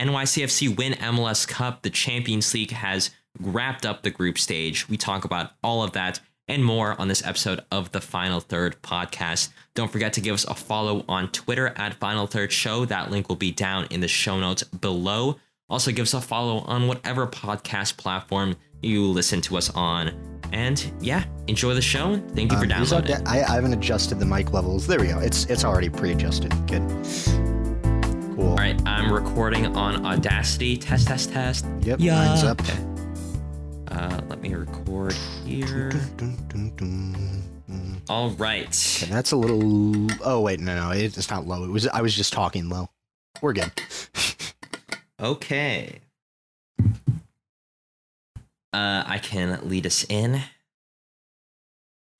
NYCFC 0.00 0.76
win 0.76 0.94
MLS 0.94 1.46
Cup. 1.46 1.82
The 1.82 1.90
Champions 1.90 2.52
League 2.54 2.70
has 2.72 3.10
wrapped 3.38 3.84
up 3.86 4.02
the 4.02 4.10
group 4.10 4.38
stage. 4.38 4.88
We 4.88 4.96
talk 4.96 5.24
about 5.24 5.52
all 5.62 5.82
of 5.82 5.92
that 5.92 6.20
and 6.48 6.64
more 6.64 7.00
on 7.00 7.06
this 7.06 7.24
episode 7.24 7.60
of 7.70 7.92
the 7.92 8.00
Final 8.00 8.40
Third 8.40 8.80
podcast. 8.82 9.50
Don't 9.74 9.90
forget 9.92 10.12
to 10.14 10.20
give 10.20 10.34
us 10.34 10.44
a 10.44 10.54
follow 10.54 11.04
on 11.08 11.28
Twitter 11.30 11.72
at 11.76 11.94
Final 11.94 12.26
Third 12.26 12.50
Show. 12.50 12.84
That 12.84 13.10
link 13.10 13.28
will 13.28 13.36
be 13.36 13.52
down 13.52 13.86
in 13.90 14.00
the 14.00 14.08
show 14.08 14.40
notes 14.40 14.64
below. 14.64 15.38
Also, 15.68 15.92
give 15.92 16.02
us 16.02 16.14
a 16.14 16.20
follow 16.20 16.58
on 16.62 16.88
whatever 16.88 17.28
podcast 17.28 17.96
platform 17.96 18.56
you 18.82 19.04
listen 19.06 19.40
to 19.42 19.56
us 19.56 19.70
on. 19.70 20.10
And 20.52 20.92
yeah, 21.00 21.22
enjoy 21.46 21.74
the 21.74 21.82
show. 21.82 22.20
Thank 22.34 22.50
you 22.50 22.58
for 22.58 22.64
Um, 22.64 22.70
downloading. 22.70 23.24
I, 23.28 23.42
I 23.44 23.54
haven't 23.54 23.74
adjusted 23.74 24.18
the 24.18 24.26
mic 24.26 24.52
levels. 24.52 24.88
There 24.88 24.98
we 24.98 25.06
go. 25.06 25.20
It's 25.20 25.44
it's 25.44 25.64
already 25.64 25.88
pre-adjusted. 25.88 26.50
Good. 26.66 26.82
Cool. 28.40 28.48
All 28.48 28.56
right, 28.56 28.80
I'm 28.86 29.12
recording 29.12 29.76
on 29.76 30.06
Audacity. 30.06 30.78
Test, 30.78 31.08
test, 31.08 31.30
test. 31.30 31.66
Yep. 31.80 32.00
Mine's 32.00 32.42
up. 32.42 32.58
Okay. 32.62 32.78
Uh, 33.88 34.18
let 34.28 34.40
me 34.40 34.54
record 34.54 35.12
here. 35.44 35.90
Dun, 36.16 36.38
dun, 36.48 36.72
dun, 36.76 37.44
dun. 37.68 38.02
All 38.08 38.30
right. 38.30 38.66
Okay, 38.66 39.12
that's 39.12 39.32
a 39.32 39.36
little. 39.36 40.06
Oh 40.24 40.40
wait, 40.40 40.58
no, 40.58 40.74
no, 40.74 40.90
it's 40.90 41.30
not 41.30 41.46
low. 41.46 41.64
It 41.64 41.68
was. 41.70 41.86
I 41.88 42.00
was 42.00 42.16
just 42.16 42.32
talking 42.32 42.70
low. 42.70 42.88
We're 43.42 43.52
good. 43.52 43.72
Okay. 45.22 46.00
Uh, 48.72 49.04
I 49.06 49.20
can 49.22 49.68
lead 49.68 49.84
us 49.84 50.06
in. 50.08 50.40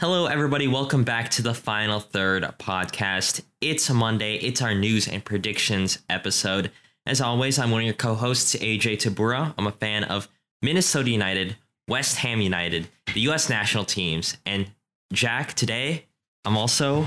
Hello, 0.00 0.24
everybody. 0.24 0.66
Welcome 0.66 1.04
back 1.04 1.28
to 1.32 1.42
the 1.42 1.52
Final 1.52 2.00
Third 2.00 2.42
podcast. 2.58 3.42
It's 3.60 3.90
a 3.90 3.92
Monday. 3.92 4.36
It's 4.36 4.62
our 4.62 4.74
news 4.74 5.06
and 5.06 5.22
predictions 5.22 5.98
episode. 6.08 6.70
As 7.04 7.20
always, 7.20 7.58
I'm 7.58 7.70
one 7.70 7.82
of 7.82 7.84
your 7.84 7.92
co 7.92 8.14
hosts, 8.14 8.54
AJ 8.54 8.96
Tabura. 8.96 9.52
I'm 9.58 9.66
a 9.66 9.72
fan 9.72 10.04
of 10.04 10.26
Minnesota 10.62 11.10
United, 11.10 11.58
West 11.86 12.16
Ham 12.16 12.40
United, 12.40 12.88
the 13.12 13.20
U.S. 13.20 13.50
national 13.50 13.84
teams. 13.84 14.38
And 14.46 14.70
Jack, 15.12 15.52
today, 15.52 16.06
I'm 16.46 16.56
also 16.56 17.06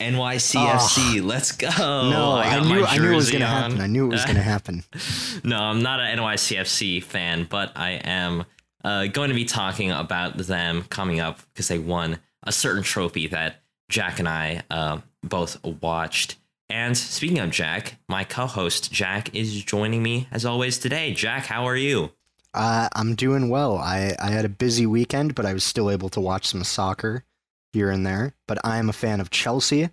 NYCFC. 0.00 1.22
Let's 1.22 1.52
go. 1.52 1.68
no, 1.68 2.36
I, 2.36 2.60
my 2.60 2.76
knew. 2.76 2.84
I 2.86 2.96
knew 2.96 3.12
it 3.12 3.16
was 3.16 3.30
gonna 3.30 3.46
happen. 3.46 3.78
I 3.78 3.86
knew 3.88 4.06
it 4.06 4.10
was 4.10 4.24
gonna 4.24 4.40
happen. 4.40 4.84
no, 5.44 5.58
I'm 5.58 5.82
not 5.82 6.00
an 6.00 6.18
NYCFC 6.18 7.02
fan, 7.02 7.46
but 7.50 7.72
I 7.76 7.90
am 8.04 8.46
uh, 8.84 9.06
going 9.06 9.28
to 9.28 9.34
be 9.34 9.44
talking 9.44 9.90
about 9.90 10.36
them 10.38 10.84
coming 10.88 11.20
up 11.20 11.40
because 11.52 11.68
they 11.68 11.78
won 11.78 12.18
a 12.42 12.52
certain 12.52 12.82
trophy 12.82 13.26
that 13.28 13.62
Jack 13.88 14.18
and 14.18 14.28
I 14.28 14.62
uh, 14.70 14.98
both 15.22 15.62
watched. 15.64 16.36
And 16.68 16.96
speaking 16.96 17.38
of 17.38 17.50
Jack, 17.50 17.96
my 18.08 18.24
co-host 18.24 18.90
Jack 18.92 19.34
is 19.34 19.62
joining 19.62 20.02
me 20.02 20.28
as 20.30 20.46
always 20.46 20.78
today. 20.78 21.12
Jack, 21.12 21.46
how 21.46 21.66
are 21.66 21.76
you? 21.76 22.12
Uh, 22.54 22.88
I'm 22.94 23.14
doing 23.14 23.48
well. 23.48 23.76
I 23.78 24.14
I 24.18 24.30
had 24.30 24.44
a 24.44 24.50
busy 24.50 24.86
weekend, 24.86 25.34
but 25.34 25.46
I 25.46 25.52
was 25.52 25.64
still 25.64 25.90
able 25.90 26.08
to 26.10 26.20
watch 26.20 26.46
some 26.46 26.64
soccer 26.64 27.24
here 27.72 27.90
and 27.90 28.06
there. 28.06 28.34
But 28.46 28.58
I 28.64 28.78
am 28.78 28.88
a 28.88 28.94
fan 28.94 29.20
of 29.20 29.30
Chelsea. 29.30 29.90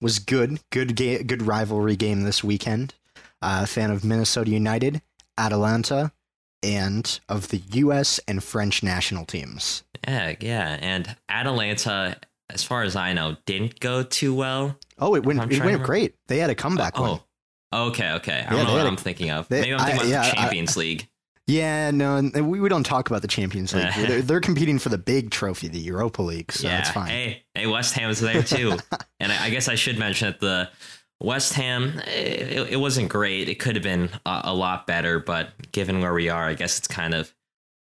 Was 0.00 0.18
good. 0.18 0.60
Good 0.70 0.96
ga- 0.96 1.22
Good 1.22 1.42
rivalry 1.42 1.96
game 1.96 2.22
this 2.22 2.42
weekend. 2.42 2.94
Uh, 3.42 3.66
fan 3.66 3.90
of 3.90 4.04
Minnesota 4.04 4.50
United, 4.50 5.02
Atalanta, 5.38 6.12
and 6.62 7.20
of 7.28 7.48
the 7.48 7.58
U.S. 7.72 8.20
and 8.28 8.42
French 8.42 8.82
national 8.82 9.24
teams. 9.24 9.82
Yeah, 10.06 10.34
yeah. 10.40 10.78
And 10.80 11.14
Atalanta, 11.28 12.16
as 12.50 12.62
far 12.64 12.82
as 12.82 12.96
I 12.96 13.12
know, 13.12 13.36
didn't 13.46 13.80
go 13.80 14.02
too 14.02 14.34
well. 14.34 14.76
Oh, 14.98 15.14
it 15.14 15.24
went. 15.24 15.52
It 15.52 15.64
went 15.64 15.82
great. 15.82 16.14
They 16.28 16.38
had 16.38 16.50
a 16.50 16.54
comeback 16.54 16.98
win. 16.98 17.20
Oh, 17.72 17.88
okay, 17.88 18.12
okay. 18.12 18.32
I 18.48 18.54
Yeah, 18.54 18.62
don't 18.62 18.66
know 18.66 18.74
what 18.74 18.86
I'm 18.86 18.96
thinking 18.96 19.30
of. 19.30 19.48
they- 19.48 19.60
Maybe 19.62 19.74
I'm 19.74 19.78
thinking 19.80 20.00
I- 20.00 20.02
about 20.02 20.08
yeah, 20.08 20.22
the 20.22 20.38
I- 20.38 20.42
Champions 20.42 20.76
League. 20.76 21.08
Yeah, 21.46 21.90
no, 21.90 22.14
and 22.16 22.48
we, 22.48 22.60
we 22.60 22.68
don't 22.68 22.84
talk 22.84 23.10
about 23.10 23.22
the 23.22 23.28
Champions 23.28 23.74
League. 23.74 23.92
they're, 23.96 24.22
they're 24.22 24.40
competing 24.40 24.78
for 24.78 24.88
the 24.88 24.98
big 24.98 25.30
trophy, 25.32 25.66
the 25.66 25.80
Europa 25.80 26.22
League, 26.22 26.52
so 26.52 26.68
yeah. 26.68 26.78
it's 26.78 26.90
fine. 26.90 27.08
Hey, 27.08 27.42
hey, 27.56 27.66
West 27.66 27.94
Ham 27.94 28.08
is 28.08 28.20
there 28.20 28.42
too. 28.44 28.78
and 29.20 29.32
I, 29.32 29.46
I 29.46 29.50
guess 29.50 29.66
I 29.66 29.74
should 29.74 29.98
mention 29.98 30.28
that 30.28 30.38
the 30.38 30.68
West 31.20 31.52
Ham, 31.54 32.00
it, 32.06 32.72
it 32.72 32.76
wasn't 32.76 33.08
great. 33.08 33.48
It 33.48 33.58
could 33.58 33.76
have 33.76 33.82
been 33.82 34.10
a, 34.24 34.40
a 34.44 34.54
lot 34.54 34.86
better, 34.86 35.20
but 35.20 35.50
given 35.72 36.00
where 36.00 36.14
we 36.14 36.28
are, 36.28 36.44
I 36.44 36.54
guess 36.54 36.78
it's 36.78 36.88
kind 36.88 37.14
of 37.14 37.34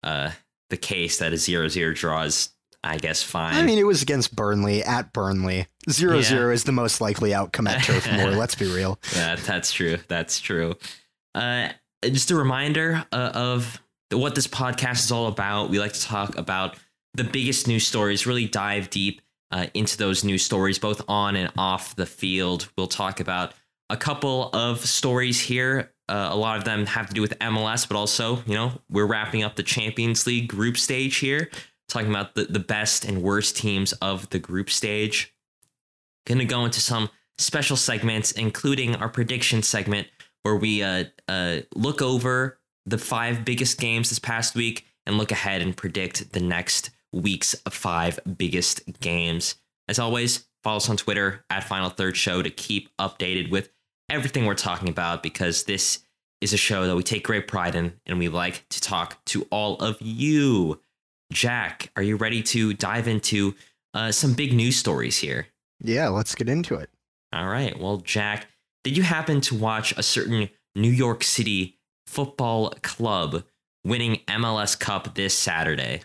uh, 0.03 0.31
the 0.69 0.77
case 0.77 1.19
that 1.19 1.31
a 1.33 1.37
0 1.37 1.67
0 1.67 1.93
draw 1.93 2.23
is, 2.23 2.49
I 2.83 2.97
guess, 2.97 3.21
fine. 3.21 3.55
I 3.55 3.61
mean, 3.61 3.77
it 3.77 3.83
was 3.85 4.01
against 4.01 4.35
Burnley 4.35 4.83
at 4.83 5.13
Burnley. 5.13 5.67
0 5.89 6.17
Yeah. 6.17 6.21
0 6.23 6.51
is 6.53 6.63
the 6.63 6.71
most 6.71 7.01
likely 7.01 7.33
outcome 7.33 7.67
at 7.67 7.83
Turf 7.83 8.11
Moor, 8.11 8.31
let's 8.31 8.55
be 8.55 8.71
real. 8.73 8.99
yeah, 9.15 9.35
that's 9.35 9.71
true. 9.71 9.97
That's 10.07 10.39
true. 10.39 10.75
Uh, 11.35 11.69
just 12.03 12.31
a 12.31 12.35
reminder 12.35 13.05
uh, 13.11 13.31
of 13.33 13.79
what 14.11 14.33
this 14.33 14.47
podcast 14.47 15.03
is 15.05 15.11
all 15.11 15.27
about. 15.27 15.69
We 15.69 15.79
like 15.79 15.93
to 15.93 16.01
talk 16.01 16.35
about 16.37 16.77
the 17.13 17.23
biggest 17.23 17.67
news 17.67 17.85
stories, 17.85 18.25
really 18.25 18.45
dive 18.47 18.89
deep 18.89 19.21
uh, 19.51 19.67
into 19.73 19.97
those 19.97 20.23
news 20.23 20.43
stories, 20.43 20.79
both 20.79 21.01
on 21.07 21.35
and 21.35 21.51
off 21.57 21.95
the 21.95 22.05
field. 22.05 22.69
We'll 22.77 22.87
talk 22.87 23.19
about 23.19 23.53
a 23.89 23.97
couple 23.97 24.49
of 24.53 24.79
stories 24.85 25.39
here. 25.39 25.91
Uh, 26.07 26.29
a 26.31 26.35
lot 26.35 26.57
of 26.57 26.63
them 26.63 26.85
have 26.85 27.07
to 27.07 27.13
do 27.13 27.21
with 27.21 27.37
MLS, 27.39 27.87
but 27.87 27.97
also, 27.97 28.41
you 28.45 28.53
know, 28.53 28.73
we're 28.89 29.05
wrapping 29.05 29.43
up 29.43 29.55
the 29.55 29.63
Champions 29.63 30.25
League 30.25 30.47
group 30.47 30.77
stage 30.77 31.17
here, 31.17 31.49
talking 31.87 32.09
about 32.09 32.35
the, 32.35 32.45
the 32.45 32.59
best 32.59 33.05
and 33.05 33.21
worst 33.21 33.57
teams 33.57 33.93
of 33.93 34.29
the 34.29 34.39
group 34.39 34.69
stage. 34.69 35.33
Going 36.25 36.39
to 36.39 36.45
go 36.45 36.65
into 36.65 36.79
some 36.79 37.09
special 37.37 37.77
segments, 37.77 38.31
including 38.31 38.95
our 38.95 39.09
prediction 39.09 39.63
segment, 39.63 40.07
where 40.43 40.55
we 40.55 40.83
uh, 40.83 41.05
uh, 41.27 41.59
look 41.75 42.01
over 42.01 42.59
the 42.85 42.97
five 42.97 43.45
biggest 43.45 43.79
games 43.79 44.09
this 44.09 44.19
past 44.19 44.55
week 44.55 44.85
and 45.05 45.17
look 45.17 45.31
ahead 45.31 45.61
and 45.61 45.75
predict 45.75 46.33
the 46.33 46.39
next 46.39 46.91
week's 47.11 47.55
five 47.69 48.19
biggest 48.37 48.81
games. 48.99 49.55
As 49.87 49.99
always, 49.99 50.47
follow 50.63 50.77
us 50.77 50.89
on 50.89 50.97
Twitter 50.97 51.45
at 51.49 51.63
Final 51.63 51.89
Third 51.89 52.15
Show 52.15 52.41
to 52.41 52.49
keep 52.49 52.89
updated 52.97 53.49
with 53.49 53.69
everything 54.09 54.45
we're 54.45 54.55
talking 54.55 54.89
about 54.89 55.23
because 55.23 55.63
this 55.63 55.99
is 56.41 56.53
a 56.53 56.57
show 56.57 56.87
that 56.87 56.95
we 56.95 57.03
take 57.03 57.23
great 57.23 57.47
pride 57.47 57.75
in 57.75 57.93
and 58.05 58.19
we 58.19 58.29
like 58.29 58.65
to 58.69 58.81
talk 58.81 59.23
to 59.25 59.47
all 59.51 59.75
of 59.77 59.97
you. 60.01 60.79
Jack, 61.31 61.91
are 61.95 62.03
you 62.03 62.15
ready 62.15 62.41
to 62.41 62.73
dive 62.73 63.07
into 63.07 63.55
uh, 63.93 64.11
some 64.11 64.33
big 64.33 64.53
news 64.53 64.75
stories 64.77 65.17
here? 65.17 65.47
Yeah, 65.81 66.09
let's 66.09 66.35
get 66.35 66.49
into 66.49 66.75
it. 66.75 66.89
All 67.31 67.47
right. 67.47 67.77
Well, 67.79 67.97
Jack, 67.97 68.47
did 68.83 68.97
you 68.97 69.03
happen 69.03 69.41
to 69.41 69.55
watch 69.55 69.93
a 69.97 70.03
certain 70.03 70.49
New 70.75 70.91
York 70.91 71.23
City 71.23 71.77
football 72.07 72.73
club 72.81 73.43
winning 73.83 74.21
MLS 74.27 74.79
Cup 74.79 75.15
this 75.15 75.37
Saturday? 75.37 76.01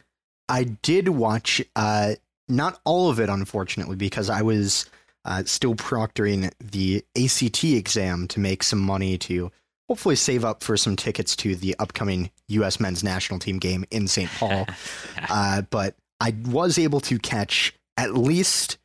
I 0.48 0.64
did 0.64 1.08
watch, 1.08 1.62
uh, 1.76 2.14
not 2.48 2.80
all 2.84 3.10
of 3.10 3.20
it, 3.20 3.28
unfortunately, 3.28 3.96
because 3.96 4.28
I 4.28 4.42
was 4.42 4.88
uh, 5.24 5.44
still 5.44 5.74
proctoring 5.74 6.52
the 6.60 7.04
ACT 7.16 7.64
exam 7.64 8.28
to 8.28 8.40
make 8.40 8.62
some 8.62 8.80
money 8.80 9.16
to 9.18 9.50
hopefully 9.88 10.16
save 10.16 10.44
up 10.44 10.62
for 10.62 10.76
some 10.76 10.96
tickets 10.96 11.36
to 11.36 11.56
the 11.56 11.74
upcoming 11.78 12.30
U.S. 12.48 12.80
men's 12.80 13.02
national 13.02 13.38
team 13.38 13.58
game 13.58 13.84
in 13.90 14.08
St. 14.08 14.30
Paul. 14.30 14.66
uh, 15.28 15.62
but 15.70 15.96
I 16.20 16.34
was 16.46 16.78
able 16.78 17.00
to 17.00 17.18
catch 17.18 17.74
at 17.96 18.14
least, 18.14 18.78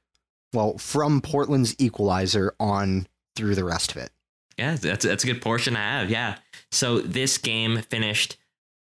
well, 0.53 0.77
from 0.77 1.21
Portland's 1.21 1.75
equalizer 1.79 2.53
on 2.59 3.07
through 3.35 3.55
the 3.55 3.63
rest 3.63 3.91
of 3.91 3.97
it. 3.97 4.11
Yeah, 4.57 4.75
that's 4.75 5.05
that's 5.05 5.23
a 5.23 5.27
good 5.27 5.41
portion 5.41 5.73
to 5.73 5.79
have. 5.79 6.09
Yeah. 6.09 6.37
So 6.71 6.99
this 6.99 7.37
game 7.37 7.81
finished 7.83 8.37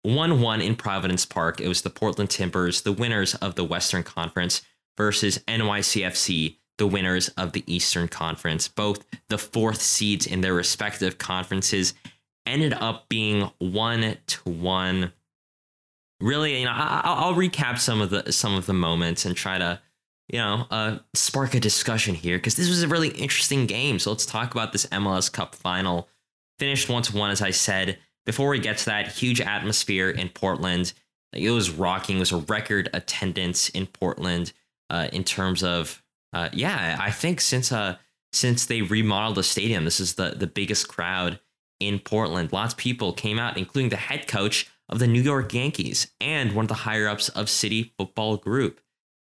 1-1 0.06 0.64
in 0.64 0.76
Providence 0.76 1.26
Park. 1.26 1.60
It 1.60 1.68
was 1.68 1.82
the 1.82 1.90
Portland 1.90 2.30
Timbers, 2.30 2.82
the 2.82 2.92
winners 2.92 3.34
of 3.36 3.54
the 3.54 3.64
Western 3.64 4.02
Conference 4.02 4.62
versus 4.96 5.38
NYCFC, 5.48 6.56
the 6.78 6.86
winners 6.86 7.28
of 7.30 7.52
the 7.52 7.64
Eastern 7.66 8.08
Conference. 8.08 8.68
Both 8.68 9.04
the 9.28 9.38
fourth 9.38 9.80
seeds 9.80 10.26
in 10.26 10.40
their 10.40 10.54
respective 10.54 11.18
conferences 11.18 11.94
ended 12.46 12.72
up 12.72 13.08
being 13.08 13.50
1 13.58 14.16
to 14.26 14.50
1. 14.50 15.12
Really, 16.20 16.58
you 16.60 16.64
know, 16.66 16.72
I, 16.72 17.00
I'll 17.04 17.24
I'll 17.24 17.34
recap 17.34 17.78
some 17.78 18.02
of 18.02 18.10
the 18.10 18.30
some 18.30 18.54
of 18.54 18.66
the 18.66 18.74
moments 18.74 19.24
and 19.24 19.34
try 19.34 19.56
to 19.56 19.80
you 20.32 20.38
know, 20.38 20.66
uh, 20.70 20.98
spark 21.14 21.54
a 21.54 21.60
discussion 21.60 22.14
here 22.14 22.38
because 22.38 22.54
this 22.54 22.68
was 22.68 22.82
a 22.82 22.88
really 22.88 23.08
interesting 23.08 23.66
game. 23.66 23.98
So 23.98 24.10
let's 24.10 24.26
talk 24.26 24.52
about 24.52 24.72
this 24.72 24.86
MLS 24.86 25.30
Cup 25.30 25.54
final. 25.54 26.08
Finished 26.60 26.86
to 26.86 27.16
one, 27.16 27.30
as 27.30 27.42
I 27.42 27.50
said. 27.50 27.98
Before 28.26 28.50
we 28.50 28.58
get 28.58 28.78
to 28.78 28.86
that, 28.86 29.08
huge 29.08 29.40
atmosphere 29.40 30.10
in 30.10 30.28
Portland. 30.28 30.92
It 31.32 31.50
was 31.50 31.70
rocking. 31.70 32.16
It 32.16 32.20
was 32.20 32.32
a 32.32 32.38
record 32.38 32.88
attendance 32.92 33.68
in 33.70 33.86
Portland 33.86 34.52
uh, 34.90 35.08
in 35.12 35.24
terms 35.24 35.62
of, 35.62 36.02
uh, 36.32 36.48
yeah, 36.52 36.96
I 37.00 37.10
think 37.10 37.40
since 37.40 37.72
uh 37.72 37.96
since 38.32 38.66
they 38.66 38.82
remodeled 38.82 39.36
the 39.36 39.42
stadium, 39.42 39.84
this 39.84 40.00
is 40.00 40.14
the 40.14 40.30
the 40.30 40.46
biggest 40.46 40.88
crowd 40.88 41.40
in 41.80 41.98
Portland. 41.98 42.52
Lots 42.52 42.74
of 42.74 42.78
people 42.78 43.12
came 43.12 43.38
out, 43.38 43.56
including 43.56 43.90
the 43.90 43.96
head 43.96 44.28
coach 44.28 44.70
of 44.88 44.98
the 44.98 45.06
New 45.06 45.22
York 45.22 45.52
Yankees 45.54 46.10
and 46.20 46.52
one 46.52 46.64
of 46.64 46.68
the 46.68 46.74
higher 46.74 47.08
ups 47.08 47.28
of 47.30 47.48
City 47.48 47.94
Football 47.96 48.36
Group. 48.36 48.80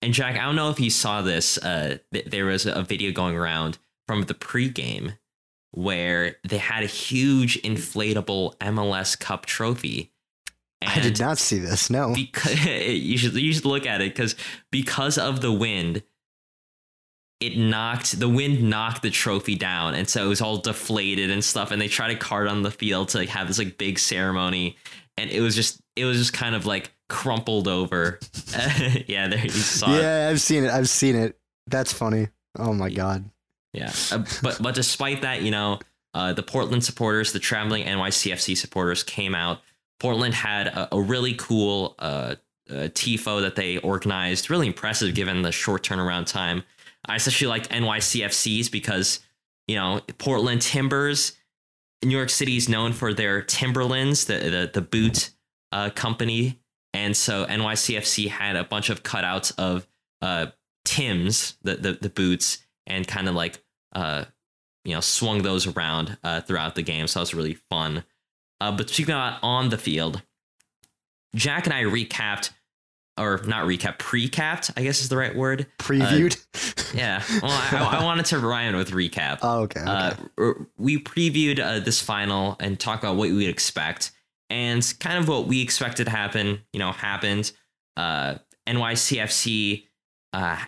And 0.02 0.12
Jack, 0.12 0.36
I 0.36 0.44
don't 0.44 0.56
know 0.56 0.70
if 0.70 0.78
you 0.78 0.90
saw 0.90 1.22
this. 1.22 1.58
Uh, 1.58 1.98
th- 2.12 2.26
there 2.26 2.46
was 2.46 2.66
a 2.66 2.82
video 2.82 3.10
going 3.10 3.34
around 3.34 3.78
from 4.06 4.22
the 4.22 4.34
pregame 4.34 5.16
where 5.76 6.36
they 6.48 6.56
had 6.56 6.82
a 6.82 6.86
huge 6.86 7.60
inflatable 7.62 8.56
MLS 8.56 9.18
Cup 9.18 9.44
trophy. 9.44 10.10
I 10.82 11.00
did 11.00 11.20
not 11.20 11.38
see 11.38 11.58
this. 11.58 11.90
No, 11.90 12.14
because 12.14 12.64
you 12.66 13.18
should 13.18 13.34
you 13.34 13.52
should 13.52 13.64
look 13.64 13.86
at 13.86 14.00
it 14.00 14.14
because 14.14 14.36
because 14.72 15.18
of 15.18 15.42
the 15.42 15.52
wind, 15.52 16.02
it 17.40 17.58
knocked 17.58 18.18
the 18.18 18.28
wind 18.28 18.68
knocked 18.68 19.02
the 19.02 19.10
trophy 19.10 19.54
down, 19.54 19.94
and 19.94 20.08
so 20.08 20.24
it 20.24 20.28
was 20.28 20.40
all 20.40 20.58
deflated 20.58 21.30
and 21.30 21.44
stuff. 21.44 21.70
And 21.70 21.80
they 21.80 21.88
tried 21.88 22.08
to 22.08 22.18
cart 22.18 22.48
on 22.48 22.62
the 22.62 22.70
field 22.70 23.10
to 23.10 23.18
like, 23.18 23.28
have 23.28 23.48
this 23.48 23.58
like 23.58 23.76
big 23.78 23.98
ceremony, 23.98 24.76
and 25.18 25.30
it 25.30 25.40
was 25.40 25.54
just 25.54 25.80
it 25.94 26.06
was 26.06 26.18
just 26.18 26.32
kind 26.32 26.54
of 26.54 26.64
like 26.64 26.90
crumpled 27.10 27.68
over. 27.68 28.18
yeah, 29.06 29.28
there 29.28 29.44
you 29.44 29.50
saw. 29.50 29.94
Yeah, 29.94 30.28
it. 30.28 30.30
I've 30.30 30.40
seen 30.40 30.64
it. 30.64 30.70
I've 30.70 30.88
seen 30.88 31.16
it. 31.16 31.38
That's 31.66 31.92
funny. 31.92 32.28
Oh 32.58 32.72
my 32.72 32.90
god. 32.90 33.28
Yeah, 33.76 33.92
uh, 34.12 34.24
but 34.42 34.58
but 34.60 34.74
despite 34.74 35.22
that, 35.22 35.42
you 35.42 35.50
know, 35.50 35.78
uh, 36.14 36.32
the 36.32 36.42
Portland 36.42 36.82
supporters, 36.82 37.32
the 37.32 37.38
traveling 37.38 37.84
NYCFC 37.84 38.56
supporters 38.56 39.02
came 39.02 39.34
out. 39.34 39.60
Portland 40.00 40.34
had 40.34 40.68
a, 40.68 40.94
a 40.94 41.00
really 41.00 41.34
cool 41.34 41.94
uh, 41.98 42.36
uh, 42.70 42.88
tifo 42.88 43.40
that 43.42 43.54
they 43.54 43.76
organized. 43.78 44.48
Really 44.48 44.66
impressive 44.66 45.14
given 45.14 45.42
the 45.42 45.52
short 45.52 45.82
turnaround 45.82 46.26
time. 46.26 46.62
I 47.06 47.16
especially 47.16 47.48
liked 47.48 47.68
NYCFCs 47.70 48.70
because 48.70 49.20
you 49.68 49.76
know 49.76 50.00
Portland 50.18 50.62
Timbers. 50.62 51.36
New 52.04 52.16
York 52.16 52.30
City 52.30 52.56
is 52.56 52.68
known 52.68 52.92
for 52.92 53.12
their 53.12 53.42
Timberlands, 53.42 54.24
the 54.24 54.38
the, 54.38 54.70
the 54.72 54.82
boot 54.82 55.30
uh, 55.72 55.90
company, 55.90 56.58
and 56.94 57.16
so 57.16 57.44
NYCFC 57.46 58.28
had 58.28 58.56
a 58.56 58.64
bunch 58.64 58.90
of 58.90 59.02
cutouts 59.02 59.52
of 59.58 59.86
uh, 60.22 60.46
Tim's, 60.84 61.56
the, 61.62 61.76
the 61.76 61.92
the 61.92 62.08
boots, 62.08 62.58
and 62.86 63.06
kind 63.06 63.28
of 63.28 63.34
like 63.34 63.62
uh, 63.96 64.26
you 64.84 64.94
know, 64.94 65.00
swung 65.00 65.42
those 65.42 65.66
around 65.66 66.16
uh, 66.22 66.42
throughout 66.42 66.76
the 66.76 66.82
game. 66.82 67.08
So 67.08 67.18
that 67.18 67.22
was 67.22 67.34
really 67.34 67.54
fun. 67.54 68.04
Uh, 68.60 68.70
but 68.70 68.88
speaking 68.88 69.14
about 69.14 69.40
on 69.42 69.70
the 69.70 69.78
field, 69.78 70.22
Jack 71.34 71.66
and 71.66 71.74
I 71.74 71.82
recapped, 71.82 72.50
or 73.18 73.40
not 73.46 73.66
recapped, 73.66 73.98
pre-capped, 73.98 74.70
I 74.76 74.82
guess 74.82 75.00
is 75.00 75.08
the 75.08 75.16
right 75.16 75.34
word. 75.34 75.66
Previewed. 75.78 76.36
Uh, 76.54 76.82
yeah. 76.96 77.22
Well, 77.42 77.50
I, 77.50 77.98
I, 77.98 78.04
wanted 78.04 78.26
to 78.26 78.38
rhyme 78.38 78.76
with 78.76 78.90
recap. 78.90 79.38
Oh, 79.42 79.62
okay. 79.62 79.80
okay. 79.80 80.22
Uh, 80.38 80.52
we 80.76 80.98
previewed 80.98 81.58
uh, 81.58 81.80
this 81.80 82.00
final 82.00 82.56
and 82.60 82.78
talked 82.78 83.02
about 83.02 83.16
what 83.16 83.28
we 83.28 83.34
would 83.34 83.48
expect, 83.48 84.12
and 84.50 84.94
kind 85.00 85.18
of 85.18 85.28
what 85.28 85.46
we 85.46 85.62
expected 85.62 86.04
to 86.04 86.10
happen. 86.10 86.60
You 86.72 86.78
know, 86.78 86.92
happened. 86.92 87.52
Uh, 87.96 88.36
NYCFC 88.66 89.84
uh, 90.32 90.58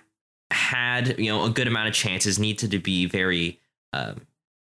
had 0.50 1.18
you 1.18 1.30
know 1.30 1.44
a 1.44 1.50
good 1.50 1.66
amount 1.66 1.88
of 1.88 1.94
chances 1.94 2.38
needed 2.38 2.70
to 2.70 2.78
be 2.78 3.06
very 3.06 3.60
uh, 3.92 4.14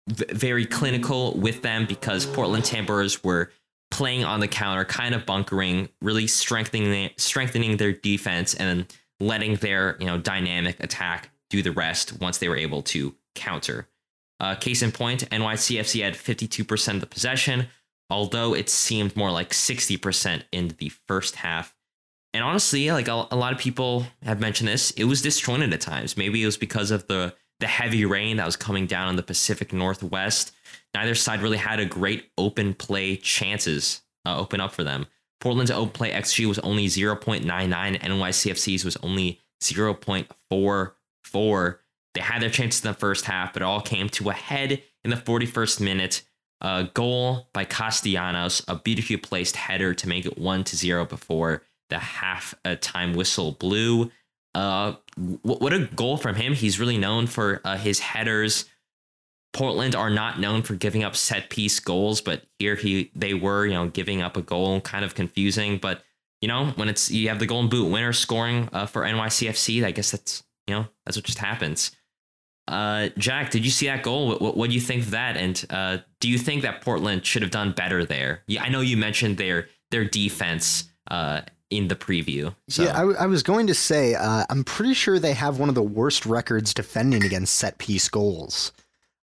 v- 0.08 0.26
very 0.32 0.66
clinical 0.66 1.38
with 1.38 1.62
them 1.62 1.86
because 1.86 2.26
Portland 2.26 2.66
Timbers 2.66 3.24
were 3.24 3.52
playing 3.92 4.24
on 4.24 4.40
the 4.40 4.48
counter, 4.48 4.86
kind 4.86 5.16
of 5.16 5.26
bunkering, 5.26 5.90
really 6.02 6.28
strengthening 6.28 6.92
the, 6.92 7.12
strengthening 7.18 7.78
their 7.78 7.92
defense 7.92 8.54
and 8.54 8.94
letting 9.20 9.56
their 9.56 9.98
you 10.00 10.06
know 10.06 10.18
dynamic 10.18 10.82
attack 10.84 11.30
do 11.50 11.62
the 11.62 11.72
rest 11.72 12.20
once 12.20 12.38
they 12.38 12.50
were 12.50 12.58
able 12.58 12.82
to 12.82 13.16
counter. 13.36 13.88
Uh, 14.40 14.56
case 14.56 14.82
in 14.82 14.92
point, 14.92 15.30
NYCFC 15.30 16.04
had 16.04 16.14
52% 16.14 16.94
of 16.96 17.02
the 17.02 17.08
possession, 17.08 17.68
although 18.10 18.54
it 18.54 18.70
seemed 18.70 19.16
more 19.18 19.32
like 19.32 19.50
60% 19.50 20.44
in 20.52 20.70
the 20.78 20.90
first 20.90 21.38
half. 21.38 21.76
And 22.34 22.44
honestly, 22.44 22.92
like 22.92 23.08
a, 23.08 23.28
a 23.32 23.36
lot 23.36 23.54
of 23.54 23.60
people 23.60 24.06
have 24.24 24.40
mentioned 24.40 24.68
this, 24.68 24.92
it 24.92 25.06
was 25.06 25.22
disjointed 25.22 25.74
at 25.74 25.82
times. 25.82 26.16
Maybe 26.16 26.44
it 26.44 26.46
was 26.46 26.58
because 26.58 26.92
of 26.92 27.08
the 27.08 27.34
the 27.60 27.68
heavy 27.68 28.06
rain 28.06 28.38
that 28.38 28.46
was 28.46 28.56
coming 28.56 28.88
down 28.88 29.10
in 29.10 29.18
the 29.18 29.24
Pacific 29.24 29.74
Northwest. 29.74 30.54
Neither 30.96 31.14
side 31.14 31.42
really 31.42 31.58
had 31.58 31.80
a 31.80 31.86
great 31.86 32.32
open 32.38 32.74
play 32.74 33.18
chances 33.18 34.02
uh, 34.26 34.38
open 34.38 34.62
up 34.62 34.72
for 34.72 34.84
them. 34.84 35.08
Portland's 35.42 35.72
open 35.72 35.92
play 35.92 36.12
XG 36.12 36.46
was 36.46 36.60
only 36.60 36.88
0.99, 36.88 38.02
NYCFC's 38.02 38.86
was 38.86 38.98
only 39.04 39.40
0.44. 39.62 41.76
They 42.14 42.22
had 42.22 42.42
their 42.42 42.50
chances 42.50 42.84
in 42.84 42.92
the 42.92 42.98
first 42.98 43.26
half, 43.26 43.54
but 43.54 43.62
it 43.62 43.66
all 43.66 43.82
came 43.82 44.10
to 44.10 44.30
a 44.30 44.34
head 44.34 44.82
in 45.04 45.12
the 45.12 45.18
41st 45.18 45.82
minute. 45.82 46.24
A 46.62 46.90
goal 46.94 47.48
by 47.54 47.64
Castellanos, 47.64 48.62
a 48.68 48.76
beautifully 48.76 49.16
placed 49.16 49.56
header 49.56 49.94
to 49.94 50.10
make 50.10 50.26
it 50.26 50.38
1 50.38 50.66
to 50.66 50.76
0 50.76 51.06
before 51.06 51.64
the 51.90 52.00
half 52.00 52.56
a 52.66 52.76
time 52.76 53.14
whistle 53.14 53.54
blew. 53.54 54.12
Uh, 54.56 54.94
what 55.44 55.74
a 55.74 55.88
goal 55.96 56.18
from 56.18 56.36
him! 56.36 56.54
He's 56.54 56.80
really 56.80 56.98
known 56.98 57.28
for 57.28 57.62
uh, 57.64 57.78
his 57.78 58.00
headers. 58.00 58.66
Portland 59.54 59.96
are 59.96 60.10
not 60.10 60.40
known 60.40 60.62
for 60.62 60.76
giving 60.76 61.04
up 61.04 61.16
set 61.16 61.50
piece 61.50 61.80
goals, 61.80 62.22
but 62.22 62.44
here 62.58 62.76
he 62.76 63.12
they 63.16 63.34
were, 63.34 63.66
you 63.66 63.74
know, 63.74 63.88
giving 63.88 64.22
up 64.22 64.38
a 64.38 64.42
goal, 64.42 64.82
kind 64.82 65.04
of 65.04 65.16
confusing. 65.16 65.78
But 65.78 66.04
you 66.42 66.48
know, 66.48 66.68
when 66.76 66.90
it's 66.90 67.12
you 67.12 67.30
have 67.30 67.40
the 67.40 67.46
Golden 67.46 67.70
Boot 67.70 67.92
winner 67.92 68.14
scoring 68.14 68.70
uh, 68.72 68.86
for 68.86 69.04
NYCFC, 69.04 69.84
I 69.84 69.92
guess 69.92 70.12
that's 70.12 70.44
you 70.68 70.76
know 70.76 70.88
that's 71.06 71.18
what 71.18 71.26
just 71.26 71.40
happens. 71.40 71.92
Uh, 72.68 73.10
Jack, 73.18 73.50
did 73.50 73.66
you 73.66 73.72
see 73.72 73.88
that 73.88 74.04
goal? 74.04 74.28
What, 74.28 74.42
what, 74.42 74.56
what 74.56 74.70
do 74.70 74.76
you 74.76 74.82
think 74.82 75.02
of 75.02 75.12
that? 75.12 75.38
And 75.38 75.66
uh, 75.72 75.98
do 76.20 76.30
you 76.30 76.38
think 76.38 76.62
that 76.62 76.82
Portland 76.82 77.26
should 77.26 77.42
have 77.42 77.50
done 77.50 77.72
better 77.72 78.06
there? 78.06 78.44
Yeah, 78.48 78.62
I 78.62 78.70
know 78.70 78.82
you 78.82 78.96
mentioned 78.96 79.38
their 79.38 79.68
their 79.90 80.06
defense 80.06 80.90
uh, 81.10 81.42
in 81.70 81.88
the 81.88 81.96
preview. 81.96 82.54
So. 82.68 82.84
Yeah, 82.84 82.98
I, 82.98 83.24
I, 83.24 83.26
was 83.28 83.44
going 83.44 83.68
to 83.68 83.76
say, 83.76 84.16
uh, 84.16 84.46
I'm 84.50 84.64
pretty 84.64 84.94
sure 84.94 85.20
they 85.20 85.34
have 85.34 85.60
one 85.60 85.70
of 85.70 85.76
the 85.76 85.84
worst 85.84 86.26
records 86.26 86.74
defending 86.74 87.24
against 87.24 87.56
set 87.56 87.78
piece 87.78 88.10
goals. 88.10 88.72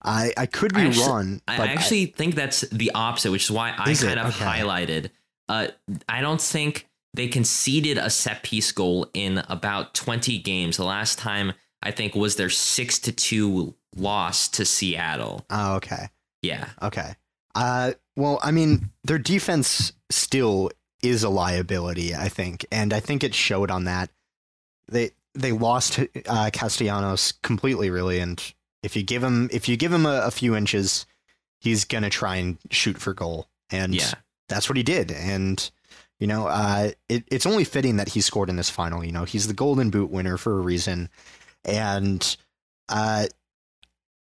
I, 0.04 0.32
I 0.38 0.46
could 0.46 0.74
be 0.74 0.82
I 0.82 0.86
actually, 0.86 1.08
wrong. 1.08 1.42
I 1.48 1.68
actually 1.68 2.04
I, 2.04 2.14
think 2.16 2.36
that's 2.36 2.62
the 2.62 2.92
opposite, 2.94 3.32
which 3.32 3.46
is 3.46 3.52
why 3.52 3.72
I 3.72 3.94
kind 3.94 4.04
it? 4.04 4.18
of 4.20 4.28
okay. 4.28 4.46
highlighted. 4.46 5.10
Uh, 5.50 5.68
I 6.08 6.22
don't 6.22 6.42
think 6.42 6.88
they 7.16 7.28
conceded 7.28 7.98
a 7.98 8.10
set 8.10 8.44
piece 8.44 8.72
goal 8.72 9.08
in 9.14 9.44
about 9.50 9.96
20 9.96 10.38
games. 10.40 10.78
The 10.78 10.86
last 10.86 11.18
time 11.18 11.54
I 11.82 11.92
think 11.92 12.14
was 12.14 12.36
their 12.36 12.50
six 12.50 13.00
to 13.00 13.12
two 13.12 13.76
loss 13.96 14.48
to 14.50 14.66
Seattle. 14.66 15.46
Oh, 15.50 15.76
okay. 15.76 16.10
Yeah. 16.42 16.70
Okay. 16.82 17.16
Uh, 17.56 17.94
well, 18.16 18.40
I 18.44 18.52
mean, 18.52 18.92
their 19.04 19.18
defense 19.18 19.94
still 20.12 20.72
is 21.06 21.24
a 21.24 21.30
liability, 21.30 22.16
I 22.16 22.30
think, 22.30 22.66
and 22.72 22.94
I 22.94 23.00
think 23.00 23.24
it 23.24 23.34
showed 23.34 23.72
on 23.72 23.86
that. 23.86 24.10
They 24.88 25.12
they 25.34 25.52
lost 25.52 26.00
uh, 26.28 26.50
Castellanos 26.54 27.34
completely, 27.44 27.90
really, 27.90 28.20
and 28.20 28.42
if 28.84 28.96
you 28.96 29.04
give 29.04 29.24
him 29.24 29.50
if 29.52 29.68
you 29.68 29.78
give 29.78 29.92
him 29.92 30.06
a, 30.06 30.22
a 30.26 30.32
few 30.32 30.56
inches, 30.56 31.06
he's 31.60 31.86
gonna 31.86 32.10
try 32.10 32.38
and 32.38 32.58
shoot 32.72 32.98
for 32.98 33.14
goal, 33.14 33.48
and 33.70 33.96
yeah. 33.96 34.12
that's 34.48 34.70
what 34.70 34.78
he 34.78 34.84
did. 34.84 35.12
And 35.12 35.70
you 36.20 36.28
know, 36.28 36.48
uh, 36.48 36.92
it, 37.10 37.26
it's 37.28 37.46
only 37.46 37.64
fitting 37.64 37.98
that 37.98 38.10
he 38.10 38.22
scored 38.22 38.50
in 38.50 38.56
this 38.56 38.70
final. 38.70 39.04
You 39.04 39.12
know, 39.12 39.26
he's 39.26 39.48
the 39.48 39.54
Golden 39.54 39.90
Boot 39.90 40.10
winner 40.10 40.38
for 40.38 40.58
a 40.58 40.62
reason, 40.62 41.10
and 41.66 42.38
uh, 42.90 43.26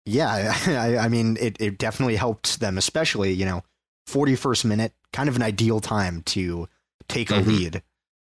yeah, 0.05 0.55
I, 0.67 0.97
I 0.97 1.07
mean, 1.09 1.37
it, 1.39 1.57
it 1.59 1.77
definitely 1.77 2.15
helped 2.15 2.59
them, 2.59 2.77
especially 2.77 3.33
you 3.33 3.45
know 3.45 3.63
41st 4.07 4.65
minute, 4.65 4.93
kind 5.13 5.29
of 5.29 5.35
an 5.35 5.41
ideal 5.41 5.79
time 5.79 6.21
to 6.23 6.67
take 7.07 7.29
a 7.29 7.35
mm-hmm. 7.35 7.49
lead. 7.49 7.83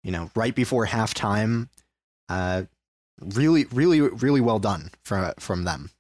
You 0.04 0.12
know, 0.12 0.32
right 0.36 0.56
before 0.56 0.88
halftime. 0.88 1.70
Uh, 2.28 2.64
really, 3.22 3.66
really, 3.66 4.02
really 4.02 4.42
well 4.42 4.60
done 4.60 4.92
from 5.04 5.32
from 5.40 5.64
them. 5.64 5.92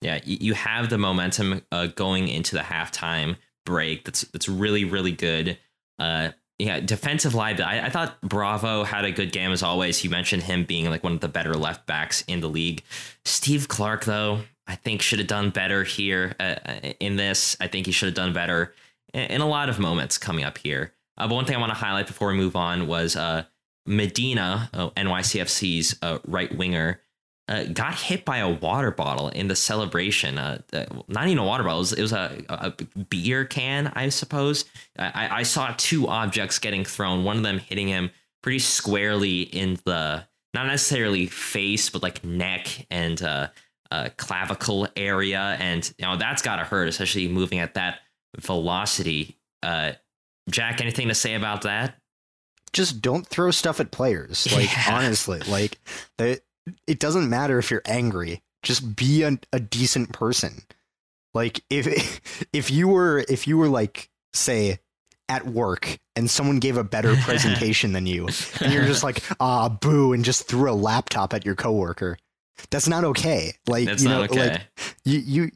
Yeah, 0.00 0.20
you 0.24 0.54
have 0.54 0.90
the 0.90 0.98
momentum 0.98 1.62
uh, 1.72 1.86
going 1.86 2.28
into 2.28 2.56
the 2.56 2.62
halftime 2.62 3.36
break. 3.64 4.04
That's 4.04 4.22
that's 4.22 4.48
really, 4.48 4.84
really 4.84 5.12
good. 5.12 5.58
Uh, 5.98 6.30
yeah, 6.58 6.80
defensive 6.80 7.34
line. 7.34 7.60
I, 7.60 7.86
I 7.86 7.90
thought 7.90 8.20
Bravo 8.20 8.84
had 8.84 9.04
a 9.04 9.10
good 9.10 9.32
game 9.32 9.50
as 9.50 9.62
always. 9.62 10.04
You 10.04 10.10
mentioned 10.10 10.44
him 10.44 10.64
being 10.64 10.88
like 10.90 11.02
one 11.02 11.14
of 11.14 11.20
the 11.20 11.28
better 11.28 11.54
left 11.54 11.86
backs 11.86 12.22
in 12.28 12.40
the 12.40 12.48
league. 12.48 12.82
Steve 13.24 13.66
Clark, 13.66 14.04
though, 14.04 14.40
I 14.66 14.76
think 14.76 15.02
should 15.02 15.18
have 15.18 15.28
done 15.28 15.50
better 15.50 15.84
here 15.84 16.34
uh, 16.38 16.56
in 17.00 17.16
this. 17.16 17.56
I 17.60 17.66
think 17.66 17.86
he 17.86 17.92
should 17.92 18.06
have 18.06 18.14
done 18.14 18.32
better 18.32 18.74
in 19.14 19.40
a 19.40 19.48
lot 19.48 19.68
of 19.68 19.78
moments 19.78 20.18
coming 20.18 20.44
up 20.44 20.58
here. 20.58 20.92
Uh, 21.16 21.28
but 21.28 21.34
one 21.34 21.44
thing 21.44 21.56
I 21.56 21.60
want 21.60 21.70
to 21.70 21.78
highlight 21.78 22.06
before 22.06 22.28
we 22.28 22.34
move 22.34 22.56
on 22.56 22.86
was 22.86 23.16
uh, 23.16 23.44
Medina, 23.86 24.68
uh, 24.74 24.90
NYCFC's 24.90 25.96
uh, 26.02 26.18
right 26.26 26.54
winger, 26.54 27.00
uh, 27.46 27.64
got 27.64 27.94
hit 27.94 28.24
by 28.24 28.38
a 28.38 28.48
water 28.48 28.90
bottle 28.90 29.28
in 29.28 29.48
the 29.48 29.56
celebration. 29.56 30.38
Uh, 30.38 30.62
not 31.08 31.26
even 31.26 31.38
a 31.38 31.44
water 31.44 31.62
bottle; 31.62 31.78
it 31.78 31.80
was, 31.80 31.92
it 31.92 32.02
was 32.02 32.12
a, 32.12 32.42
a, 32.48 32.70
beer 33.10 33.44
can, 33.44 33.92
I 33.94 34.08
suppose. 34.08 34.64
I, 34.98 35.28
I, 35.30 35.42
saw 35.42 35.74
two 35.76 36.08
objects 36.08 36.58
getting 36.58 36.84
thrown. 36.84 37.22
One 37.22 37.36
of 37.36 37.42
them 37.42 37.58
hitting 37.58 37.86
him 37.86 38.10
pretty 38.42 38.60
squarely 38.60 39.42
in 39.42 39.78
the 39.84 40.24
not 40.54 40.66
necessarily 40.66 41.26
face, 41.26 41.90
but 41.90 42.02
like 42.02 42.24
neck 42.24 42.86
and 42.90 43.20
clavicle 44.16 44.88
area, 44.96 45.56
and 45.60 45.92
you 45.98 46.06
know 46.06 46.16
that's 46.16 46.40
got 46.40 46.56
to 46.56 46.64
hurt, 46.64 46.88
especially 46.88 47.28
moving 47.28 47.58
at 47.58 47.74
that 47.74 47.98
velocity. 48.38 49.38
Uh, 49.62 49.92
Jack, 50.50 50.80
anything 50.80 51.08
to 51.08 51.14
say 51.14 51.34
about 51.34 51.62
that? 51.62 51.96
Just 52.72 53.00
don't 53.00 53.26
throw 53.26 53.50
stuff 53.50 53.80
at 53.80 53.90
players. 53.90 54.48
Like 54.52 54.72
yeah. 54.72 54.96
honestly, 54.96 55.40
like 55.48 55.78
it, 56.18 56.44
it 56.86 56.98
doesn't 56.98 57.28
matter 57.28 57.58
if 57.58 57.70
you're 57.70 57.82
angry. 57.86 58.42
Just 58.62 58.96
be 58.96 59.22
a, 59.22 59.38
a 59.52 59.60
decent 59.60 60.12
person. 60.12 60.62
Like 61.34 61.62
if 61.68 62.46
if 62.52 62.70
you 62.70 62.88
were 62.88 63.24
if 63.28 63.46
you 63.46 63.58
were 63.58 63.68
like 63.68 64.08
say 64.32 64.78
at 65.28 65.46
work 65.46 65.98
and 66.16 66.30
someone 66.30 66.58
gave 66.58 66.76
a 66.76 66.84
better 66.84 67.16
presentation 67.22 67.92
than 67.92 68.06
you 68.06 68.28
and 68.60 68.72
you're 68.72 68.84
just 68.84 69.02
like 69.02 69.22
ah 69.40 69.68
boo 69.68 70.12
and 70.12 70.24
just 70.24 70.46
threw 70.46 70.70
a 70.70 70.74
laptop 70.74 71.32
at 71.32 71.46
your 71.46 71.54
coworker 71.54 72.18
that's 72.70 72.86
not 72.86 73.04
okay 73.04 73.54
like 73.66 73.86
That's 73.86 74.02
you 74.02 74.10
know 74.10 74.22
okay. 74.24 74.50
like 74.50 74.60
you 75.04 75.18
you 75.20 75.50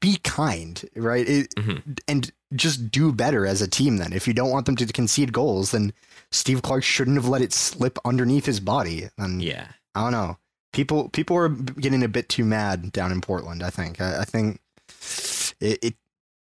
be 0.00 0.16
kind 0.24 0.88
right 0.96 1.28
it, 1.28 1.54
Mhm. 1.56 1.98
and 2.08 2.32
just 2.54 2.90
do 2.90 3.12
better 3.12 3.46
as 3.46 3.60
a 3.60 3.68
team 3.68 3.98
then 3.98 4.12
if 4.12 4.26
you 4.26 4.32
don't 4.34 4.50
want 4.50 4.66
them 4.66 4.76
to 4.76 4.86
concede 4.86 5.32
goals 5.32 5.72
then 5.72 5.92
steve 6.30 6.62
clark 6.62 6.82
shouldn't 6.82 7.16
have 7.16 7.28
let 7.28 7.42
it 7.42 7.52
slip 7.52 7.98
underneath 8.04 8.46
his 8.46 8.60
body 8.60 9.08
and 9.18 9.42
yeah. 9.42 9.66
i 9.94 10.02
don't 10.02 10.12
know 10.12 10.38
people 10.72 11.08
people 11.10 11.36
are 11.36 11.48
getting 11.48 12.02
a 12.02 12.08
bit 12.08 12.28
too 12.28 12.44
mad 12.44 12.92
down 12.92 13.12
in 13.12 13.20
portland 13.20 13.62
i 13.62 13.70
think 13.70 14.00
i, 14.00 14.20
I 14.20 14.24
think 14.24 14.60
it, 15.60 15.78
it 15.82 15.94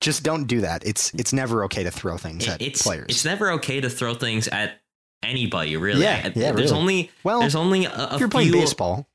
just 0.01 0.23
don't 0.23 0.45
do 0.45 0.61
that 0.61 0.85
it's 0.85 1.13
it's 1.13 1.33
never 1.33 1.63
okay 1.65 1.83
to 1.83 1.91
throw 1.91 2.17
things 2.17 2.47
at 2.47 2.61
it's 2.61 2.81
players 2.81 3.05
it's 3.09 3.25
never 3.25 3.51
okay 3.53 3.81
to 3.81 3.89
throw 3.89 4.13
things 4.13 4.47
at 4.47 4.79
anybody. 5.23 5.75
Really. 5.75 6.03
Yeah, 6.03 6.27
yeah, 6.35 6.51
There's 6.51 6.69
really. 6.71 6.79
only 6.81 7.11
well 7.23 7.39
there's 7.39 7.55
only 7.55 7.85
a, 7.85 7.91
a 8.11 8.19
you're 8.19 8.29
playing 8.29 8.51
baseball 8.51 9.07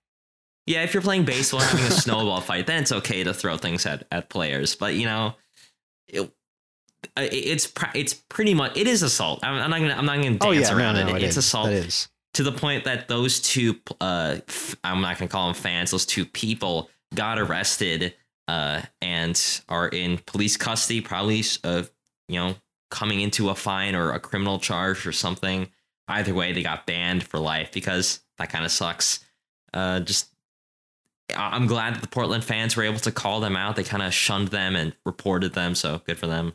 Yeah, 0.67 0.83
if 0.83 0.95
you're 0.95 1.03
playing 1.03 1.25
baseball, 1.25 1.61
and 1.61 1.71
having 1.71 1.87
a 1.87 1.91
snowball 1.91 2.41
fight, 2.41 2.67
then 2.67 2.83
it's 2.83 2.93
okay 2.93 3.25
to 3.25 3.35
throw 3.35 3.57
things 3.57 3.87
at, 3.87 4.07
at 4.13 4.29
players. 4.29 4.75
But 4.77 4.95
you 4.95 5.07
know, 5.07 5.35
it, 6.07 6.31
it's 7.17 7.73
it's 7.95 8.15
pretty 8.15 8.55
much 8.55 8.77
it 8.77 8.87
is 8.87 9.03
assault. 9.03 9.41
I'm, 9.43 9.55
I'm 9.55 9.71
not 9.71 9.81
gonna 9.81 9.95
I'm 9.95 10.07
not 10.07 10.17
gonna 10.17 10.31
dance 10.39 10.45
oh 10.45 10.51
yeah 10.53 10.77
around 10.77 10.95
no, 10.97 11.07
no, 11.09 11.15
it. 11.17 11.23
it 11.23 11.27
It's 11.27 11.37
is. 11.37 11.45
assault 11.45 11.67
that 11.69 11.73
is 11.87 12.09
to 12.35 12.43
the 12.43 12.53
point 12.53 12.85
that 12.85 13.09
those 13.09 13.41
two 13.41 13.77
uh 14.01 14.37
f- 14.47 14.77
I'm 14.85 15.01
not 15.01 15.19
gonna 15.19 15.29
call 15.29 15.47
them 15.47 15.55
fans. 15.55 15.91
Those 15.91 16.07
two 16.07 16.25
people 16.25 16.91
got 17.15 17.39
arrested 17.39 18.15
uh 18.49 18.83
and 19.01 19.61
are 19.69 19.89
in 19.89 20.19
police 20.27 20.57
custody, 20.57 21.01
probably 21.01 21.43
uh 21.65 21.85
you 22.29 22.39
know 22.39 22.55
coming 22.91 23.21
into 23.21 23.49
a 23.49 23.55
fine 23.55 23.95
or 23.95 24.13
a 24.13 24.21
criminal 24.21 24.59
charge 24.59 25.07
or 25.07 25.13
something. 25.13 25.69
Either 26.09 26.35
way, 26.35 26.53
they 26.53 26.63
got 26.63 26.87
banned 26.87 27.23
for 27.23 27.39
life 27.39 27.71
because 27.73 28.21
that 28.39 28.51
kind 28.51 28.65
of 28.65 28.71
sucks. 28.73 29.25
Uh, 29.73 30.01
just 30.01 30.30
I'm 31.37 31.67
glad 31.67 31.95
that 31.95 32.03
the 32.03 32.09
Portland 32.09 32.45
fans 32.45 32.77
were 32.77 32.83
able 32.83 32.99
to 33.01 33.13
call 33.13 33.41
them 33.41 33.57
out. 33.57 33.77
They 33.77 33.85
kind 33.85 34.03
of 34.03 34.15
shunned 34.15 34.49
them 34.49 34.77
and 34.77 34.95
reported 35.05 35.55
them, 35.55 35.75
so 35.75 36.01
good 36.07 36.19
for 36.19 36.27
them. 36.27 36.55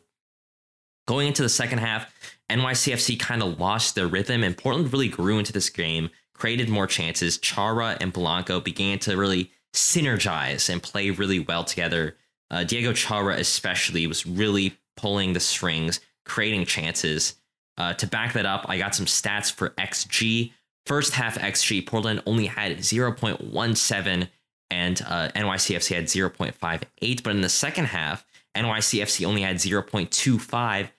Going 1.07 1.27
into 1.27 1.43
the 1.43 1.49
second 1.49 1.79
half, 1.79 2.11
NYCFC 2.49 3.19
kind 3.19 3.43
of 3.43 3.59
lost 3.59 3.95
their 3.95 4.07
rhythm, 4.07 4.43
and 4.43 4.57
Portland 4.57 4.91
really 4.91 5.07
grew 5.07 5.37
into 5.37 5.53
this 5.53 5.69
game, 5.69 6.09
created 6.33 6.69
more 6.69 6.87
chances. 6.87 7.37
Chara 7.37 7.97
and 8.01 8.11
Blanco 8.11 8.59
began 8.59 8.99
to 8.99 9.15
really 9.15 9.51
synergize 9.73 10.69
and 10.69 10.81
play 10.81 11.11
really 11.11 11.39
well 11.39 11.63
together. 11.63 12.15
Uh, 12.49 12.63
Diego 12.63 12.93
Chara, 12.93 13.35
especially, 13.35 14.07
was 14.07 14.25
really 14.25 14.77
pulling 14.97 15.33
the 15.33 15.39
strings, 15.39 15.99
creating 16.25 16.65
chances. 16.65 17.35
Uh, 17.77 17.93
to 17.93 18.07
back 18.07 18.33
that 18.33 18.45
up, 18.45 18.65
I 18.67 18.77
got 18.77 18.95
some 18.95 19.05
stats 19.05 19.51
for 19.51 19.71
XG. 19.71 20.53
First 20.85 21.13
half 21.13 21.37
XG, 21.37 21.85
Portland 21.85 22.21
only 22.25 22.45
had 22.45 22.77
0.17 22.77 24.27
and 24.75 25.01
uh, 25.07 25.29
NYCFC 25.29 25.95
had 25.95 26.05
0.58. 26.05 27.23
But 27.23 27.29
in 27.33 27.39
the 27.39 27.47
second 27.47 27.85
half, 27.85 28.25
NYCFC 28.57 29.25
only 29.25 29.41
had 29.41 29.55
0.25 29.55 30.89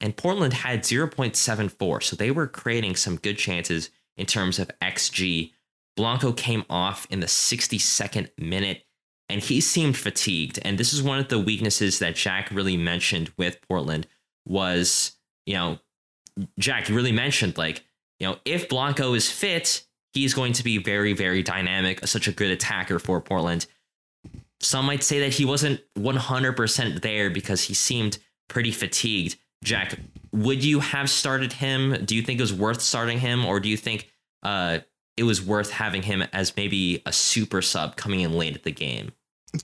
and 0.00 0.16
Portland 0.16 0.52
had 0.52 0.82
0.74. 0.84 2.02
So 2.04 2.14
they 2.14 2.30
were 2.30 2.46
creating 2.46 2.94
some 2.94 3.16
good 3.16 3.36
chances 3.36 3.90
in 4.16 4.26
terms 4.26 4.60
of 4.60 4.70
XG. 4.80 5.50
Blanco 5.96 6.32
came 6.32 6.64
off 6.70 7.08
in 7.10 7.18
the 7.18 7.26
62nd 7.26 8.30
minute 8.38 8.84
and 9.28 9.42
he 9.42 9.60
seemed 9.60 9.96
fatigued. 9.96 10.60
And 10.62 10.78
this 10.78 10.92
is 10.92 11.02
one 11.02 11.18
of 11.18 11.26
the 11.26 11.40
weaknesses 11.40 11.98
that 11.98 12.14
Jack 12.14 12.52
really 12.52 12.76
mentioned 12.76 13.32
with 13.36 13.60
Portland 13.68 14.06
was, 14.46 15.16
you 15.44 15.54
know, 15.54 15.80
Jack, 16.56 16.88
really 16.88 17.10
mentioned 17.10 17.58
like, 17.58 17.84
you 18.20 18.28
know, 18.28 18.36
if 18.44 18.68
Blanco 18.68 19.14
is 19.14 19.28
fit, 19.28 19.87
he's 20.20 20.34
going 20.34 20.52
to 20.54 20.64
be 20.64 20.78
very, 20.78 21.12
very 21.12 21.42
dynamic, 21.42 22.06
such 22.06 22.28
a 22.28 22.32
good 22.32 22.50
attacker 22.50 22.98
for 22.98 23.20
Portland. 23.20 23.66
Some 24.60 24.86
might 24.86 25.02
say 25.04 25.20
that 25.20 25.34
he 25.34 25.44
wasn't 25.44 25.80
100% 25.98 27.02
there 27.02 27.30
because 27.30 27.62
he 27.64 27.74
seemed 27.74 28.18
pretty 28.48 28.72
fatigued. 28.72 29.36
Jack, 29.64 29.98
would 30.32 30.64
you 30.64 30.80
have 30.80 31.10
started 31.10 31.52
him? 31.54 32.04
Do 32.04 32.14
you 32.14 32.22
think 32.22 32.38
it 32.38 32.42
was 32.42 32.52
worth 32.52 32.80
starting 32.80 33.18
him, 33.20 33.44
or 33.44 33.60
do 33.60 33.68
you 33.68 33.76
think 33.76 34.08
uh, 34.42 34.78
it 35.16 35.24
was 35.24 35.42
worth 35.42 35.70
having 35.70 36.02
him 36.02 36.22
as 36.32 36.56
maybe 36.56 37.02
a 37.06 37.12
super 37.12 37.60
sub 37.62 37.96
coming 37.96 38.20
in 38.20 38.32
late 38.34 38.54
at 38.54 38.62
the 38.64 38.72
game? 38.72 39.12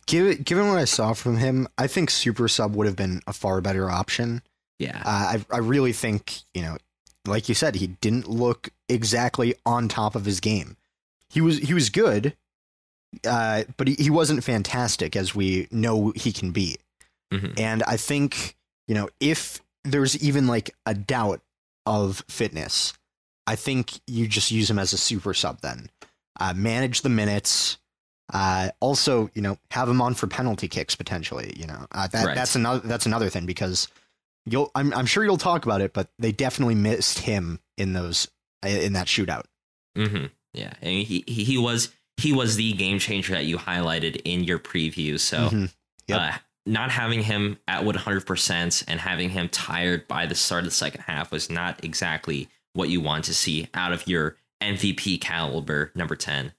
given 0.06 0.38
given 0.42 0.66
what 0.68 0.78
i 0.78 0.87
saw 0.87 1.12
from 1.12 1.37
him 1.37 1.68
i 1.76 1.87
think 1.87 2.08
super 2.08 2.49
sub 2.49 2.75
would 2.75 2.87
have 2.87 2.96
been 2.96 3.20
a 3.26 3.34
far 3.34 3.61
better 3.61 3.90
option 3.90 4.40
Yeah. 4.78 4.96
uh, 5.04 5.37
I, 5.37 5.44
I 5.52 5.58
really 5.58 5.92
think 5.92 6.38
you 6.54 6.62
know 6.62 6.78
like 7.26 7.49
you 7.49 7.54
said 7.54 7.76
he 7.76 7.87
didn't 7.88 8.28
look 8.28 8.71
exactly 8.88 9.54
on 9.64 9.88
top 9.88 10.14
of 10.14 10.25
his 10.25 10.40
game. 10.40 10.76
He 11.31 11.40
was 11.40 11.59
he 11.59 11.75
was 11.75 11.90
good 11.90 12.37
uh, 13.25 13.62
but 13.76 13.87
he, 13.87 13.95
he 13.95 14.11
wasn't 14.11 14.43
fantastic 14.43 15.14
as 15.14 15.35
we 15.35 15.69
know 15.71 16.12
he 16.16 16.33
can 16.33 16.50
be. 16.50 16.76
Mhm. 17.33 17.59
and 17.59 17.83
i 17.85 17.97
think 17.97 18.54
you 18.87 18.95
know 18.95 19.09
if 19.19 19.61
there's 19.83 20.23
even 20.23 20.47
like 20.47 20.71
a 20.87 20.95
doubt 20.95 21.40
of 21.87 22.23
fitness 22.28 22.93
i 23.47 23.57
think 23.57 23.99
you 24.07 24.28
just 24.28 24.50
use 24.50 24.69
him 24.71 24.78
as 24.78 24.93
a 24.93 24.99
super 24.99 25.33
sub 25.35 25.61
then. 25.61 25.88
Uh, 26.38 26.52
manage 26.54 27.02
the 27.02 27.09
minutes. 27.09 27.78
Uh, 28.33 28.69
also 28.81 29.31
you 29.35 29.40
know 29.43 29.57
have 29.71 29.88
him 29.88 30.00
on 30.02 30.14
for 30.14 30.26
penalty 30.26 30.66
kicks 30.69 30.95
potentially 30.97 31.52
you 31.57 31.66
know. 31.66 31.87
Uh, 31.93 32.07
that 32.09 32.26
Right. 32.26 32.35
that's 32.35 32.54
another 32.57 32.87
that's 32.87 33.07
another 33.07 33.28
thing 33.31 33.47
because 33.47 33.88
you'll 34.47 34.71
I'm, 34.75 34.93
I'm 34.95 35.07
sure 35.07 35.25
you'll 35.25 35.37
talk 35.37 35.65
about 35.65 35.81
it 35.81 35.93
but 35.93 36.09
they 36.19 36.33
definitely 36.33 36.75
missed 36.75 37.21
him 37.21 37.61
in 37.77 37.93
those 37.93 38.29
in 38.65 38.93
that 38.95 39.07
shootout 39.07 39.45
hmm 39.97 40.27
Yeah. 40.53 40.73
I 40.83 40.85
mean, 40.87 41.07
he, 41.07 41.25
he 41.27 41.59
was 41.59 41.93
he 42.17 42.33
was 42.33 42.57
the 42.57 42.73
game 42.75 42.99
changer 42.99 43.33
that 43.35 43.45
you 43.45 43.59
highlighted 43.59 44.21
in 44.25 44.45
your 44.45 44.59
preview. 44.61 45.19
So 45.19 45.49
Mhm. 45.51 45.73
Yep. 46.07 46.21
uh, 46.21 46.33
not 46.67 46.91
having 46.93 47.23
him 47.23 47.59
at 47.69 47.83
100% 47.85 48.85
and 48.89 49.01
having 49.01 49.31
him 49.31 49.49
tired 49.49 50.07
by 50.09 50.27
the 50.27 50.35
start 50.35 50.61
of 50.61 50.67
the 50.67 50.71
second 50.71 51.03
half 51.03 51.31
was 51.33 51.51
not 51.51 51.83
exactly 51.85 52.49
what 52.73 52.89
you 52.89 53.01
want 53.01 53.25
to 53.27 53.35
see 53.35 53.69
out 53.75 53.93
of 53.93 54.07
your 54.07 54.37
MVP 54.63 55.21
caliber 55.21 55.91
number 55.95 56.15
10. 56.17 56.53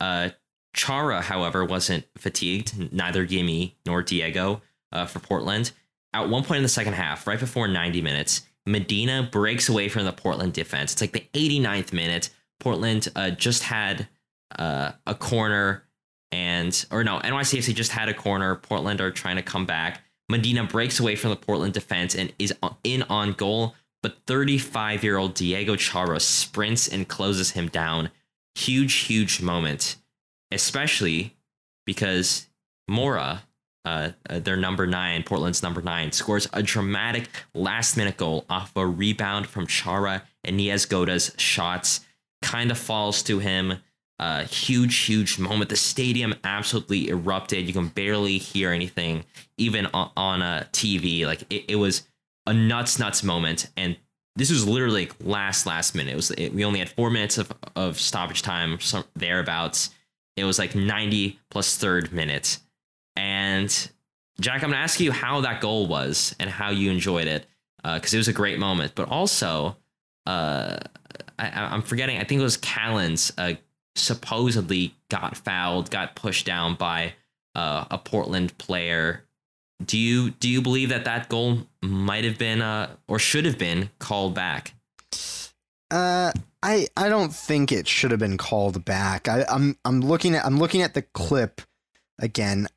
Uh, 0.00 0.30
Chara, 0.74 1.20
however, 1.22 1.64
wasn't 1.64 2.04
fatigued, 2.18 2.92
neither 2.92 3.24
Yimmi 3.26 3.74
nor 3.86 4.02
Diego 4.02 4.62
uh, 4.90 5.06
for 5.06 5.20
Portland. 5.20 5.70
At 6.14 6.30
one 6.30 6.44
point 6.44 6.58
in 6.58 6.62
the 6.62 6.68
second 6.68 6.94
half, 6.94 7.26
right 7.26 7.38
before 7.38 7.68
90 7.68 8.00
minutes, 8.00 8.42
Medina 8.64 9.28
breaks 9.30 9.68
away 9.68 9.88
from 9.88 10.04
the 10.04 10.12
Portland 10.12 10.52
defense. 10.52 10.92
It's 10.92 11.00
like 11.02 11.12
the 11.12 11.26
89th 11.34 11.92
minute. 11.92 12.30
Portland 12.60 13.08
uh, 13.14 13.30
just 13.30 13.64
had 13.64 14.08
uh, 14.58 14.92
a 15.06 15.14
corner 15.14 15.84
and 16.32 16.84
or 16.90 17.04
no, 17.04 17.18
NYCFC 17.20 17.74
just 17.74 17.92
had 17.92 18.08
a 18.08 18.14
corner. 18.14 18.56
Portland 18.56 19.00
are 19.00 19.10
trying 19.10 19.36
to 19.36 19.42
come 19.42 19.66
back. 19.66 20.02
Medina 20.28 20.64
breaks 20.64 20.98
away 20.98 21.16
from 21.16 21.30
the 21.30 21.36
Portland 21.36 21.74
defense 21.74 22.14
and 22.14 22.32
is 22.38 22.52
in 22.82 23.02
on 23.04 23.32
goal, 23.32 23.74
but 24.02 24.18
35 24.26 25.04
year 25.04 25.16
old 25.16 25.34
Diego 25.34 25.76
Chara 25.76 26.18
sprints 26.18 26.88
and 26.88 27.06
closes 27.08 27.52
him 27.52 27.68
down. 27.68 28.10
Huge, 28.54 28.94
huge 28.94 29.40
moment, 29.40 29.96
especially 30.50 31.36
because 31.86 32.48
Mora, 32.88 33.44
uh, 33.84 34.10
uh, 34.30 34.38
their 34.38 34.56
number 34.56 34.86
nine, 34.86 35.22
Portland's 35.22 35.62
number 35.62 35.82
nine, 35.82 36.10
scores 36.12 36.48
a 36.52 36.62
dramatic 36.62 37.28
last 37.52 37.96
minute 37.96 38.16
goal 38.16 38.44
off 38.48 38.72
a 38.76 38.86
rebound 38.86 39.46
from 39.46 39.66
Chara 39.66 40.22
and 40.42 40.58
Niezgoda's 40.58 41.32
shots. 41.36 42.00
Kind 42.42 42.70
of 42.70 42.78
falls 42.78 43.22
to 43.24 43.38
him. 43.38 43.74
Uh, 44.18 44.44
huge, 44.44 44.96
huge 44.96 45.38
moment. 45.38 45.70
The 45.70 45.76
stadium 45.76 46.34
absolutely 46.44 47.08
erupted. 47.08 47.66
You 47.66 47.72
can 47.72 47.88
barely 47.88 48.38
hear 48.38 48.70
anything, 48.70 49.24
even 49.58 49.86
on, 49.86 50.10
on 50.16 50.42
a 50.42 50.66
TV. 50.72 51.26
Like 51.26 51.42
it, 51.50 51.64
it 51.68 51.76
was 51.76 52.06
a 52.46 52.54
nuts, 52.54 52.98
nuts 52.98 53.22
moment. 53.22 53.68
And 53.76 53.96
this 54.36 54.50
was 54.50 54.66
literally 54.66 55.10
last, 55.20 55.66
last 55.66 55.94
minute. 55.94 56.12
It 56.12 56.16
was. 56.16 56.30
It, 56.32 56.54
we 56.54 56.64
only 56.64 56.78
had 56.78 56.88
four 56.88 57.10
minutes 57.10 57.38
of, 57.38 57.52
of 57.76 58.00
stoppage 58.00 58.42
time, 58.42 58.80
some 58.80 59.04
thereabouts. 59.14 59.90
It 60.36 60.44
was 60.44 60.58
like 60.58 60.74
90 60.74 61.38
plus 61.50 61.76
third 61.76 62.12
minute. 62.12 62.58
And 63.16 63.90
Jack, 64.40 64.62
I'm 64.62 64.70
gonna 64.70 64.82
ask 64.82 65.00
you 65.00 65.12
how 65.12 65.40
that 65.42 65.60
goal 65.60 65.86
was 65.86 66.34
and 66.40 66.50
how 66.50 66.70
you 66.70 66.90
enjoyed 66.90 67.26
it, 67.26 67.46
because 67.82 68.12
it 68.14 68.18
was 68.18 68.28
a 68.28 68.32
great 68.32 68.58
moment. 68.58 68.92
But 68.94 69.08
also, 69.08 69.76
uh, 70.26 70.78
I, 71.38 71.50
I'm 71.50 71.82
forgetting. 71.82 72.18
I 72.18 72.24
think 72.24 72.40
it 72.40 72.44
was 72.44 72.58
Callens. 72.58 73.32
Uh, 73.38 73.54
supposedly 73.96 74.94
got 75.08 75.36
fouled, 75.36 75.90
got 75.90 76.16
pushed 76.16 76.46
down 76.46 76.74
by 76.74 77.14
uh, 77.54 77.84
a 77.90 77.98
Portland 77.98 78.56
player. 78.58 79.24
Do 79.84 79.98
you 79.98 80.30
do 80.30 80.48
you 80.48 80.62
believe 80.62 80.88
that 80.88 81.04
that 81.04 81.28
goal 81.28 81.66
might 81.82 82.24
have 82.24 82.38
been 82.38 82.62
uh, 82.62 82.94
or 83.08 83.18
should 83.18 83.44
have 83.44 83.58
been 83.58 83.90
called 83.98 84.34
back? 84.34 84.74
Uh, 85.90 86.32
I 86.62 86.88
I 86.96 87.08
don't 87.08 87.32
think 87.34 87.70
it 87.70 87.86
should 87.86 88.10
have 88.10 88.20
been 88.20 88.38
called 88.38 88.84
back. 88.84 89.28
I, 89.28 89.44
I'm 89.48 89.76
I'm 89.84 90.00
looking 90.00 90.34
at 90.34 90.44
I'm 90.44 90.58
looking 90.58 90.82
at 90.82 90.94
the 90.94 91.02
clip 91.02 91.60
again. 92.18 92.68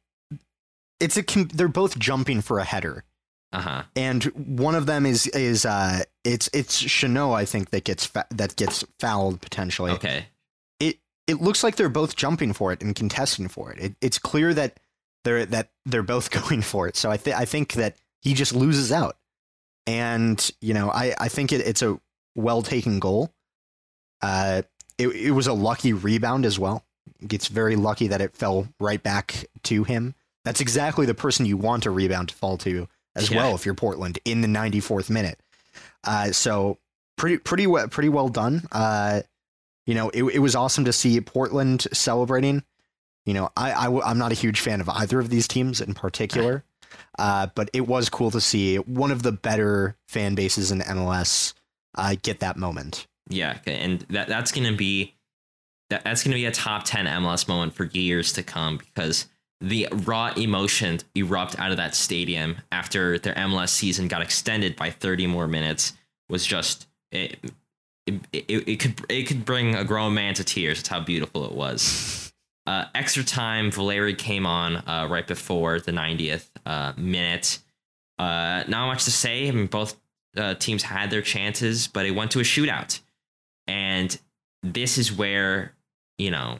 It's 0.99 1.17
a 1.17 1.23
they're 1.53 1.67
both 1.67 1.97
jumping 1.99 2.41
for 2.41 2.59
a 2.59 2.63
header. 2.63 3.03
Uh 3.53 3.61
huh. 3.61 3.83
and 3.95 4.25
one 4.35 4.75
of 4.75 4.87
them 4.87 5.05
is 5.05 5.25
is 5.27 5.65
uh 5.65 6.03
it's 6.25 6.49
it's 6.51 6.83
Chanot 6.83 7.33
I 7.33 7.45
think 7.45 7.69
that 7.69 7.85
gets 7.85 8.05
fa- 8.05 8.27
that 8.31 8.57
gets 8.57 8.83
fouled 8.99 9.39
potentially. 9.41 9.91
Okay. 9.91 10.25
It 10.81 10.99
it 11.27 11.41
looks 11.41 11.63
like 11.63 11.77
they're 11.77 11.87
both 11.87 12.17
jumping 12.17 12.51
for 12.51 12.73
it 12.73 12.81
and 12.81 12.93
contesting 12.93 13.47
for 13.47 13.71
it. 13.71 13.79
it 13.79 13.95
it's 14.01 14.19
clear 14.19 14.53
that 14.53 14.79
they're 15.23 15.45
that 15.45 15.69
they're 15.85 16.03
both 16.03 16.29
going 16.49 16.61
for 16.61 16.89
it. 16.89 16.97
So 16.97 17.09
I 17.09 17.15
think 17.15 17.37
I 17.37 17.45
think 17.45 17.73
that 17.73 17.95
he 18.21 18.33
just 18.33 18.53
loses 18.53 18.91
out, 18.91 19.15
and 19.85 20.51
you 20.59 20.73
know 20.73 20.91
I 20.91 21.15
I 21.17 21.29
think 21.29 21.53
it, 21.53 21.61
it's 21.65 21.81
a 21.81 21.97
well 22.35 22.61
taken 22.61 22.99
goal. 22.99 23.33
Uh, 24.21 24.63
it 24.97 25.07
it 25.07 25.31
was 25.31 25.47
a 25.47 25.53
lucky 25.53 25.93
rebound 25.93 26.45
as 26.45 26.59
well. 26.59 26.83
It's 27.31 27.47
very 27.47 27.77
lucky 27.77 28.07
that 28.07 28.19
it 28.19 28.35
fell 28.35 28.67
right 28.79 29.01
back 29.01 29.45
to 29.63 29.85
him. 29.85 30.15
That's 30.47 30.61
exactly 30.61 31.05
the 31.05 31.13
person 31.13 31.45
you 31.45 31.57
want 31.57 31.85
a 31.85 31.91
rebound 31.91 32.29
to 32.29 32.35
fall 32.35 32.57
to 32.59 32.87
as 33.15 33.29
Yeah. 33.29 33.37
well 33.37 33.55
if 33.55 33.65
you're 33.65 33.75
Portland 33.75 34.17
in 34.23 34.39
the 34.41 34.47
94th 34.47 35.09
minute. 35.09 35.39
Uh, 36.05 36.31
so 36.31 36.77
pretty 37.17 37.37
pretty 37.37 37.67
well 37.67 37.87
pretty 37.89 38.09
well 38.09 38.29
done. 38.29 38.65
Uh, 38.71 39.21
you 39.85 39.93
know, 39.93 40.09
it 40.09 40.23
it 40.23 40.39
was 40.39 40.55
awesome 40.55 40.85
to 40.85 40.93
see 40.93 41.19
Portland 41.21 41.85
celebrating. 41.91 42.63
You 43.25 43.33
know, 43.33 43.49
I, 43.57 43.71
I 43.73 44.11
am 44.11 44.17
not 44.17 44.31
a 44.31 44.35
huge 44.35 44.61
fan 44.61 44.79
of 44.79 44.87
either 44.87 45.19
of 45.19 45.29
these 45.29 45.49
teams 45.49 45.81
in 45.81 45.93
particular, 45.93 46.63
uh, 47.19 47.47
but 47.55 47.69
it 47.73 47.85
was 47.87 48.09
cool 48.09 48.31
to 48.31 48.39
see 48.39 48.77
one 48.77 49.11
of 49.11 49.21
the 49.23 49.33
better 49.33 49.97
fan 50.07 50.33
bases 50.35 50.71
in 50.71 50.79
MLS 50.79 51.53
uh, 51.95 52.15
get 52.21 52.39
that 52.39 52.55
moment. 52.55 53.05
Yeah, 53.29 53.57
and 53.65 53.99
that 54.11 54.29
that's 54.29 54.53
gonna 54.53 54.71
be 54.77 55.13
that, 55.89 56.05
that's 56.05 56.23
gonna 56.23 56.35
be 56.37 56.45
a 56.45 56.51
top 56.51 56.85
ten 56.85 57.05
MLS 57.05 57.49
moment 57.49 57.73
for 57.73 57.83
years 57.85 58.31
to 58.33 58.43
come 58.43 58.77
because 58.77 59.25
the 59.59 59.87
raw 59.91 60.33
emotion 60.37 60.99
erupt 61.15 61.57
out 61.59 61.71
of 61.71 61.77
that 61.77 61.95
stadium 61.95 62.57
after 62.71 63.17
their 63.17 63.33
MLS 63.33 63.69
season 63.69 64.07
got 64.07 64.21
extended 64.21 64.75
by 64.75 64.91
30 64.91 65.27
more 65.27 65.47
minutes 65.47 65.93
was 66.29 66.45
just 66.45 66.87
it 67.11 67.39
it, 68.05 68.13
it, 68.31 68.67
it 68.67 68.79
could 68.79 69.01
it 69.09 69.23
could 69.23 69.45
bring 69.45 69.75
a 69.75 69.83
grown 69.83 70.13
man 70.13 70.33
to 70.35 70.43
tears. 70.43 70.77
That's 70.79 70.89
how 70.89 70.99
beautiful 70.99 71.45
it 71.45 71.53
was. 71.53 72.23
Uh, 72.67 72.83
extra 72.93 73.23
time, 73.23 73.71
Valeri 73.71 74.13
came 74.13 74.45
on 74.45 74.75
uh, 74.75 75.07
right 75.09 75.25
before 75.25 75.79
the 75.79 75.93
90th 75.93 76.49
uh, 76.65 76.91
minute. 76.97 77.59
Uh, 78.19 78.65
not 78.67 78.87
much 78.87 79.05
to 79.05 79.11
say. 79.11 79.47
I 79.47 79.51
mean, 79.51 79.67
both 79.67 79.95
uh, 80.35 80.53
teams 80.55 80.83
had 80.83 81.09
their 81.09 81.21
chances, 81.21 81.87
but 81.87 82.05
it 82.05 82.11
went 82.11 82.31
to 82.31 82.41
a 82.41 82.43
shootout. 82.43 82.99
And 83.67 84.19
this 84.63 84.97
is 84.97 85.13
where, 85.13 85.75
you 86.17 86.29
know, 86.29 86.59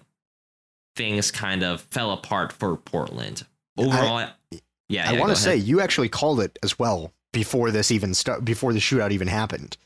things 0.97 1.31
kind 1.31 1.63
of 1.63 1.81
fell 1.91 2.11
apart 2.11 2.51
for 2.51 2.75
Portland. 2.75 3.45
Overall, 3.77 4.27
yeah, 4.89 5.09
I 5.09 5.13
yeah, 5.13 5.19
want 5.19 5.29
to 5.29 5.41
say 5.41 5.55
you 5.55 5.79
actually 5.79 6.09
called 6.09 6.41
it 6.41 6.57
as 6.63 6.77
well 6.77 7.13
before 7.31 7.71
this 7.71 7.91
even 7.91 8.13
start 8.13 8.43
before 8.43 8.73
the 8.73 8.79
shootout 8.79 9.11
even 9.11 9.27
happened 9.27 9.77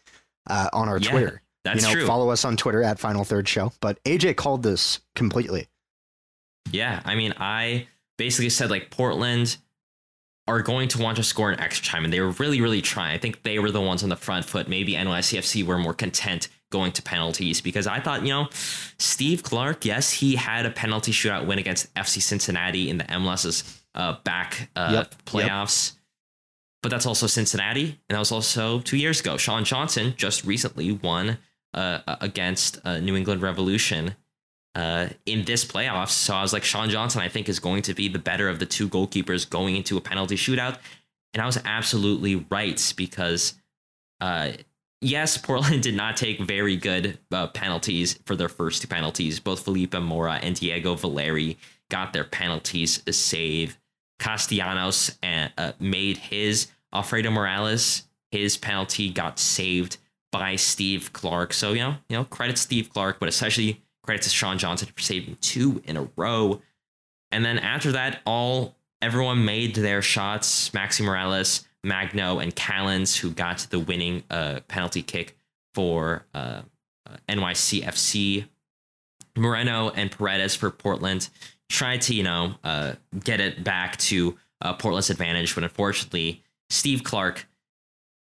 uh, 0.49 0.69
on 0.73 0.87
our 0.87 0.97
Yeah, 0.97 1.11
Twitter. 1.11 1.41
that's 1.63 1.81
you 1.81 1.87
know, 1.87 1.93
true. 1.93 2.07
follow 2.07 2.29
us 2.29 2.45
on 2.45 2.55
Twitter 2.57 2.81
at 2.81 2.97
Final 2.99 3.23
Third 3.23 3.47
Show. 3.47 3.73
But 3.81 4.01
AJ 4.05 4.37
called 4.37 4.63
this 4.63 4.99
completely. 5.15 5.67
Yeah, 6.71 7.01
I 7.05 7.15
mean, 7.15 7.33
I 7.37 7.87
basically 8.17 8.49
said 8.49 8.69
like 8.69 8.89
Portland 8.91 9.57
are 10.47 10.61
going 10.61 10.87
to 10.89 11.01
want 11.01 11.17
to 11.17 11.23
score 11.23 11.51
in 11.51 11.59
extra 11.59 11.85
time, 11.85 12.03
and 12.03 12.13
they 12.13 12.21
were 12.21 12.31
really, 12.31 12.61
really 12.61 12.81
trying. 12.81 13.13
I 13.13 13.17
think 13.17 13.43
they 13.43 13.59
were 13.59 13.71
the 13.71 13.81
ones 13.81 14.03
on 14.03 14.09
the 14.09 14.15
front 14.15 14.45
foot. 14.45 14.67
Maybe 14.67 14.93
NYCFC 14.93 15.63
were 15.65 15.77
more 15.77 15.93
content 15.93 16.47
going 16.71 16.91
to 16.93 17.03
penalties 17.03 17.61
because 17.61 17.85
I 17.85 17.99
thought, 17.99 18.23
you 18.23 18.29
know, 18.29 18.49
Steve 18.97 19.43
Clark, 19.43 19.85
yes, 19.85 20.11
he 20.11 20.35
had 20.35 20.65
a 20.65 20.71
penalty 20.71 21.11
shootout 21.11 21.45
win 21.45 21.59
against 21.59 21.93
FC 21.93 22.21
Cincinnati 22.21 22.89
in 22.89 22.97
the 22.97 23.03
MLS's 23.03 23.81
uh, 23.93 24.15
back 24.23 24.69
uh, 24.75 24.89
Yep, 24.93 25.07
yep. 25.11 25.25
playoffs. 25.25 25.93
But 26.81 26.89
that's 26.89 27.05
also 27.05 27.27
Cincinnati, 27.27 27.83
and 28.09 28.15
that 28.15 28.19
was 28.19 28.31
also 28.31 28.79
two 28.79 28.97
years 28.97 29.19
ago. 29.19 29.37
Sean 29.37 29.63
Johnson 29.63 30.15
just 30.17 30.43
recently 30.43 30.91
won 30.91 31.37
uh, 31.75 31.99
against 32.21 32.79
uh, 32.83 32.99
New 32.99 33.15
England 33.15 33.43
Revolution 33.43 34.15
uh, 34.75 35.09
in 35.25 35.45
this 35.45 35.65
playoffs. 35.65 36.11
So 36.11 36.33
I 36.33 36.41
was 36.41 36.53
like, 36.53 36.63
Sean 36.63 36.89
Johnson, 36.89 37.21
I 37.21 37.27
think, 37.27 37.49
is 37.49 37.59
going 37.59 37.83
to 37.83 37.93
be 37.93 38.07
the 38.07 38.19
better 38.19 38.49
of 38.49 38.59
the 38.59 38.65
two 38.65 38.89
goalkeepers 38.89 39.47
going 39.49 39.75
into 39.75 39.97
a 39.97 40.01
penalty 40.01 40.35
shootout. 40.35 40.77
And 41.33 41.41
I 41.41 41.45
was 41.45 41.59
absolutely 41.63 42.45
right 42.49 42.93
because, 42.97 43.55
uh, 44.19 44.51
yes, 45.01 45.37
Portland 45.37 45.83
did 45.83 45.95
not 45.95 46.15
take 46.15 46.39
very 46.39 46.77
good 46.77 47.19
uh, 47.31 47.47
penalties 47.47 48.19
for 48.25 48.35
their 48.35 48.49
first 48.49 48.81
two 48.81 48.87
penalties. 48.87 49.39
Both 49.39 49.63
Felipe 49.63 49.93
Mora 49.95 50.39
and 50.41 50.55
Diego 50.55 50.95
Valeri 50.95 51.57
got 51.89 52.13
their 52.13 52.23
penalties 52.23 53.03
save. 53.15 53.77
Castellanos 54.19 55.17
uh, 55.23 55.47
uh, 55.57 55.71
made 55.79 56.17
his 56.17 56.67
Alfredo 56.93 57.31
Morales. 57.31 58.03
His 58.31 58.55
penalty 58.55 59.09
got 59.09 59.39
saved 59.39 59.97
by 60.31 60.55
Steve 60.55 61.11
Clark. 61.11 61.53
So, 61.53 61.73
you 61.73 61.79
know, 61.79 61.95
you 62.07 62.17
know, 62.17 62.23
credit 62.23 62.57
Steve 62.57 62.89
Clark, 62.89 63.19
but 63.19 63.27
especially 63.27 63.81
credit 64.03 64.21
to 64.23 64.29
Sean 64.29 64.57
Johnson 64.57 64.89
for 64.95 65.01
saving 65.01 65.37
two 65.41 65.81
in 65.85 65.97
a 65.97 66.07
row. 66.15 66.61
And 67.31 67.43
then 67.43 67.59
after 67.59 67.91
that, 67.93 68.21
all 68.25 68.75
everyone 69.01 69.43
made 69.43 69.75
their 69.75 70.01
shots. 70.01 70.69
Maxi 70.69 71.03
Moralez, 71.05 71.65
Magno, 71.83 72.39
and 72.39 72.55
Callens, 72.55 73.17
who 73.17 73.31
got 73.31 73.59
the 73.69 73.79
winning 73.79 74.23
uh, 74.29 74.59
penalty 74.67 75.01
kick 75.01 75.35
for 75.73 76.25
uh, 76.33 76.61
uh, 77.07 77.17
NYCFC. 77.27 78.45
Moreno 79.37 79.89
and 79.89 80.11
Paredes 80.11 80.55
for 80.55 80.69
Portland 80.69 81.29
tried 81.69 82.01
to, 82.01 82.13
you 82.13 82.23
know, 82.23 82.55
uh, 82.63 82.93
get 83.23 83.39
it 83.39 83.63
back 83.63 83.97
to 83.97 84.37
uh, 84.61 84.73
Portland's 84.73 85.09
advantage, 85.09 85.55
but 85.55 85.63
unfortunately, 85.63 86.43
Steve 86.69 87.03
Clark 87.03 87.47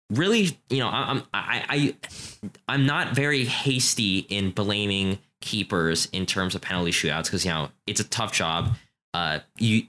really, 0.10 0.58
you 0.70 0.80
know, 0.80 0.90
I'm 0.90 1.24
I, 1.34 1.64
I 1.70 2.50
I'm 2.68 2.86
not 2.86 3.16
very 3.16 3.46
hasty 3.46 4.20
in 4.20 4.52
blaming 4.52 5.20
keepers 5.42 6.08
in 6.12 6.26
terms 6.26 6.56
of 6.56 6.62
penalty 6.62 6.92
shootouts 6.92 7.26
because 7.26 7.46
you 7.46 7.52
know 7.52 7.70
it's 7.86 8.00
a 8.00 8.04
tough 8.06 8.34
job. 8.34 8.76
Uh, 9.14 9.40
you 9.58 9.84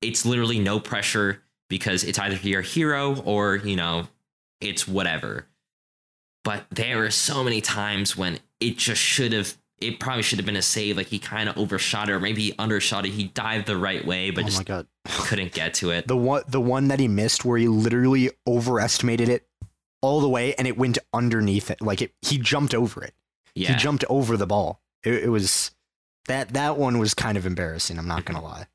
it's 0.00 0.26
literally 0.26 0.58
no 0.58 0.80
pressure 0.80 1.42
because 1.68 2.04
it's 2.04 2.18
either 2.18 2.36
your 2.36 2.62
hero 2.62 3.20
or 3.22 3.56
you 3.56 3.76
know 3.76 4.08
it's 4.60 4.86
whatever. 4.88 5.46
But 6.44 6.66
there 6.70 7.04
are 7.04 7.10
so 7.10 7.42
many 7.42 7.60
times 7.60 8.16
when 8.16 8.38
it 8.60 8.76
just 8.76 9.00
should 9.00 9.32
have. 9.32 9.56
It 9.80 9.98
probably 9.98 10.22
should 10.22 10.38
have 10.38 10.46
been 10.46 10.56
a 10.56 10.62
save. 10.62 10.96
Like 10.96 11.08
he 11.08 11.18
kind 11.18 11.48
of 11.48 11.58
overshot 11.58 12.08
it, 12.08 12.12
or 12.12 12.20
maybe 12.20 12.42
he 12.42 12.54
undershot 12.58 13.04
it. 13.04 13.10
He 13.10 13.24
dived 13.24 13.66
the 13.66 13.76
right 13.76 14.04
way, 14.06 14.30
but 14.30 14.44
oh 14.44 14.46
just 14.46 14.58
couldn't 15.06 15.52
get 15.52 15.74
to 15.74 15.90
it. 15.90 16.06
The 16.06 16.16
one 16.16 16.42
the 16.48 16.60
one 16.60 16.88
that 16.88 17.00
he 17.00 17.08
missed 17.08 17.44
where 17.44 17.58
he 17.58 17.68
literally 17.68 18.30
overestimated 18.46 19.28
it 19.28 19.46
all 20.00 20.20
the 20.20 20.28
way 20.28 20.54
and 20.54 20.68
it 20.68 20.78
went 20.78 20.98
underneath 21.12 21.70
it. 21.70 21.82
Like 21.82 22.00
it 22.02 22.14
he 22.22 22.38
jumped 22.38 22.74
over 22.74 23.02
it. 23.02 23.14
Yeah, 23.54 23.72
He 23.72 23.78
jumped 23.78 24.04
over 24.08 24.36
the 24.36 24.46
ball. 24.46 24.80
It, 25.02 25.24
it 25.24 25.28
was 25.28 25.72
that 26.28 26.54
that 26.54 26.76
one 26.78 26.98
was 26.98 27.12
kind 27.14 27.36
of 27.36 27.44
embarrassing, 27.44 27.98
I'm 27.98 28.08
not 28.08 28.24
gonna 28.24 28.42
lie. 28.42 28.66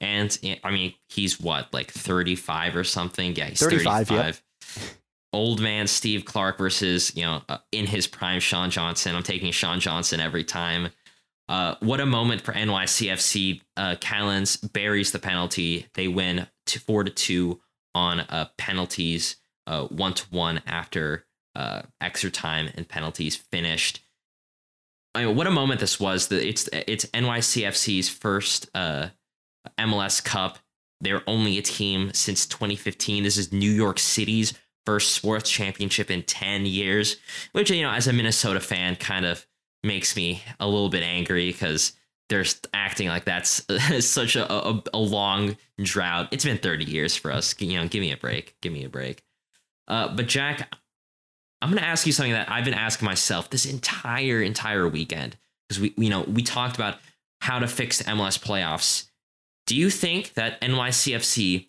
And 0.00 0.36
eh, 0.42 0.56
I 0.64 0.70
mean, 0.70 0.94
he's 1.08 1.40
what, 1.40 1.72
like 1.72 1.90
35 1.90 2.76
or 2.76 2.84
something? 2.84 3.34
Yeah, 3.34 3.46
he's 3.46 3.60
35, 3.60 4.08
35. 4.08 4.42
yep. 4.76 4.84
Old 5.32 5.60
man 5.60 5.86
Steve 5.86 6.24
Clark 6.24 6.58
versus, 6.58 7.14
you 7.14 7.22
know, 7.22 7.42
uh, 7.48 7.58
in 7.70 7.86
his 7.86 8.06
prime 8.06 8.40
Sean 8.40 8.70
Johnson. 8.70 9.14
I'm 9.14 9.22
taking 9.22 9.52
Sean 9.52 9.78
Johnson 9.78 10.18
every 10.20 10.42
time. 10.42 10.88
Uh, 11.48 11.74
what 11.80 12.00
a 12.00 12.06
moment 12.06 12.42
for 12.42 12.52
NYCFC. 12.52 13.60
Uh, 13.76 13.96
Callens 14.00 14.72
buries 14.72 15.12
the 15.12 15.18
penalty. 15.18 15.86
They 15.94 16.08
win 16.08 16.46
to 16.66 16.80
four 16.80 17.04
to 17.04 17.10
two 17.10 17.60
on 17.94 18.20
uh, 18.20 18.48
penalties, 18.56 19.36
uh, 19.66 19.84
one 19.86 20.14
to 20.14 20.24
one 20.30 20.62
after 20.66 21.26
uh, 21.54 21.82
extra 22.00 22.30
time 22.30 22.70
and 22.76 22.88
penalties 22.88 23.36
finished. 23.36 24.00
I 25.14 25.24
mean, 25.24 25.36
what 25.36 25.46
a 25.46 25.50
moment 25.50 25.80
this 25.80 25.98
was. 25.98 26.28
The, 26.28 26.46
it's 26.46 26.68
it's 26.72 27.04
NYCFC's 27.06 28.08
first 28.08 28.70
uh, 28.74 29.08
MLS 29.78 30.22
Cup. 30.22 30.58
They're 31.00 31.22
only 31.26 31.58
a 31.58 31.62
team 31.62 32.12
since 32.12 32.46
2015. 32.46 33.24
This 33.24 33.38
is 33.38 33.52
New 33.52 33.70
York 33.70 33.98
City's 33.98 34.54
first 34.86 35.12
sports 35.12 35.50
championship 35.50 36.10
in 36.10 36.22
10 36.22 36.66
years, 36.66 37.16
which, 37.52 37.70
you 37.70 37.82
know, 37.82 37.90
as 37.90 38.06
a 38.06 38.12
Minnesota 38.12 38.60
fan, 38.60 38.96
kind 38.96 39.24
of 39.24 39.46
makes 39.82 40.16
me 40.16 40.42
a 40.58 40.66
little 40.66 40.88
bit 40.88 41.02
angry 41.02 41.50
because 41.50 41.92
they're 42.28 42.44
acting 42.74 43.08
like 43.08 43.24
that's 43.24 43.66
such 44.04 44.36
a, 44.36 44.52
a, 44.52 44.82
a 44.94 44.98
long 44.98 45.56
drought. 45.82 46.28
It's 46.30 46.44
been 46.44 46.58
30 46.58 46.84
years 46.84 47.16
for 47.16 47.32
us. 47.32 47.54
You 47.60 47.78
know, 47.78 47.88
give 47.88 48.00
me 48.00 48.12
a 48.12 48.16
break. 48.16 48.56
Give 48.60 48.72
me 48.72 48.84
a 48.84 48.88
break. 48.88 49.22
Uh, 49.88 50.14
but, 50.14 50.28
Jack, 50.28 50.72
I'm 51.60 51.70
going 51.70 51.82
to 51.82 51.88
ask 51.88 52.06
you 52.06 52.12
something 52.12 52.32
that 52.32 52.50
I've 52.50 52.64
been 52.64 52.74
asking 52.74 53.06
myself 53.06 53.50
this 53.50 53.66
entire, 53.66 54.40
entire 54.42 54.88
weekend 54.88 55.36
because 55.68 55.80
we, 55.80 55.94
you 55.96 56.08
know, 56.08 56.22
we 56.22 56.42
talked 56.42 56.76
about 56.76 56.98
how 57.40 57.58
to 57.58 57.66
fix 57.66 57.98
the 57.98 58.04
MLS 58.04 58.38
playoffs. 58.38 59.09
Do 59.70 59.76
you 59.76 59.88
think 59.88 60.34
that 60.34 60.60
NYCFC 60.62 61.68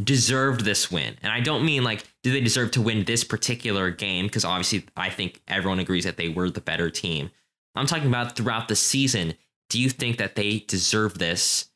deserved 0.00 0.64
this 0.64 0.92
win? 0.92 1.16
And 1.24 1.32
I 1.32 1.40
don't 1.40 1.64
mean 1.64 1.82
like, 1.82 2.04
do 2.22 2.30
they 2.30 2.40
deserve 2.40 2.70
to 2.70 2.80
win 2.80 3.02
this 3.02 3.24
particular 3.24 3.90
game? 3.90 4.26
Because 4.26 4.44
obviously, 4.44 4.84
I 4.96 5.10
think 5.10 5.42
everyone 5.48 5.80
agrees 5.80 6.04
that 6.04 6.16
they 6.16 6.28
were 6.28 6.50
the 6.50 6.60
better 6.60 6.88
team. 6.88 7.32
I'm 7.74 7.86
talking 7.86 8.06
about 8.06 8.36
throughout 8.36 8.68
the 8.68 8.76
season. 8.76 9.34
Do 9.70 9.80
you 9.80 9.90
think 9.90 10.18
that 10.18 10.36
they 10.36 10.60
deserve 10.60 11.18
this? 11.18 11.70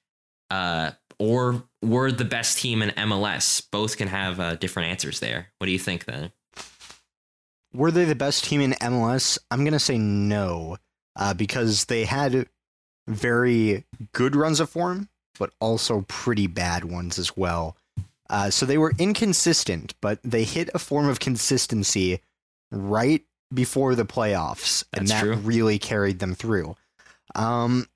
Uh, 0.51 0.93
or 1.19 1.65
were 1.83 2.13
the 2.13 2.25
best 2.25 2.59
team 2.59 2.81
in 2.81 2.91
MLS? 2.91 3.61
Both 3.73 3.97
can 3.97 4.07
have 4.07 4.39
uh, 4.39 4.55
different 4.55 4.91
answers 4.91 5.19
there. 5.19 5.49
What 5.59 5.67
do 5.67 5.73
you 5.73 5.81
think 5.81 6.05
then? 6.05 6.31
Were 7.73 7.91
they 7.91 8.05
the 8.05 8.15
best 8.15 8.45
team 8.45 8.61
in 8.61 8.71
MLS? 8.75 9.37
I'm 9.51 9.65
gonna 9.65 9.81
say 9.81 9.99
no, 9.99 10.77
uh, 11.17 11.35
because 11.35 11.87
they 11.87 12.05
had 12.05 12.49
very 13.09 13.85
good 14.13 14.37
runs 14.37 14.61
of 14.61 14.71
form, 14.71 15.09
but 15.39 15.51
also 15.61 16.05
pretty 16.09 16.47
bad 16.47 16.85
ones 16.85 17.19
as 17.19 17.37
well. 17.37 17.77
Uh, 18.31 18.51
so 18.51 18.65
they 18.67 18.79
were 18.79 18.93
inconsistent, 18.99 19.95
but 20.01 20.19
they 20.23 20.45
hit 20.45 20.71
a 20.75 20.79
form 20.79 21.09
of 21.09 21.21
consistency 21.21 22.21
right 22.71 23.23
before 23.53 23.95
the 23.95 24.05
playoffs, 24.07 24.85
and 24.93 25.09
that 25.09 25.21
true. 25.21 25.37
really 25.37 25.79
carried 25.79 26.19
them 26.19 26.35
through. 26.35 26.77
Um, 27.35 27.87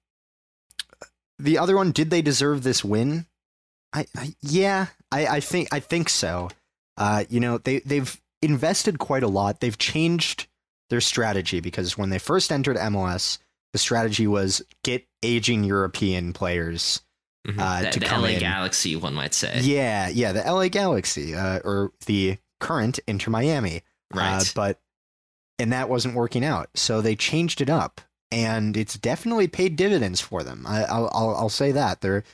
the 1.39 1.59
other 1.59 1.77
one, 1.77 1.93
did 1.93 2.11
they 2.11 2.23
deserve 2.23 2.63
this 2.63 2.85
win? 2.85 3.27
I, 3.93 4.07
I 4.17 4.35
yeah, 4.43 4.87
I, 5.11 5.27
I 5.27 5.41
think 5.41 5.69
I 5.73 5.81
think 5.81 6.09
so. 6.09 6.51
Uh, 6.97 7.25
you 7.29 7.41
know, 7.41 7.59
they 7.59 7.79
they've 7.81 8.21
invested 8.43 8.99
quite 8.99 9.23
a 9.23 9.29
lot. 9.29 9.61
They've 9.61 9.79
changed 9.79 10.47
their 10.91 11.01
strategy 11.01 11.61
because 11.61 11.97
when 11.97 12.11
they 12.11 12.19
first 12.19 12.53
entered 12.53 12.77
MLS, 12.77 13.39
the 13.73 13.79
strategy 13.79 14.27
was 14.27 14.63
get 14.85 15.07
aging 15.23 15.65
European 15.65 16.33
players. 16.33 17.03
Mhm. 17.49 17.59
Uh, 17.59 17.83
the 17.83 17.91
to 17.91 18.01
the 18.01 18.07
come 18.07 18.23
LA 18.23 18.29
in. 18.29 18.41
Galaxy, 18.41 18.95
one 18.95 19.15
might 19.15 19.33
say. 19.35 19.59
Yeah, 19.61 20.09
yeah, 20.09 20.33
the 20.33 20.41
LA 20.41 20.69
Galaxy, 20.69 21.35
uh, 21.35 21.61
or 21.65 21.93
the 22.07 22.39
current 22.61 23.01
Inter 23.07 23.31
Miami. 23.31 23.83
Right. 24.13 24.41
Uh, 24.41 24.45
but 24.55 24.81
and 25.59 25.73
that 25.73 25.89
wasn't 25.89 26.15
working 26.15 26.45
out, 26.45 26.69
so 26.75 27.01
they 27.01 27.17
changed 27.17 27.61
it 27.61 27.71
up, 27.71 28.01
and 28.31 28.77
it's 28.77 28.99
definitely 28.99 29.49
paid 29.49 29.77
dividends 29.77 30.21
for 30.21 30.43
them. 30.43 30.67
I, 30.67 30.85
I'll, 30.85 31.11
I'll 31.13 31.35
I'll 31.37 31.49
say 31.49 31.73
that 31.73 32.01
they're 32.01 32.25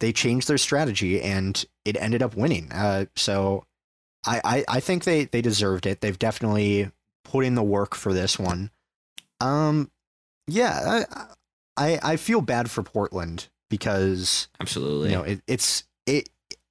they 0.00 0.12
changed 0.12 0.48
their 0.48 0.58
strategy, 0.58 1.20
and 1.20 1.62
it 1.84 1.96
ended 2.00 2.22
up 2.22 2.34
winning. 2.34 2.72
Uh, 2.72 3.06
so 3.16 3.66
I, 4.26 4.40
I 4.44 4.64
I 4.76 4.80
think 4.80 5.04
they 5.04 5.26
they 5.26 5.42
deserved 5.42 5.84
it. 5.86 6.00
They've 6.00 6.18
definitely 6.18 6.90
put 7.24 7.44
in 7.44 7.54
the 7.54 7.62
work 7.62 7.94
for 7.94 8.12
this 8.14 8.38
one. 8.38 8.70
Um, 9.40 9.90
yeah, 10.46 11.04
I 11.06 11.26
I, 11.76 12.12
I 12.12 12.16
feel 12.16 12.40
bad 12.40 12.70
for 12.70 12.82
Portland 12.82 13.48
because 13.76 14.46
Absolutely. 14.60 15.10
you 15.10 15.16
know 15.16 15.22
it, 15.24 15.42
it's 15.48 15.82
it 16.06 16.28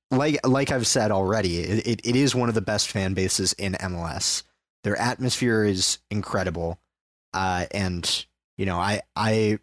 like 0.10 0.39
like 0.48 0.72
I've 0.72 0.88
said 0.88 1.12
already, 1.12 1.60
it, 1.60 1.88
it, 1.88 2.02
it 2.08 2.16
is 2.16 2.34
one 2.34 2.48
of 2.48 2.56
the 2.56 2.62
best 2.62 2.89
fan 2.89 3.13
bases 3.13 3.52
in 3.54 3.74
MLS. 3.74 4.44
Their 4.84 4.96
atmosphere 4.96 5.66
is 5.66 6.00
incredible, 6.10 6.80
uh, 7.34 7.66
and 7.72 8.26
you 8.58 8.66
know 8.66 8.78
I 8.78 9.02
I 9.18 9.60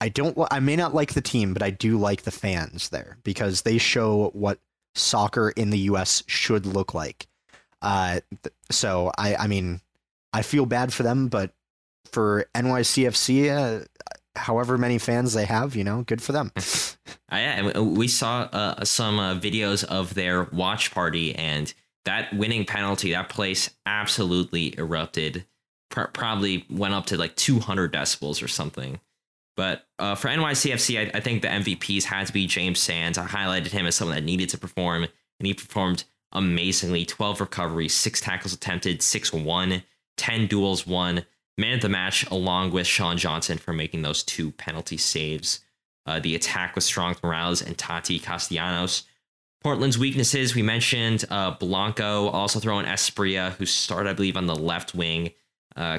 I 0.00 0.10
don't 0.10 0.36
I 0.50 0.60
may 0.60 0.76
not 0.76 0.94
like 0.94 1.14
the 1.14 1.22
team, 1.22 1.54
but 1.54 1.62
I 1.62 1.70
do 1.70 1.98
like 1.98 2.22
the 2.22 2.30
fans 2.30 2.90
there 2.90 3.16
because 3.22 3.62
they 3.62 3.78
show 3.78 4.30
what 4.34 4.58
soccer 4.94 5.50
in 5.50 5.70
the 5.70 5.78
U.S. 5.78 6.22
should 6.26 6.66
look 6.66 6.92
like. 6.92 7.26
Uh, 7.80 8.20
th- 8.42 8.54
so 8.70 9.10
I 9.16 9.36
I 9.36 9.46
mean 9.46 9.80
I 10.34 10.42
feel 10.42 10.66
bad 10.66 10.92
for 10.92 11.02
them, 11.02 11.28
but 11.28 11.52
for 12.12 12.46
NYCFC, 12.54 13.50
uh, 13.50 13.84
however 14.36 14.78
many 14.78 14.98
fans 14.98 15.32
they 15.32 15.44
have, 15.44 15.74
you 15.74 15.84
know, 15.84 16.02
good 16.02 16.22
for 16.22 16.32
them. 16.32 16.52
Uh, 17.32 17.36
yeah, 17.36 17.78
we 17.78 18.08
saw 18.08 18.40
uh, 18.52 18.84
some 18.84 19.20
uh, 19.20 19.36
videos 19.36 19.84
of 19.84 20.14
their 20.14 20.44
watch 20.52 20.90
party, 20.90 21.32
and 21.36 21.72
that 22.04 22.32
winning 22.34 22.64
penalty, 22.64 23.12
that 23.12 23.28
place 23.28 23.70
absolutely 23.86 24.76
erupted. 24.76 25.46
Pro- 25.90 26.08
probably 26.08 26.66
went 26.68 26.92
up 26.92 27.06
to 27.06 27.16
like 27.16 27.36
200 27.36 27.92
decibels 27.92 28.42
or 28.42 28.48
something. 28.48 28.98
But 29.56 29.86
uh, 29.98 30.16
for 30.16 30.28
NYCFC, 30.28 30.98
I, 30.98 31.18
I 31.18 31.20
think 31.20 31.42
the 31.42 31.48
MVPs 31.48 32.04
had 32.04 32.26
to 32.26 32.32
be 32.32 32.46
James 32.46 32.80
Sands. 32.80 33.18
I 33.18 33.26
highlighted 33.26 33.68
him 33.68 33.86
as 33.86 33.94
someone 33.94 34.16
that 34.16 34.24
needed 34.24 34.48
to 34.50 34.58
perform, 34.58 35.04
and 35.04 35.46
he 35.46 35.54
performed 35.54 36.04
amazingly 36.32 37.04
12 37.04 37.40
recoveries, 37.40 37.94
six 37.94 38.20
tackles 38.20 38.52
attempted, 38.52 39.02
6 39.02 39.32
1, 39.32 39.82
10 40.16 40.46
duels 40.46 40.86
won. 40.86 41.24
Man 41.58 41.74
of 41.74 41.82
the 41.82 41.88
match, 41.88 42.26
along 42.30 42.70
with 42.70 42.86
Sean 42.86 43.16
Johnson 43.16 43.58
for 43.58 43.72
making 43.72 44.02
those 44.02 44.22
two 44.22 44.50
penalty 44.52 44.96
saves. 44.96 45.60
Uh, 46.06 46.18
the 46.18 46.34
attack 46.34 46.74
was 46.74 46.84
strong 46.84 47.14
from 47.14 47.28
Morales 47.28 47.62
and 47.62 47.76
Tati 47.76 48.18
Castellanos. 48.18 49.04
Portland's 49.62 49.98
weaknesses, 49.98 50.54
we 50.54 50.62
mentioned 50.62 51.24
uh, 51.30 51.50
Blanco, 51.50 52.28
also 52.28 52.60
Dairon 52.60 52.86
Asprilla, 52.86 53.52
who 53.52 53.66
started, 53.66 54.08
I 54.08 54.14
believe, 54.14 54.36
on 54.36 54.46
the 54.46 54.56
left 54.56 54.94
wing. 54.94 55.32
Uh, 55.76 55.98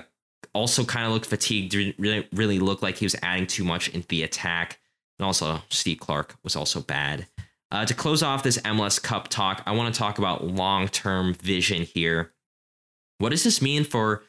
also 0.53 0.83
kind 0.83 1.05
of 1.05 1.13
looked 1.13 1.27
fatigued, 1.27 1.71
didn't 1.71 1.95
really, 1.99 2.27
really 2.33 2.59
looked 2.59 2.81
like 2.81 2.97
he 2.97 3.05
was 3.05 3.15
adding 3.21 3.45
too 3.45 3.63
much 3.63 3.89
into 3.89 4.07
the 4.07 4.23
attack. 4.23 4.79
And 5.19 5.25
also, 5.25 5.61
Steve 5.69 5.99
Clark 5.99 6.35
was 6.43 6.55
also 6.55 6.81
bad. 6.81 7.27
Uh, 7.71 7.85
to 7.85 7.93
close 7.93 8.21
off 8.21 8.43
this 8.43 8.57
MLS 8.59 9.01
Cup 9.01 9.27
talk, 9.27 9.63
I 9.65 9.71
want 9.71 9.93
to 9.93 9.97
talk 9.97 10.17
about 10.17 10.45
long 10.45 10.87
term 10.87 11.35
vision 11.35 11.83
here. 11.83 12.33
What 13.19 13.29
does 13.29 13.43
this 13.43 13.61
mean 13.61 13.83
for 13.83 14.23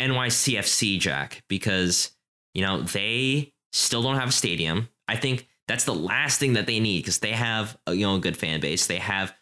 NYCFC, 0.00 0.98
Jack? 0.98 1.42
Because, 1.48 2.10
you 2.54 2.62
know, 2.62 2.80
they 2.80 3.52
still 3.72 4.02
don't 4.02 4.16
have 4.16 4.30
a 4.30 4.32
stadium. 4.32 4.88
I 5.08 5.16
think 5.16 5.48
that's 5.70 5.84
the 5.84 5.94
last 5.94 6.40
thing 6.40 6.54
that 6.54 6.66
they 6.66 6.80
need 6.80 7.00
because 7.00 7.20
they 7.20 7.30
have 7.30 7.78
a, 7.86 7.94
you 7.94 8.04
know 8.04 8.16
a 8.16 8.20
good 8.20 8.36
fan 8.36 8.60
base. 8.60 8.86
They 8.86 8.98
have 8.98 9.32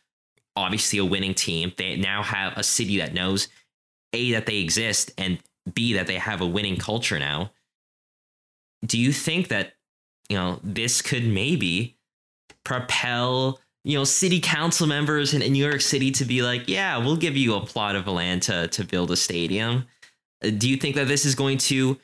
obviously 0.57 0.99
a 0.99 1.05
winning 1.05 1.35
team. 1.35 1.73
They 1.77 1.97
now 1.97 2.23
have 2.23 2.57
a 2.57 2.63
city 2.63 2.99
that 2.99 3.15
knows 3.15 3.49
a 4.13 4.33
that 4.33 4.47
they 4.47 4.59
exist 4.59 5.11
and 5.17 5.39
b 5.73 5.95
that 5.95 6.07
they 6.07 6.17
have 6.17 6.41
a 6.41 6.47
winning 6.47 6.77
culture 6.77 7.19
now. 7.19 7.53
Do 8.85 8.99
you 8.99 9.13
think 9.13 9.49
that 9.49 9.75
you 10.29 10.37
know 10.37 10.61
this 10.63 11.01
could 11.01 11.27
maybe 11.27 11.97
propel 12.63 13.59
you 13.85 13.97
know 13.97 14.05
city 14.05 14.41
council 14.41 14.87
members 14.87 15.33
in, 15.33 15.41
in 15.41 15.55
New 15.55 15.65
York 15.65 15.81
City 15.81 16.11
to 16.11 16.27
be 16.27 16.43
like, 16.43 16.69
yeah, 16.69 16.99
we'll 16.99 17.17
give 17.17 17.39
you 17.39 17.55
a 17.55 17.65
plot 17.65 17.97
of 17.97 18.07
land 18.07 18.43
to 18.43 18.69
to 18.69 18.85
build 18.85 19.11
a 19.11 19.17
stadium? 19.17 19.87
Do 20.41 20.69
you 20.69 20.77
think 20.77 20.97
that 20.97 21.09
this 21.09 21.25
is 21.25 21.35
going 21.35 21.59
to 21.59 21.99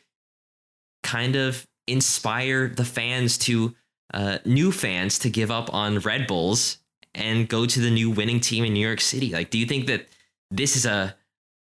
kind 1.03 1.37
of 1.37 1.67
inspire 1.87 2.69
the 2.69 2.85
fans 2.85 3.39
to 3.39 3.75
uh, 4.13 4.39
new 4.45 4.73
fans 4.73 5.19
to 5.21 5.31
give 5.31 5.51
up 5.51 5.73
on 5.73 5.99
Red 5.99 6.27
Bulls 6.27 6.79
and 7.15 7.49
go 7.49 7.67
to 7.67 7.81
the 7.81 7.91
new 7.91 8.11
winning 8.11 8.41
team 8.41 8.65
in 8.65 8.73
New 8.73 8.87
York 8.87 9.01
City? 9.01 9.33
Like, 9.33 9.51
do 9.51 9.59
you 9.59 9.67
think 9.67 9.87
that 9.87 10.09
this 10.51 10.77
is 10.77 10.87
a 10.87 11.15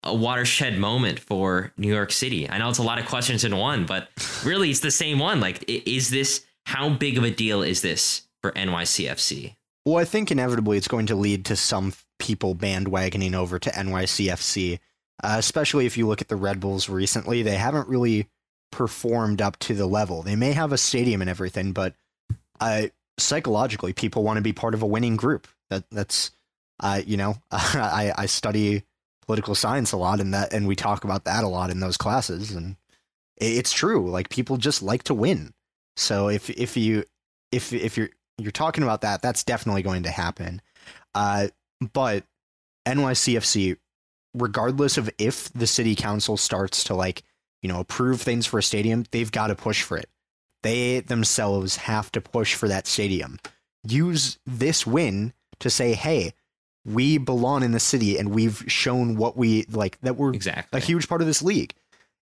a 0.05 0.13
watershed 0.13 0.77
moment 0.77 1.19
for 1.19 1.73
New 1.77 1.91
York 1.91 2.11
City? 2.11 2.47
I 2.49 2.59
know 2.59 2.69
it's 2.69 2.77
a 2.77 2.83
lot 2.83 2.99
of 2.99 3.07
questions 3.07 3.43
in 3.43 3.57
one, 3.57 3.85
but 3.85 4.09
really, 4.45 4.69
it's 4.69 4.79
the 4.79 4.91
same 4.91 5.19
one. 5.19 5.39
Like, 5.39 5.63
is 5.67 6.09
this 6.09 6.45
how 6.65 6.89
big 6.89 7.17
of 7.17 7.23
a 7.23 7.31
deal 7.31 7.61
is 7.63 7.81
this 7.81 8.27
for 8.41 8.51
NYCFC? 8.51 9.55
Well, 9.85 9.97
I 9.97 10.05
think 10.05 10.31
inevitably 10.31 10.77
it's 10.77 10.87
going 10.87 11.07
to 11.07 11.15
lead 11.15 11.45
to 11.45 11.55
some 11.55 11.93
people 12.19 12.55
bandwagoning 12.55 13.33
over 13.33 13.59
to 13.59 13.69
NYCFC, 13.69 14.79
uh, 15.23 15.35
especially 15.37 15.85
if 15.85 15.97
you 15.97 16.07
look 16.07 16.21
at 16.21 16.27
the 16.27 16.35
Red 16.35 16.59
Bulls 16.59 16.89
recently. 16.89 17.41
They 17.41 17.55
haven't 17.55 17.87
really 17.87 18.27
performed 18.71 19.41
up 19.41 19.57
to 19.59 19.73
the 19.73 19.87
level. 19.87 20.21
They 20.21 20.35
may 20.35 20.53
have 20.53 20.71
a 20.71 20.77
stadium 20.77 21.21
and 21.21 21.29
everything, 21.29 21.71
but 21.71 21.93
uh, 22.59 22.87
psychologically, 23.17 23.93
people 23.93 24.23
want 24.23 24.37
to 24.37 24.43
be 24.43 24.53
part 24.53 24.73
of 24.73 24.81
a 24.81 24.87
winning 24.87 25.15
group. 25.15 25.47
That 25.69 25.83
that's, 25.89 26.31
uh, 26.79 27.01
you 27.05 27.17
know, 27.17 27.37
I, 27.51 28.13
I 28.17 28.25
study 28.25 28.83
political 29.25 29.55
science 29.55 29.91
a 29.91 29.97
lot, 29.97 30.19
and 30.19 30.33
that 30.33 30.53
and 30.53 30.67
we 30.67 30.75
talk 30.75 31.03
about 31.03 31.25
that 31.25 31.43
a 31.43 31.47
lot 31.47 31.69
in 31.69 31.79
those 31.79 31.97
classes, 31.97 32.51
and 32.51 32.75
it's 33.37 33.73
true. 33.73 34.09
Like 34.09 34.29
people 34.29 34.57
just 34.57 34.81
like 34.81 35.03
to 35.03 35.13
win. 35.13 35.53
So 35.97 36.29
if 36.29 36.49
if 36.49 36.77
you 36.77 37.05
if 37.51 37.73
if 37.73 37.97
you're 37.97 38.09
you're 38.37 38.51
talking 38.51 38.83
about 38.83 39.01
that, 39.01 39.21
that's 39.21 39.43
definitely 39.43 39.81
going 39.81 40.03
to 40.03 40.11
happen. 40.11 40.61
Uh, 41.13 41.47
but 41.93 42.23
NYCFC, 42.85 43.77
regardless 44.35 44.97
of 44.97 45.09
if 45.17 45.51
the 45.53 45.67
city 45.67 45.95
council 45.95 46.37
starts 46.37 46.83
to 46.85 46.93
like, 46.95 47.23
you 47.61 47.69
know, 47.69 47.79
approve 47.79 48.21
things 48.21 48.45
for 48.45 48.59
a 48.59 48.63
stadium, 48.63 49.05
they've 49.11 49.31
got 49.31 49.47
to 49.47 49.55
push 49.55 49.81
for 49.81 49.97
it. 49.97 50.09
They 50.63 50.99
themselves 50.99 51.77
have 51.77 52.11
to 52.13 52.21
push 52.21 52.55
for 52.55 52.67
that 52.67 52.87
stadium. 52.87 53.39
Use 53.87 54.39
this 54.45 54.85
win 54.85 55.33
to 55.59 55.69
say, 55.69 55.93
hey, 55.93 56.33
we 56.85 57.17
belong 57.17 57.63
in 57.63 57.71
the 57.71 57.79
city 57.79 58.17
and 58.17 58.29
we've 58.33 58.63
shown 58.67 59.15
what 59.15 59.35
we 59.37 59.65
like 59.71 59.99
that 60.01 60.17
we're 60.17 60.33
Exactly. 60.33 60.77
a 60.77 60.83
huge 60.83 61.07
part 61.07 61.21
of 61.21 61.27
this 61.27 61.41
league. 61.41 61.73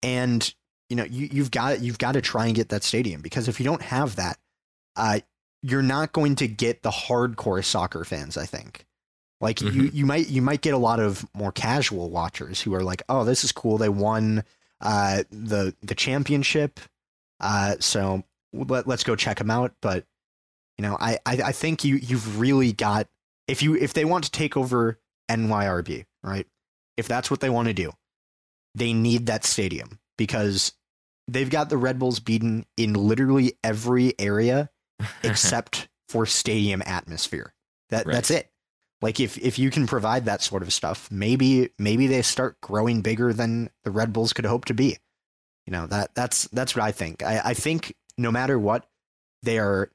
And 0.02 0.54
you 0.90 0.96
know, 0.96 1.04
you, 1.04 1.28
you've 1.32 1.52
got 1.52 1.82
you've 1.82 1.98
got 1.98 2.14
to 2.14 2.22
try 2.22 2.46
and 2.46 2.56
get 2.56 2.70
that 2.70 2.84
stadium 2.84 3.22
because 3.22 3.48
if 3.48 3.60
you 3.60 3.66
don't 3.66 3.82
have 3.82 4.16
that, 4.16 4.38
uh, 4.96 5.20
you're 5.62 5.84
not 5.84 6.14
going 6.14 6.36
to 6.36 6.48
get 6.48 6.82
the 6.82 6.90
hardcore 6.92 7.64
soccer 7.64 8.04
fans. 8.06 8.38
I 8.38 8.46
think, 8.46 8.86
like 9.42 9.62
you 9.62 9.70
Mhm. 9.84 9.94
you 9.94 10.06
might 10.06 10.28
you 10.30 10.42
might 10.42 10.62
get 10.62 10.74
a 10.74 10.78
lot 10.80 11.00
of 11.00 11.26
more 11.34 11.52
casual 11.52 12.10
watchers 12.10 12.62
who 12.62 12.74
are 12.74 12.84
like, 12.84 13.04
oh, 13.10 13.24
this 13.24 13.44
is 13.44 13.52
cool. 13.52 13.78
They 13.78 13.90
won 13.90 14.44
uh, 14.82 15.24
the 15.32 15.76
the 15.82 15.96
championship, 15.96 16.80
uh, 17.40 17.76
so 17.80 18.24
let, 18.54 18.88
let's 18.88 19.04
go 19.04 19.16
check 19.16 19.38
them 19.38 19.50
out. 19.52 19.74
But 19.82 20.06
you 20.78 20.84
know, 20.84 20.98
I, 21.00 21.20
I 21.26 21.42
I 21.46 21.52
think 21.52 21.84
you 21.84 21.96
you've 21.96 22.40
really 22.40 22.74
got 22.74 23.08
if 23.48 23.62
you 23.64 23.76
if 23.76 23.94
they 23.94 24.06
want 24.06 24.24
to 24.26 24.32
take 24.32 24.56
over 24.58 25.00
NYRB, 25.30 26.06
right? 26.24 26.48
If 26.98 27.08
that's 27.08 27.30
what 27.30 27.40
they 27.42 27.50
want 27.50 27.68
to 27.68 27.74
do, 27.74 27.92
they 28.76 28.94
need 28.94 29.28
that 29.28 29.46
stadium 29.46 30.00
because 30.18 30.74
they've 31.28 31.50
got 31.50 31.70
the 31.70 31.78
Red 31.78 32.00
Bulls 32.00 32.20
beaten 32.20 32.66
in 32.76 32.94
literally 32.94 33.54
every 33.64 34.14
area 34.20 34.70
except 35.24 35.88
for 36.10 36.26
stadium 36.26 36.82
atmosphere. 36.86 37.54
That 37.90 38.06
Right. 38.06 38.14
that's 38.14 38.32
it. 38.32 38.50
Like 39.02 39.20
if 39.20 39.38
if 39.38 39.60
you 39.60 39.70
can 39.70 39.86
provide 39.86 40.26
that 40.26 40.42
sort 40.42 40.64
of 40.64 40.74
stuff, 40.74 41.10
maybe 41.12 41.70
maybe 41.78 42.08
they 42.08 42.22
start 42.22 42.60
growing 42.62 43.02
bigger 43.02 43.32
than 43.32 43.70
the 43.84 43.92
Red 43.92 44.12
Bulls 44.12 44.34
could 44.34 44.46
hope 44.46 44.66
to 44.66 44.74
be. 44.74 44.98
You 45.66 45.72
know 45.72 45.88
that 45.88 46.16
that's 46.16 46.48
that's 46.48 46.76
what 46.76 46.84
I 46.84 46.92
think. 46.92 47.24
I, 47.24 47.42
I 47.46 47.54
think 47.54 47.96
no 48.18 48.32
matter 48.32 48.58
what, 48.58 48.88
they 49.44 49.60
are 49.60 49.92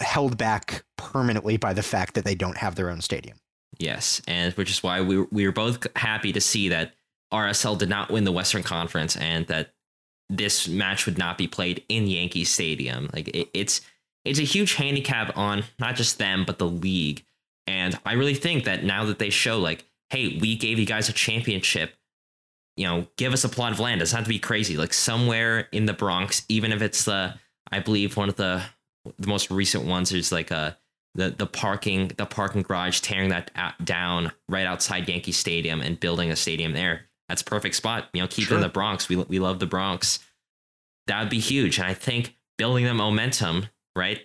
held 0.00 0.36
back 0.36 0.84
permanently 0.96 1.56
by 1.56 1.72
the 1.72 1.82
fact 1.82 2.14
that 2.14 2.24
they 2.24 2.34
don't 2.34 2.56
have 2.56 2.74
their 2.74 2.90
own 2.90 3.00
stadium. 3.00 3.38
Yes, 3.78 4.20
and 4.26 4.52
which 4.54 4.70
is 4.70 4.82
why 4.82 5.00
we 5.00 5.22
we 5.30 5.46
were 5.46 5.52
both 5.52 5.86
happy 5.96 6.32
to 6.32 6.40
see 6.40 6.68
that 6.70 6.94
RSL 7.32 7.78
did 7.78 7.88
not 7.88 8.10
win 8.10 8.24
the 8.24 8.32
Western 8.32 8.62
Conference 8.62 9.16
and 9.16 9.46
that 9.46 9.74
this 10.28 10.68
match 10.68 11.06
would 11.06 11.18
not 11.18 11.36
be 11.36 11.46
played 11.46 11.84
in 11.88 12.06
Yankee 12.06 12.44
Stadium. 12.44 13.10
Like 13.12 13.28
it, 13.28 13.48
it's 13.54 13.80
it's 14.24 14.38
a 14.38 14.44
huge 14.44 14.74
handicap 14.74 15.36
on 15.36 15.64
not 15.78 15.96
just 15.96 16.18
them 16.18 16.44
but 16.44 16.58
the 16.58 16.66
league. 16.68 17.24
And 17.66 17.98
I 18.04 18.12
really 18.14 18.34
think 18.34 18.64
that 18.64 18.84
now 18.84 19.04
that 19.06 19.18
they 19.18 19.30
show 19.30 19.58
like, 19.58 19.84
hey, 20.10 20.38
we 20.40 20.56
gave 20.56 20.78
you 20.78 20.86
guys 20.86 21.08
a 21.08 21.12
championship, 21.12 21.94
you 22.76 22.86
know, 22.86 23.06
give 23.16 23.32
us 23.32 23.44
a 23.44 23.48
plot 23.48 23.72
of 23.72 23.80
land. 23.80 24.00
It 24.00 24.04
doesn't 24.04 24.16
have 24.16 24.24
to 24.26 24.28
be 24.28 24.38
crazy. 24.38 24.76
Like 24.76 24.92
somewhere 24.92 25.68
in 25.72 25.86
the 25.86 25.92
Bronx, 25.92 26.44
even 26.48 26.72
if 26.72 26.82
it's 26.82 27.04
the 27.04 27.34
I 27.70 27.80
believe 27.80 28.16
one 28.16 28.28
of 28.28 28.36
the 28.36 28.62
the 29.18 29.26
most 29.26 29.50
recent 29.50 29.84
ones 29.84 30.12
is 30.12 30.32
like 30.32 30.50
a 30.50 30.76
the 31.14 31.30
the 31.30 31.46
parking 31.46 32.08
the 32.16 32.26
parking 32.26 32.62
garage 32.62 33.00
tearing 33.00 33.30
that 33.30 33.50
out, 33.54 33.84
down 33.84 34.32
right 34.48 34.66
outside 34.66 35.08
Yankee 35.08 35.32
Stadium 35.32 35.80
and 35.80 35.98
building 35.98 36.30
a 36.30 36.36
stadium 36.36 36.72
there. 36.72 37.02
That's 37.28 37.42
a 37.42 37.46
perfect 37.46 37.76
spot. 37.76 38.08
You 38.12 38.22
know, 38.22 38.28
keep 38.28 38.50
it 38.50 38.54
in 38.54 38.60
the 38.60 38.68
Bronx. 38.68 39.08
We 39.08 39.16
we 39.16 39.38
love 39.38 39.58
the 39.58 39.66
Bronx. 39.66 40.18
That 41.06 41.20
would 41.20 41.30
be 41.30 41.40
huge, 41.40 41.78
and 41.78 41.86
I 41.86 41.94
think 41.94 42.36
building 42.58 42.84
the 42.84 42.94
momentum, 42.94 43.66
right? 43.96 44.20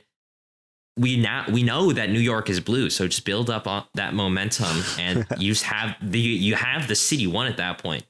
We 1.00 1.18
now 1.18 1.46
we 1.50 1.64
know 1.64 1.92
that 1.94 2.10
New 2.10 2.20
York 2.20 2.50
is 2.50 2.60
blue, 2.60 2.90
so 2.90 3.08
just 3.08 3.26
build 3.26 3.50
up 3.50 3.68
on 3.68 3.86
that 3.96 4.14
momentum, 4.14 4.84
and 5.00 5.26
you 5.38 5.54
just 5.54 5.64
have 5.64 5.96
the 6.02 6.20
you 6.20 6.56
have 6.56 6.88
the 6.88 6.96
city 6.96 7.28
won 7.28 7.48
at 7.48 7.58
that 7.58 7.78
point. 7.78 8.04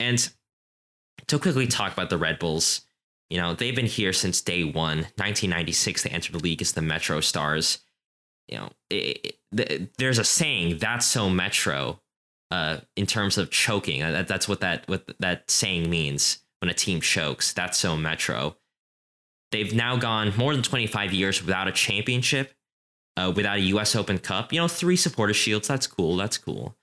And 0.00 0.28
to 1.28 1.38
quickly 1.38 1.66
talk 1.66 1.92
about 1.92 2.10
the 2.10 2.18
Red 2.18 2.38
Bulls, 2.38 2.82
you 3.30 3.38
know 3.38 3.54
they've 3.54 3.76
been 3.76 3.86
here 3.86 4.12
since 4.12 4.40
day 4.40 4.64
one, 4.64 4.98
1996. 5.16 6.02
They 6.02 6.10
entered 6.10 6.34
the 6.34 6.38
league 6.38 6.60
as 6.60 6.72
the 6.72 6.82
Metro 6.82 7.20
Stars 7.20 7.78
you 8.48 8.58
know, 8.58 8.70
it, 8.90 9.36
it, 9.52 9.96
there's 9.96 10.18
a 10.18 10.24
saying 10.24 10.78
that's 10.78 11.06
so 11.06 11.30
metro 11.30 12.00
uh, 12.50 12.78
in 12.96 13.06
terms 13.06 13.38
of 13.38 13.50
choking. 13.50 14.00
That, 14.00 14.28
that's 14.28 14.48
what 14.48 14.60
that 14.60 14.86
what 14.88 15.10
that 15.20 15.50
saying 15.50 15.88
means 15.88 16.38
when 16.60 16.68
a 16.68 16.74
team 16.74 17.00
chokes. 17.00 17.52
That's 17.52 17.78
so 17.78 17.96
metro. 17.96 18.56
They've 19.54 19.72
now 19.72 19.94
gone 19.94 20.32
more 20.36 20.52
than 20.52 20.64
25 20.64 21.12
years 21.12 21.40
without 21.40 21.68
a 21.68 21.72
championship, 21.72 22.52
uh, 23.16 23.32
without 23.36 23.58
a 23.58 23.60
U.S. 23.60 23.94
Open 23.94 24.18
Cup. 24.18 24.52
You 24.52 24.58
know, 24.60 24.66
three 24.66 24.96
supporter 24.96 25.32
shields. 25.32 25.68
That's 25.68 25.86
cool. 25.86 26.16
That's 26.16 26.36
cool. 26.36 26.76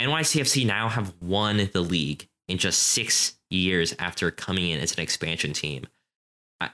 NYCFC 0.00 0.66
now 0.66 0.88
have 0.88 1.14
won 1.20 1.70
the 1.72 1.80
league 1.80 2.28
in 2.48 2.58
just 2.58 2.82
six 2.82 3.38
years 3.50 3.94
after 4.00 4.32
coming 4.32 4.68
in 4.68 4.80
as 4.80 4.94
an 4.94 5.00
expansion 5.00 5.52
team. 5.52 5.86
I, 6.60 6.70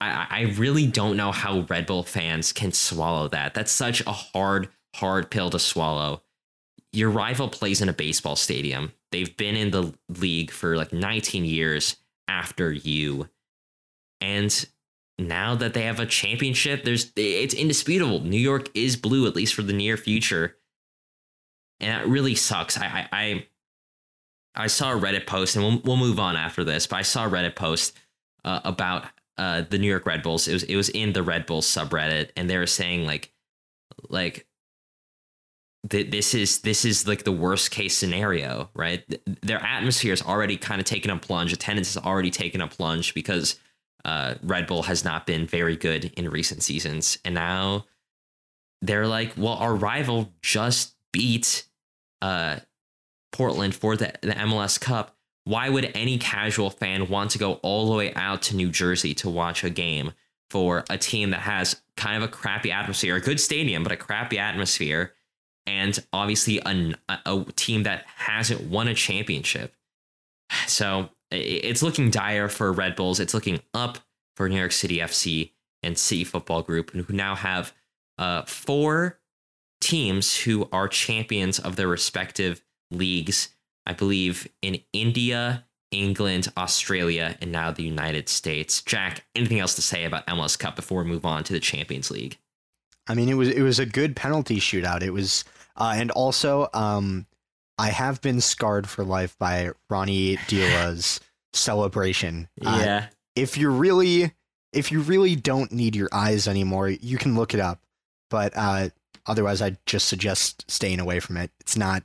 I 0.00 0.54
really 0.56 0.86
don't 0.86 1.18
know 1.18 1.32
how 1.32 1.66
Red 1.68 1.84
Bull 1.84 2.02
fans 2.02 2.54
can 2.54 2.72
swallow 2.72 3.28
that. 3.28 3.52
That's 3.52 3.70
such 3.70 4.00
a 4.06 4.12
hard, 4.12 4.70
hard 4.96 5.30
pill 5.30 5.50
to 5.50 5.58
swallow. 5.58 6.22
Your 6.94 7.10
rival 7.10 7.50
plays 7.50 7.82
in 7.82 7.90
a 7.90 7.92
baseball 7.92 8.36
stadium. 8.36 8.92
They've 9.12 9.36
been 9.36 9.54
in 9.54 9.70
the 9.70 9.92
league 10.08 10.50
for 10.50 10.78
like 10.78 10.94
19 10.94 11.44
years 11.44 11.96
after 12.26 12.72
you. 12.72 13.28
And 14.22 14.66
now 15.18 15.54
that 15.56 15.74
they 15.74 15.82
have 15.82 15.98
a 16.00 16.06
championship, 16.06 16.84
there's 16.84 17.12
it's 17.16 17.54
indisputable. 17.54 18.20
New 18.20 18.38
York 18.38 18.68
is 18.74 18.96
blue, 18.96 19.26
at 19.26 19.34
least 19.34 19.54
for 19.54 19.62
the 19.62 19.72
near 19.72 19.96
future. 19.96 20.56
And 21.80 21.90
that 21.90 22.08
really 22.08 22.34
sucks. 22.34 22.78
I 22.78 23.08
I 23.12 23.46
I, 24.54 24.66
saw 24.66 24.92
a 24.92 25.00
Reddit 25.00 25.26
post, 25.26 25.54
and 25.54 25.64
we'll, 25.64 25.80
we'll 25.84 25.96
move 25.96 26.18
on 26.18 26.34
after 26.34 26.64
this, 26.64 26.86
but 26.86 26.96
I 26.96 27.02
saw 27.02 27.26
a 27.26 27.30
Reddit 27.30 27.54
post 27.54 27.96
uh, 28.44 28.60
about 28.64 29.06
uh, 29.36 29.62
the 29.68 29.78
New 29.78 29.88
York 29.88 30.06
Red 30.06 30.22
Bulls. 30.22 30.48
It 30.48 30.52
was 30.52 30.62
it 30.64 30.76
was 30.76 30.88
in 30.88 31.12
the 31.12 31.22
Red 31.22 31.46
Bulls 31.46 31.66
subreddit, 31.66 32.30
and 32.36 32.48
they 32.48 32.58
were 32.58 32.66
saying 32.66 33.04
like 33.04 33.32
like 34.08 34.46
th- 35.88 36.10
this 36.10 36.34
is 36.34 36.60
this 36.60 36.84
is 36.84 37.06
like 37.06 37.24
the 37.24 37.32
worst 37.32 37.70
case 37.70 37.96
scenario, 37.96 38.70
right? 38.74 39.04
Their 39.42 39.62
atmosphere 39.62 40.12
is 40.12 40.22
already 40.22 40.56
kind 40.56 40.80
of 40.80 40.84
taken 40.84 41.10
a 41.10 41.18
plunge. 41.18 41.52
Attendance 41.52 41.94
has 41.94 42.04
already 42.04 42.30
taken 42.30 42.60
a 42.60 42.68
plunge 42.68 43.14
because 43.14 43.58
uh, 44.04 44.34
Red 44.42 44.66
Bull 44.66 44.84
has 44.84 45.04
not 45.04 45.26
been 45.26 45.46
very 45.46 45.76
good 45.76 46.12
in 46.16 46.30
recent 46.30 46.62
seasons, 46.62 47.18
and 47.24 47.34
now 47.34 47.86
they're 48.80 49.06
like, 49.06 49.32
well, 49.36 49.54
our 49.54 49.74
rival 49.74 50.32
just 50.42 50.94
beat 51.12 51.66
uh, 52.22 52.56
Portland 53.32 53.74
for 53.74 53.96
the, 53.96 54.12
the 54.22 54.32
MLS 54.32 54.80
Cup 54.80 55.18
why 55.48 55.70
would 55.70 55.90
any 55.94 56.18
casual 56.18 56.68
fan 56.68 57.08
want 57.08 57.30
to 57.30 57.38
go 57.38 57.54
all 57.62 57.88
the 57.88 57.96
way 57.96 58.12
out 58.12 58.42
to 58.42 58.54
New 58.54 58.68
Jersey 58.68 59.14
to 59.14 59.30
watch 59.30 59.64
a 59.64 59.70
game 59.70 60.12
for 60.50 60.84
a 60.90 60.98
team 60.98 61.30
that 61.30 61.40
has 61.40 61.80
kind 61.96 62.22
of 62.22 62.28
a 62.28 62.30
crappy 62.30 62.70
atmosphere, 62.70 63.16
a 63.16 63.20
good 63.20 63.40
stadium, 63.40 63.82
but 63.82 63.90
a 63.90 63.96
crappy 63.96 64.38
atmosphere, 64.38 65.14
and 65.66 66.04
obviously 66.12 66.60
a, 66.66 66.94
a 67.24 67.46
team 67.56 67.84
that 67.84 68.04
hasn't 68.14 68.60
won 68.68 68.88
a 68.88 68.94
championship? 68.94 69.74
So 70.66 71.08
it's 71.30 71.82
looking 71.82 72.10
dire 72.10 72.48
for 72.48 72.72
Red 72.72 72.96
Bulls. 72.96 73.20
It's 73.20 73.34
looking 73.34 73.60
up 73.74 73.98
for 74.36 74.48
New 74.48 74.56
York 74.56 74.72
City 74.72 74.98
FC 74.98 75.52
and 75.82 75.98
City 75.98 76.24
Football 76.24 76.62
Group, 76.62 76.90
who 76.90 77.12
now 77.12 77.34
have 77.34 77.72
uh, 78.18 78.42
four 78.42 79.18
teams 79.80 80.36
who 80.38 80.68
are 80.72 80.88
champions 80.88 81.58
of 81.58 81.76
their 81.76 81.88
respective 81.88 82.62
leagues. 82.90 83.54
I 83.86 83.92
believe 83.92 84.48
in 84.60 84.80
India, 84.92 85.64
England, 85.90 86.52
Australia, 86.56 87.36
and 87.40 87.52
now 87.52 87.70
the 87.70 87.82
United 87.82 88.28
States. 88.28 88.82
Jack, 88.82 89.24
anything 89.34 89.60
else 89.60 89.74
to 89.74 89.82
say 89.82 90.04
about 90.04 90.26
MLS 90.26 90.58
Cup 90.58 90.76
before 90.76 91.02
we 91.02 91.10
move 91.10 91.24
on 91.24 91.44
to 91.44 91.52
the 91.52 91.60
Champions 91.60 92.10
League? 92.10 92.38
I 93.06 93.14
mean, 93.14 93.28
it 93.28 93.34
was 93.34 93.48
it 93.48 93.62
was 93.62 93.78
a 93.78 93.86
good 93.86 94.14
penalty 94.14 94.60
shootout. 94.60 95.02
It 95.02 95.12
was, 95.12 95.44
uh, 95.76 95.94
and 95.96 96.10
also, 96.10 96.68
um, 96.74 97.26
I 97.78 97.90
have 97.90 98.20
been 98.20 98.40
scarred 98.40 98.88
for 98.88 99.04
life 99.04 99.36
by 99.38 99.70
Ronny 99.88 100.36
Deila's 100.48 101.20
celebration. 101.52 102.48
Uh, 102.64 102.80
yeah, 102.82 103.06
if 103.36 103.56
you 103.56 103.70
really, 103.70 104.32
if 104.72 104.90
you 104.90 105.00
really 105.00 105.36
don't 105.36 105.72
need 105.72 105.94
your 105.94 106.08
eyes 106.12 106.48
anymore, 106.48 106.88
you 106.88 107.18
can 107.18 107.36
look 107.36 107.54
it 107.54 107.60
up. 107.60 107.80
But 108.30 108.52
uh, 108.56 108.90
otherwise, 109.26 109.62
I'd 109.62 109.78
just 109.86 110.08
suggest 110.08 110.70
staying 110.70 111.00
away 111.00 111.20
from 111.20 111.36
it. 111.36 111.50
It's 111.60 111.76
not, 111.76 112.02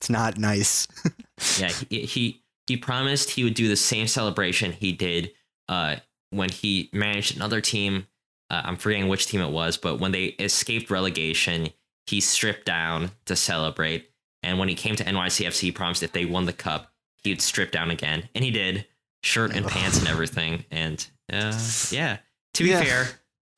it's 0.00 0.10
not 0.10 0.36
nice. 0.36 0.88
yeah. 1.58 1.68
He, 1.88 2.00
he 2.04 2.44
he 2.66 2.76
promised 2.76 3.30
he 3.30 3.44
would 3.44 3.54
do 3.54 3.68
the 3.68 3.76
same 3.76 4.06
celebration 4.06 4.72
he 4.72 4.92
did 4.92 5.32
uh, 5.68 5.96
when 6.30 6.48
he 6.48 6.88
managed 6.92 7.36
another 7.36 7.60
team. 7.60 8.06
Uh, 8.50 8.62
I'm 8.64 8.76
forgetting 8.76 9.08
which 9.08 9.26
team 9.26 9.40
it 9.40 9.50
was, 9.50 9.76
but 9.76 10.00
when 10.00 10.12
they 10.12 10.24
escaped 10.38 10.90
relegation, 10.90 11.68
he 12.06 12.20
stripped 12.20 12.66
down 12.66 13.10
to 13.26 13.36
celebrate. 13.36 14.10
And 14.44 14.58
when 14.58 14.68
he 14.68 14.74
came 14.74 14.94
to 14.96 15.04
NYCFC, 15.04 15.60
he 15.60 15.72
promised 15.72 16.02
if 16.02 16.12
they 16.12 16.24
won 16.24 16.44
the 16.46 16.52
cup, 16.52 16.92
he 17.22 17.30
would 17.30 17.40
strip 17.42 17.70
down 17.70 17.90
again, 17.90 18.28
and 18.34 18.44
he 18.44 18.50
did, 18.50 18.86
shirt 19.22 19.54
and 19.56 19.66
pants 19.66 19.98
and 19.98 20.06
everything. 20.08 20.64
And 20.70 21.04
uh, 21.32 21.52
yeah, 21.90 22.18
to 22.54 22.62
be 22.62 22.70
Yeah. 22.70 22.82
fair, 22.82 23.08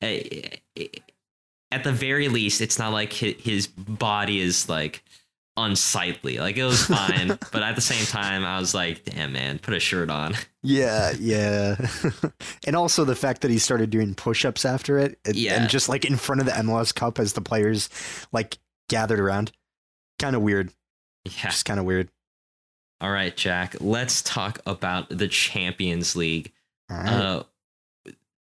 uh, 0.01 0.85
at 1.71 1.83
the 1.83 1.91
very 1.91 2.29
least, 2.29 2.61
it's 2.61 2.79
not 2.79 2.93
like 2.93 3.11
his 3.13 3.67
body 3.67 4.39
is 4.39 4.69
like 4.69 5.03
unsightly. 5.57 6.37
Like 6.39 6.55
it 6.57 6.63
was 6.63 6.85
fine, 6.85 7.37
but 7.51 7.63
at 7.63 7.75
the 7.75 7.81
same 7.81 8.05
time, 8.05 8.45
I 8.45 8.59
was 8.59 8.73
like, 8.73 9.03
damn 9.05 9.33
man, 9.33 9.59
put 9.59 9.73
a 9.73 9.79
shirt 9.79 10.09
on. 10.09 10.35
yeah, 10.63 11.11
yeah. 11.19 11.75
and 12.65 12.75
also 12.75 13.03
the 13.03 13.15
fact 13.15 13.41
that 13.41 13.51
he 13.51 13.57
started 13.59 13.89
doing 13.89 14.15
push-ups 14.15 14.63
after 14.65 14.97
it, 14.99 15.19
and, 15.25 15.35
Yeah. 15.35 15.59
and 15.59 15.69
just 15.69 15.89
like 15.89 16.05
in 16.05 16.15
front 16.15 16.39
of 16.41 16.45
the 16.47 16.53
MLS 16.53 16.93
Cup 16.95 17.19
as 17.19 17.33
the 17.33 17.41
players 17.41 17.89
like 18.31 18.57
gathered 18.87 19.19
around, 19.19 19.51
kind 20.19 20.35
of 20.35 20.41
weird. 20.41 20.71
Yeah. 21.25 21.31
Just 21.49 21.65
kind 21.65 21.79
of 21.79 21.85
weird. 21.85 22.09
All 23.01 23.11
right, 23.11 23.35
Jack. 23.35 23.75
Let's 23.79 24.21
talk 24.21 24.59
about 24.65 25.09
the 25.09 25.27
Champions 25.27 26.15
League. 26.15 26.51
Right. 26.89 27.07
Uh, 27.07 27.43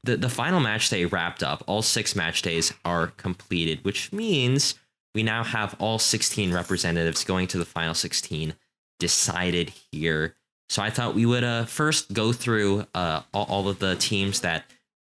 the 0.03 0.17
the 0.17 0.29
final 0.29 0.61
match 0.61 0.89
day 0.89 1.05
wrapped 1.05 1.43
up. 1.43 1.63
All 1.67 1.83
six 1.83 2.17
match 2.17 2.43
days 2.43 2.73
are 2.85 3.09
completed, 3.09 3.85
which 3.85 4.13
means 4.13 4.75
we 5.15 5.23
now 5.23 5.45
have 5.45 5.75
all 5.79 5.99
16 5.99 6.53
representatives 6.53 7.25
going 7.25 7.49
to 7.49 7.59
the 7.59 7.65
final 7.65 7.95
16 7.95 8.55
decided 8.99 9.73
here. 9.91 10.37
So 10.69 10.83
I 10.83 10.91
thought 10.91 11.17
we 11.17 11.27
would 11.27 11.43
uh, 11.43 11.65
first 11.65 12.13
go 12.13 12.33
through 12.33 12.87
uh, 12.95 13.23
all, 13.35 13.47
all 13.47 13.69
of 13.69 13.81
the 13.81 13.97
teams 13.97 14.41
that 14.41 14.65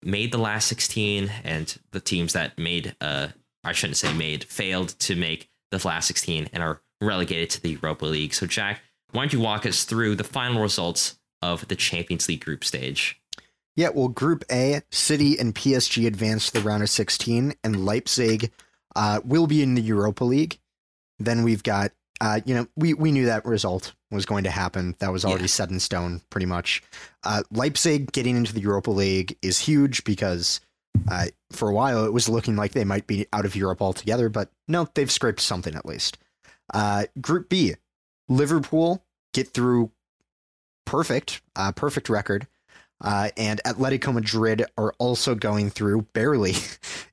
made 0.04 0.32
the 0.32 0.38
last 0.38 0.68
16 0.68 1.32
and 1.44 1.78
the 1.92 2.00
teams 2.00 2.34
that 2.34 2.58
made 2.58 2.96
uh, 3.02 3.30
I 3.64 3.72
shouldn't 3.74 3.98
say 3.98 4.14
made 4.14 4.44
failed 4.46 4.90
to 5.00 5.16
make 5.16 5.50
the 5.72 5.86
last 5.86 6.08
16 6.08 6.50
and 6.54 6.64
are 6.64 6.82
relegated 7.02 7.50
to 7.52 7.62
the 7.62 7.72
Europa 7.72 8.06
League. 8.06 8.34
So 8.34 8.46
Jack, 8.48 8.82
why 9.12 9.22
don't 9.24 9.34
you 9.34 9.40
walk 9.40 9.66
us 9.66 9.84
through 9.84 10.16
the 10.16 10.24
final 10.24 10.62
results 10.62 11.18
of 11.42 11.68
the 11.68 11.76
Champions 11.76 12.28
League 12.28 12.44
group 12.44 12.64
stage? 12.64 13.20
Yeah, 13.76 13.90
well, 13.94 14.08
Group 14.08 14.44
A, 14.52 14.82
City 14.92 15.38
and 15.38 15.54
PSG 15.54 16.08
advanced 16.08 16.48
to 16.48 16.54
the 16.62 16.68
round 16.68 16.82
of 16.82 16.90
16, 16.90 17.54
and 17.64 17.86
Leipzig 17.86 18.52
uh, 18.96 19.20
will 19.24 19.46
be 19.46 19.62
in 19.62 19.76
the 19.76 19.82
Europa 19.84 20.24
League. 20.24 20.58
Then 21.20 21.44
we've 21.44 21.62
got, 21.62 21.92
uh, 22.20 22.40
you 22.44 22.56
know, 22.56 22.68
we, 22.76 22.96
we 22.96 23.12
knew 23.12 23.28
that 23.28 23.46
result 23.46 23.94
was 24.10 24.26
going 24.26 24.46
to 24.46 24.50
happen. 24.50 24.96
That 24.98 25.12
was 25.12 25.24
already 25.24 25.44
Yeah. 25.44 25.48
set 25.50 25.70
in 25.70 25.80
stone, 25.80 26.22
pretty 26.32 26.48
much. 26.48 26.82
Uh, 27.24 27.44
Leipzig 27.52 28.12
getting 28.14 28.36
into 28.36 28.52
the 28.52 28.62
Europa 28.62 28.90
League 28.90 29.38
is 29.44 29.60
huge 29.60 30.04
because 30.04 30.60
uh, 31.10 31.28
for 31.52 31.70
a 31.70 31.74
while 31.74 32.06
it 32.06 32.14
was 32.14 32.30
looking 32.30 32.56
like 32.56 32.72
they 32.72 32.84
might 32.84 33.08
be 33.08 33.28
out 33.34 33.46
of 33.46 33.56
Europe 33.56 33.82
altogether, 33.82 34.30
but 34.30 34.52
no, 34.68 34.88
they've 34.94 35.12
scraped 35.12 35.40
something 35.40 35.76
at 35.76 35.86
least. 35.86 36.18
Uh, 36.74 37.06
Group 37.22 37.50
B, 37.50 37.76
Liverpool 38.28 39.04
get 39.34 39.50
through 39.50 39.92
perfect, 40.86 41.42
uh, 41.56 41.72
perfect 41.72 42.10
record. 42.10 42.48
Uh, 43.00 43.30
and 43.38 43.62
Atletico 43.64 44.12
Madrid 44.12 44.66
are 44.76 44.94
also 44.98 45.36
going 45.36 45.70
through 45.70 46.04
barely. 46.14 46.54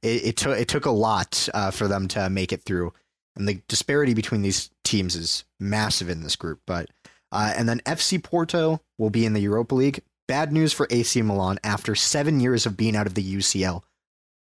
It, 0.02 0.24
it 0.26 0.36
took 0.36 0.58
it 0.58 0.68
took 0.68 0.84
a 0.84 0.90
lot 0.90 1.48
uh, 1.54 1.70
for 1.70 1.88
them 1.88 2.08
to 2.08 2.28
make 2.28 2.52
it 2.52 2.62
through, 2.62 2.92
and 3.36 3.48
the 3.48 3.62
disparity 3.68 4.12
between 4.12 4.42
these 4.42 4.68
teams 4.82 5.16
is 5.16 5.44
massive 5.58 6.10
in 6.10 6.22
this 6.22 6.36
group. 6.36 6.60
But 6.66 6.90
uh, 7.32 7.54
and 7.56 7.66
then 7.66 7.80
FC 7.86 8.22
Porto 8.22 8.82
will 8.98 9.08
be 9.08 9.24
in 9.24 9.32
the 9.32 9.40
Europa 9.40 9.74
League. 9.74 10.02
Bad 10.26 10.52
news 10.52 10.72
for 10.72 10.86
AC 10.90 11.20
Milan 11.22 11.58
after 11.62 11.94
seven 11.94 12.40
years 12.40 12.66
of 12.66 12.76
being 12.76 12.96
out 12.96 13.06
of 13.06 13.14
the 13.14 13.34
UCL. 13.36 13.82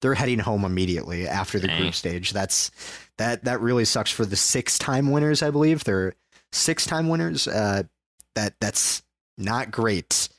They're 0.02 0.14
heading 0.14 0.40
home 0.40 0.64
immediately 0.64 1.28
after 1.28 1.60
the 1.60 1.68
Dang. 1.68 1.82
group 1.82 1.94
stage. 1.94 2.32
That's 2.32 2.72
that 3.18 3.44
that 3.46 3.62
really 3.62 3.86
sucks 3.86 4.12
for 4.12 4.26
the 4.26 4.36
six 4.36 4.78
time 4.78 5.12
winners. 5.12 5.42
I 5.44 5.52
believe 5.52 5.84
they're 5.84 6.16
six 6.52 6.86
time 6.86 7.10
winners. 7.10 7.48
Uh, 7.48 7.84
that 8.36 8.56
that's 8.60 9.04
not 9.38 9.72
great. 9.72 10.30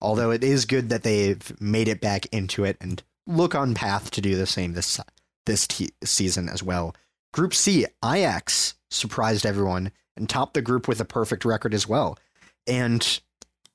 Although 0.00 0.30
it 0.30 0.44
is 0.44 0.64
good 0.64 0.90
that 0.90 1.02
they've 1.02 1.60
made 1.60 1.88
it 1.88 2.00
back 2.00 2.26
into 2.26 2.64
it 2.64 2.76
and 2.80 3.02
look 3.26 3.54
on 3.54 3.74
path 3.74 4.10
to 4.12 4.20
do 4.20 4.36
the 4.36 4.46
same 4.46 4.74
this 4.74 5.00
this 5.46 5.66
te- 5.66 5.90
season 6.04 6.48
as 6.48 6.62
well. 6.62 6.94
Group 7.32 7.54
C, 7.54 7.86
Ajax 8.04 8.74
surprised 8.90 9.44
everyone 9.44 9.90
and 10.16 10.28
topped 10.28 10.54
the 10.54 10.62
group 10.62 10.86
with 10.88 11.00
a 11.00 11.04
perfect 11.04 11.44
record 11.44 11.74
as 11.74 11.88
well. 11.88 12.18
And 12.66 13.20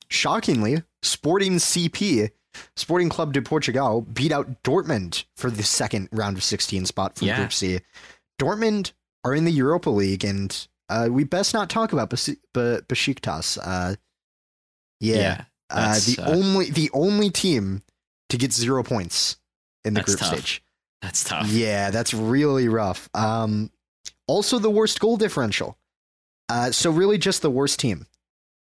shockingly, 0.10 0.84
Sporting 1.04 1.54
CP, 1.58 2.32
Sporting 2.76 3.10
Club 3.10 3.34
de 3.34 3.42
Portugal, 3.42 4.02
beat 4.02 4.32
out 4.32 4.64
Dortmund 4.64 5.26
for 5.36 5.52
the 5.52 5.64
second 5.64 6.10
round 6.12 6.38
of 6.38 6.44
16 6.44 6.86
spot 6.86 7.16
from 7.18 7.28
Yeah. 7.28 7.38
Group 7.38 7.54
C. 7.54 7.80
Dortmund 8.42 8.94
are 9.24 9.34
in 9.36 9.46
the 9.46 9.52
Europa 9.52 9.90
League, 9.90 10.24
and 10.26 10.68
uh, 10.90 11.08
we 11.12 11.24
best 11.24 11.54
not 11.54 11.70
talk 11.70 11.94
about 11.94 12.10
Bes- 12.10 12.28
Be- 12.54 12.80
Besiktas. 12.88 13.58
Uh, 13.62 13.96
yeah, 15.00 15.46
uh, 15.70 15.96
the 16.00 16.18
uh, 16.22 16.32
only 16.32 16.70
the 16.70 16.90
only 16.94 17.30
team 17.30 17.84
to 18.30 18.38
get 18.38 18.54
zero 18.54 18.84
points 18.84 19.38
in 19.84 19.94
the 19.94 20.02
group 20.02 20.20
tough. 20.20 20.30
stage. 20.30 20.64
That's 21.02 21.24
tough. 21.24 21.48
Yeah, 21.48 21.90
that's 21.90 22.14
really 22.14 22.70
rough. 22.70 23.10
Um, 23.14 23.70
also 24.28 24.60
the 24.60 24.70
worst 24.70 25.00
goal 25.00 25.18
differential. 25.18 25.78
Uh, 26.50 26.72
so 26.72 26.92
really 26.92 27.18
just 27.18 27.42
the 27.42 27.52
worst 27.52 27.80
team. 27.80 28.06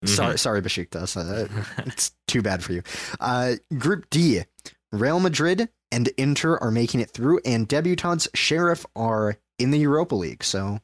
Mhm. 0.03 0.09
Sorry, 0.09 0.39
sorry, 0.39 0.61
Besiktas. 0.61 1.15
Uh, 1.15 1.47
it's 1.85 2.11
too 2.27 2.41
bad 2.41 2.63
for 2.63 2.73
you. 2.73 2.81
Uh, 3.19 3.55
group 3.77 4.09
D, 4.09 4.43
Real 4.91 5.19
Madrid 5.19 5.69
and 5.91 6.07
Inter 6.17 6.57
are 6.57 6.71
making 6.71 6.99
it 7.01 7.11
through, 7.11 7.39
and 7.45 7.67
debutants 7.69 8.27
Sheriff 8.33 8.85
are 8.95 9.37
in 9.59 9.71
the 9.71 9.79
Europa 9.79 10.15
League. 10.15 10.43
So 10.43 10.79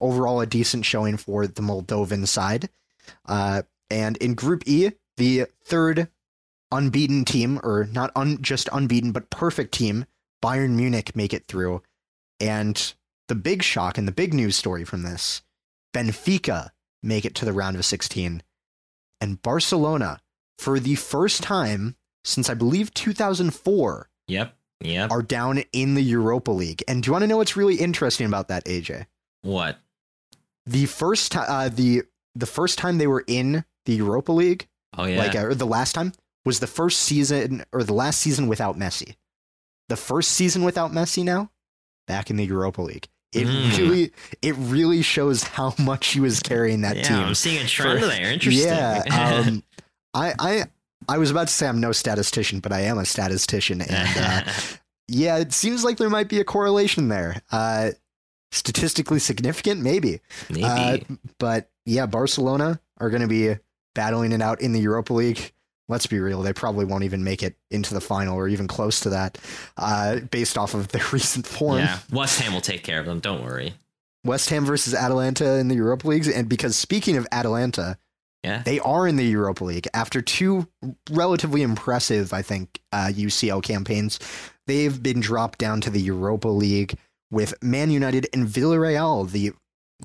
overall, 0.00 0.40
a 0.40 0.46
decent 0.46 0.84
showing 0.84 1.16
for 1.16 1.46
the 1.46 1.62
Moldovan 1.62 2.26
side. 2.26 2.68
Uh, 3.26 3.62
and 3.90 4.16
in 4.18 4.34
Group 4.34 4.62
E, 4.66 4.90
the 5.16 5.46
third 5.64 6.08
unbeaten 6.70 7.24
team, 7.24 7.60
or 7.62 7.84
not 7.92 8.10
un- 8.16 8.38
just 8.40 8.68
unbeaten, 8.72 9.12
but 9.12 9.28
perfect 9.30 9.72
team, 9.74 10.06
Bayern 10.42 10.70
Munich 10.70 11.14
make 11.16 11.32
it 11.34 11.46
through. 11.46 11.82
And 12.40 12.94
the 13.28 13.34
big 13.34 13.62
shock 13.62 13.98
and 13.98 14.06
the 14.08 14.12
big 14.12 14.32
news 14.34 14.56
story 14.56 14.84
from 14.84 15.02
this 15.02 15.42
Benfica 15.94 16.70
make 17.02 17.24
it 17.24 17.34
to 17.36 17.44
the 17.44 17.52
round 17.52 17.76
of 17.76 17.84
16. 17.84 18.42
And 19.22 19.40
Barcelona, 19.40 20.18
for 20.58 20.78
the 20.80 20.96
first 20.96 21.42
time 21.42 21.94
since 22.24 22.50
I 22.50 22.54
believe 22.54 22.92
2004, 22.92 24.10
Yep. 24.28 24.56
Yep. 24.80 25.10
are 25.12 25.22
down 25.22 25.62
in 25.72 25.94
the 25.94 26.02
Europa 26.02 26.50
League. 26.50 26.82
And 26.88 27.02
do 27.02 27.06
you 27.08 27.12
want 27.12 27.22
to 27.22 27.26
know 27.28 27.36
what's 27.36 27.56
really 27.56 27.76
interesting 27.76 28.26
about 28.26 28.48
that, 28.48 28.64
AJ? 28.64 29.06
What? 29.42 29.78
The 30.66 30.86
first 30.86 31.32
time, 31.32 31.46
uh, 31.48 31.68
the 31.68 32.02
the 32.34 32.46
first 32.46 32.78
time 32.78 32.98
they 32.98 33.06
were 33.06 33.24
in 33.26 33.64
the 33.86 33.94
Europa 33.94 34.32
League, 34.32 34.66
Oh 34.98 35.04
yeah. 35.04 35.18
like 35.18 35.34
uh, 35.36 35.46
or 35.46 35.54
the 35.54 35.66
last 35.66 35.92
time, 35.94 36.12
was 36.44 36.60
the 36.60 36.66
first 36.66 37.00
season 37.00 37.64
or 37.72 37.84
the 37.84 37.92
last 37.94 38.20
season 38.20 38.48
without 38.48 38.76
Messi. 38.78 39.14
The 39.88 39.96
first 39.96 40.32
season 40.32 40.64
without 40.64 40.90
Messi 40.92 41.24
now, 41.24 41.50
back 42.06 42.28
in 42.30 42.36
the 42.36 42.44
Europa 42.46 42.82
League. 42.82 43.08
It 43.32 43.46
Mm. 43.46 43.78
really, 43.78 44.12
it 44.42 44.54
really 44.58 45.02
shows 45.02 45.42
how 45.42 45.74
much 45.78 46.08
he 46.08 46.20
was 46.20 46.40
carrying 46.40 46.82
that 46.82 46.96
yeah, 46.96 47.02
team. 47.04 47.18
I'm 47.18 47.34
seeing 47.34 47.62
a 47.64 47.66
trend 47.66 48.00
for- 48.00 48.06
there. 48.06 48.30
Interesting. 48.32 48.66
Yeah. 48.68 49.02
Um, 49.48 49.62
I, 50.14 50.34
I, 50.38 50.64
I 51.08 51.18
was 51.18 51.30
about 51.30 51.48
to 51.48 51.52
say 51.54 51.66
I'm 51.66 51.80
no 51.80 51.92
statistician, 51.92 52.60
but 52.60 52.70
I 52.72 52.80
am 52.82 52.98
a 52.98 53.04
statistician, 53.06 53.80
and 53.88 54.18
uh, 54.18 54.42
yeah, 55.08 55.38
it 55.38 55.52
seems 55.54 55.82
like 55.84 55.96
there 55.96 56.10
might 56.10 56.28
be 56.28 56.38
a 56.40 56.44
correlation 56.44 57.08
there. 57.08 57.40
Uh, 57.50 57.90
statistically 58.50 59.18
significant, 59.18 59.80
maybe. 59.80 60.20
Maybe. 60.50 60.64
Uh, 60.64 60.98
but 61.38 61.70
yeah, 61.86 62.04
Barcelona 62.06 62.78
are 62.98 63.08
going 63.08 63.22
to 63.22 63.28
be 63.28 63.56
battling 63.94 64.32
it 64.32 64.42
out 64.42 64.60
in 64.60 64.72
the 64.72 64.80
Europa 64.80 65.14
League. 65.14 65.51
Let's 65.88 66.06
be 66.06 66.18
real; 66.20 66.42
they 66.42 66.52
probably 66.52 66.84
won't 66.84 67.04
even 67.04 67.24
make 67.24 67.42
it 67.42 67.56
into 67.70 67.92
the 67.94 68.00
final 68.00 68.36
or 68.36 68.48
even 68.48 68.66
close 68.68 69.00
to 69.00 69.10
that, 69.10 69.38
uh, 69.76 70.20
based 70.30 70.56
off 70.56 70.74
of 70.74 70.88
their 70.88 71.04
recent 71.12 71.46
form. 71.46 71.78
yeah. 71.78 71.98
West 72.12 72.40
Ham 72.40 72.52
will 72.54 72.60
take 72.60 72.82
care 72.84 73.00
of 73.00 73.06
them. 73.06 73.20
Don't 73.20 73.42
worry. 73.42 73.74
West 74.24 74.50
Ham 74.50 74.64
versus 74.64 74.94
Atalanta 74.94 75.58
in 75.58 75.68
the 75.68 75.74
Europa 75.74 76.06
Leagues, 76.06 76.28
and 76.28 76.48
because 76.48 76.76
speaking 76.76 77.16
of 77.16 77.26
Atalanta, 77.32 77.98
Yeah. 78.44 78.62
they 78.64 78.78
are 78.80 79.08
in 79.08 79.16
the 79.16 79.24
Europa 79.24 79.64
League 79.64 79.88
after 79.92 80.22
two 80.22 80.68
relatively 81.10 81.62
impressive, 81.62 82.32
I 82.32 82.42
think, 82.42 82.80
uh, 82.92 83.10
UCL 83.12 83.62
campaigns. 83.62 84.20
They've 84.68 85.02
been 85.02 85.18
dropped 85.20 85.58
down 85.58 85.80
to 85.80 85.90
the 85.90 86.00
Europa 86.00 86.46
League 86.48 86.94
with 87.32 87.54
Man 87.62 87.90
United 87.90 88.28
and 88.32 88.46
Villarreal, 88.46 89.28
the 89.28 89.52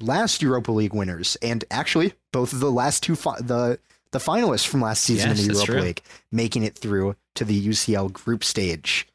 last 0.02 0.42
Europa 0.42 0.72
League 0.72 0.94
winners, 0.96 1.38
and 1.44 1.64
actually 1.70 2.14
both 2.34 2.54
of 2.54 2.60
the 2.60 2.72
last 2.72 3.04
two 3.04 3.16
fi- 3.16 3.40
the 3.40 3.78
the 4.12 4.20
finalists 4.20 4.68
from 4.68 4.82
last 4.82 5.04
season 5.04 5.30
Yes, 5.30 5.40
in 5.42 5.48
the 5.48 5.54
Europa 5.54 5.72
true. 5.72 5.82
League, 5.82 6.02
making 6.32 6.64
it 6.64 6.78
through 6.78 7.16
to 7.36 7.46
the 7.46 7.68
UCL 7.68 8.12
group 8.14 8.44
stage. 8.44 9.08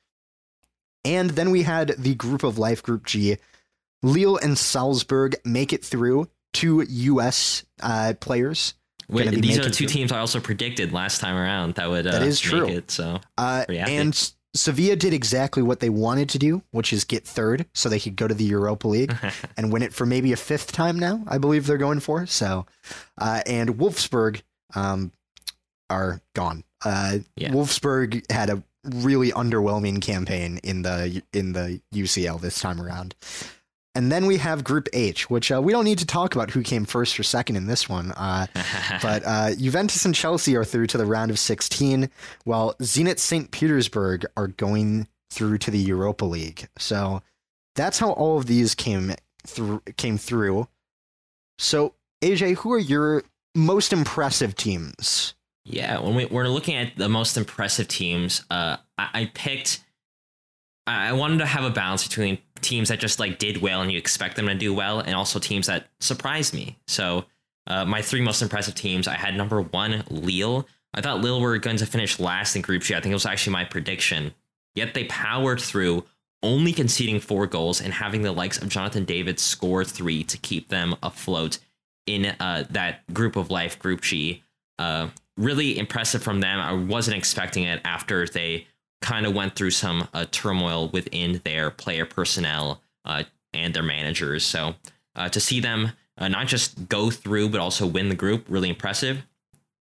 And 1.05 1.31
then 1.31 1.51
we 1.51 1.63
had 1.63 1.95
the 1.99 2.15
Group 2.15 2.45
of 2.45 2.59
Life 2.59 2.83
Group 2.83 3.07
G. 3.07 3.37
Lille 4.03 4.37
and 4.39 4.57
Salzburg 4.59 5.37
make 5.45 5.73
it 5.73 5.85
through. 5.85 6.29
Two 6.53 6.85
U.S. 6.89 7.65
Uh, 7.81 8.13
players. 8.21 8.75
Wait, 9.09 9.31
be 9.31 9.41
these 9.41 9.59
are 9.59 9.63
the 9.65 9.71
two 9.71 9.87
through. 9.87 9.95
teams 9.95 10.13
I 10.13 10.19
also 10.19 10.39
predicted 10.39 10.93
last 10.93 11.21
time 11.21 11.35
around 11.37 11.75
that 11.77 11.89
would 11.89 12.07
uh, 12.07 12.13
That 12.13 12.23
is 12.23 12.39
true. 12.39 12.69
it. 12.69 12.91
So 12.91 13.21
Uh, 13.39 13.65
and 13.69 14.11
S- 14.13 14.35
Sevilla 14.55 14.97
did 14.97 15.15
exactly 15.15 15.63
what 15.63 15.81
they 15.81 15.89
wanted 15.89 16.29
to 16.31 16.39
do, 16.39 16.63
which 16.73 16.93
is 16.93 17.05
get 17.05 17.27
third 17.27 17.65
so 17.75 17.89
they 17.89 17.99
could 17.99 18.17
go 18.17 18.29
to 18.29 18.35
the 18.35 18.45
Europa 18.45 18.87
League 18.87 19.15
and 19.57 19.73
win 19.73 19.83
it 19.83 19.95
for 19.95 20.05
maybe 20.05 20.33
a 20.33 20.37
fifth 20.37 20.73
time 20.73 20.99
now, 20.99 21.25
I 21.27 21.39
believe 21.39 21.67
they're 21.67 21.79
going 21.79 22.01
for. 22.01 22.27
So, 22.27 22.67
uh, 23.19 23.41
and 23.47 23.79
Wolfsburg 23.79 24.43
um, 24.75 25.13
are 25.91 26.21
gone. 26.35 26.65
Uh, 26.85 27.19
Yeah. 27.37 27.51
Wolfsburg 27.51 28.31
had 28.31 28.51
a 28.51 28.63
really 28.85 29.31
underwhelming 29.31 30.03
campaign 30.03 30.59
in 30.65 30.83
the 30.83 31.23
in 31.33 31.53
the 31.53 31.81
UCL 31.95 32.41
this 32.41 32.61
time 32.61 32.81
around. 32.81 33.15
And 33.95 34.11
then 34.11 34.25
we 34.25 34.39
have 34.39 34.65
Group 34.65 34.89
H, 34.95 35.29
which 35.29 35.53
uh, 35.53 35.61
we 35.61 35.71
don't 35.73 35.85
need 35.85 35.99
to 35.99 36.07
talk 36.07 36.35
about 36.35 36.51
who 36.51 36.63
came 36.63 36.87
first 36.87 37.21
or 37.21 37.23
second 37.23 37.57
in 37.57 37.67
this 37.67 37.91
one. 37.91 38.13
Uh, 38.13 38.47
but 39.03 39.23
uh, 39.27 39.55
Juventus 39.55 40.07
and 40.07 40.15
Chelsea 40.15 40.57
are 40.57 40.65
through 40.65 40.87
to 40.89 40.99
the 40.99 41.05
round 41.05 41.31
of 41.31 41.39
16, 41.39 42.09
while 42.45 42.75
Zenit 42.81 43.19
St. 43.19 43.51
Petersburg 43.51 44.25
are 44.35 44.49
going 44.49 45.09
through 45.31 45.59
to 45.59 45.71
the 45.71 45.79
Europa 45.79 46.25
League. 46.25 46.69
So 46.79 47.23
that's 47.75 47.99
how 47.99 48.13
all 48.13 48.39
of 48.39 48.47
these 48.47 48.75
came 48.75 49.15
through. 49.47 49.83
Came 49.99 50.17
through. 50.17 50.69
So 51.59 51.95
AJ, 52.23 52.57
who 52.57 52.73
are 52.73 52.79
your 52.79 53.25
most 53.55 53.93
impressive 53.93 54.55
teams? 54.57 55.35
Yeah, 55.65 56.01
when 56.01 56.15
we, 56.15 56.27
we're 56.27 56.49
looking 56.49 56.75
at 56.75 56.97
the 56.97 57.09
most 57.09 57.37
impressive 57.37 57.89
teams, 57.89 58.45
uh, 58.51 58.79
I, 58.99 59.09
I 59.15 59.31
picked. 59.33 59.85
I 60.87 61.11
I 61.11 61.13
wanted 61.13 61.39
to 61.39 61.47
have 61.47 61.65
a 61.65 61.71
balance 61.71 62.07
between 62.07 62.39
teams 62.61 62.89
that 62.89 62.99
just 62.99 63.21
like 63.21 63.39
did 63.39 63.63
well 63.63 63.83
and 63.83 63.91
you 63.91 63.99
expect 63.99 64.37
them 64.37 64.47
to 64.47 64.55
do 64.55 64.75
well, 64.75 65.01
and 65.01 65.15
also 65.15 65.39
teams 65.39 65.69
that 65.69 65.89
surprised 66.01 66.55
me. 66.55 66.79
So, 66.89 67.27
uh, 67.67 67.85
my 67.85 68.03
three 68.03 68.21
most 68.21 68.43
impressive 68.43 68.75
teams, 68.75 69.07
I 69.07 69.15
had 69.15 69.37
number 69.37 69.61
one 69.61 70.05
Lille. 70.11 70.67
I 70.95 71.01
thought 71.01 71.21
Lille 71.21 71.41
were 71.41 71.59
going 71.59 71.77
to 71.79 71.87
finish 71.87 72.19
last 72.19 72.57
in 72.57 72.63
Group 72.63 72.83
G. 72.83 72.95
I 72.95 73.01
think 73.01 73.13
it 73.13 73.15
was 73.15 73.27
actually 73.27 73.53
my 73.53 73.65
prediction. 73.65 74.35
Yet 74.75 74.95
they 74.95 75.05
powered 75.05 75.61
through, 75.61 76.05
only 76.43 76.73
conceding 76.73 77.21
four 77.21 77.47
goals 77.47 77.81
and 77.81 77.93
having 77.93 78.23
the 78.23 78.33
likes 78.33 78.59
of 78.61 78.69
Jonathan 78.69 79.05
David 79.05 79.39
score 79.39 79.85
three 79.85 80.25
to 80.25 80.37
keep 80.39 80.69
them 80.69 80.97
afloat 81.03 81.59
in 82.07 82.27
uh, 82.27 82.67
that 82.71 83.13
group 83.13 83.37
of 83.37 83.51
life, 83.51 83.79
Group 83.79 84.01
G. 84.01 84.43
Uh, 84.79 85.09
really 85.37 85.79
impressive 85.79 86.23
from 86.23 86.41
them. 86.41 86.59
I 86.59 86.73
wasn't 86.73 87.17
expecting 87.17 87.65
it 87.65 87.81
after 87.85 88.27
they 88.27 88.67
kind 89.01 89.27
of 89.27 89.35
went 89.35 89.55
through 89.55 89.71
some 89.71 90.09
uh, 90.15 90.27
turmoil 90.31 90.89
within 90.89 91.41
their 91.45 91.71
player 91.71 92.07
personnel 92.07 92.81
uh, 93.05 93.25
and 93.53 93.75
their 93.75 93.83
managers. 93.83 94.45
So 94.45 94.75
uh, 95.17 95.29
to 95.29 95.41
see 95.41 95.61
them 95.61 95.93
uh, 96.19 96.29
not 96.29 96.47
just 96.47 96.89
go 96.89 97.11
through 97.11 97.49
but 97.49 97.61
also 97.61 97.87
win 97.87 98.09
the 98.09 98.15
group, 98.15 98.47
really 98.49 98.69
impressive. 98.69 99.25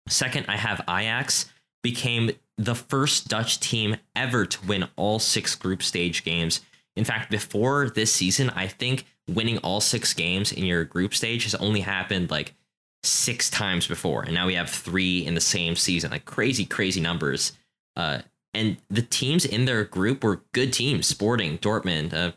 Second, 0.09 0.47
I 0.49 0.57
have 0.57 0.81
Ajax 0.89 1.51
became 1.83 2.31
the 2.57 2.75
first 2.75 3.29
Dutch 3.29 3.61
team 3.61 3.97
ever 4.15 4.47
to 4.47 4.67
win 4.67 4.89
all 4.97 5.19
six 5.19 5.55
group 5.55 5.83
stage 5.83 6.25
games. 6.25 6.61
In 6.97 7.05
fact, 7.05 7.31
before 7.31 7.91
this 7.91 8.13
season, 8.13 8.51
I 8.51 8.69
think 8.69 9.05
winning 9.29 9.59
all 9.59 9.81
six 9.81 10.13
games 10.13 10.53
in 10.53 10.65
your 10.65 10.85
group 10.85 11.15
stage 11.15 11.45
has 11.45 11.55
only 11.57 11.81
happened 11.81 12.31
like 12.31 12.55
six 13.03 13.51
times 13.51 13.87
before, 13.87 14.23
and 14.23 14.35
now 14.35 14.47
we 14.47 14.55
have 14.55 14.71
three 14.71 15.25
in 15.25 15.35
the 15.35 15.41
same 15.41 15.77
season. 15.77 16.11
Like 16.11 16.25
crazy, 16.25 16.65
crazy 16.65 17.01
numbers. 17.01 17.53
Uh, 17.97 18.21
and 18.53 18.77
the 18.89 19.03
teams 19.03 19.45
in 19.45 19.65
their 19.65 19.85
group 19.85 20.25
were 20.25 20.43
good 20.53 20.73
teams: 20.73 21.07
Sporting, 21.07 21.59
Dortmund, 21.59 22.13
uh, 22.13 22.33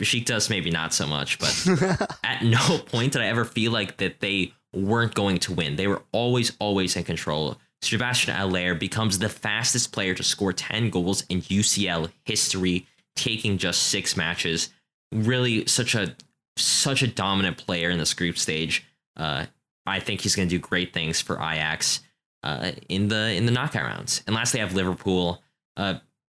Besiktas, 0.00 0.48
maybe 0.48 0.70
not 0.70 0.94
so 0.94 1.06
much, 1.06 1.38
but 1.38 2.16
at 2.24 2.44
no 2.44 2.78
point 2.78 3.12
did 3.12 3.22
I 3.22 3.26
ever 3.26 3.44
feel 3.44 3.72
like 3.72 3.96
that 3.98 4.20
they 4.20 4.52
weren't 4.72 5.14
going 5.14 5.38
to 5.38 5.52
win. 5.52 5.76
They 5.76 5.86
were 5.88 6.02
always, 6.12 6.56
always 6.60 6.96
in 6.96 7.04
control. 7.04 7.56
Sebastian 7.82 8.34
Haller 8.34 8.74
becomes 8.74 9.18
the 9.18 9.28
fastest 9.28 9.92
player 9.92 10.14
to 10.14 10.22
score 10.22 10.52
10 10.52 10.90
goals 10.90 11.24
in 11.28 11.42
UCL 11.42 12.10
history, 12.24 12.86
taking 13.16 13.58
just 13.58 13.84
six 13.84 14.16
matches. 14.16 14.70
Really, 15.12 15.66
such 15.66 15.94
a 15.94 16.16
such 16.56 17.02
a 17.02 17.06
dominant 17.06 17.56
player 17.56 17.90
in 17.90 17.98
this 17.98 18.14
group 18.14 18.38
stage. 18.38 18.84
Uh, 19.16 19.46
I 19.86 20.00
think 20.00 20.20
he's 20.20 20.36
going 20.36 20.48
to 20.48 20.54
do 20.54 20.60
great 20.60 20.92
things 20.92 21.20
for 21.20 21.36
Ajax 21.36 22.00
uh, 22.42 22.72
in 22.88 23.08
the 23.08 23.32
in 23.32 23.46
the 23.46 23.52
knockout 23.52 23.84
rounds. 23.84 24.22
And 24.26 24.34
lastly, 24.34 24.60
I 24.60 24.64
have 24.64 24.74
Liverpool. 24.74 25.42
Uh, 25.76 25.94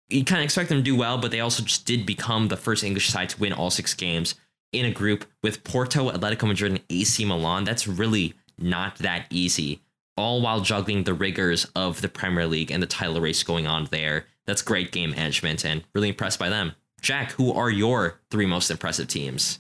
you 0.10 0.24
kind 0.26 0.42
of 0.42 0.46
expect 0.46 0.70
them 0.70 0.80
to 0.80 0.84
do 0.84 0.96
well, 0.96 1.18
but 1.18 1.32
they 1.32 1.40
also 1.40 1.64
just 1.64 1.86
did 1.86 2.06
become 2.06 2.48
the 2.48 2.58
first 2.58 2.84
English 2.84 3.10
side 3.10 3.30
to 3.30 3.40
win 3.40 3.54
all 3.54 3.70
six 3.70 3.94
games 3.94 4.36
in 4.72 4.86
a 4.86 4.92
group 4.92 5.26
with 5.42 5.64
Porto, 5.64 6.12
Atletico 6.12 6.48
Madrid, 6.48 6.72
and 6.74 6.82
AC 6.90 7.24
Milan. 7.26 7.64
That's 7.64 7.88
really 7.88 8.34
not 8.58 8.98
that 8.98 9.28
easy, 9.30 9.82
all 10.18 10.42
while 10.42 10.62
juggling 10.62 11.04
the 11.04 11.14
rigors 11.14 11.66
of 11.76 12.02
the 12.02 12.10
Premier 12.10 12.46
League 12.46 12.72
and 12.72 12.82
the 12.82 12.88
title 12.88 13.22
race 13.22 13.44
going 13.44 13.68
on 13.68 13.88
there. 13.92 14.26
That's 14.46 14.62
great 14.62 14.92
game 14.92 15.12
management 15.12 15.64
and 15.64 15.84
really 15.94 16.10
impressed 16.10 16.40
by 16.40 16.50
them. 16.50 16.74
Jack, 17.04 17.34
who 17.34 17.54
are 17.54 17.70
your 17.70 18.22
three 18.32 18.46
most 18.46 18.72
impressive 18.72 19.08
teams? 19.08 19.60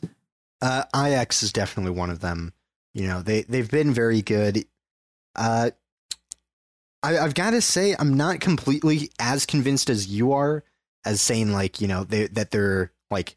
Uh, 0.61 0.85
Ajax 0.95 1.43
is 1.43 1.51
definitely 1.51 1.91
one 1.91 2.09
of 2.09 2.21
them. 2.21 2.53
You 2.93 3.07
know, 3.07 3.21
they 3.21 3.43
they've 3.43 3.69
been 3.69 3.93
very 3.93 4.21
good. 4.21 4.65
Uh, 5.35 5.71
I, 7.03 7.17
I've 7.17 7.35
got 7.35 7.51
to 7.51 7.61
say, 7.61 7.95
I'm 7.99 8.15
not 8.15 8.39
completely 8.39 9.11
as 9.19 9.45
convinced 9.45 9.89
as 9.89 10.07
you 10.07 10.31
are, 10.31 10.63
as 11.05 11.19
saying 11.19 11.51
like 11.51 11.81
you 11.81 11.87
know 11.87 12.05
they 12.05 12.27
that 12.27 12.51
they're 12.51 12.93
like 13.11 13.35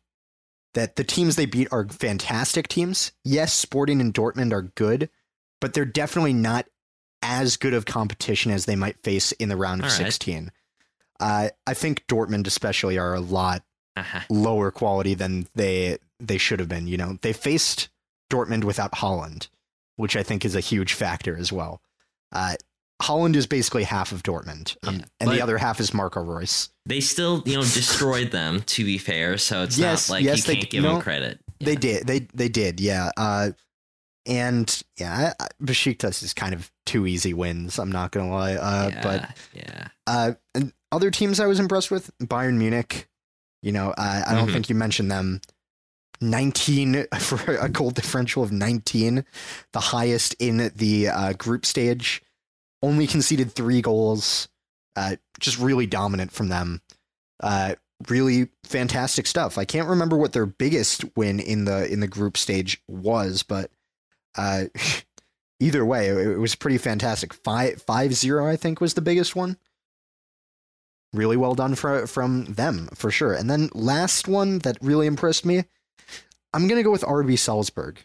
that 0.74 0.94
the 0.94 1.04
teams 1.04 1.34
they 1.34 1.46
beat 1.46 1.68
are 1.72 1.88
fantastic 1.88 2.68
teams. 2.68 3.10
Yes, 3.24 3.52
Sporting 3.52 4.00
and 4.00 4.14
Dortmund 4.14 4.52
are 4.52 4.62
good, 4.62 5.10
but 5.60 5.74
they're 5.74 5.84
definitely 5.84 6.34
not 6.34 6.66
as 7.22 7.56
good 7.56 7.74
of 7.74 7.86
competition 7.86 8.52
as 8.52 8.66
they 8.66 8.76
might 8.76 9.02
face 9.02 9.32
in 9.32 9.48
the 9.48 9.56
round 9.56 9.80
of 9.80 9.86
right. 9.86 9.96
16. 9.96 10.52
Uh, 11.18 11.48
I 11.66 11.74
think 11.74 12.06
Dortmund 12.06 12.46
especially 12.46 12.98
are 12.98 13.14
a 13.14 13.20
lot 13.20 13.64
Uh-huh. 13.96 14.20
lower 14.30 14.70
quality 14.70 15.14
than 15.14 15.46
they 15.54 15.98
they 16.20 16.38
should 16.38 16.60
have 16.60 16.68
been. 16.68 16.86
You 16.86 16.96
know, 16.96 17.18
they 17.22 17.32
faced 17.32 17.88
Dortmund 18.30 18.64
without 18.64 18.92
Haaland, 18.92 19.48
which 19.96 20.16
I 20.16 20.22
think 20.22 20.44
is 20.44 20.54
a 20.54 20.60
huge 20.60 20.92
factor 20.94 21.36
as 21.36 21.52
well. 21.52 21.80
Uh, 22.32 22.56
Haaland 23.02 23.36
is 23.36 23.46
basically 23.46 23.84
half 23.84 24.10
of 24.12 24.22
Dortmund, 24.22 24.76
um, 24.86 24.96
Yeah, 24.96 25.04
and 25.20 25.30
the 25.30 25.42
other 25.42 25.58
half 25.58 25.80
is 25.80 25.92
Marco 25.92 26.22
Reus. 26.22 26.70
They 26.86 27.00
still, 27.00 27.42
you 27.44 27.54
know, 27.56 27.60
destroyed 27.62 28.30
them. 28.30 28.62
To 28.62 28.84
be 28.84 28.96
fair, 28.98 29.36
so 29.38 29.62
it's 29.62 29.76
Yes, 29.78 30.08
not 30.08 30.14
like 30.14 30.24
yes, 30.24 30.38
you 30.38 30.42
they 30.44 30.54
can't 30.54 30.70
d- 30.70 30.76
give 30.76 30.82
them 30.82 30.94
no, 30.94 31.00
credit. 31.00 31.38
They 31.60 31.76
did, 31.76 32.06
they 32.06 32.20
they 32.34 32.48
did, 32.48 32.80
yeah. 32.80 33.10
Uh, 33.16 33.50
and 34.26 34.82
yeah, 34.98 35.34
Besiktas 35.62 36.22
is 36.22 36.34
kind 36.34 36.52
of 36.54 36.70
two 36.84 37.06
easy 37.06 37.32
wins. 37.34 37.78
I'm 37.78 37.92
not 37.92 38.10
gonna 38.12 38.30
lie, 38.30 38.54
uh, 38.54 38.88
yeah, 38.92 39.02
but 39.02 39.36
yeah, 39.54 39.88
Uh, 40.06 40.32
and 40.54 40.72
other 40.90 41.10
teams 41.10 41.38
I 41.38 41.46
was 41.46 41.60
impressed 41.60 41.90
with, 41.90 42.10
Bayern 42.18 42.56
Munich. 42.56 43.08
You 43.62 43.72
know, 43.72 43.90
uh, 43.90 44.22
I 44.26 44.34
don't 44.34 44.48
Mhm. 44.48 44.52
think 44.52 44.68
you 44.68 44.74
mentioned 44.74 45.10
them. 45.10 45.40
19 46.20 47.06
for 47.20 47.56
a 47.56 47.68
goal 47.68 47.90
differential 47.90 48.42
of 48.42 48.52
19, 48.52 49.24
the 49.72 49.80
highest 49.80 50.34
in 50.38 50.70
the 50.74 51.08
uh, 51.08 51.32
group 51.34 51.66
stage. 51.66 52.22
Only 52.82 53.06
conceded 53.06 53.52
three 53.52 53.82
goals. 53.82 54.48
Uh, 54.94 55.16
just 55.40 55.58
really 55.58 55.86
dominant 55.86 56.32
from 56.32 56.48
them. 56.48 56.80
Uh, 57.42 57.74
really 58.08 58.48
fantastic 58.64 59.26
stuff. 59.26 59.58
I 59.58 59.64
can't 59.66 59.88
remember 59.88 60.16
what 60.16 60.32
their 60.32 60.46
biggest 60.46 61.04
win 61.16 61.38
in 61.40 61.64
the 61.66 61.90
in 61.90 62.00
the 62.00 62.06
group 62.08 62.36
stage 62.38 62.80
was, 62.88 63.42
but 63.42 63.70
uh, 64.36 64.64
either 65.60 65.84
way, 65.84 66.08
it, 66.08 66.16
it 66.18 66.38
was 66.38 66.54
pretty 66.54 66.78
fantastic. 66.78 67.34
Five 67.34 67.82
five 67.82 68.14
zero, 68.14 68.46
I 68.46 68.56
think, 68.56 68.80
was 68.80 68.94
the 68.94 69.02
biggest 69.02 69.36
one 69.36 69.58
really 71.16 71.36
well 71.36 71.54
done 71.54 71.74
for, 71.74 72.06
from 72.06 72.44
them 72.44 72.88
for 72.94 73.10
sure. 73.10 73.32
And 73.32 73.50
then 73.50 73.70
last 73.74 74.28
one 74.28 74.60
that 74.60 74.78
really 74.80 75.06
impressed 75.06 75.44
me, 75.44 75.64
I'm 76.52 76.68
gonna 76.68 76.82
go 76.82 76.90
with 76.90 77.02
RB 77.02 77.38
Salzburg. 77.38 77.98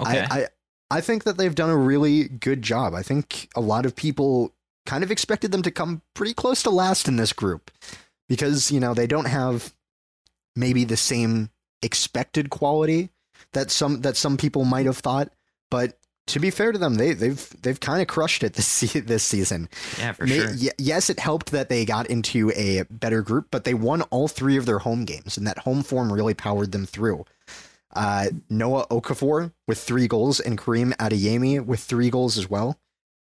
okay. 0.00 0.26
I, 0.30 0.40
I 0.40 0.48
I 0.90 1.00
think 1.00 1.24
that 1.24 1.38
they've 1.38 1.54
done 1.54 1.70
a 1.70 1.76
really 1.76 2.28
good 2.28 2.62
job. 2.62 2.94
I 2.94 3.02
think 3.02 3.48
a 3.56 3.60
lot 3.60 3.86
of 3.86 3.96
people 3.96 4.52
kind 4.86 5.02
of 5.02 5.10
expected 5.10 5.50
them 5.50 5.62
to 5.62 5.70
come 5.70 6.02
pretty 6.14 6.34
close 6.34 6.62
to 6.62 6.70
last 6.70 7.08
in 7.08 7.16
this 7.16 7.32
group 7.32 7.70
because 8.28 8.70
you 8.70 8.80
know 8.80 8.94
they 8.94 9.06
don't 9.06 9.26
have 9.26 9.74
maybe 10.54 10.84
the 10.84 10.96
same 10.96 11.50
expected 11.82 12.50
quality 12.50 13.10
that 13.52 13.70
some 13.70 14.02
that 14.02 14.16
some 14.16 14.36
people 14.36 14.64
might 14.64 14.86
have 14.86 14.98
thought, 14.98 15.32
but 15.70 15.98
to 16.26 16.40
be 16.40 16.50
fair 16.50 16.72
to 16.72 16.78
them, 16.78 16.94
they 16.94 17.12
they've 17.12 17.48
they've 17.62 17.78
kind 17.80 18.00
of 18.00 18.08
crushed 18.08 18.42
it 18.42 18.54
this 18.54 18.66
se- 18.66 19.00
this 19.00 19.22
season. 19.22 19.68
yeah, 19.98 20.12
for 20.12 20.26
May- 20.26 20.38
sure. 20.38 20.52
ye- 20.54 20.70
yes, 20.78 21.10
it 21.10 21.18
helped 21.18 21.50
that 21.52 21.68
they 21.68 21.84
got 21.84 22.06
into 22.08 22.50
a 22.56 22.84
better 22.90 23.22
group, 23.22 23.48
but 23.50 23.64
they 23.64 23.74
won 23.74 24.02
all 24.02 24.28
three 24.28 24.56
of 24.56 24.66
their 24.66 24.78
home 24.80 25.04
games, 25.04 25.36
and 25.36 25.46
that 25.46 25.58
home 25.58 25.82
form 25.82 26.12
really 26.12 26.34
powered 26.34 26.72
them 26.72 26.86
through. 26.86 27.24
Uh, 27.94 28.26
Noah 28.50 28.86
Okafor 28.88 29.52
with 29.68 29.78
three 29.78 30.08
goals 30.08 30.40
and 30.40 30.58
Karim 30.58 30.92
Adeyemi 30.98 31.64
with 31.64 31.80
three 31.80 32.10
goals 32.10 32.36
as 32.36 32.50
well. 32.50 32.78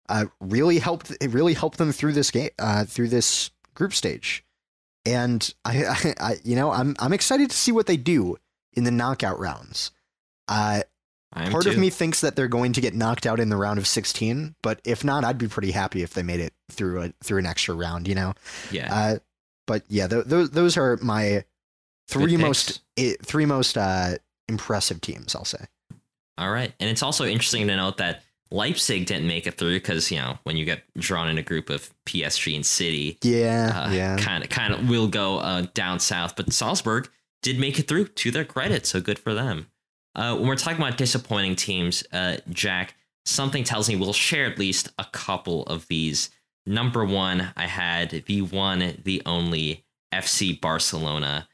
Uh, 0.09 0.25
really 0.39 0.79
helped. 0.79 1.11
It 1.21 1.31
really 1.31 1.53
helped 1.53 1.77
them 1.77 1.91
through 1.91 2.13
this 2.13 2.31
game, 2.31 2.49
uh, 2.57 2.85
through 2.85 3.09
this 3.09 3.51
group 3.75 3.93
stage, 3.93 4.43
and 5.05 5.53
I, 5.65 5.85
I, 5.85 6.13
I, 6.19 6.35
you 6.43 6.55
know, 6.55 6.71
I'm 6.71 6.95
I'm 6.99 7.13
excited 7.13 7.49
to 7.49 7.55
see 7.57 7.71
what 7.73 7.85
they 7.87 7.97
do 7.97 8.37
in 8.73 8.83
the 8.85 8.91
knockout 8.91 9.37
rounds. 9.39 9.91
Uh, 10.47 10.81
I'm 11.41 11.51
part 11.51 11.63
too. 11.63 11.69
of 11.71 11.77
me 11.77 11.89
thinks 11.89 12.21
that 12.21 12.35
they're 12.35 12.47
going 12.47 12.73
to 12.73 12.81
get 12.81 12.93
knocked 12.93 13.25
out 13.25 13.39
in 13.39 13.49
the 13.49 13.57
round 13.57 13.79
of 13.79 13.87
16 13.87 14.55
but 14.61 14.81
if 14.85 15.03
not 15.03 15.23
i'd 15.23 15.37
be 15.37 15.47
pretty 15.47 15.71
happy 15.71 16.01
if 16.01 16.13
they 16.13 16.23
made 16.23 16.39
it 16.39 16.53
through 16.69 17.01
a 17.01 17.13
through 17.23 17.39
an 17.39 17.45
extra 17.45 17.75
round 17.75 18.07
you 18.07 18.15
know 18.15 18.33
yeah, 18.71 18.93
uh 18.93 19.17
but 19.65 19.83
yeah 19.87 20.07
th- 20.07 20.25
those 20.25 20.49
those 20.51 20.77
are 20.77 20.97
my 21.01 21.43
three 22.07 22.37
most 22.37 22.81
three 23.23 23.45
most 23.45 23.77
uh 23.77 24.15
impressive 24.47 25.01
teams 25.01 25.35
i'll 25.35 25.45
say 25.45 25.65
All 26.37 26.51
right. 26.51 26.71
And 26.79 26.89
it's 26.89 27.01
also 27.01 27.25
interesting 27.25 27.67
to 27.67 27.75
note 27.75 27.97
that 27.97 28.21
Leipzig 28.51 29.07
didn't 29.07 29.27
make 29.27 29.45
it 29.47 29.57
through 29.57 29.75
because, 29.75 30.09
you 30.11 30.19
know, 30.19 30.37
when 30.43 30.55
you 30.55 30.63
get 30.65 30.83
drawn 30.95 31.27
in 31.29 31.37
a 31.37 31.41
group 31.41 31.69
of 31.69 31.89
PSG 32.05 32.55
and 32.55 32.65
City, 32.65 33.17
yeah 33.21 33.85
uh, 33.87 33.91
yeah 33.91 34.15
kind 34.17 34.43
of 34.43 34.49
kind 34.49 34.73
of 34.73 34.87
will 34.87 35.07
go 35.07 35.39
uh, 35.39 35.65
down 35.73 35.99
south. 35.99 36.35
But 36.35 36.53
Salzburg 36.53 37.09
did 37.41 37.59
make 37.59 37.77
it 37.79 37.87
through 37.87 38.07
to 38.07 38.31
their 38.31 38.45
credit, 38.45 38.85
so 38.85 39.01
good 39.01 39.19
for 39.19 39.33
them. 39.33 39.67
Uh, 40.15 40.35
when 40.35 40.47
we're 40.47 40.55
talking 40.55 40.79
about 40.79 40.97
disappointing 40.97 41.55
teams, 41.55 42.03
uh, 42.11 42.37
Jack, 42.49 42.95
something 43.25 43.63
tells 43.63 43.87
me 43.87 43.95
we'll 43.95 44.13
share 44.13 44.45
at 44.45 44.57
least 44.57 44.89
a 44.97 45.05
couple 45.11 45.63
of 45.63 45.87
these. 45.87 46.29
Number 46.65 47.05
one, 47.05 47.51
I 47.55 47.67
had 47.67 48.23
the 48.25 48.41
one, 48.41 48.97
the 49.03 49.21
only 49.25 49.85
FC 50.13 50.59
Barcelona. 50.59 51.47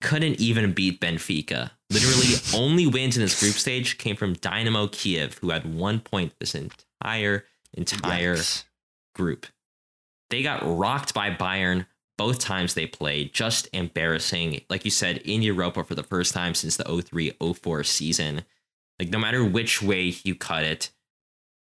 Couldn't 0.00 0.40
even 0.40 0.72
beat 0.72 1.00
Benfica. 1.00 1.70
Literally, 1.90 2.34
only 2.54 2.86
wins 2.86 3.16
in 3.16 3.22
this 3.22 3.38
group 3.38 3.54
stage 3.54 3.98
came 3.98 4.16
from 4.16 4.34
Dynamo 4.34 4.88
Kiev, 4.88 5.38
who 5.38 5.50
had 5.50 5.74
one 5.74 6.00
point 6.00 6.32
this 6.40 6.54
entire 6.54 7.44
entire 7.74 8.36
Yikes. 8.36 8.64
group. 9.14 9.46
They 10.30 10.42
got 10.42 10.62
rocked 10.64 11.14
by 11.14 11.30
Bayern 11.30 11.86
both 12.18 12.38
times 12.38 12.74
they 12.74 12.86
played. 12.86 13.32
Just 13.32 13.68
embarrassing. 13.72 14.60
Like 14.68 14.84
you 14.84 14.90
said, 14.90 15.18
in 15.18 15.42
Europa 15.42 15.84
for 15.84 15.94
the 15.94 16.02
first 16.02 16.34
time 16.34 16.54
since 16.54 16.76
the 16.76 16.84
03 16.84 17.32
04 17.40 17.84
season. 17.84 18.44
Like, 18.98 19.10
no 19.10 19.18
matter 19.18 19.44
which 19.44 19.82
way 19.82 20.14
you 20.22 20.34
cut 20.34 20.64
it, 20.64 20.90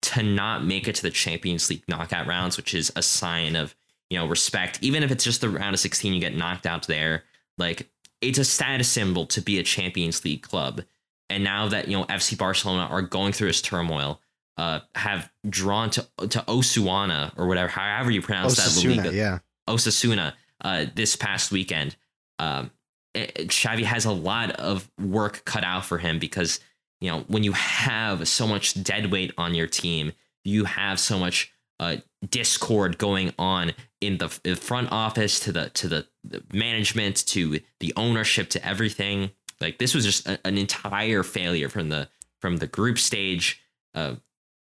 to 0.02 0.22
not 0.22 0.64
make 0.64 0.88
it 0.88 0.94
to 0.96 1.02
the 1.02 1.10
Champions 1.10 1.68
League 1.68 1.84
knockout 1.86 2.26
rounds, 2.26 2.56
which 2.56 2.74
is 2.74 2.90
a 2.96 3.02
sign 3.02 3.54
of, 3.54 3.74
you 4.08 4.18
know, 4.18 4.26
respect, 4.26 4.78
even 4.82 5.02
if 5.02 5.10
it's 5.10 5.24
just 5.24 5.40
the 5.40 5.48
round 5.48 5.74
of 5.74 5.80
16, 5.80 6.14
you 6.14 6.20
get 6.20 6.34
knocked 6.34 6.66
out 6.66 6.86
there. 6.86 7.24
Like, 7.58 7.88
it's 8.20 8.38
a 8.38 8.44
status 8.44 8.88
symbol 8.88 9.26
to 9.26 9.40
be 9.40 9.58
a 9.58 9.62
Champions 9.62 10.24
League 10.24 10.42
club. 10.42 10.82
And 11.28 11.44
now 11.44 11.68
that, 11.68 11.88
you 11.88 11.96
know, 11.96 12.04
FC 12.06 12.36
Barcelona 12.36 12.84
are 12.84 13.02
going 13.02 13.32
through 13.32 13.48
this 13.48 13.62
turmoil, 13.62 14.20
uh, 14.56 14.80
have 14.94 15.30
drawn 15.48 15.90
to 15.90 16.06
to 16.18 16.40
Osuana 16.48 17.32
or 17.38 17.46
whatever, 17.46 17.68
however 17.68 18.10
you 18.10 18.20
pronounce 18.20 18.56
that 18.56 18.66
Osasuna, 18.66 18.96
Liga, 18.96 19.14
yeah. 19.14 19.38
Osasuna 19.74 20.34
uh, 20.62 20.86
this 20.94 21.16
past 21.16 21.50
weekend. 21.52 21.96
Um, 22.38 22.70
it- 23.14 23.32
it- 23.36 23.48
Xavi 23.48 23.84
has 23.84 24.04
a 24.04 24.12
lot 24.12 24.50
of 24.52 24.90
work 24.98 25.44
cut 25.44 25.64
out 25.64 25.84
for 25.84 25.98
him 25.98 26.18
because 26.18 26.60
you 27.00 27.10
know 27.10 27.20
when 27.28 27.42
you 27.44 27.52
have 27.52 28.28
so 28.28 28.46
much 28.46 28.82
dead 28.82 29.10
weight 29.10 29.32
on 29.38 29.54
your 29.54 29.66
team, 29.66 30.12
you 30.44 30.64
have 30.64 31.00
so 31.00 31.18
much 31.18 31.52
uh, 31.80 31.96
discord 32.28 32.98
going 32.98 33.32
on 33.38 33.72
in 34.02 34.18
the 34.18 34.28
front 34.28 34.92
office 34.92 35.40
to 35.40 35.50
the 35.52 35.70
to 35.70 35.88
the, 35.88 36.06
the 36.24 36.42
management 36.52 37.26
to 37.26 37.60
the 37.80 37.92
ownership 37.96 38.50
to 38.50 38.66
everything. 38.66 39.30
Like 39.60 39.78
this 39.78 39.94
was 39.94 40.04
just 40.04 40.26
a, 40.28 40.38
an 40.46 40.58
entire 40.58 41.22
failure 41.22 41.68
from 41.68 41.88
the 41.88 42.08
from 42.40 42.58
the 42.58 42.66
group 42.66 42.98
stage. 42.98 43.62
Uh, 43.94 44.16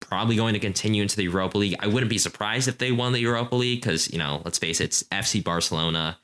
probably 0.08 0.36
going 0.36 0.54
to 0.54 0.60
continue 0.60 1.02
into 1.02 1.16
the 1.16 1.24
Europa 1.24 1.58
League. 1.58 1.76
I 1.80 1.86
wouldn't 1.86 2.10
be 2.10 2.18
surprised 2.18 2.68
if 2.68 2.78
they 2.78 2.92
won 2.92 3.12
the 3.12 3.20
Europa 3.20 3.56
League 3.56 3.80
because 3.80 4.10
you 4.12 4.18
know, 4.18 4.42
let's 4.44 4.58
face 4.58 4.80
it, 4.80 4.84
it's 4.84 5.02
FC 5.04 5.42
Barcelona. 5.42 6.18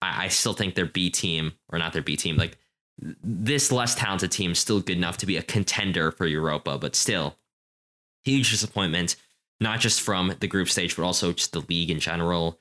I, 0.00 0.24
I 0.24 0.28
still 0.28 0.52
think 0.52 0.74
their 0.74 0.86
B 0.86 1.10
team 1.10 1.52
or 1.70 1.78
not 1.78 1.92
their 1.92 2.02
B 2.02 2.16
team, 2.16 2.36
like 2.36 2.58
this 2.98 3.72
less 3.72 3.94
talented 3.94 4.30
team 4.30 4.52
is 4.52 4.58
still 4.58 4.80
good 4.80 4.96
enough 4.96 5.16
to 5.18 5.26
be 5.26 5.36
a 5.36 5.42
contender 5.42 6.12
for 6.12 6.26
Europa, 6.26 6.78
but 6.78 6.94
still 6.94 7.36
huge 8.24 8.50
disappointment, 8.50 9.16
not 9.60 9.80
just 9.80 10.00
from 10.00 10.34
the 10.40 10.46
group 10.46 10.68
stage, 10.68 10.96
but 10.96 11.04
also 11.04 11.32
just 11.32 11.52
the 11.52 11.60
league 11.68 11.90
in 11.90 12.00
general. 12.00 12.58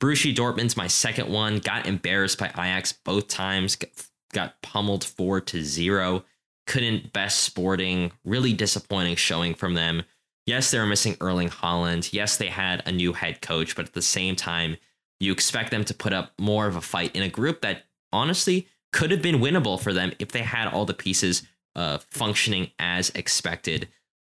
Borussia 0.00 0.34
Dortmund's 0.34 0.76
my 0.76 0.86
second 0.86 1.28
one. 1.28 1.58
Got 1.58 1.86
embarrassed 1.86 2.38
by 2.38 2.48
Ajax 2.48 2.92
both 2.92 3.28
times. 3.28 3.76
Got, 3.76 3.90
got 4.32 4.62
pummeled 4.62 5.04
four 5.04 5.40
to 5.42 5.62
zero. 5.62 6.24
Couldn't 6.66 7.12
best 7.12 7.40
sporting. 7.40 8.12
Really 8.24 8.52
disappointing 8.52 9.16
showing 9.16 9.54
from 9.54 9.74
them. 9.74 10.02
Yes, 10.46 10.70
they 10.70 10.78
were 10.78 10.86
missing 10.86 11.16
Erling 11.20 11.48
Haaland. 11.48 12.12
Yes, 12.12 12.36
they 12.36 12.48
had 12.48 12.82
a 12.86 12.92
new 12.92 13.12
head 13.14 13.40
coach, 13.40 13.74
but 13.74 13.86
at 13.86 13.94
the 13.94 14.02
same 14.02 14.36
time, 14.36 14.76
you 15.20 15.32
expect 15.32 15.70
them 15.70 15.84
to 15.84 15.94
put 15.94 16.12
up 16.12 16.32
more 16.38 16.66
of 16.66 16.76
a 16.76 16.80
fight 16.80 17.14
in 17.16 17.22
a 17.22 17.28
group 17.28 17.62
that 17.62 17.84
honestly 18.12 18.68
could 18.92 19.10
have 19.10 19.22
been 19.22 19.36
winnable 19.36 19.80
for 19.80 19.92
them 19.92 20.12
if 20.18 20.32
they 20.32 20.42
had 20.42 20.68
all 20.68 20.84
the 20.84 20.94
pieces 20.94 21.42
uh, 21.74 21.98
functioning 22.10 22.70
as 22.78 23.10
expected. 23.10 23.88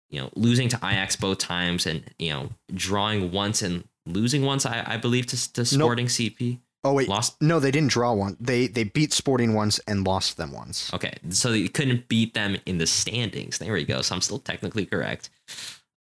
You 0.10 0.22
know, 0.22 0.30
losing 0.36 0.70
to 0.70 0.78
Ajax 0.78 1.16
both 1.16 1.38
times 1.38 1.86
and 1.86 2.04
you 2.18 2.32
know 2.32 2.50
drawing 2.74 3.32
once 3.32 3.62
and 3.62 3.88
losing 4.08 4.44
once, 4.44 4.66
I, 4.66 4.84
I 4.86 4.98
believe 4.98 5.28
to, 5.28 5.54
to 5.54 5.66
Sporting 5.66 6.08
CP. 6.08 6.60
Oh 6.84 6.94
wait, 6.94 7.10
Lost. 7.10 7.42
no, 7.42 7.60
they 7.60 7.72
didn't 7.72 7.92
draw 7.92 8.14
one. 8.14 8.36
They 8.40 8.68
they 8.68 8.86
beat 8.86 9.14
Sporting 9.14 9.54
once 9.54 9.80
and 9.88 10.08
lost 10.08 10.38
them 10.38 10.52
once. 10.52 10.92
Okay, 10.94 11.14
so 11.30 11.52
you 11.52 11.70
couldn't 11.70 12.08
beat 12.08 12.34
them 12.34 12.58
in 12.66 12.80
the 12.80 12.88
standings. 12.88 13.60
There 13.60 13.74
we 13.74 13.84
go. 13.84 14.02
So 14.02 14.16
I'm 14.16 14.22
still 14.22 14.40
technically 14.40 14.86
correct. 14.86 15.30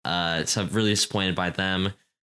Uh, 0.06 0.44
so 0.44 0.62
I'm 0.62 0.68
really 0.68 0.90
disappointed 0.90 1.34
by 1.34 1.50
them. 1.50 1.92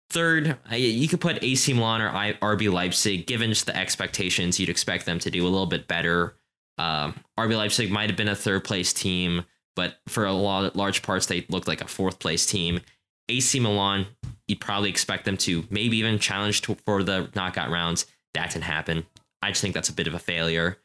Third, 0.10 0.58
you 0.70 1.08
could 1.08 1.22
put 1.22 1.42
AC 1.42 1.72
Milan 1.72 2.02
or 2.02 2.12
RB 2.12 2.72
Leipzig. 2.72 3.26
Given 3.26 3.52
just 3.52 3.66
the 3.66 3.76
expectations, 3.76 4.60
you'd 4.60 4.68
expect 4.68 5.06
them 5.06 5.20
to 5.20 5.32
do 5.32 5.44
a 5.44 5.48
little 5.48 5.68
bit 5.68 5.88
better. 5.88 6.36
Um, 6.78 7.16
RB 7.40 7.56
Leipzig 7.56 7.90
might 7.90 8.10
have 8.10 8.18
been 8.18 8.28
a 8.28 8.36
third 8.36 8.66
place 8.66 8.92
team, 8.92 9.46
but 9.78 10.00
for 10.10 10.26
a 10.26 10.34
lot 10.34 10.76
large 10.76 11.02
parts, 11.02 11.28
they 11.28 11.46
looked 11.48 11.68
like 11.70 11.80
a 11.80 11.88
fourth 11.88 12.20
place 12.20 12.46
team. 12.46 12.82
AC 13.30 13.62
Milan, 13.62 14.06
you'd 14.50 14.60
probably 14.60 14.90
expect 14.90 15.24
them 15.24 15.38
to 15.38 15.64
maybe 15.70 15.96
even 15.98 16.20
challenge 16.20 16.62
to, 16.64 16.76
for 16.76 17.04
the 17.04 17.30
knockout 17.36 17.70
rounds. 17.70 18.06
That 18.34 18.52
didn't 18.52 18.66
happen. 18.66 19.06
I 19.42 19.52
just 19.52 19.62
think 19.62 19.74
that's 19.74 19.90
a 19.90 19.94
bit 19.94 20.08
of 20.08 20.14
a 20.14 20.20
failure. 20.20 20.78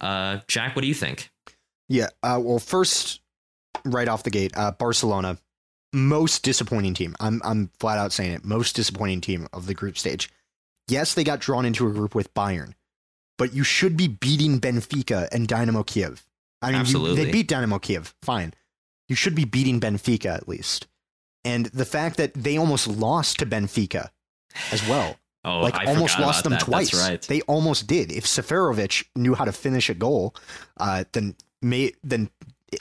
Uh, 0.00 0.40
Jack, 0.48 0.74
what 0.74 0.82
do 0.82 0.88
you 0.88 0.94
think? 0.94 1.30
Yeah. 1.88 2.08
Uh, 2.20 2.40
well, 2.42 2.58
first, 2.58 3.20
right 3.84 4.08
off 4.08 4.24
the 4.24 4.30
gate, 4.30 4.56
uh, 4.56 4.72
Barcelona, 4.72 5.38
most 5.92 6.42
disappointing 6.42 6.94
team. 6.94 7.14
I'm 7.20 7.40
I'm 7.44 7.70
flat 7.78 7.98
out 7.98 8.12
saying 8.12 8.32
it. 8.32 8.44
Most 8.44 8.74
disappointing 8.76 9.20
team 9.20 9.48
of 9.52 9.66
the 9.66 9.74
group 9.74 9.98
stage. 9.98 10.30
Yes, 10.88 11.14
they 11.14 11.24
got 11.24 11.40
drawn 11.40 11.64
into 11.64 11.86
a 11.88 11.92
group 11.92 12.14
with 12.14 12.32
Bayern, 12.34 12.74
but 13.38 13.54
you 13.54 13.64
should 13.64 13.96
be 13.96 14.08
beating 14.08 14.60
Benfica 14.60 15.28
and 15.32 15.46
Dynamo 15.46 15.82
Kiev. 15.82 16.24
I 16.60 16.66
mean, 16.66 16.74
you, 16.74 16.80
Absolutely. 16.80 17.24
they 17.24 17.30
beat 17.30 17.48
Dynamo 17.48 17.78
Kiev. 17.78 18.14
Fine. 18.22 18.54
You 19.08 19.16
should 19.16 19.34
be 19.34 19.44
beating 19.44 19.80
Benfica 19.80 20.34
at 20.34 20.48
least. 20.48 20.86
And 21.44 21.66
the 21.66 21.84
fact 21.84 22.16
that 22.18 22.34
they 22.34 22.56
almost 22.56 22.86
lost 22.86 23.38
to 23.40 23.46
Benfica 23.46 24.10
as 24.70 24.86
well 24.88 25.16
Oh, 25.44 25.60
like 25.60 25.74
I 25.74 25.86
almost 25.86 26.20
lost 26.20 26.44
them 26.44 26.52
that. 26.52 26.60
twice. 26.60 26.92
That's 26.92 27.08
right. 27.08 27.22
They 27.22 27.40
almost 27.42 27.86
did. 27.88 28.12
If 28.12 28.24
Seferovic 28.26 29.04
knew 29.16 29.34
how 29.34 29.44
to 29.44 29.52
finish 29.52 29.90
a 29.90 29.94
goal, 29.94 30.36
uh, 30.76 31.04
then 31.12 31.34
may 31.60 31.92
then 32.04 32.30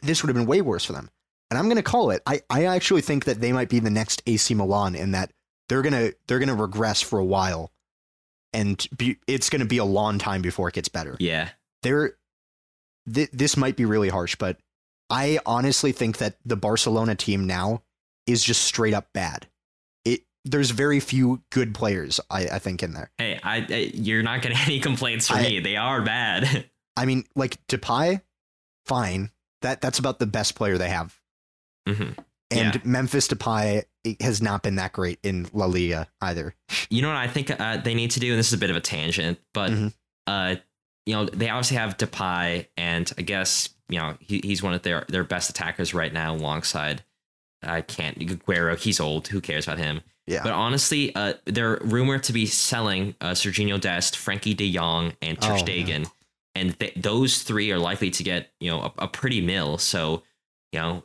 this 0.04 0.22
would 0.22 0.30
have 0.30 0.36
been 0.36 0.46
way 0.46 0.62
worse 0.62 0.86
for 0.86 0.94
them. 0.94 1.10
And 1.52 1.60
I'm 1.60 1.66
going 1.66 1.76
to 1.76 1.84
call 1.84 2.10
it. 2.12 2.24
I, 2.26 2.42
I 2.50 2.66
actually 2.66 3.02
think 3.02 3.26
that 3.26 3.40
they 3.42 3.52
might 3.52 3.70
be 3.70 3.80
the 3.80 3.90
next 3.92 4.24
AC 4.26 4.54
Milan 4.56 4.96
in 4.96 5.12
that 5.12 5.32
they're 5.70 5.82
gonna 5.84 6.12
they're 6.28 6.40
gonna 6.40 6.56
regress 6.56 7.02
for 7.02 7.20
a 7.20 7.26
while, 7.26 7.72
and 8.54 8.86
be, 8.98 9.18
it's 9.28 9.50
going 9.50 9.60
to 9.60 9.66
be 9.68 9.78
a 9.78 9.86
long 9.86 10.18
time 10.18 10.42
before 10.42 10.68
it 10.70 10.74
gets 10.76 10.90
better. 10.90 11.16
yeah. 11.20 11.50
They're 11.84 12.14
th- 13.14 13.32
this 13.34 13.58
might 13.58 13.76
be 13.76 13.86
really 13.86 14.10
harsh, 14.10 14.36
but 14.36 14.58
I 15.10 15.40
honestly 15.46 15.92
think 15.92 16.18
that 16.20 16.36
the 16.46 16.56
Barcelona 16.56 17.16
team 17.16 17.46
now 17.48 17.82
is 18.28 18.44
just 18.44 18.62
straight 18.64 18.94
up 18.94 19.08
bad. 19.14 19.48
It 20.06 20.22
there's 20.46 20.70
very 20.72 21.00
few 21.00 21.42
good 21.52 21.74
players. 21.74 22.20
I, 22.30 22.48
I 22.48 22.60
think 22.60 22.84
in 22.84 22.94
there. 22.94 23.12
Hey, 23.18 23.40
I, 23.44 23.66
I 23.70 23.92
you're 23.94 24.24
not 24.24 24.42
getting 24.42 24.58
any 24.66 24.80
complaints 24.80 25.28
from 25.28 25.38
I- 25.40 25.44
me. 25.44 25.60
They 25.60 25.76
are 25.76 26.02
bad. 26.02 26.70
I 26.98 27.06
mean, 27.06 27.26
like 27.36 27.58
Depay, 27.68 28.22
fine. 28.86 29.32
That 29.62 29.82
that's 29.82 30.00
about 30.00 30.20
the 30.20 30.28
best 30.28 30.56
player 30.56 30.78
they 30.78 30.90
have. 30.90 31.20
Mhm. 31.88 32.18
And 32.52 32.76
Yeah. 32.76 32.82
Memphis 32.84 33.28
Depay 33.28 33.86
has 34.20 34.42
not 34.42 34.62
been 34.64 34.76
that 34.76 34.92
great 34.94 35.20
in 35.24 35.48
La 35.54 35.66
Liga 35.66 36.08
either. 36.22 36.54
You 36.90 37.02
know 37.02 37.08
what 37.08 37.18
I 37.18 37.28
think 37.28 37.50
uh, 37.52 37.78
they 37.78 37.94
need 37.94 38.12
to 38.12 38.20
do, 38.20 38.32
and 38.32 38.40
this 38.40 38.48
is 38.48 38.54
a 38.54 38.58
bit 38.58 38.70
of 38.70 38.76
a 38.76 38.82
tangent, 38.82 39.40
but 39.54 39.72
Mhm. 39.72 39.94
uh, 40.28 40.56
you 41.06 41.14
know 41.16 41.26
they 41.26 41.50
obviously 41.50 41.78
have 41.78 41.98
Depay, 41.98 42.68
and 42.78 43.12
I 43.18 43.22
guess 43.22 43.70
you 43.90 43.98
know 44.00 44.18
he, 44.20 44.42
he's 44.44 44.62
one 44.62 44.74
of 44.74 44.82
their 44.82 45.06
their 45.08 45.24
best 45.24 45.50
attackers 45.50 45.94
right 45.94 46.12
now, 46.12 46.34
alongside 46.36 47.04
I 47.64 47.82
can't 47.82 48.18
Guerrero. 48.46 48.76
He's 48.76 49.00
old. 49.00 49.28
Who 49.30 49.40
cares 49.40 49.66
about 49.68 49.78
him? 49.78 50.02
Yeah. 50.28 50.44
But 50.44 50.52
honestly, 50.54 51.14
uh, 51.16 51.34
they're 51.46 51.78
rumored 51.84 52.24
to 52.24 52.34
be 52.34 52.46
selling 52.48 53.16
uh, 53.22 53.32
Sergiño 53.32 53.80
Dest, 53.80 54.16
Frenkie 54.16 54.56
De 54.58 54.72
Jong, 54.74 55.14
and 55.22 55.40
Ter 55.40 55.54
Oh, 55.54 55.58
Stegen, 55.58 56.10
and 56.56 56.78
th- 56.80 56.94
those 56.96 57.44
three 57.44 57.72
are 57.72 57.80
likely 57.80 58.10
to 58.12 58.24
get 58.24 58.52
you 58.60 58.70
know 58.72 58.82
a, 58.98 59.04
a 59.04 59.08
pretty 59.08 59.42
mill. 59.42 59.78
So 59.78 60.24
you 60.74 60.80
know, 60.80 61.04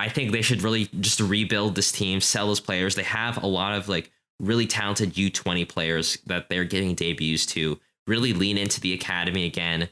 I 0.00 0.08
think 0.08 0.32
they 0.32 0.40
should 0.40 0.62
really 0.62 0.88
just 1.00 1.20
rebuild 1.20 1.74
this 1.74 1.92
team, 1.92 2.22
sell 2.22 2.46
those 2.46 2.58
players. 2.60 2.94
They 2.94 3.02
have 3.02 3.42
a 3.42 3.46
lot 3.46 3.76
of 3.76 3.88
like 3.88 4.10
really 4.40 4.66
talented 4.66 5.18
U 5.18 5.28
twenty 5.28 5.66
players 5.66 6.16
that 6.26 6.48
they're 6.48 6.64
giving 6.64 6.94
debuts 6.94 7.44
to. 7.46 7.78
Really 8.06 8.32
lean 8.32 8.56
into 8.56 8.80
the 8.80 8.94
academy 8.94 9.44
again, 9.44 9.90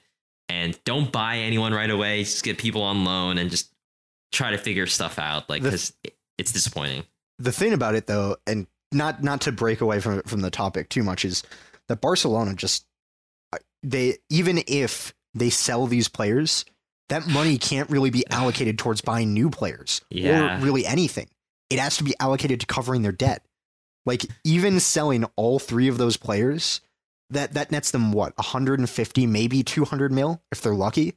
and 0.48 0.78
don't 0.84 1.12
buy 1.12 1.36
anyone 1.36 1.74
right 1.74 1.90
away. 1.90 2.24
Just 2.24 2.42
get 2.42 2.56
people 2.56 2.82
on 2.82 3.04
loan 3.04 3.36
and 3.36 3.50
just 3.50 3.70
try 4.32 4.50
to 4.50 4.58
figure 4.58 4.86
stuff 4.86 5.18
out. 5.18 5.48
Like 5.50 5.62
because 5.62 5.92
it's 6.38 6.52
disappointing. 6.52 7.04
the 7.38 7.52
thing 7.52 7.74
about 7.74 7.94
it 7.94 8.06
though, 8.06 8.36
and 8.46 8.66
not 8.90 9.22
not 9.22 9.42
to 9.42 9.52
break 9.52 9.82
away 9.82 10.00
from 10.00 10.22
from 10.22 10.40
the 10.40 10.50
topic 10.50 10.88
too 10.88 11.02
much, 11.02 11.24
is 11.24 11.42
that 11.88 12.00
Barcelona 12.00 12.54
just 12.54 12.86
uh, 13.52 13.58
they 13.82 14.16
even 14.30 14.62
if 14.66 15.14
they 15.34 15.50
sell 15.50 15.86
these 15.86 16.08
players, 16.08 16.64
that 17.08 17.26
money 17.26 17.58
can't 17.58 17.88
really 17.90 18.10
be 18.10 18.24
allocated 18.30 18.78
towards 18.78 19.00
buying 19.00 19.32
new 19.32 19.50
players 19.50 20.02
Yeah. 20.10 20.58
or 20.60 20.64
really 20.64 20.86
anything. 20.86 21.28
It 21.70 21.78
has 21.78 21.96
to 21.98 22.04
be 22.04 22.14
allocated 22.20 22.60
to 22.60 22.66
covering 22.66 23.02
their 23.02 23.12
debt. 23.12 23.44
Like 24.06 24.24
even 24.44 24.80
selling 24.80 25.24
all 25.36 25.58
three 25.58 25.88
of 25.88 25.98
those 25.98 26.16
players, 26.16 26.80
that 27.30 27.52
that 27.54 27.70
nets 27.70 27.90
them 27.90 28.12
what 28.12 28.36
150, 28.38 29.26
maybe 29.26 29.62
200 29.62 30.12
mil 30.12 30.42
if 30.50 30.62
they're 30.62 30.74
lucky. 30.74 31.14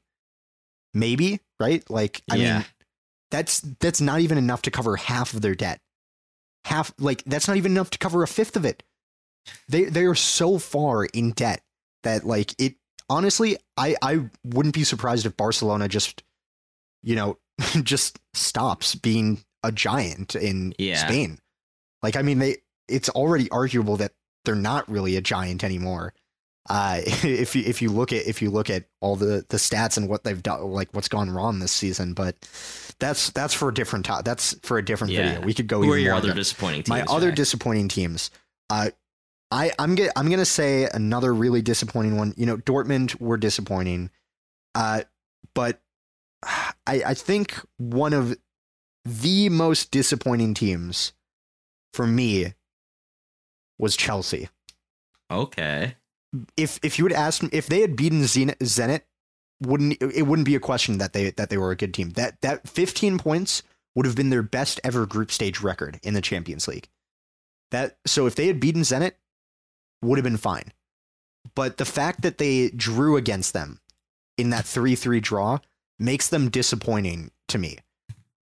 Maybe 0.94 1.40
right? 1.60 1.88
Like 1.90 2.22
I 2.30 2.36
Yeah. 2.36 2.58
mean, 2.60 2.66
that's 3.30 3.62
that's 3.80 4.02
not 4.02 4.20
even 4.20 4.38
enough 4.38 4.62
to 4.64 4.72
cover 4.72 4.98
half 4.98 5.34
of 5.34 5.42
their 5.42 5.56
debt. 5.56 5.80
Half 6.66 6.94
like 7.00 7.24
that's 7.26 7.48
not 7.48 7.58
even 7.58 7.72
enough 7.72 7.90
to 7.92 7.98
cover 7.98 8.24
a 8.24 8.28
fifth 8.28 8.56
of 8.58 8.66
it. 8.66 8.84
They 9.70 9.86
they 9.86 10.04
are 10.06 10.16
so 10.16 10.58
far 10.60 11.06
in 11.06 11.32
debt 11.32 11.64
that 12.04 12.26
like 12.26 12.54
it 12.60 12.76
honestly 13.12 13.58
I 13.78 13.96
I 14.02 14.22
wouldn't 14.44 14.74
be 14.76 14.84
surprised 14.84 15.26
if 15.26 15.36
Barcelona 15.38 15.88
just 15.88 16.24
you 17.04 17.16
know 17.16 17.38
just 17.84 18.20
stops 18.34 18.96
being 18.96 19.44
a 19.64 19.72
giant 19.72 20.36
in 20.36 20.74
Yeah. 20.80 20.96
Spain. 20.96 21.38
Like 22.02 22.16
I 22.16 22.22
mean 22.22 22.40
they 22.40 22.58
it's 22.88 23.10
already 23.10 23.50
arguable 23.52 23.98
that 23.98 24.14
they're 24.46 24.56
not 24.56 24.90
really 24.90 25.16
a 25.18 25.22
giant 25.22 25.64
anymore. 25.64 26.14
Uh, 26.70 27.02
if 27.06 27.56
you 27.56 27.64
if 27.66 27.82
you 27.82 27.90
look 27.90 28.14
at 28.14 28.26
if 28.28 28.42
you 28.42 28.50
look 28.50 28.70
at 28.70 28.86
all 29.02 29.16
the 29.16 29.46
the 29.50 29.58
stats 29.58 29.98
and 29.98 30.08
what 30.08 30.24
they've 30.24 30.42
done, 30.44 30.62
like 30.64 30.90
what's 30.94 31.08
gone 31.08 31.30
wrong 31.30 31.60
this 31.60 31.72
season, 31.72 32.14
but 32.14 32.36
that's 33.00 33.30
that's 33.32 33.54
for 33.54 33.70
a 33.70 33.74
different 33.74 34.06
top. 34.06 34.26
That's 34.26 34.56
for 34.62 34.78
a 34.78 34.86
different 34.86 35.14
Yeah. 35.14 35.24
video. 35.34 35.42
We 35.46 35.54
could 35.56 35.68
go. 35.68 35.78
Who 35.80 35.86
even 35.86 35.94
are 35.96 36.00
your 36.00 36.12
more 36.14 36.18
other 36.20 36.34
disappointing 36.34 36.84
teams? 36.84 36.90
my 36.90 37.02
other 37.04 37.32
disappointing 37.32 37.88
teams. 37.88 38.30
Uh, 38.70 38.90
I 39.52 39.72
I'm 39.78 39.96
gonna 39.96 40.10
I'm 40.16 40.30
gonna 40.30 40.46
say 40.46 40.88
another 40.94 41.34
really 41.34 41.62
disappointing 41.62 42.18
one. 42.18 42.34
You 42.38 42.46
know, 42.46 42.58
Dortmund 42.58 43.20
were 43.20 43.38
disappointing, 43.38 44.10
uh, 44.74 45.02
but 45.54 45.82
I 46.44 47.04
I 47.06 47.14
think 47.14 47.60
one 47.78 48.14
of 48.14 48.38
the 49.04 49.50
most 49.50 49.92
disappointing 49.92 50.54
teams 50.54 51.14
for 51.94 52.08
me 52.08 52.54
was 53.78 53.98
Chelsea. 53.98 54.50
Okay. 55.30 55.96
If 56.56 56.80
if 56.82 56.98
you 56.98 57.04
would 57.04 57.14
ask 57.14 57.44
me 57.44 57.50
if 57.52 57.68
they 57.68 57.82
had 57.82 57.96
beaten 57.96 58.22
Zenit, 58.22 58.58
Zenit 58.60 59.02
wouldn't 59.62 59.98
it 60.02 60.24
wouldn't 60.24 60.46
be 60.46 60.56
a 60.56 60.60
question 60.60 60.98
that 61.00 61.14
they 61.14 61.32
that 61.32 61.50
they 61.50 61.58
were 61.58 61.72
a 61.72 61.76
good 61.76 61.94
team. 61.94 62.12
That 62.12 62.40
that 62.42 62.70
15 62.70 63.18
points 63.18 63.64
would 63.96 64.06
have 64.06 64.16
been 64.16 64.30
their 64.30 64.44
best 64.44 64.80
ever 64.84 65.06
group 65.06 65.32
stage 65.32 65.60
record 65.60 66.00
in 66.04 66.14
the 66.14 66.22
Champions 66.22 66.68
League. 66.68 66.88
That 67.72 67.98
so 68.06 68.26
if 68.28 68.36
they 68.36 68.48
had 68.48 68.60
beaten 68.60 68.84
Zenit, 68.84 69.14
would 70.02 70.18
have 70.18 70.24
been 70.24 70.38
fine. 70.38 70.72
But 71.56 71.78
the 71.78 71.86
fact 71.86 72.22
that 72.22 72.38
they 72.38 72.70
drew 72.70 73.18
against 73.18 73.54
them 73.54 73.80
in 74.38 74.50
that 74.52 74.66
3-3 74.66 75.22
draw 75.22 75.60
makes 76.00 76.30
them 76.30 76.50
disappointing 76.50 77.32
to 77.48 77.58
me. 77.58 77.78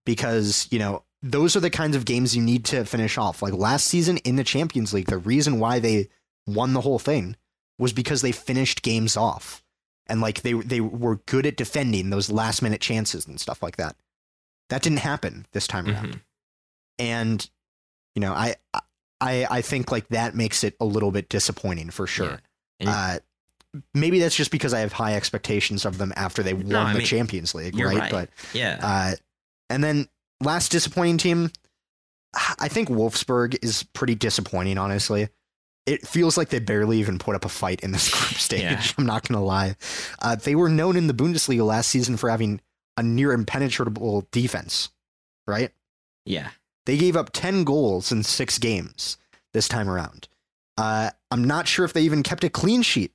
Because, 0.06 0.68
you 0.72 0.80
know, 0.80 1.04
those 1.22 1.56
are 1.56 1.60
the 1.60 1.70
kinds 1.70 1.96
of 1.96 2.06
games 2.06 2.36
you 2.36 2.42
need 2.42 2.66
to 2.66 2.86
finish 2.86 3.18
off. 3.18 3.42
Like 3.42 3.54
last 3.54 3.86
season 3.88 4.18
in 4.18 4.38
the 4.38 4.44
Champions 4.44 4.94
League, 4.94 5.08
the 5.08 5.18
reason 5.18 5.60
why 5.60 5.80
they 5.80 6.10
won 6.48 6.74
the 6.74 6.82
whole 6.82 7.00
thing 7.00 7.36
was 7.78 7.94
because 7.94 8.22
they 8.22 8.32
finished 8.32 8.82
games 8.82 9.18
off. 9.18 9.64
And 10.08 10.22
like 10.22 10.42
they 10.42 10.54
they 10.54 10.82
were 10.82 11.18
good 11.28 11.46
at 11.46 11.58
defending 11.58 12.10
those 12.10 12.32
last 12.32 12.62
minute 12.62 12.82
chances 12.82 13.28
and 13.28 13.40
stuff 13.40 13.62
like 13.62 13.78
that. 13.78 13.96
That 14.70 14.82
didn't 14.82 15.00
happen 15.00 15.46
this 15.52 15.68
time 15.68 15.88
around. 15.88 16.14
Mhm. 16.14 16.22
And 16.98 17.50
you 18.16 18.22
know, 18.22 18.34
I 18.34 18.56
I 19.22 19.46
I 19.50 19.62
think 19.62 19.92
like 19.92 20.08
that 20.10 20.36
makes 20.36 20.64
it 20.64 20.76
a 20.80 20.86
little 20.86 21.12
bit 21.12 21.30
disappointing 21.30 21.90
for 21.90 22.08
sure. 22.08 22.40
Yeah. 22.80 22.90
Uh 22.92 23.20
maybe 23.94 24.20
that's 24.20 24.36
just 24.36 24.50
because 24.52 24.74
I 24.74 24.80
have 24.80 24.92
high 24.94 25.16
expectations 25.16 25.86
of 25.86 25.98
them 26.00 26.12
after 26.16 26.42
they 26.42 26.54
won 26.54 26.76
I 26.76 26.94
the 26.94 27.00
mean, 27.00 27.08
Champions 27.08 27.54
League, 27.54 27.78
right? 27.78 27.98
right. 28.00 28.12
But 28.12 28.30
Yeah. 28.52 28.80
uh, 28.82 29.16
and 29.70 29.84
then 29.84 30.08
last 30.42 30.72
disappointing 30.72 31.18
team, 31.20 31.52
I 32.60 32.68
think 32.68 32.90
Wolfsburg 32.90 33.64
is 33.64 33.84
pretty 33.84 34.16
disappointing, 34.16 34.80
honestly. 34.80 35.30
It 35.86 36.08
feels 36.08 36.36
like 36.36 36.50
they 36.50 36.58
barely 36.60 37.00
even 37.00 37.20
put 37.20 37.36
up 37.36 37.46
a 37.46 37.50
fight 37.50 37.82
in 37.82 37.92
this 37.92 38.10
group 38.14 38.40
stage. 38.40 38.62
Yeah. 38.62 38.82
I'm 38.98 39.06
not 39.06 39.28
going 39.28 39.40
to 39.40 39.46
lie. 39.46 39.76
Uh, 40.20 40.36
they 40.36 40.56
were 40.56 40.70
known 40.70 40.96
in 40.96 41.06
the 41.06 41.14
Bundesliga 41.14 41.64
last 41.66 41.90
season 41.92 42.18
for 42.18 42.30
having 42.32 42.62
a 42.98 43.04
near 43.04 43.34
impenetrable 43.34 44.28
defense, 44.32 44.90
right? 45.48 45.72
yeah. 46.26 46.50
They 46.90 46.98
gave 46.98 47.16
up 47.16 47.30
10 47.34 47.66
goals 47.66 48.12
in 48.12 48.24
six 48.24 48.58
games 48.58 49.20
this 49.54 49.68
time 49.68 49.88
around. 49.88 50.28
Uh, 50.76 51.12
I'm 51.30 51.44
not 51.44 51.68
sure 51.68 51.86
if 51.86 51.94
they 51.94 52.02
even 52.02 52.24
kept 52.24 52.44
a 52.44 52.50
clean 52.50 52.82
sheet 52.82 53.12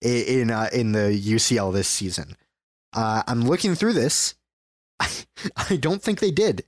in 0.00 0.50
uh, 0.50 0.70
in 0.72 0.92
the 0.92 1.10
UCL 1.10 1.74
this 1.74 1.88
season. 1.88 2.38
Uh, 2.94 3.22
I'm 3.28 3.42
looking 3.42 3.74
through 3.74 3.92
this. 3.92 4.34
I, 4.98 5.10
I 5.70 5.76
don't 5.76 6.02
think 6.02 6.20
they 6.20 6.30
did. 6.30 6.64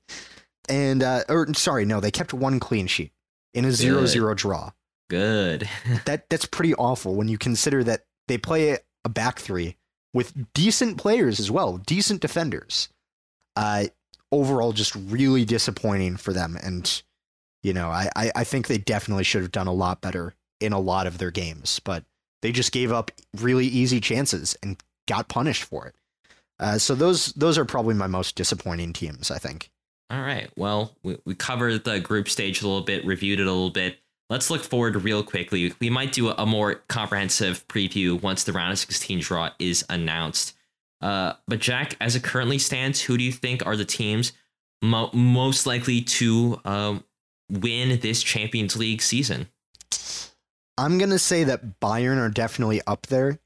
And 0.69 1.03
uh, 1.03 1.23
or 1.31 1.49
sorry, 1.55 1.87
no, 1.87 1.99
they 1.99 2.11
kept 2.11 2.35
one 2.35 2.61
clean 2.61 2.89
sheet 2.89 3.13
in 3.55 3.65
a 3.65 3.69
0-0 3.69 4.37
draw. 4.37 4.73
Good. 5.09 5.67
That 6.05 6.29
that's 6.29 6.45
pretty 6.45 6.75
awful 6.75 7.15
when 7.15 7.29
you 7.29 7.39
consider 7.39 7.83
that 7.85 8.05
they 8.29 8.37
play 8.37 8.77
a 9.03 9.09
back 9.09 9.39
three 9.39 9.79
with 10.13 10.35
decent 10.53 10.99
players 10.99 11.41
as 11.41 11.51
well, 11.51 11.79
decent 11.79 12.21
defenders. 12.21 12.91
Uh, 13.57 13.87
overall, 14.33 14.73
just 14.73 14.95
really 14.95 15.45
disappointing 15.45 16.17
for 16.17 16.33
them. 16.33 16.57
And 16.63 17.03
you 17.63 17.73
know, 17.73 17.89
I, 17.89 18.09
I 18.17 18.45
think 18.45 18.67
they 18.67 18.79
definitely 18.79 19.25
should 19.25 19.43
have 19.43 19.53
done 19.53 19.67
a 19.67 19.73
lot 19.73 20.01
better 20.01 20.35
in 20.61 20.73
a 20.73 20.81
lot 20.81 21.07
of 21.07 21.19
their 21.19 21.31
games, 21.31 21.79
but 21.81 22.05
they 22.41 22.53
just 22.53 22.73
gave 22.73 22.91
up 22.91 23.11
really 23.37 23.67
easy 23.67 24.01
chances 24.01 24.57
and 24.63 24.83
got 25.07 25.29
punished 25.29 25.65
for 25.65 25.87
it. 25.87 25.95
Uh, 26.59 26.79
so 26.79 26.95
those 26.95 27.33
those 27.35 27.59
are 27.59 27.65
probably 27.65 27.95
my 27.95 28.07
most 28.07 28.37
disappointing 28.37 28.93
teams. 28.93 29.31
I 29.31 29.39
think. 29.39 29.71
All 30.11 30.21
right. 30.21 30.51
Well, 30.57 30.93
we, 31.03 31.19
we 31.25 31.35
covered 31.35 31.85
the 31.85 32.01
group 32.01 32.29
stage 32.29 32.63
a 32.63 32.67
little 32.67 32.83
bit, 32.83 33.05
reviewed 33.07 33.39
it 33.39 33.47
a 33.47 33.53
little 33.53 33.71
bit. 33.71 33.99
Let's 34.29 34.51
look 34.51 34.63
forward 34.63 34.97
real 34.97 35.23
quickly. 35.23 35.73
We 35.81 35.89
might 35.89 36.13
do 36.13 36.31
a 36.31 36.47
more 36.47 36.77
comprehensive 36.89 37.67
preview 37.69 38.21
once 38.21 38.45
the 38.45 38.53
round 38.53 38.73
of 38.73 38.79
16 38.79 39.21
draw 39.21 39.51
is 39.59 39.85
announced. 39.89 40.57
Uh, 41.01 41.35
but 41.49 41.59
Jack, 41.61 41.97
as 42.01 42.15
it 42.17 42.23
currently 42.23 42.59
stands, 42.59 43.01
who 43.03 43.17
do 43.17 43.25
you 43.25 43.33
think 43.33 43.65
are 43.65 43.77
the 43.77 43.85
teams 43.85 44.33
mo- 44.83 45.11
most 45.13 45.67
likely 45.67 46.03
to 46.03 46.61
um, 46.65 47.05
win 47.51 47.99
this 48.01 48.23
Champions 48.23 48.77
League 48.77 49.01
season? 49.03 49.49
I'm 50.79 50.99
gonna 50.99 51.19
say 51.19 51.45
that 51.45 51.81
Bayern 51.81 52.19
are 52.19 52.29
definitely 52.31 52.81
up 52.87 53.07
there. 53.09 53.39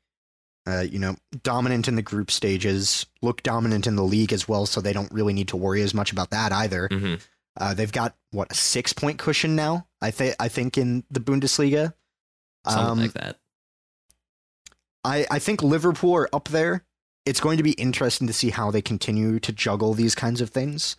Uh, 0.66 0.80
you 0.80 0.98
know, 0.98 1.14
dominant 1.42 1.88
in 1.88 1.94
the 1.96 2.02
group 2.02 2.30
stages, 2.30 3.05
look 3.20 3.42
dominant 3.42 3.86
in 3.86 3.96
the 3.96 4.02
league 4.02 4.32
as 4.32 4.48
well, 4.48 4.64
so 4.66 4.80
they 4.80 4.94
don't 4.94 5.12
really 5.12 5.34
need 5.34 5.48
to 5.48 5.57
worry 5.57 5.82
as 5.82 5.92
much 5.92 6.11
about 6.11 6.30
that 6.30 6.52
either. 6.52 6.88
hmm 6.90 7.14
Uh, 7.61 7.72
they've 7.74 7.92
got 7.92 8.16
what 8.30 8.50
a 8.50 8.55
six 8.55 8.92
point 8.92 9.18
cushion 9.18 9.55
now. 9.55 9.86
I 10.00 10.11
think 10.11 10.34
I 10.40 10.48
think 10.48 10.76
in 10.78 11.05
the 11.11 11.20
Bundesliga. 11.20 11.94
Something 12.66 12.88
Um, 12.90 12.98
like 12.98 13.12
that. 13.12 13.38
I 15.05 15.26
I 15.30 15.38
think 15.38 15.62
Liverpool 15.62 16.14
are 16.14 16.28
up 16.32 16.48
there. 16.48 16.84
It's 17.26 17.40
going 17.40 17.56
to 17.56 17.62
be 17.62 17.72
interesting 17.72 18.26
to 18.26 18.32
see 18.32 18.50
how 18.50 18.70
they 18.70 18.82
continue 18.82 19.38
to 19.40 19.52
juggle 19.52 19.94
these 19.94 20.14
kinds 20.14 20.40
of 20.40 20.50
things. 20.50 20.96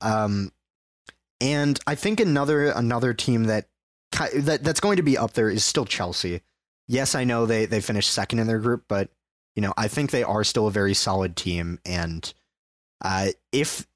Um, 0.00 0.52
and 1.40 1.78
I 1.86 1.94
think 1.94 2.20
another 2.20 2.66
another 2.70 3.14
team 3.14 3.44
that 3.44 3.68
that 4.34 4.62
that's 4.62 4.80
going 4.80 4.96
to 4.96 5.02
be 5.02 5.16
up 5.16 5.32
there 5.32 5.48
is 5.48 5.64
still 5.64 5.84
Chelsea. 5.84 6.42
Yes, 6.88 7.14
I 7.14 7.24
know 7.24 7.46
they 7.46 7.66
they 7.66 7.80
finished 7.80 8.10
second 8.10 8.40
in 8.40 8.46
their 8.46 8.58
group, 8.58 8.84
but 8.88 9.10
you 9.54 9.62
know 9.62 9.72
I 9.76 9.88
think 9.88 10.10
they 10.10 10.22
are 10.22 10.44
still 10.44 10.66
a 10.66 10.72
very 10.72 10.94
solid 10.94 11.36
team. 11.36 11.78
And 11.84 12.32
uh, 13.02 13.28
if 13.52 13.86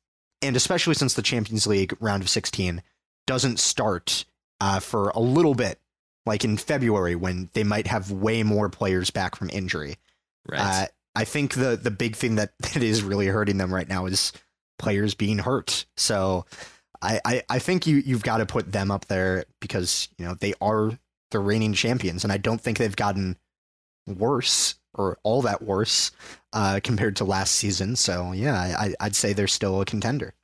and 0.40 0.56
especially 0.56 0.94
since 0.94 1.14
the 1.14 1.22
Champions 1.22 1.66
League 1.66 1.96
round 2.00 2.22
of 2.22 2.30
sixteen 2.30 2.82
doesn't 3.26 3.58
start 3.58 4.24
uh, 4.60 4.80
for 4.80 5.10
a 5.10 5.20
little 5.20 5.54
bit, 5.54 5.80
like 6.24 6.44
in 6.44 6.56
February 6.56 7.16
when 7.16 7.50
they 7.52 7.64
might 7.64 7.86
have 7.86 8.10
way 8.10 8.42
more 8.42 8.68
players 8.68 9.10
back 9.10 9.36
from 9.36 9.50
injury. 9.50 9.96
Right. 10.48 10.60
Uh, 10.60 10.86
I 11.14 11.24
think 11.24 11.54
the 11.54 11.76
the 11.76 11.90
big 11.90 12.16
thing 12.16 12.36
that, 12.36 12.52
that 12.60 12.82
is 12.82 13.02
really 13.02 13.26
hurting 13.26 13.58
them 13.58 13.72
right 13.72 13.88
now 13.88 14.06
is 14.06 14.32
players 14.78 15.14
being 15.14 15.38
hurt. 15.38 15.86
So 15.96 16.46
I, 17.00 17.20
I, 17.24 17.42
I 17.48 17.58
think 17.58 17.86
you 17.86 17.96
you've 17.96 18.22
got 18.22 18.38
to 18.38 18.46
put 18.46 18.72
them 18.72 18.90
up 18.90 19.06
there 19.06 19.44
because 19.60 20.08
you 20.18 20.24
know 20.24 20.34
they 20.34 20.54
are 20.60 20.98
the 21.30 21.38
reigning 21.38 21.74
champions, 21.74 22.24
and 22.24 22.32
I 22.32 22.38
don't 22.38 22.60
think 22.60 22.78
they've 22.78 22.94
gotten 22.94 23.36
worse 24.06 24.76
or 24.96 25.18
all 25.24 25.42
that 25.42 25.62
worse 25.62 26.12
uh, 26.52 26.80
compared 26.82 27.16
to 27.16 27.24
last 27.24 27.54
season. 27.54 27.96
So 27.96 28.32
yeah, 28.32 28.54
I, 28.56 28.94
I'd 29.00 29.16
say 29.16 29.32
they're 29.32 29.46
still 29.46 29.80
a 29.80 29.84
contender. 29.84 30.34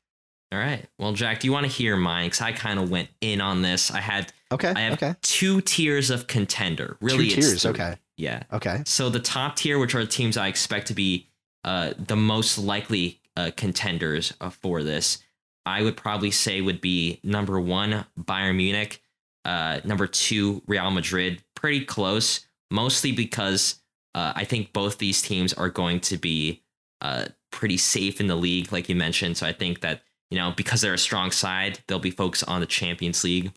All 0.53 0.59
right. 0.59 0.85
Well, 0.99 1.13
Jack, 1.13 1.41
do 1.41 1.47
you 1.47 1.53
want 1.53 1.67
to 1.67 1.73
hear 1.73 1.97
mine? 1.97 2.27
Because 2.27 2.41
I 2.41 2.51
kind 2.51 2.81
of 2.81 2.91
went 2.91 3.09
in 3.21 3.41
on 3.41 3.63
this. 3.63 3.93
I 3.93 4.01
had 4.01 4.33
Okay. 4.53 4.73
I 4.75 4.81
have 4.81 4.95
okay. 4.95 5.15
two 5.23 5.61
tiers 5.61 6.11
of 6.11 6.27
contender. 6.27 6.97
Really, 7.01 7.29
Two 7.29 7.37
tiers. 7.37 7.63
three. 7.63 7.71
Okay. 7.71 7.97
Yeah. 8.21 8.43
Okay. 8.53 8.83
So 8.85 9.09
the 9.09 9.21
top 9.21 9.57
tier, 9.57 9.79
which 9.79 9.95
are 9.95 10.03
the 10.03 10.11
teams 10.11 10.37
I 10.37 10.49
expect 10.49 10.89
to 10.89 10.95
be 10.95 11.29
uh, 11.65 11.95
the 11.99 12.17
most 12.17 12.59
likely 12.59 13.21
uh, 13.37 13.51
contenders 13.57 14.35
uh, 14.41 14.51
for 14.51 14.83
this, 14.83 15.19
I 15.65 15.83
would 15.83 15.97
probably 15.97 16.31
say 16.31 16.61
would 16.61 16.81
be 16.81 17.21
number 17.23 17.59
one 17.59 18.05
Bayern 18.19 18.57
Munich, 18.57 19.03
uh, 19.45 19.81
number 19.85 20.07
two 20.07 20.63
Real 20.67 20.91
Madrid. 20.91 21.43
Pretty 21.55 21.85
close, 21.85 22.47
mostly 22.71 23.13
because 23.13 23.81
uh, 24.15 24.33
I 24.37 24.45
think 24.45 24.73
both 24.73 24.99
these 24.99 25.23
teams 25.23 25.55
are 25.55 25.71
going 25.71 26.01
to 26.01 26.19
be 26.19 26.63
uh, 27.01 27.27
pretty 27.51 27.79
safe 27.79 28.21
in 28.21 28.27
the 28.27 28.37
league, 28.37 28.71
like 28.71 28.89
you 28.89 28.97
mentioned. 28.97 29.39
So 29.39 29.47
I 29.47 29.53
think 29.53 29.81
that 29.81 30.03
you 30.31 30.39
know 30.39 30.53
because 30.55 30.83
they're 30.83 30.95
a 30.95 30.99
strong 30.99 31.31
side, 31.31 31.79
they'll 31.87 31.99
be 31.99 32.11
focused 32.11 32.45
on 32.49 32.61
the 32.61 32.67
Champions 32.67 33.25
League. 33.25 33.53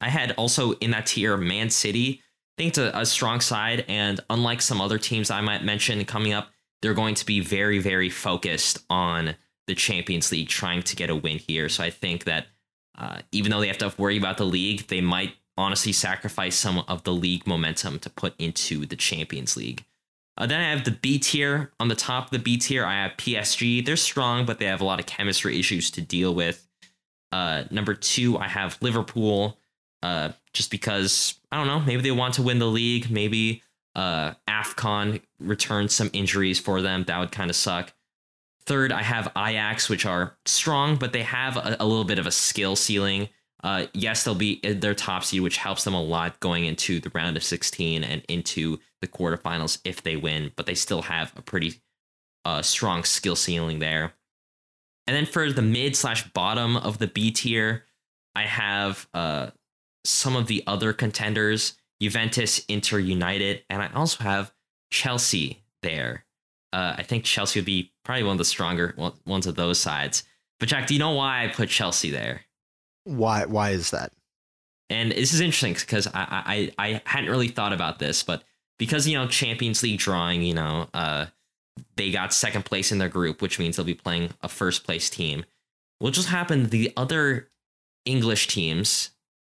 I 0.00 0.10
had 0.10 0.32
also 0.32 0.72
in 0.74 0.92
that 0.92 1.06
tier 1.06 1.36
Man 1.36 1.70
City. 1.70 2.20
Think 2.56 2.70
it's 2.70 2.78
a, 2.78 2.92
a 2.94 3.06
strong 3.06 3.40
side, 3.40 3.84
and 3.88 4.20
unlike 4.30 4.62
some 4.62 4.80
other 4.80 4.98
teams 4.98 5.30
I 5.30 5.40
might 5.40 5.64
mention 5.64 6.04
coming 6.04 6.32
up, 6.32 6.50
they're 6.82 6.94
going 6.94 7.14
to 7.16 7.26
be 7.26 7.40
very, 7.40 7.78
very 7.78 8.10
focused 8.10 8.78
on 8.90 9.34
the 9.66 9.74
Champions 9.74 10.30
League, 10.30 10.48
trying 10.48 10.82
to 10.82 10.96
get 10.96 11.10
a 11.10 11.16
win 11.16 11.38
here. 11.38 11.68
So 11.68 11.82
I 11.82 11.90
think 11.90 12.24
that 12.24 12.46
uh, 12.96 13.20
even 13.32 13.50
though 13.50 13.60
they 13.60 13.68
have 13.68 13.78
to 13.78 13.92
worry 13.98 14.16
about 14.16 14.36
the 14.36 14.44
league, 14.44 14.86
they 14.88 15.00
might 15.00 15.34
honestly 15.56 15.92
sacrifice 15.92 16.56
some 16.56 16.84
of 16.86 17.04
the 17.04 17.12
league 17.12 17.46
momentum 17.46 17.98
to 18.00 18.10
put 18.10 18.34
into 18.38 18.86
the 18.86 18.96
Champions 18.96 19.56
League. 19.56 19.84
Uh, 20.36 20.46
then 20.46 20.60
I 20.60 20.70
have 20.70 20.84
the 20.84 20.90
B 20.90 21.18
tier. 21.18 21.72
On 21.78 21.88
the 21.88 21.94
top 21.94 22.26
of 22.26 22.30
the 22.30 22.38
B 22.38 22.56
tier, 22.56 22.84
I 22.84 23.02
have 23.02 23.12
PSG. 23.12 23.84
They're 23.84 23.96
strong, 23.96 24.46
but 24.46 24.58
they 24.58 24.66
have 24.66 24.80
a 24.80 24.84
lot 24.84 25.00
of 25.00 25.06
chemistry 25.06 25.58
issues 25.58 25.90
to 25.92 26.00
deal 26.00 26.34
with. 26.34 26.68
Uh, 27.30 27.64
number 27.70 27.94
two, 27.94 28.36
I 28.36 28.48
have 28.48 28.78
Liverpool. 28.80 29.58
Uh, 30.02 30.32
just 30.52 30.70
because 30.70 31.40
I 31.54 31.56
don't 31.56 31.68
know, 31.68 31.78
maybe 31.78 32.02
they 32.02 32.10
want 32.10 32.34
to 32.34 32.42
win 32.42 32.58
the 32.58 32.66
league. 32.66 33.12
Maybe 33.12 33.62
uh, 33.94 34.32
Afcon 34.48 35.20
returns 35.38 35.94
some 35.94 36.10
injuries 36.12 36.58
for 36.58 36.82
them. 36.82 37.04
That 37.04 37.20
would 37.20 37.30
kind 37.30 37.48
of 37.48 37.54
suck. 37.54 37.92
Third, 38.66 38.90
I 38.90 39.04
have 39.04 39.30
Ajax, 39.36 39.88
which 39.88 40.04
are 40.04 40.36
strong, 40.46 40.96
but 40.96 41.12
they 41.12 41.22
have 41.22 41.56
a, 41.56 41.76
a 41.78 41.86
little 41.86 42.02
bit 42.02 42.18
of 42.18 42.26
a 42.26 42.32
skill 42.32 42.74
ceiling. 42.74 43.28
Uh, 43.62 43.86
yes, 43.92 44.24
they'll 44.24 44.34
be 44.34 44.54
in 44.64 44.80
their 44.80 44.96
top 44.96 45.22
seed, 45.22 45.42
which 45.42 45.58
helps 45.58 45.84
them 45.84 45.94
a 45.94 46.02
lot 46.02 46.40
going 46.40 46.64
into 46.64 46.98
the 46.98 47.12
round 47.14 47.36
of 47.36 47.44
16 47.44 48.02
and 48.02 48.24
into 48.28 48.80
the 49.00 49.06
quarterfinals 49.06 49.78
if 49.84 50.02
they 50.02 50.16
win, 50.16 50.50
but 50.56 50.66
they 50.66 50.74
still 50.74 51.02
have 51.02 51.32
a 51.36 51.42
pretty 51.42 51.80
uh, 52.44 52.62
strong 52.62 53.04
skill 53.04 53.36
ceiling 53.36 53.78
there. 53.78 54.12
and 55.06 55.16
then 55.16 55.24
for 55.24 55.52
the 55.52 55.62
mid 55.62 55.94
slash 55.94 56.28
bottom 56.32 56.76
of 56.76 56.98
the 56.98 57.06
B 57.06 57.30
tier, 57.30 57.84
I 58.34 58.42
have 58.42 59.06
uh, 59.14 59.50
some 60.04 60.36
of 60.36 60.46
the 60.46 60.62
other 60.66 60.92
contenders 60.92 61.76
Juventus, 62.00 62.58
Inter, 62.66 62.98
United, 62.98 63.62
and 63.70 63.80
I 63.80 63.90
also 63.94 64.22
have 64.24 64.52
Chelsea 64.90 65.64
there. 65.82 66.26
Uh, 66.72 66.96
I 66.98 67.02
think 67.02 67.24
Chelsea 67.24 67.60
would 67.60 67.66
be 67.66 67.92
probably 68.04 68.24
one 68.24 68.32
of 68.32 68.38
the 68.38 68.44
stronger 68.44 68.94
ones 69.24 69.46
of 69.46 69.54
those 69.54 69.78
sides. 69.78 70.24
But 70.58 70.68
Jack, 70.68 70.86
do 70.86 70.94
you 70.94 71.00
know 71.00 71.12
why 71.12 71.44
I 71.44 71.48
put 71.48 71.68
Chelsea 71.68 72.10
there? 72.10 72.42
Why? 73.04 73.46
Why 73.46 73.70
is 73.70 73.90
that? 73.90 74.12
And 74.90 75.12
this 75.12 75.32
is 75.32 75.40
interesting 75.40 75.74
because 75.74 76.06
I, 76.08 76.72
I 76.76 76.86
I 76.86 77.02
hadn't 77.06 77.30
really 77.30 77.48
thought 77.48 77.72
about 77.72 77.98
this, 77.98 78.22
but 78.22 78.42
because 78.78 79.08
you 79.08 79.16
know 79.16 79.26
Champions 79.26 79.82
League 79.82 79.98
drawing, 79.98 80.42
you 80.42 80.54
know, 80.54 80.88
uh, 80.92 81.26
they 81.96 82.10
got 82.10 82.34
second 82.34 82.64
place 82.64 82.92
in 82.92 82.98
their 82.98 83.08
group, 83.08 83.40
which 83.40 83.58
means 83.58 83.76
they'll 83.76 83.86
be 83.86 83.94
playing 83.94 84.30
a 84.42 84.48
first 84.48 84.84
place 84.84 85.08
team. 85.08 85.44
What 86.00 86.14
just 86.14 86.28
happened? 86.28 86.70
The 86.70 86.92
other 86.96 87.50
English 88.04 88.48
teams 88.48 89.10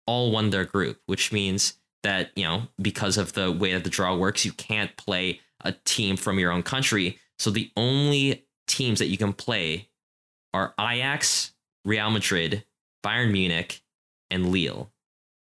all 0.10 0.32
won 0.32 0.50
their 0.50 0.66
group, 0.66 1.00
which 1.06 1.32
means 1.32 1.76
that 2.02 2.32
you 2.36 2.44
know 2.44 2.64
because 2.82 3.16
of 3.16 3.34
the 3.34 3.52
way 3.52 3.74
that 3.74 3.84
the 3.84 3.92
draw 3.92 4.16
works, 4.16 4.44
you 4.44 4.52
can't 4.52 4.98
play 4.98 5.40
a 5.64 5.72
team 5.86 6.18
from 6.18 6.40
your 6.40 6.52
own 6.52 6.64
country. 6.64 7.20
So 7.38 7.52
the 7.52 7.70
only 7.78 8.48
teams 8.68 8.98
that 9.00 9.08
you 9.08 9.18
can 9.18 9.34
play 9.34 9.90
are 10.52 10.74
Ajax, 10.80 11.54
Real 11.86 12.10
Madrid, 12.10 12.66
Bayern 13.06 13.32
Munich, 13.32 13.84
and 14.32 14.50
Lille. 14.50 14.92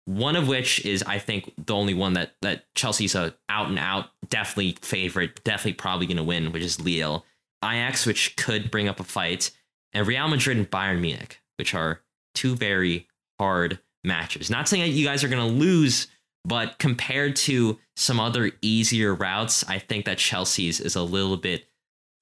One 0.06 0.34
of 0.34 0.48
which 0.48 0.84
is, 0.84 1.04
I 1.04 1.18
think, 1.18 1.52
the 1.56 1.74
only 1.74 1.94
one 1.94 2.14
that 2.14 2.32
that 2.42 2.64
Chelsea's 2.74 3.14
a 3.14 3.34
out 3.48 3.68
and 3.68 3.78
out 3.78 4.06
definitely 4.28 4.76
favorite, 4.82 5.44
definitely 5.44 5.74
probably 5.74 6.06
going 6.06 6.16
to 6.16 6.24
win, 6.24 6.50
which 6.50 6.64
is 6.64 6.80
Lille. 6.80 7.24
Ajax, 7.64 8.04
which 8.04 8.34
could 8.36 8.70
bring 8.72 8.88
up 8.88 8.98
a 8.98 9.04
fight, 9.04 9.52
and 9.92 10.08
Real 10.08 10.26
Madrid 10.26 10.56
and 10.56 10.68
Bayern 10.68 11.00
Munich, 11.00 11.40
which 11.56 11.72
are 11.72 12.00
two 12.34 12.56
very 12.56 13.06
hard 13.38 13.78
matches. 14.04 14.50
Not 14.50 14.68
saying 14.68 14.82
that 14.82 14.90
you 14.90 15.04
guys 15.04 15.24
are 15.24 15.28
going 15.28 15.46
to 15.46 15.54
lose, 15.54 16.08
but 16.44 16.78
compared 16.78 17.36
to 17.36 17.78
some 17.96 18.20
other 18.20 18.50
easier 18.62 19.14
routes, 19.14 19.64
I 19.68 19.78
think 19.78 20.04
that 20.06 20.18
Chelsea's 20.18 20.80
is 20.80 20.96
a 20.96 21.02
little 21.02 21.36
bit 21.36 21.64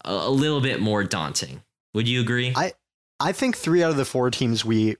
a 0.04 0.30
little 0.30 0.60
bit 0.60 0.80
more 0.80 1.02
daunting. 1.04 1.62
Would 1.94 2.08
you 2.08 2.20
agree? 2.20 2.52
I 2.54 2.72
I 3.20 3.32
think 3.32 3.56
three 3.56 3.82
out 3.82 3.90
of 3.90 3.96
the 3.96 4.04
four 4.04 4.30
teams 4.30 4.64
we 4.64 4.96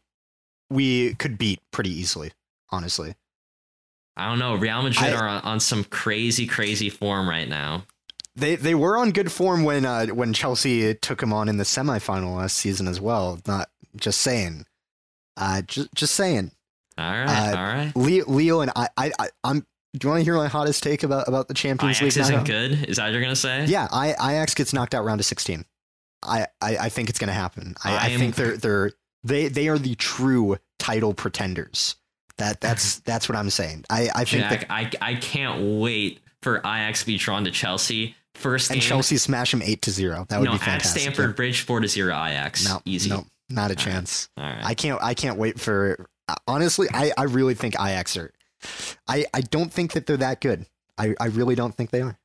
we 0.71 1.15
could 1.15 1.39
beat 1.39 1.61
pretty 1.73 1.91
easily 1.91 2.33
honestly. 2.71 3.15
I 4.17 4.29
don't 4.29 4.39
know. 4.39 4.57
Real 4.57 4.83
Madrid 4.83 5.15
I, 5.15 5.17
are 5.17 5.29
on, 5.29 5.43
on, 5.43 5.61
some 5.61 5.85
crazy, 5.85 6.47
crazy 6.47 6.91
form 6.91 7.29
right 7.29 7.49
now. 7.49 7.85
They 8.35 8.57
they 8.57 8.75
were 8.75 8.97
on 8.97 9.11
good 9.13 9.33
form 9.33 9.65
when 9.65 9.85
uh, 9.85 10.07
when 10.07 10.33
Chelsea 10.33 10.95
took 10.95 11.21
them 11.21 11.33
on 11.33 11.49
in 11.49 11.57
the 11.57 11.65
semifinal 11.65 12.37
last 12.37 12.57
season 12.57 12.87
as 12.89 13.01
well. 13.01 13.41
Not 13.47 13.69
just 13.97 14.21
saying. 14.21 14.67
Uh, 15.37 15.63
just 15.63 15.93
just 15.95 16.15
saying. 16.15 16.53
All 16.99 17.13
right, 17.13 17.53
uh, 17.53 17.57
all 17.57 17.65
right. 17.65 17.93
Leo, 17.95 18.25
Leo 18.27 18.61
and 18.61 18.73
I, 18.75 18.89
I, 18.97 19.13
I, 19.19 19.29
I'm 19.45 19.65
do 19.95 20.07
you 20.07 20.11
want 20.11 20.21
to 20.21 20.25
hear 20.25 20.37
my 20.37 20.49
hottest 20.49 20.83
take 20.83 21.03
about, 21.03 21.29
about 21.29 21.49
the 21.49 21.55
Champions 21.55 21.97
Ajax 21.97 22.17
League? 22.17 22.25
isn't 22.25 22.45
good. 22.45 22.89
Is 22.89 22.99
that 22.99 23.05
what 23.05 23.13
you're 23.13 23.23
gonna 23.23 23.37
say? 23.37 23.65
Yeah, 23.67 23.89
I, 23.91 24.11
Ajax 24.11 24.55
gets 24.55 24.73
knocked 24.73 24.95
out 24.95 25.05
round 25.05 25.21
of 25.21 25.27
16. 25.27 25.65
I, 26.23 26.47
I, 26.61 26.77
I 26.77 26.89
think 26.89 27.09
it's 27.09 27.19
gonna 27.19 27.33
happen. 27.33 27.75
I, 27.85 27.93
I, 27.93 28.05
I 28.07 28.17
think 28.17 28.35
they're 28.35 28.57
they're 28.57 28.93
they 29.25 29.49
they 29.49 29.69
are 29.69 29.79
the 29.79 29.95
true 29.95 30.57
title 30.79 31.15
pretenders. 31.15 31.97
That 32.39 32.61
that's 32.61 32.99
that's 33.01 33.29
what 33.29 33.37
I'm 33.37 33.51
saying. 33.51 33.85
I 33.89 34.11
I 34.15 34.25
think 34.25 34.43
Jack, 34.43 34.61
that, 34.61 34.73
I 34.73 34.91
I 35.01 35.15
can't 35.15 35.81
wait 35.81 36.21
for 36.43 36.59
Ajax 36.59 37.01
to 37.01 37.07
be 37.07 37.17
drawn 37.17 37.45
to 37.45 37.51
Chelsea 37.51 38.17
first 38.35 38.71
and. 38.71 38.81
Chelsea 38.83 39.17
smash 39.17 39.53
them 39.53 39.63
eight 39.63 39.83
to 39.83 39.91
zero. 39.91 40.27
That 40.29 40.41
would 40.41 40.47
no, 40.47 40.53
be 40.53 40.59
fantastic. 40.59 41.07
At 41.07 41.15
Stamford 41.15 41.37
Bridge, 41.37 41.63
four 41.63 41.81
to 41.81 41.89
zero 41.89 42.13
Ajax. 42.13 42.65
No, 42.65 42.83
easy. 42.85 43.11
No, 43.11 43.25
not 43.49 43.71
a 43.71 43.77
chance. 43.77 44.29
All 44.37 44.45
right. 44.45 44.65
I 44.65 44.75
can't. 44.75 45.03
I 45.03 45.15
can't 45.15 45.39
wait 45.39 45.61
for. 45.61 46.07
Honestly, 46.47 46.89
I 46.93 47.13
I 47.17 47.25
really 47.25 47.55
think 47.55 47.75
Ajax 47.75 48.17
are. 48.17 48.33
I 49.07 49.27
I 49.33 49.41
don't 49.41 49.73
think 49.73 49.93
that 49.93 50.07
they're 50.07 50.17
that 50.19 50.41
good. 50.41 50.67
I 50.97 51.15
I 51.21 51.27
really 51.27 51.55
don't 51.55 51.75
think 51.75 51.91
they 51.91 52.03
are. 52.03 52.19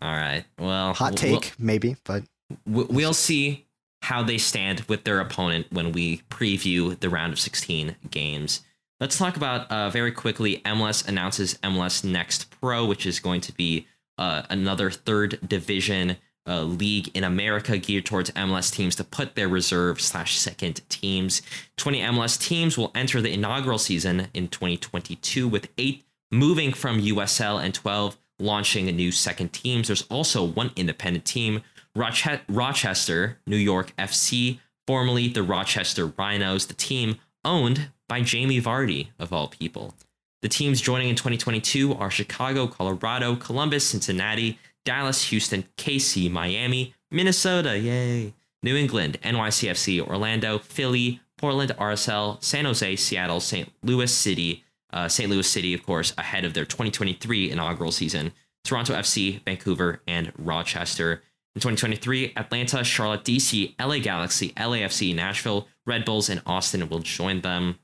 All 0.00 0.14
right. 0.14 0.44
Well, 0.58 0.94
hot 0.94 1.16
take 1.16 1.32
we'll, 1.32 1.66
maybe, 1.66 1.96
but 2.04 2.24
we'll 2.66 3.14
see 3.14 3.66
how 4.02 4.22
they 4.22 4.36
stand 4.36 4.80
with 4.82 5.04
their 5.04 5.20
opponent 5.20 5.66
when 5.70 5.92
we 5.92 6.18
preview 6.28 6.98
the 7.00 7.08
round 7.08 7.32
of 7.32 7.40
16 7.40 7.96
games. 8.10 8.60
Let's 9.00 9.16
talk 9.16 9.36
about 9.36 9.70
uh, 9.70 9.88
very 9.88 10.12
quickly. 10.12 10.60
MLS 10.66 11.08
announces 11.08 11.54
MLS 11.62 12.04
Next 12.04 12.50
Pro, 12.60 12.84
which 12.84 13.06
is 13.06 13.18
going 13.18 13.40
to 13.42 13.52
be 13.52 13.86
uh, 14.18 14.42
another 14.50 14.90
third 14.90 15.38
division 15.48 16.16
uh, 16.46 16.62
league 16.62 17.10
in 17.14 17.24
America 17.24 17.78
geared 17.78 18.06
towards 18.06 18.30
MLS 18.32 18.72
teams 18.72 18.96
to 18.96 19.04
put 19.04 19.34
their 19.34 19.48
reserve 19.48 20.00
slash 20.00 20.38
second 20.38 20.80
teams. 20.88 21.42
20 21.76 22.00
MLS 22.00 22.38
teams 22.40 22.76
will 22.76 22.92
enter 22.94 23.20
the 23.20 23.32
inaugural 23.32 23.78
season 23.78 24.28
in 24.34 24.48
2022, 24.48 25.48
with 25.48 25.68
eight 25.78 26.04
moving 26.30 26.72
from 26.72 27.00
USL 27.00 27.62
and 27.62 27.72
12 27.74 28.16
launching 28.38 28.88
a 28.88 28.92
new 28.92 29.12
second 29.12 29.52
teams. 29.52 29.88
There's 29.88 30.02
also 30.02 30.44
one 30.44 30.72
independent 30.76 31.24
team, 31.24 31.62
Roche- 31.94 32.40
Rochester, 32.48 33.38
New 33.46 33.56
York 33.56 33.94
FC, 33.96 34.58
formerly 34.86 35.28
the 35.28 35.42
Rochester 35.42 36.06
Rhinos. 36.06 36.66
The 36.66 36.74
team 36.74 37.16
owned 37.44 37.90
by 38.08 38.20
Jamie 38.22 38.60
Vardy, 38.60 39.08
of 39.18 39.32
all 39.32 39.48
people. 39.48 39.94
The 40.42 40.48
teams 40.48 40.82
joining 40.82 41.08
in 41.08 41.16
2022 41.16 41.94
are 41.94 42.10
Chicago, 42.10 42.66
Colorado, 42.66 43.34
Columbus, 43.34 43.86
Cincinnati, 43.88 44.58
Dallas, 44.84 45.24
Houston, 45.30 45.64
KC, 45.76 46.30
Miami, 46.30 46.94
Minnesota, 47.10 47.78
yay, 47.78 48.34
New 48.62 48.76
England, 48.76 49.18
NYCFC, 49.22 50.00
Orlando, 50.00 50.58
Philly, 50.58 51.20
Portland, 51.38 51.72
RSL, 51.78 52.42
San 52.42 52.64
Jose, 52.64 52.96
Seattle, 52.96 53.40
St. 53.40 53.70
Louis 53.82 54.12
City, 54.12 54.64
uh, 54.92 55.08
St. 55.08 55.28
Louis 55.28 55.46
City, 55.46 55.74
of 55.74 55.82
course, 55.84 56.14
ahead 56.16 56.44
of 56.44 56.54
their 56.54 56.64
2023 56.64 57.50
inaugural 57.50 57.92
season, 57.92 58.32
Toronto 58.64 58.94
FC, 58.94 59.44
Vancouver, 59.44 60.00
and 60.06 60.32
Rochester. 60.38 61.22
In 61.54 61.60
2023, 61.60 62.32
Atlanta, 62.36 62.82
Charlotte, 62.82 63.24
DC, 63.24 63.74
LA 63.78 63.98
Galaxy, 63.98 64.50
LAFC, 64.56 65.14
Nashville, 65.14 65.68
Red 65.86 66.04
Bulls, 66.04 66.28
and 66.28 66.42
Austin 66.46 66.88
will 66.88 67.00
join 67.00 67.42
them. 67.42 67.78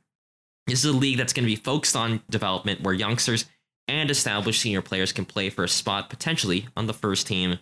This 0.66 0.84
is 0.84 0.94
a 0.94 0.96
league 0.96 1.18
that's 1.18 1.32
going 1.32 1.44
to 1.44 1.50
be 1.50 1.56
focused 1.56 1.96
on 1.96 2.22
development 2.30 2.80
where 2.80 2.94
youngsters 2.94 3.44
and 3.90 4.10
established 4.10 4.62
senior 4.62 4.82
players 4.82 5.12
can 5.12 5.24
play 5.24 5.50
for 5.50 5.64
a 5.64 5.68
spot 5.68 6.08
potentially 6.08 6.68
on 6.76 6.86
the 6.86 6.94
first 6.94 7.26
team. 7.26 7.58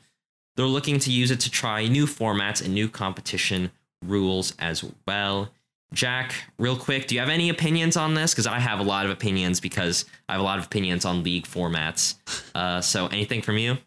They're 0.57 0.67
looking 0.67 0.99
to 1.01 1.11
use 1.11 1.31
it 1.31 1.41
to 1.41 1.51
try 1.51 1.87
new 1.87 2.07
formats 2.07 2.63
and 2.63 2.75
new 2.75 2.89
competition 2.89 3.71
rules 4.05 4.55
as 4.59 4.85
well. 5.07 5.51
Jack, 5.95 6.35
real 6.59 6.77
quick, 6.77 7.07
do 7.07 7.15
you 7.15 7.21
have 7.21 7.31
any 7.31 7.49
opinions 7.49 7.97
on 7.97 8.15
this? 8.15 8.35
Because 8.35 8.47
I 8.47 8.59
have 8.59 8.79
a 8.79 8.83
lot 8.83 9.07
of 9.07 9.11
opinions 9.11 9.59
because 9.59 10.05
I 10.29 10.33
have 10.33 10.41
a 10.41 10.45
lot 10.45 10.59
of 10.59 10.67
opinions 10.67 11.05
on 11.05 11.23
league 11.23 11.47
formats. 11.47 12.17
Uh, 12.55 12.81
so 12.81 13.07
anything 13.07 13.41
from 13.41 13.57
you? 13.57 13.79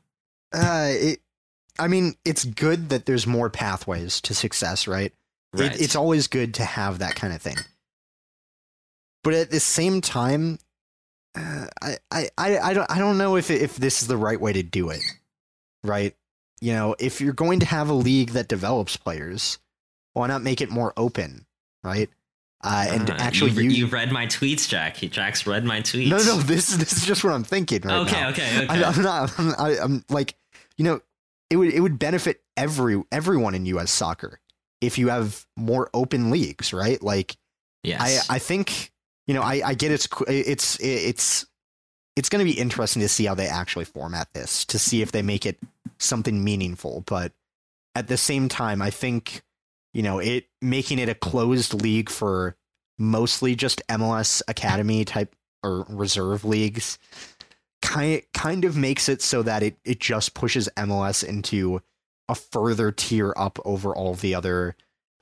Uh, 0.52 0.90
it, 0.90 1.20
I 1.78 1.88
mean, 1.88 2.16
it's 2.26 2.44
good 2.44 2.90
that 2.90 3.06
there's 3.06 3.28
more 3.28 3.50
pathways 3.50 4.20
to 4.22 4.34
success, 4.34 4.88
right? 4.88 5.14
right. 5.54 5.74
It, 5.74 5.82
it's 5.82 5.96
always 5.96 6.28
good 6.28 6.56
to 6.56 6.64
have 6.64 7.00
that 7.00 7.16
kind 7.16 7.34
of 7.34 7.42
thing. 7.42 7.58
But 9.24 9.36
at 9.36 9.52
the 9.52 9.60
same 9.60 10.02
time, 10.02 10.58
uh, 11.36 11.68
I, 11.82 11.98
I, 12.12 12.30
I, 12.38 12.74
don't 12.74 12.92
I 12.92 13.00
don't 13.00 13.18
know 13.18 13.36
if 13.36 13.50
if 13.50 13.76
this 13.76 14.02
is 14.02 14.08
the 14.08 14.18
right 14.18 14.40
way 14.40 14.54
to 14.54 14.64
do 14.64 14.90
it. 14.90 15.02
Right? 15.84 16.16
You 16.60 16.74
know, 16.74 16.96
if 17.00 17.22
you're 17.22 17.34
going 17.34 17.60
to 17.62 17.66
have 17.66 17.90
a 17.90 17.94
league 17.94 18.32
that 18.32 18.48
develops 18.48 18.98
players, 18.98 19.58
why 20.14 20.28
not 20.28 20.42
make 20.44 20.62
it 20.62 20.70
more 20.70 20.94
open? 20.96 21.46
Right? 21.84 22.10
Uh, 22.64 22.86
and 22.90 23.10
uh, 23.10 23.16
actually, 23.18 23.52
you, 23.52 23.72
you 23.72 23.86
read 23.88 24.12
my 24.12 24.28
tweets, 24.28 24.68
Jack. 24.68 24.98
Jack's 24.98 25.48
read 25.48 25.66
my 25.66 25.82
tweets. 25.82 26.10
No, 26.10 26.18
no, 26.18 26.38
this 26.38 26.68
this 26.76 26.94
is 26.94 27.06
just 27.06 27.24
what 27.24 27.34
I'm 27.34 27.44
thinking 27.44 27.82
right 27.82 28.02
okay, 28.02 28.12
now. 28.12 28.30
Okay, 28.30 28.64
okay, 28.64 28.66
okay. 28.66 28.84
I'm 28.84 29.02
not. 29.02 29.40
I'm, 29.40 29.54
I, 29.58 29.78
I'm 29.80 30.06
like, 30.10 30.36
you 30.78 30.86
know, 30.86 31.02
it 31.50 31.56
would 31.56 31.74
it 31.74 31.80
would 31.80 31.98
benefit 31.98 32.42
every 32.56 33.02
everyone 33.12 33.56
in 33.56 33.66
U.S. 33.68 33.92
soccer 33.92 34.40
if 34.80 35.00
you 35.00 35.10
have 35.10 35.46
more 35.58 35.90
open 35.94 36.30
leagues, 36.30 36.72
right? 36.72 37.02
Like, 37.02 37.36
yes. 37.84 38.30
I 38.30 38.36
I 38.36 38.40
think 38.40 38.92
you 39.28 39.34
know, 39.34 39.42
I, 39.42 39.62
I 39.66 39.74
get 39.74 39.92
it's 39.92 40.08
it's 40.28 40.80
it's 40.82 41.46
it's 42.16 42.30
going 42.30 42.46
to 42.46 42.52
be 42.52 42.60
interesting 42.60 43.02
to 43.02 43.10
see 43.10 43.26
how 43.26 43.36
they 43.36 43.48
actually 43.48 43.86
format 43.86 44.34
this 44.34 44.66
to 44.66 44.80
see 44.80 45.02
if 45.02 45.12
they 45.12 45.22
make 45.22 45.46
it 45.46 45.60
something 46.00 46.44
meaningful. 46.44 47.04
But 47.06 47.32
at 47.96 48.08
the 48.08 48.18
same 48.18 48.50
time, 48.50 48.82
I 48.82 48.90
think 48.90 49.44
you 49.94 50.04
know 50.04 50.20
it 50.20 50.46
making 50.62 51.00
it 51.00 51.10
a 51.10 51.16
closed 51.16 51.74
league 51.74 52.10
for 52.10 52.56
mostly 52.98 53.56
just 53.56 53.82
MLS 53.88 54.42
Academy 54.48 55.06
type 55.06 55.36
or 55.64 55.86
reserve 55.90 56.44
leagues 56.44 56.98
kind 57.82 58.22
kind 58.34 58.66
of 58.66 58.78
makes 58.78 59.10
it 59.10 59.22
so 59.22 59.42
that 59.44 59.64
it 59.64 59.78
it 59.84 60.00
just 60.00 60.34
pushes 60.34 60.70
MLS 60.78 61.24
into 61.24 61.82
a 62.30 62.36
further 62.36 62.92
tier 62.92 63.34
up 63.36 63.60
over 63.66 63.94
all 63.94 64.14
the 64.14 64.36
other 64.36 64.76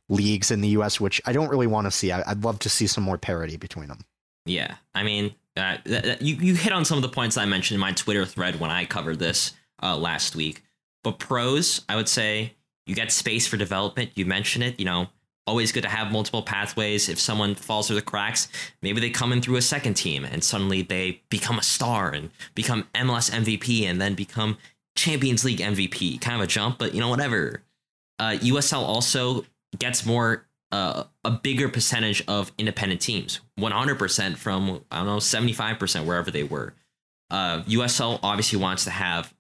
leagues 0.10 0.52
in 0.52 0.62
the 0.62 0.70
US, 0.70 1.00
which 1.00 1.22
I 1.26 1.32
don't 1.32 1.50
really 1.50 1.68
want 1.68 1.86
to 1.86 1.92
see. 1.92 2.12
I, 2.12 2.28
would 2.28 2.44
love 2.44 2.60
to 2.60 2.70
see 2.70 2.88
some 2.88 3.04
more 3.04 3.18
parity 3.18 3.58
between 3.58 3.88
them. 3.88 4.00
Yeah, 4.46 4.76
I 4.96 5.04
mean, 5.04 5.34
uh, 5.56 5.78
th- 5.86 6.04
th- 6.04 6.22
you 6.22 6.36
you 6.36 6.56
hit 6.56 6.74
on 6.74 6.86
some 6.86 6.98
of 6.98 7.02
the 7.02 7.10
points 7.10 7.38
I 7.38 7.46
mentioned 7.46 7.76
in 7.76 7.82
my 7.82 7.92
Twitter 7.92 8.26
thread 8.26 8.60
when 8.60 8.72
I 8.72 8.86
covered 8.86 9.20
this 9.20 9.54
uh, 9.82 9.96
last 9.96 10.36
week. 10.36 10.64
But 11.04 11.20
pros, 11.20 11.86
I 11.88 11.96
would 11.96 12.10
say 12.10 12.54
you 12.86 12.96
get 12.96 13.12
space 13.12 13.48
for 13.48 13.58
development. 13.58 14.12
You 14.16 14.26
mentioned 14.26 14.64
it. 14.64 14.80
You 14.80 14.86
know, 14.86 15.08
always 15.50 15.72
good 15.72 15.84
to 15.84 15.90
have 15.90 16.12
multiple 16.12 16.44
pathways. 16.44 17.10
If 17.10 17.20
someone 17.20 17.56
falls 17.56 17.88
through 17.88 17.98
the 17.98 18.02
cracks, 18.02 18.48
maybe 18.82 19.02
they 19.02 19.10
come 19.10 19.34
in 19.34 19.42
through 19.42 19.58
a 19.58 19.62
second 19.62 19.96
team 19.96 20.26
and 20.26 20.44
suddenly 20.44 20.82
they 20.84 21.22
become 21.30 21.58
a 21.58 21.64
star 21.64 22.12
and 22.12 22.30
become 22.56 22.88
MLS 22.96 23.32
MVP 23.32 23.84
and 23.84 24.00
then 24.00 24.14
become 24.14 24.58
Champions 24.96 25.44
League 25.44 25.60
MVP. 25.60 26.22
Kind 26.22 26.36
of 26.36 26.42
a 26.42 26.48
jump, 26.48 26.78
but 26.78 26.94
you 26.94 27.00
know, 27.00 27.10
whatever. 27.10 27.64
Uh, 28.20 28.38
USL 28.42 28.82
also 28.82 29.46
gets 29.78 30.06
more 30.06 30.48
uh, 30.72 31.04
a 31.24 31.32
bigger 31.32 31.70
percentage 31.70 32.24
of 32.28 32.52
independent 32.58 33.02
teams. 33.02 33.42
100% 33.60 34.38
from 34.38 34.82
i 34.92 34.98
don't 34.98 35.08
know 35.08 35.18
75% 35.18 36.06
wherever 36.06 36.32
they 36.32 36.44
were. 36.44 36.74
Uh, 37.30 37.62
usl 37.64 38.20
obviously 38.24 38.58
wants 38.58 38.84
to 38.86 38.90
have 38.90 39.34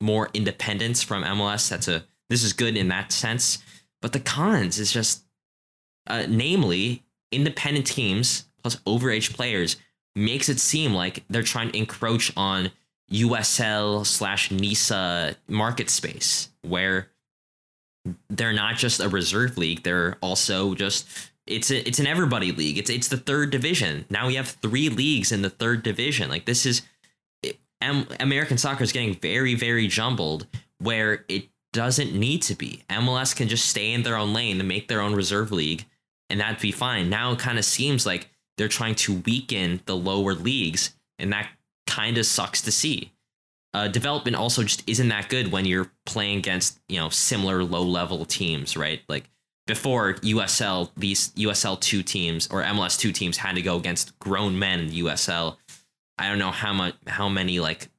more 0.00 0.30
independence 0.32 1.02
from 1.02 1.22
mls 1.22 1.68
that's 1.68 1.88
a 1.88 2.04
this 2.28 2.42
is 2.42 2.52
good 2.52 2.76
in 2.76 2.88
that 2.88 3.12
sense. 3.12 3.58
But 4.02 4.12
the 4.12 4.20
cons 4.20 4.78
is 4.78 4.92
just 4.92 5.24
uh, 6.06 6.24
namely 6.28 7.04
independent 7.32 7.86
teams 7.86 8.46
plus 8.62 8.76
overage 8.86 9.34
players 9.34 9.76
makes 10.14 10.48
it 10.48 10.58
seem 10.60 10.94
like 10.94 11.24
they're 11.28 11.42
trying 11.42 11.70
to 11.70 11.78
encroach 11.78 12.32
on 12.36 12.70
usl 13.12 14.04
slash 14.04 14.50
nisa 14.50 15.36
market 15.48 15.88
space 15.88 16.50
where 16.62 17.08
they're 18.28 18.52
not 18.52 18.76
just 18.76 19.00
a 19.00 19.08
reserve 19.08 19.56
league 19.56 19.82
they're 19.82 20.16
also 20.20 20.74
just 20.74 21.06
it's 21.46 21.70
a, 21.70 21.86
it's 21.86 21.98
an 21.98 22.06
everybody 22.06 22.52
league. 22.52 22.78
It's 22.78 22.90
it's 22.90 23.08
the 23.08 23.16
third 23.16 23.50
division. 23.50 24.04
Now 24.10 24.26
we 24.26 24.34
have 24.34 24.48
three 24.48 24.88
leagues 24.88 25.32
in 25.32 25.42
the 25.42 25.50
third 25.50 25.82
division. 25.82 26.28
Like 26.28 26.44
this 26.44 26.66
is 26.66 26.82
American 27.80 28.58
soccer 28.58 28.82
is 28.82 28.92
getting 28.92 29.14
very 29.14 29.54
very 29.54 29.86
jumbled 29.86 30.46
where 30.78 31.24
it 31.28 31.48
doesn't 31.72 32.14
need 32.14 32.42
to 32.42 32.54
be. 32.54 32.82
MLS 32.90 33.36
can 33.36 33.48
just 33.48 33.66
stay 33.66 33.92
in 33.92 34.02
their 34.02 34.16
own 34.16 34.32
lane 34.32 34.58
and 34.58 34.68
make 34.68 34.88
their 34.88 35.00
own 35.00 35.14
reserve 35.14 35.52
league 35.52 35.84
and 36.28 36.40
that'd 36.40 36.60
be 36.60 36.72
fine. 36.72 37.08
Now 37.08 37.32
it 37.32 37.38
kind 37.38 37.58
of 37.58 37.64
seems 37.64 38.04
like 38.04 38.28
they're 38.56 38.68
trying 38.68 38.94
to 38.96 39.22
weaken 39.26 39.80
the 39.86 39.96
lower 39.96 40.34
leagues 40.34 40.94
and 41.18 41.32
that 41.32 41.48
kind 41.86 42.18
of 42.18 42.26
sucks 42.26 42.60
to 42.62 42.72
see 42.72 43.12
uh, 43.76 43.88
development 43.88 44.34
also 44.34 44.62
just 44.62 44.82
isn't 44.88 45.08
that 45.08 45.28
good 45.28 45.52
when 45.52 45.66
you're 45.66 45.92
playing 46.06 46.38
against 46.38 46.80
you 46.88 46.98
know 46.98 47.10
similar 47.10 47.62
low 47.62 47.82
level 47.82 48.24
teams, 48.24 48.74
right? 48.74 49.02
Like 49.06 49.28
before 49.66 50.14
USL, 50.14 50.90
these 50.96 51.28
USL 51.32 51.78
two 51.78 52.02
teams 52.02 52.48
or 52.50 52.62
MLS 52.62 52.98
two 52.98 53.12
teams 53.12 53.36
had 53.36 53.54
to 53.56 53.60
go 53.60 53.76
against 53.76 54.18
grown 54.18 54.58
men 54.58 54.80
in 54.80 54.88
USL. 54.92 55.58
I 56.16 56.26
don't 56.30 56.38
know 56.38 56.52
how 56.52 56.72
much 56.72 56.94
how 57.06 57.28
many 57.28 57.60
like 57.60 57.90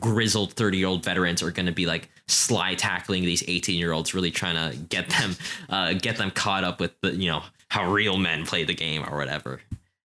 grizzled 0.00 0.54
30 0.54 0.78
year 0.78 0.86
old 0.86 1.04
veterans 1.04 1.42
are 1.42 1.50
going 1.50 1.66
to 1.66 1.72
be 1.72 1.84
like 1.84 2.08
sly 2.28 2.74
tackling 2.74 3.22
these 3.22 3.44
18 3.46 3.78
year 3.78 3.92
olds 3.92 4.14
really 4.14 4.30
trying 4.30 4.54
to 4.54 4.78
get 4.84 5.10
them 5.10 5.36
uh, 5.68 5.92
get 5.92 6.16
them 6.16 6.30
caught 6.30 6.64
up 6.64 6.80
with 6.80 6.98
the 7.02 7.14
you 7.14 7.30
know 7.30 7.42
how 7.68 7.92
real 7.92 8.16
men 8.16 8.46
play 8.46 8.64
the 8.64 8.74
game 8.74 9.04
or 9.06 9.18
whatever 9.18 9.60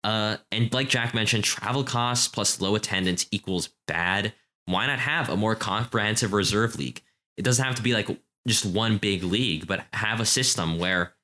uh, 0.05 0.37
and 0.53 0.75
like 0.75 0.91
jack 0.91 1.15
mentioned 1.15 1.43
travel 1.43 1.85
costs 1.85 2.29
plus 2.29 2.61
low 2.61 2.75
attendance 2.75 3.27
equals 3.31 3.71
bad 3.87 4.35
why 4.67 4.87
not 4.87 4.99
have 4.99 5.29
a 5.29 5.37
more 5.37 5.55
comprehensive 5.55 6.33
reserve 6.33 6.77
league? 6.77 7.03
It 7.37 7.43
doesn't 7.43 7.65
have 7.65 7.77
to 7.77 7.83
be 7.83 7.95
like 7.95 8.09
just 8.47 8.65
one 8.65 8.99
big 8.99 9.23
league, 9.23 9.67
but 9.67 9.85
have 9.93 10.21
a 10.21 10.27
system 10.27 10.79
where 10.79 11.15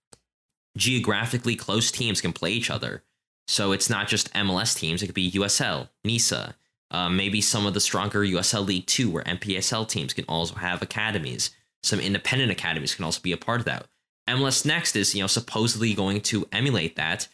geographically 0.77 1.57
close 1.57 1.91
teams 1.91 2.21
can 2.21 2.33
play 2.33 2.51
each 2.51 2.71
other. 2.71 3.03
So 3.49 3.73
it's 3.73 3.91
not 3.91 4.09
just 4.09 4.33
MLS 4.35 4.77
teams, 4.77 5.03
it 5.03 5.07
could 5.07 5.15
be 5.15 5.33
USL, 5.33 5.89
NISA, 6.05 6.55
uh, 6.91 7.09
maybe 7.09 7.41
some 7.41 7.67
of 7.67 7.75
the 7.75 7.81
stronger 7.81 8.21
USL 8.21 8.67
League 8.67 8.87
2 8.87 9.11
where 9.11 9.25
NPSL 9.25 9.89
teams 9.89 10.13
can 10.13 10.25
also 10.27 10.55
have 10.57 10.83
academies. 10.83 11.51
Some 11.83 12.01
independent 12.01 12.53
academies 12.53 12.95
can 12.95 13.05
also 13.05 13.21
be 13.21 13.33
a 13.33 13.37
part 13.37 13.61
of 13.61 13.67
that. 13.67 13.87
MLS 14.29 14.65
Next 14.65 14.95
is, 14.95 15.15
you 15.15 15.23
know, 15.23 15.27
supposedly 15.27 15.95
going 15.95 16.21
to 16.23 16.47
emulate 16.53 16.97
that, 16.97 17.29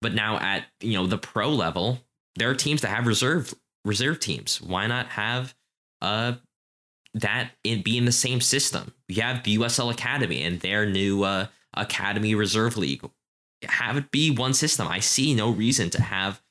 but 0.00 0.14
now 0.14 0.38
at, 0.38 0.64
you 0.80 0.94
know, 0.94 1.06
the 1.06 1.18
pro 1.18 1.50
level, 1.50 1.98
there 2.36 2.48
are 2.48 2.54
teams 2.54 2.80
that 2.80 2.88
have 2.88 3.06
reserve 3.06 3.54
reserve 3.84 4.20
teams. 4.20 4.60
Why 4.60 4.86
not 4.86 5.08
have 5.08 5.54
uh 6.00 6.34
that 7.14 7.50
in, 7.62 7.82
be 7.82 7.98
in 7.98 8.04
the 8.04 8.12
same 8.12 8.40
system? 8.40 8.94
You 9.08 9.22
have 9.22 9.44
the 9.44 9.58
USL 9.58 9.92
Academy 9.92 10.42
and 10.42 10.60
their 10.60 10.86
new 10.86 11.24
uh, 11.24 11.46
Academy 11.74 12.34
Reserve 12.34 12.76
League. 12.76 13.02
Have 13.64 13.96
it 13.96 14.10
be 14.10 14.30
one 14.30 14.54
system. 14.54 14.88
I 14.88 15.00
see 15.00 15.34
no 15.34 15.50
reason 15.50 15.90
to 15.90 16.02
have 16.02 16.42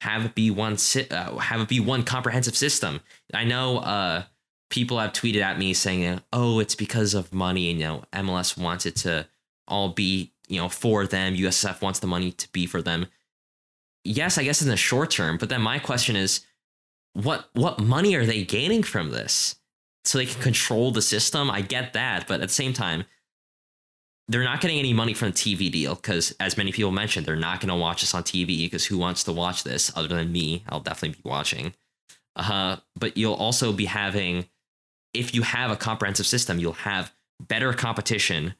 have 0.00 0.24
it 0.24 0.34
be 0.34 0.50
one 0.50 0.76
uh, 1.10 1.36
have 1.38 1.60
it 1.60 1.68
be 1.68 1.80
one 1.80 2.02
comprehensive 2.02 2.56
system. 2.56 3.00
I 3.32 3.44
know 3.44 3.78
uh, 3.78 4.24
people 4.70 4.98
have 4.98 5.12
tweeted 5.12 5.42
at 5.42 5.58
me 5.58 5.74
saying, 5.74 6.20
"Oh, 6.32 6.58
it's 6.58 6.74
because 6.74 7.14
of 7.14 7.32
money." 7.32 7.72
You 7.72 7.78
know, 7.78 8.04
MLS 8.12 8.56
wants 8.56 8.86
it 8.86 8.96
to 8.96 9.26
all 9.68 9.90
be 9.90 10.32
you 10.48 10.60
know 10.60 10.68
for 10.68 11.06
them. 11.06 11.34
USF 11.34 11.80
wants 11.80 11.98
the 12.00 12.06
money 12.06 12.32
to 12.32 12.48
be 12.52 12.66
for 12.66 12.82
them. 12.82 13.06
Yes, 14.04 14.38
I 14.38 14.44
guess 14.44 14.62
in 14.62 14.68
the 14.68 14.76
short 14.76 15.10
term. 15.10 15.38
But 15.38 15.48
then 15.48 15.62
my 15.62 15.78
question 15.78 16.14
is, 16.14 16.40
what 17.16 17.48
what 17.54 17.80
money 17.80 18.14
are 18.14 18.26
they 18.26 18.44
gaining 18.44 18.82
from 18.82 19.10
this? 19.10 19.56
So 20.04 20.18
they 20.18 20.26
can 20.26 20.40
control 20.40 20.92
the 20.92 21.02
system. 21.02 21.50
I 21.50 21.62
get 21.62 21.94
that, 21.94 22.28
but 22.28 22.40
at 22.40 22.48
the 22.48 22.54
same 22.54 22.72
time, 22.72 23.04
they're 24.28 24.44
not 24.44 24.60
getting 24.60 24.78
any 24.78 24.92
money 24.92 25.14
from 25.14 25.30
the 25.30 25.34
TV 25.34 25.70
deal 25.70 25.94
because, 25.94 26.34
as 26.38 26.56
many 26.56 26.72
people 26.72 26.92
mentioned, 26.92 27.26
they're 27.26 27.34
not 27.34 27.60
going 27.60 27.70
to 27.70 27.74
watch 27.74 28.02
this 28.02 28.14
on 28.14 28.22
TV 28.22 28.58
because 28.58 28.84
who 28.86 28.98
wants 28.98 29.24
to 29.24 29.32
watch 29.32 29.64
this 29.64 29.90
other 29.96 30.08
than 30.08 30.30
me? 30.30 30.62
I'll 30.68 30.80
definitely 30.80 31.20
be 31.22 31.28
watching. 31.28 31.74
Uh, 32.36 32.76
but 32.98 33.16
you'll 33.16 33.34
also 33.34 33.72
be 33.72 33.86
having, 33.86 34.46
if 35.14 35.34
you 35.34 35.42
have 35.42 35.70
a 35.70 35.76
comprehensive 35.76 36.26
system, 36.26 36.58
you'll 36.58 36.72
have 36.74 37.12
better 37.40 37.72
competition, 37.72 38.54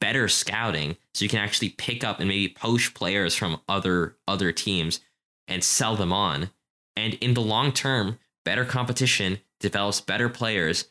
better 0.00 0.28
scouting, 0.28 0.96
so 1.14 1.24
you 1.24 1.28
can 1.28 1.38
actually 1.38 1.70
pick 1.70 2.04
up 2.04 2.18
and 2.18 2.28
maybe 2.28 2.52
poach 2.52 2.92
players 2.94 3.34
from 3.34 3.60
other 3.68 4.16
other 4.26 4.50
teams 4.50 5.00
and 5.46 5.62
sell 5.62 5.94
them 5.94 6.12
on 6.12 6.50
and 6.96 7.14
in 7.14 7.34
the 7.34 7.40
long 7.40 7.72
term, 7.72 8.18
better 8.44 8.64
competition 8.64 9.38
develops 9.60 10.00
better 10.00 10.28
players 10.28 10.86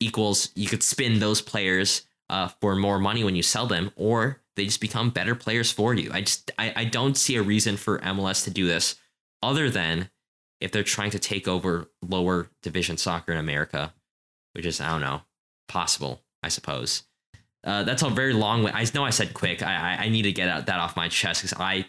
equals 0.00 0.50
you 0.54 0.68
could 0.68 0.82
spin 0.82 1.18
those 1.18 1.40
players 1.40 2.02
uh, 2.30 2.48
for 2.60 2.76
more 2.76 2.98
money 2.98 3.24
when 3.24 3.36
you 3.36 3.42
sell 3.42 3.66
them, 3.66 3.90
or 3.96 4.40
they 4.56 4.64
just 4.64 4.80
become 4.80 5.10
better 5.10 5.34
players 5.34 5.70
for 5.70 5.94
you. 5.94 6.10
I 6.12 6.22
just 6.22 6.50
I, 6.58 6.72
I 6.76 6.84
don't 6.84 7.16
see 7.16 7.36
a 7.36 7.42
reason 7.42 7.76
for 7.76 7.98
MLS 8.00 8.44
to 8.44 8.50
do 8.50 8.66
this 8.66 8.96
other 9.42 9.70
than 9.70 10.10
if 10.60 10.72
they're 10.72 10.82
trying 10.82 11.10
to 11.12 11.18
take 11.18 11.46
over 11.46 11.88
lower 12.02 12.48
division 12.62 12.96
soccer 12.96 13.32
in 13.32 13.38
America, 13.38 13.94
which 14.52 14.66
is 14.66 14.80
I 14.80 14.90
don't 14.90 15.00
know 15.00 15.22
possible, 15.68 16.22
I 16.42 16.48
suppose. 16.48 17.04
Uh, 17.64 17.82
that's 17.82 18.02
a 18.02 18.10
very 18.10 18.32
long 18.32 18.62
way. 18.62 18.72
I 18.72 18.86
know 18.94 19.04
I 19.04 19.10
said 19.10 19.34
quick. 19.34 19.62
I 19.62 19.94
I, 19.94 20.04
I 20.04 20.08
need 20.08 20.22
to 20.22 20.32
get 20.32 20.66
that 20.66 20.78
off 20.78 20.96
my 20.96 21.08
chest 21.08 21.42
because 21.42 21.58
I 21.58 21.86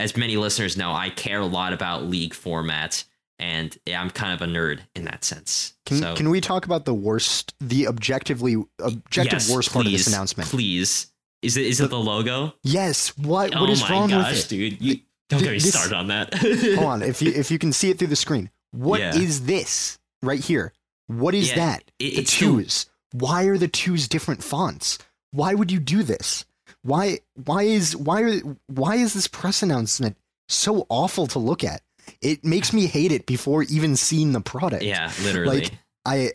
as 0.00 0.16
many 0.16 0.36
listeners 0.36 0.76
know, 0.76 0.92
I 0.92 1.10
care 1.10 1.40
a 1.40 1.46
lot 1.46 1.72
about 1.72 2.04
league 2.04 2.32
formats, 2.32 3.04
and 3.38 3.76
I'm 3.86 4.10
kind 4.10 4.32
of 4.32 4.40
a 4.40 4.50
nerd 4.50 4.80
in 4.96 5.04
that 5.04 5.24
sense. 5.24 5.74
Can 5.84 5.98
so, 5.98 6.14
can 6.16 6.30
we 6.30 6.40
talk 6.40 6.64
about 6.64 6.86
the 6.86 6.94
worst, 6.94 7.54
the 7.60 7.86
objectively 7.86 8.56
objective 8.78 9.34
yes, 9.34 9.54
worst 9.54 9.68
please, 9.68 9.74
part 9.74 9.86
of 9.86 9.92
this 9.92 10.06
announcement? 10.06 10.48
Please, 10.48 11.12
is 11.42 11.56
it 11.56 11.66
is 11.66 11.78
the, 11.78 11.84
it 11.84 11.88
the 11.88 11.98
logo? 11.98 12.54
Yes. 12.62 13.16
What 13.18 13.54
oh 13.54 13.60
what 13.60 13.70
is 13.70 13.88
wrong 13.88 14.08
gosh, 14.08 14.32
with 14.32 14.46
it, 14.46 14.48
dude? 14.48 14.80
You, 14.80 15.00
don't 15.28 15.42
get 15.42 15.52
me 15.52 15.58
this, 15.58 15.72
started 15.72 15.94
on 15.94 16.08
that. 16.08 16.34
hold 16.78 16.78
on, 16.78 17.02
if 17.02 17.20
you 17.20 17.32
if 17.32 17.50
you 17.50 17.58
can 17.58 17.72
see 17.72 17.90
it 17.90 17.98
through 17.98 18.08
the 18.08 18.16
screen, 18.16 18.50
what 18.72 19.00
yeah. 19.00 19.14
is 19.14 19.44
this 19.44 19.98
right 20.22 20.40
here? 20.40 20.72
What 21.06 21.34
is 21.34 21.50
yeah, 21.50 21.56
that? 21.56 21.90
It, 21.98 22.16
the 22.16 22.22
twos. 22.22 22.86
Why 23.12 23.44
are 23.44 23.58
the 23.58 23.68
twos 23.68 24.08
different 24.08 24.42
fonts? 24.42 24.98
Why 25.32 25.54
would 25.54 25.70
you 25.70 25.80
do 25.80 26.02
this? 26.02 26.44
Why 26.82 27.18
why 27.44 27.62
is 27.62 27.96
why 27.96 28.40
why 28.66 28.96
is 28.96 29.14
this 29.14 29.28
press 29.28 29.62
announcement 29.62 30.16
so 30.48 30.86
awful 30.88 31.26
to 31.28 31.38
look 31.38 31.62
at? 31.64 31.82
It 32.22 32.44
makes 32.44 32.72
me 32.72 32.86
hate 32.86 33.12
it 33.12 33.26
before 33.26 33.62
even 33.64 33.96
seeing 33.96 34.32
the 34.32 34.40
product. 34.40 34.82
Yeah, 34.82 35.12
literally. 35.22 35.60
Like 35.60 35.72
I 36.04 36.32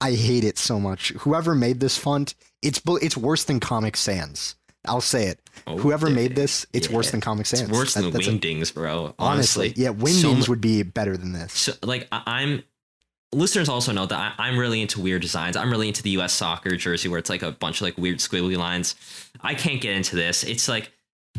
I 0.00 0.12
hate 0.12 0.44
it 0.44 0.58
so 0.58 0.80
much. 0.80 1.10
Whoever 1.20 1.54
made 1.54 1.80
this 1.80 1.96
font, 1.96 2.34
it's 2.62 2.80
it's 2.86 3.16
worse 3.16 3.44
than 3.44 3.60
Comic 3.60 3.96
Sans. 3.96 4.56
I'll 4.86 5.00
say 5.00 5.28
it. 5.28 5.40
Oh, 5.66 5.78
Whoever 5.78 6.10
made 6.10 6.36
this, 6.36 6.66
it's 6.74 6.88
yeah. 6.88 6.96
worse 6.96 7.10
than 7.10 7.20
Comic 7.22 7.46
Sans. 7.46 7.62
It's 7.62 7.72
worse 7.72 7.94
that, 7.94 8.12
than 8.12 8.20
Wingdings, 8.20 8.74
bro. 8.74 9.14
Honestly, 9.18 9.68
honestly 9.68 9.82
yeah, 9.82 9.92
Wingdings 9.92 10.44
so, 10.44 10.50
would 10.50 10.60
be 10.60 10.82
better 10.82 11.16
than 11.16 11.32
this. 11.32 11.52
So, 11.54 11.72
like, 11.82 12.06
I'm 12.12 12.62
listeners 13.32 13.68
also 13.68 13.92
know 13.92 14.06
that 14.06 14.34
I, 14.38 14.48
am 14.48 14.58
really 14.58 14.80
into 14.80 15.00
weird 15.00 15.22
designs. 15.22 15.56
I'm 15.56 15.70
really 15.70 15.88
into 15.88 16.02
the 16.02 16.10
U.S. 16.10 16.32
soccer 16.32 16.76
jersey 16.76 17.08
where 17.08 17.18
it's 17.18 17.30
like 17.30 17.42
a 17.42 17.52
bunch 17.52 17.80
of 17.80 17.82
like 17.82 17.98
weird 17.98 18.18
squiggly 18.18 18.56
lines. 18.56 18.94
I 19.44 19.54
can't 19.54 19.80
get 19.80 19.94
into 19.94 20.16
this. 20.16 20.44
It's 20.44 20.68
like 20.68 20.90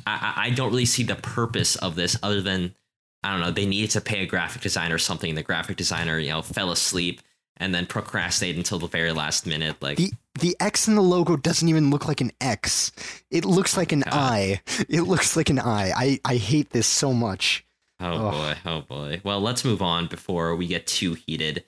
I, 0.05 0.33
I 0.35 0.49
don't 0.51 0.69
really 0.69 0.85
see 0.85 1.03
the 1.03 1.15
purpose 1.15 1.75
of 1.77 1.95
this 1.95 2.17
other 2.21 2.41
than 2.41 2.75
I 3.23 3.31
don't 3.31 3.41
know. 3.41 3.51
They 3.51 3.65
needed 3.65 3.91
to 3.91 4.01
pay 4.01 4.21
a 4.21 4.25
graphic 4.25 4.61
designer 4.61 4.95
or 4.95 4.99
something. 4.99 5.33
The 5.35 5.43
graphic 5.43 5.77
designer, 5.77 6.19
you 6.19 6.29
know, 6.29 6.41
fell 6.41 6.71
asleep 6.71 7.21
and 7.57 7.73
then 7.73 7.85
procrastinated 7.85 8.57
until 8.57 8.79
the 8.79 8.87
very 8.87 9.11
last 9.11 9.47
minute. 9.47 9.81
Like 9.81 9.97
the 9.97 10.11
the 10.39 10.55
X 10.59 10.87
in 10.87 10.95
the 10.95 11.01
logo 11.01 11.35
doesn't 11.35 11.67
even 11.67 11.89
look 11.89 12.07
like 12.07 12.21
an 12.21 12.31
X. 12.41 12.91
It 13.31 13.45
looks 13.45 13.77
like 13.77 13.91
an 13.91 14.01
God. 14.01 14.13
I. 14.13 14.61
It 14.89 15.01
looks 15.01 15.35
like 15.35 15.49
an 15.49 15.59
I. 15.59 15.91
I 15.95 16.19
I 16.25 16.35
hate 16.35 16.71
this 16.71 16.87
so 16.87 17.13
much. 17.13 17.65
Oh 17.99 18.27
Ugh. 18.27 18.33
boy, 18.33 18.55
oh 18.65 18.81
boy. 18.81 19.21
Well, 19.23 19.41
let's 19.41 19.63
move 19.63 19.81
on 19.81 20.07
before 20.07 20.55
we 20.55 20.67
get 20.67 20.85
too 20.85 21.13
heated 21.13 21.63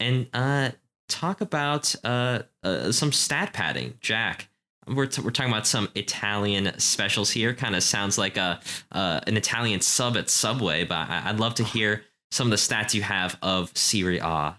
and 0.00 0.26
uh, 0.34 0.70
talk 1.08 1.40
about 1.40 1.94
uh, 2.04 2.40
uh, 2.62 2.92
some 2.92 3.12
stat 3.12 3.52
padding. 3.52 3.94
Jack, 4.00 4.48
we're, 4.94 5.06
t- 5.06 5.22
we're 5.22 5.30
talking 5.30 5.52
about 5.52 5.66
some 5.66 5.88
Italian 5.94 6.78
specials 6.78 7.30
here. 7.30 7.54
Kind 7.54 7.74
of 7.76 7.82
sounds 7.82 8.18
like 8.18 8.36
a 8.36 8.60
uh, 8.92 9.20
an 9.26 9.36
Italian 9.36 9.80
sub 9.80 10.16
at 10.16 10.28
Subway, 10.30 10.84
but 10.84 10.96
I- 11.08 11.22
I'd 11.26 11.38
love 11.40 11.54
to 11.56 11.64
hear 11.64 12.02
some 12.30 12.48
of 12.48 12.50
the 12.50 12.56
stats 12.56 12.94
you 12.94 13.02
have 13.02 13.38
of 13.42 13.70
Serie 13.76 14.18
A. 14.18 14.56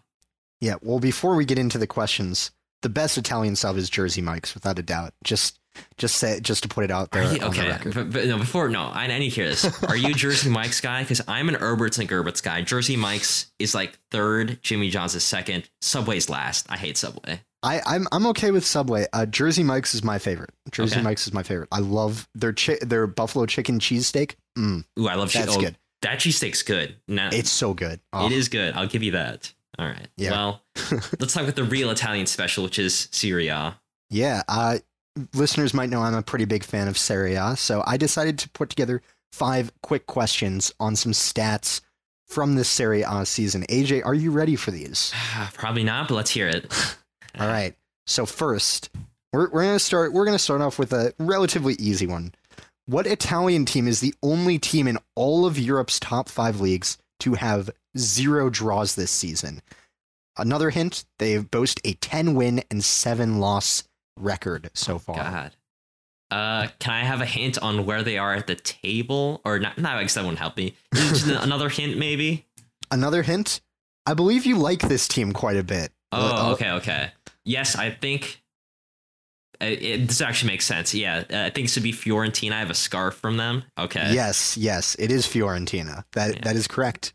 Yeah, 0.61 0.75
well, 0.81 0.99
before 0.99 1.35
we 1.35 1.45
get 1.45 1.57
into 1.59 1.77
the 1.77 1.87
questions, 1.87 2.51
the 2.81 2.89
best 2.89 3.17
Italian 3.17 3.55
sub 3.55 3.77
is 3.77 3.89
Jersey 3.89 4.21
Mike's, 4.21 4.53
without 4.53 4.77
a 4.79 4.83
doubt. 4.83 5.13
Just, 5.23 5.59
just 5.97 6.17
say, 6.17 6.39
just 6.41 6.63
to 6.63 6.69
put 6.69 6.83
it 6.83 6.91
out 6.91 7.11
there 7.11 7.23
you- 7.31 7.39
the 7.39 7.45
okay, 7.47 7.67
record. 7.69 7.93
but, 7.93 8.11
but 8.11 8.25
no, 8.25 8.37
before 8.37 8.67
no, 8.69 8.83
I, 8.83 9.03
I 9.05 9.19
need 9.19 9.29
to 9.29 9.35
hear 9.35 9.47
this. 9.47 9.83
Are 9.83 9.95
you 9.95 10.13
Jersey 10.13 10.49
Mike's 10.59 10.81
guy? 10.81 11.03
Because 11.03 11.21
I'm 11.27 11.47
an 11.47 11.55
Herberts 11.55 11.99
and 11.99 12.09
Gerberts 12.09 12.41
guy. 12.43 12.61
Jersey 12.61 12.95
Mike's 12.97 13.51
is 13.59 13.73
like 13.75 13.97
third, 14.11 14.59
Jimmy 14.61 14.89
John's 14.89 15.15
is 15.15 15.23
second, 15.23 15.69
Subway's 15.81 16.29
last. 16.29 16.65
I 16.69 16.75
hate 16.77 16.97
Subway. 16.97 17.41
I, 17.61 17.81
I'm 17.85 18.07
I'm 18.11 18.25
okay 18.27 18.51
with 18.51 18.65
Subway. 18.65 19.05
Uh, 19.11 19.25
Jersey 19.25 19.63
Mike's 19.63 19.93
is 19.93 20.03
my 20.03 20.17
favorite. 20.17 20.51
Jersey 20.71 20.95
Okay. 20.95 21.03
Mike's 21.03 21.27
is 21.27 21.33
my 21.33 21.43
favorite. 21.43 21.67
I 21.71 21.79
love 21.79 22.27
their 22.33 22.53
chi- 22.53 22.79
their 22.81 23.07
buffalo 23.07 23.45
chicken 23.45 23.79
cheesesteak. 23.79 24.35
Mm, 24.57 24.85
Ooh, 24.99 25.07
I 25.07 25.15
love 25.15 25.31
that's 25.31 25.57
oh, 25.57 25.59
good. 25.59 25.75
That 26.01 26.19
cheesesteak's 26.19 26.63
good. 26.63 26.95
No, 27.07 27.29
It's 27.31 27.49
so 27.49 27.73
good. 27.73 27.99
Oh, 28.13 28.25
It 28.25 28.31
is 28.31 28.47
good. 28.47 28.73
I'll 28.75 28.87
give 28.87 29.03
you 29.03 29.11
that. 29.11 29.51
All 29.77 29.85
right. 29.85 30.07
Yeah. 30.15 30.31
Well, 30.31 30.61
let's 31.19 31.33
talk 31.33 31.43
about 31.43 31.55
the 31.55 31.63
real 31.63 31.89
Italian 31.89 32.25
special, 32.25 32.63
which 32.63 32.79
is 32.79 33.09
Serie 33.11 33.47
Yeah. 34.09 34.43
Uh, 34.47 34.77
listeners 35.33 35.73
might 35.73 35.89
know 35.89 36.01
I'm 36.01 36.15
a 36.15 36.21
pretty 36.21 36.45
big 36.45 36.63
fan 36.63 36.87
of 36.87 36.97
Serie 36.97 37.37
so 37.55 37.83
I 37.85 37.97
decided 37.97 38.39
to 38.39 38.49
put 38.49 38.69
together 38.69 39.01
five 39.33 39.71
quick 39.81 40.05
questions 40.05 40.73
on 40.79 40.95
some 40.95 41.11
stats 41.11 41.81
from 42.27 42.55
this 42.55 42.69
Serie 42.69 43.03
A 43.07 43.25
season. 43.25 43.63
AJ, 43.69 44.05
are 44.05 44.13
you 44.13 44.31
ready 44.31 44.55
for 44.55 44.71
these? 44.71 45.13
Probably 45.53 45.83
not, 45.83 46.07
but 46.07 46.15
let's 46.15 46.31
hear 46.31 46.47
it. 46.47 46.71
All 47.39 47.47
right. 47.47 47.73
So 48.05 48.25
first, 48.25 48.89
we're 49.31 49.49
we're 49.49 49.63
gonna 49.63 49.79
start. 49.79 50.13
We're 50.13 50.25
gonna 50.25 50.39
start 50.39 50.61
off 50.61 50.77
with 50.79 50.93
a 50.93 51.13
relatively 51.19 51.75
easy 51.75 52.05
one. 52.07 52.33
What 52.85 53.05
Italian 53.05 53.65
team 53.65 53.87
is 53.87 53.99
the 53.99 54.13
only 54.23 54.57
team 54.57 54.87
in 54.87 54.97
all 55.15 55.45
of 55.45 55.57
Europe's 55.59 55.99
top 55.99 56.27
five 56.27 56.59
leagues 56.59 56.97
to 57.21 57.35
have 57.35 57.69
zero 57.97 58.49
draws 58.49 58.95
this 58.95 59.11
season? 59.11 59.61
Another 60.37 60.69
hint: 60.71 61.05
they 61.19 61.37
boast 61.37 61.79
a 61.85 61.93
ten 61.95 62.33
win 62.33 62.63
and 62.71 62.83
seven 62.83 63.39
loss 63.39 63.83
record 64.17 64.69
so 64.73 64.97
far. 64.97 65.15
God. 65.15 65.51
Uh, 66.31 66.67
can 66.79 66.93
I 66.93 67.03
have 67.03 67.21
a 67.21 67.25
hint 67.25 67.57
on 67.57 67.85
where 67.87 68.03
they 68.03 68.17
are 68.19 68.33
at 68.35 68.45
the 68.47 68.55
table? 68.55 69.41
Or 69.45 69.57
not? 69.59 69.77
No, 69.79 69.89
I 69.89 70.01
guess 70.03 70.13
that 70.13 70.23
won't 70.23 70.37
help 70.37 70.57
me. 70.57 70.75
Another 71.25 71.69
hint, 71.69 71.97
maybe. 71.97 72.45
Another 72.91 73.21
hint: 73.23 73.61
I 74.05 74.13
believe 74.13 74.45
you 74.45 74.57
like 74.57 74.81
this 74.81 75.07
team 75.07 75.31
quite 75.31 75.57
a 75.57 75.63
bit. 75.63 75.91
Oh, 76.11 76.47
Uh, 76.49 76.53
okay, 76.53 76.71
okay. 76.71 77.11
Yes, 77.49 77.75
I 77.75 77.89
think 77.89 78.41
uh, 79.61 79.65
it, 79.65 80.07
this 80.07 80.21
actually 80.21 80.51
makes 80.51 80.65
sense. 80.65 80.93
Yeah, 80.93 81.23
uh, 81.31 81.45
I 81.45 81.49
think 81.49 81.67
this 81.67 81.75
would 81.75 81.83
be 81.83 81.91
Fiorentina. 81.93 82.53
I 82.53 82.59
have 82.59 82.69
a 82.69 82.73
scarf 82.75 83.15
from 83.15 83.37
them. 83.37 83.63
Okay. 83.77 84.13
Yes, 84.13 84.55
yes, 84.55 84.95
it 84.99 85.11
is 85.11 85.25
Fiorentina. 85.25 86.03
That 86.13 86.35
Yeah. 86.35 86.41
that 86.43 86.55
is 86.55 86.67
correct. 86.67 87.13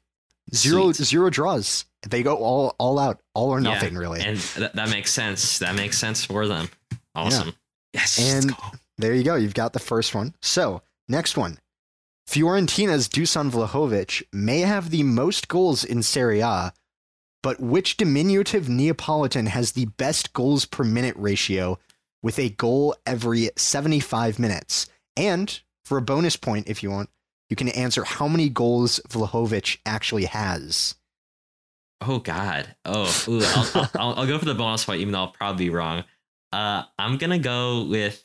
Zero 0.55 0.93
Sweet. 0.93 1.07
zero 1.07 1.30
draws. 1.30 1.87
They 2.09 2.22
go 2.22 2.35
all 2.37 2.74
all 2.78 2.99
out, 2.99 3.20
all 3.35 3.51
or 3.51 3.61
Yeah, 3.61 3.74
nothing, 3.74 3.95
really. 3.97 4.20
And 4.20 4.39
th- 4.41 4.72
that 4.72 4.89
makes 4.91 5.12
sense. 5.12 5.59
That 5.61 5.74
makes 5.76 5.97
sense 5.99 6.24
for 6.24 6.47
them. 6.49 6.68
Awesome. 7.14 7.55
Yes. 7.93 8.18
And- 8.18 8.55
There 8.99 9.14
you 9.14 9.22
go. 9.24 9.37
You've 9.37 9.55
got 9.55 9.72
the 9.72 9.78
first 9.80 10.14
one. 10.14 10.35
So, 10.43 10.82
next 11.09 11.37
one. 11.37 11.59
Fiorentina's 12.28 13.09
Dusan 13.09 13.51
Vlahovic 13.51 14.22
may 14.32 14.61
have 14.61 14.91
the 14.91 15.03
most 15.03 15.49
goals 15.49 15.85
in 15.85 16.03
Serie 16.03 16.41
A, 16.41 16.72
but 17.45 17.61
which 17.61 17.99
diminutive 17.99 18.71
Neapolitan 18.71 19.45
has 19.45 19.73
the 19.73 19.85
best 19.85 20.33
goals 20.33 20.65
per 20.65 20.83
minute 20.83 21.15
ratio 21.19 21.79
with 22.23 22.39
a 22.39 22.49
goal 22.49 22.97
every 23.05 23.51
75 23.55 24.39
minutes? 24.39 24.87
And 25.15 25.61
for 25.85 25.99
a 25.99 26.03
bonus 26.03 26.37
point, 26.37 26.71
if 26.71 26.83
you 26.83 26.91
want, 26.91 27.11
you 27.51 27.57
can 27.57 27.69
answer 27.69 28.03
how 28.03 28.29
many 28.29 28.49
goals 28.49 28.99
Vlahovic 29.11 29.77
actually 29.85 30.25
has. 30.25 30.95
Oh 32.01 32.19
God. 32.19 32.75
Oh, 32.87 33.25
ooh, 33.29 33.43
I'll, 33.45 33.91
I'll, 33.95 34.15
I'll, 34.21 34.27
go 34.27 34.39
for 34.39 34.47
the 34.47 34.55
bonus 34.55 34.87
point, 34.87 35.03
even 35.03 35.13
though 35.13 35.21
I'll 35.21 35.29
probably 35.29 35.67
be 35.67 35.71
wrong. 35.71 36.05
Uh, 36.51 36.85
I'm 36.99 37.19
gonna 37.19 37.39
go 37.39 37.85
with 37.85 38.25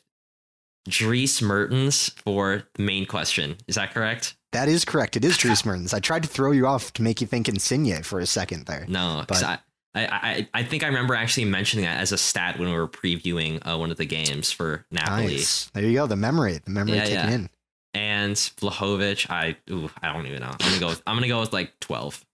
Dries 0.88 1.42
Mertens 1.42 2.08
for 2.08 2.62
the 2.74 2.82
main 2.82 3.04
question. 3.04 3.58
Is 3.68 3.74
that 3.74 3.92
correct? 3.92 4.34
That 4.52 4.68
is 4.68 4.84
correct. 4.84 5.16
It 5.16 5.24
is 5.24 5.36
Dries 5.36 5.64
Mertens. 5.64 5.94
I 5.94 6.00
tried 6.00 6.22
to 6.24 6.28
throw 6.28 6.50
you 6.50 6.66
off 6.66 6.92
to 6.94 7.02
make 7.02 7.20
you 7.20 7.26
think 7.26 7.48
Insigne 7.48 8.02
for 8.02 8.18
a 8.18 8.26
second 8.26 8.66
there. 8.66 8.84
No, 8.88 9.24
But- 9.28 9.42
I, 9.44 9.58
I, 9.94 10.06
I, 10.06 10.48
I 10.54 10.62
think 10.62 10.84
I 10.84 10.86
remember 10.86 11.14
actually 11.14 11.46
mentioning 11.46 11.84
that 11.84 11.98
as 12.00 12.12
a 12.12 12.18
stat 12.18 12.58
when 12.58 12.68
we 12.68 12.76
were 12.76 12.88
previewing 12.88 13.60
uh, 13.66 13.76
one 13.76 13.90
of 13.90 13.96
the 13.96 14.04
games 14.04 14.52
for 14.52 14.86
Napoli. 14.90 15.26
Nice. 15.26 15.68
There 15.74 15.82
you 15.82 15.94
go. 15.94 16.06
The 16.06 16.16
memory. 16.16 16.60
The 16.64 16.70
memory 16.70 16.96
Yeah, 16.96 17.02
kicking 17.04 17.14
yeah. 17.16 17.30
in. 17.30 17.50
And 17.92 18.36
Vlahovic, 18.36 19.28
I 19.30 19.56
ooh, 19.68 19.90
I 20.00 20.12
don't 20.12 20.26
even 20.26 20.40
know. 20.40 20.50
I'm 20.50 20.58
gonna 20.58 20.78
go. 20.78 20.86
With, 20.90 21.02
I'm 21.08 21.16
gonna 21.16 21.26
go 21.26 21.40
with 21.40 21.52
like 21.52 21.72
12. 21.80 22.24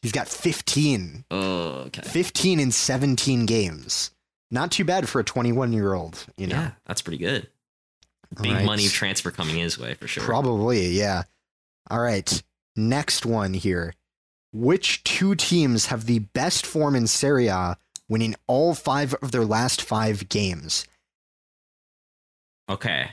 He's 0.00 0.12
got 0.12 0.26
15. 0.26 1.26
Oh, 1.30 1.84
okay. 1.88 2.00
15 2.00 2.60
in 2.60 2.72
17 2.72 3.44
games. 3.44 4.10
Not 4.50 4.70
too 4.70 4.84
bad 4.84 5.06
for 5.06 5.20
a 5.20 5.24
21 5.24 5.74
year 5.74 5.92
old, 5.92 6.24
you 6.38 6.46
know. 6.46 6.56
Yeah, 6.56 6.70
that's 6.86 7.02
pretty 7.02 7.18
good. 7.18 7.48
Big 8.40 8.52
right. 8.52 8.64
money 8.64 8.88
transfer 8.88 9.30
coming 9.30 9.56
his 9.56 9.78
way 9.78 9.94
for 9.94 10.08
sure. 10.08 10.22
Probably, 10.22 10.86
yeah. 10.88 11.24
All 11.90 12.00
right. 12.00 12.42
Next 12.74 13.24
one 13.24 13.54
here. 13.54 13.94
Which 14.52 15.04
two 15.04 15.34
teams 15.34 15.86
have 15.86 16.06
the 16.06 16.20
best 16.20 16.64
form 16.64 16.94
in 16.94 17.06
Serie 17.06 17.48
A, 17.48 17.76
winning 18.08 18.34
all 18.46 18.74
five 18.74 19.14
of 19.14 19.32
their 19.32 19.44
last 19.44 19.82
five 19.82 20.28
games? 20.28 20.86
Okay. 22.68 23.10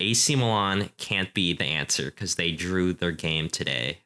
AC 0.00 0.36
Milan 0.36 0.90
can't 0.98 1.32
be 1.34 1.52
the 1.52 1.64
answer 1.64 2.06
because 2.06 2.34
they 2.34 2.52
drew 2.52 2.92
their 2.92 3.12
game 3.12 3.48
today 3.48 3.98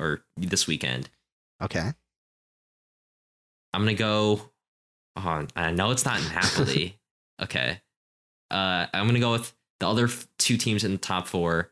or 0.00 0.22
this 0.36 0.66
weekend. 0.66 1.08
Okay. 1.62 1.92
I'm 3.72 3.82
gonna 3.82 3.94
go. 3.94 4.50
Oh, 5.16 5.46
I 5.54 5.70
know 5.70 5.90
it's 5.90 6.04
not 6.04 6.20
Napoli. 6.34 6.98
okay. 7.42 7.80
Uh, 8.50 8.86
I'm 8.92 9.06
gonna 9.06 9.20
go 9.20 9.32
with 9.32 9.54
the 9.80 9.88
other 9.88 10.08
two 10.38 10.56
teams 10.56 10.84
in 10.84 10.92
the 10.92 10.98
top 10.98 11.26
four, 11.26 11.71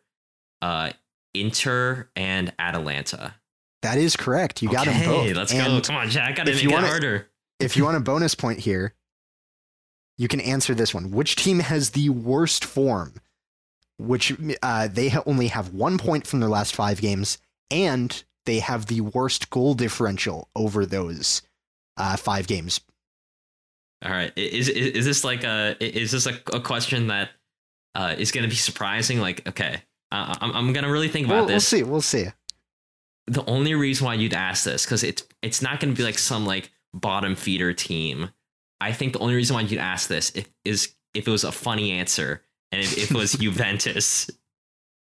uh, 0.63 0.91
Inter 1.35 2.09
and 2.17 2.53
Atalanta. 2.59 3.35
That 3.83 3.99
is 3.99 4.17
correct. 4.17 4.63
You 4.63 4.71
got 4.71 4.87
okay, 4.89 4.99
them 5.01 5.09
both. 5.09 5.37
Let's 5.37 5.53
and 5.53 5.67
go. 5.67 5.81
Come 5.81 5.97
on, 5.97 6.11
Jack. 6.11 6.37
Gotta 6.37 6.51
if 6.51 6.57
make 6.57 6.65
you 6.65 6.71
wanna- 6.71 6.87
harder. 6.89 7.29
if 7.59 7.77
you 7.77 7.85
want 7.85 7.97
a 7.97 8.01
bonus 8.01 8.35
point 8.35 8.59
here, 8.61 8.95
you 10.19 10.29
can 10.29 10.41
answer 10.41 10.75
this 10.75 10.93
one. 10.93 11.11
Which 11.11 11.37
team 11.37 11.61
has 11.61 11.91
the 11.91 12.11
worst 12.11 12.65
form? 12.65 13.15
Which 13.99 14.35
uh, 14.63 14.89
they 14.89 15.09
ha- 15.11 15.23
only 15.27 15.49
have 15.49 15.73
one 15.73 15.99
point 15.99 16.27
from 16.27 16.41
their 16.41 16.49
last 16.49 16.75
five 16.75 17.01
games, 17.01 17.39
and 17.71 18.23
they 18.47 18.59
have 18.59 18.87
the 18.87 19.01
worst 19.03 19.51
goal 19.51 19.75
differential 19.75 20.49
over 20.57 20.85
those 20.87 21.43
uh, 21.97 22.17
five 22.17 22.47
games. 22.47 22.81
All 24.03 24.11
right. 24.11 24.33
Is 24.37 24.69
is, 24.69 24.93
is 24.93 25.05
this 25.05 25.25
like 25.25 25.45
a 25.45 25.77
is 25.81 26.11
this 26.13 26.27
a, 26.27 26.33
a 26.53 26.61
question 26.61 27.07
that 27.09 27.31
uh, 27.95 28.15
is 28.17 28.33
gonna 28.33 28.49
be 28.49 28.55
surprising? 28.55 29.21
Like, 29.21 29.47
okay, 29.49 29.83
uh, 30.13 30.35
I'm 30.41 30.53
I'm 30.53 30.73
gonna 30.73 30.91
really 30.91 31.09
think 31.09 31.27
about 31.27 31.41
We'll, 31.47 31.47
we'll 31.55 31.61
see. 31.61 31.83
We'll 31.83 32.01
see. 32.01 32.27
the 33.27 33.45
only 33.47 33.75
reason 33.75 34.05
why 34.07 34.15
you'd 34.15 34.35
ask 34.35 34.65
this 34.65 34.85
because 34.85 35.03
it's 35.05 35.23
it's 35.43 35.63
not 35.63 35.81
going 35.81 35.93
to 35.95 35.97
be 35.97 36.03
like 36.05 36.19
some 36.19 36.45
like 36.47 36.71
bottom 36.93 37.37
feeder 37.37 37.73
team. 37.73 38.31
I 38.81 38.93
think 38.93 39.13
the 39.13 39.19
only 39.21 39.35
reason 39.35 39.55
why 39.55 39.61
you'd 39.63 39.79
ask 39.79 40.09
this 40.09 40.31
if, 40.35 40.49
is 40.65 40.95
if 41.15 41.29
it 41.29 41.31
was 41.31 41.45
a 41.45 41.53
funny 41.53 41.93
answer 41.93 42.43
and 42.73 42.81
if, 42.81 42.97
if 42.97 43.11
it 43.11 43.17
was 43.17 43.33
Juventus. 43.41 44.31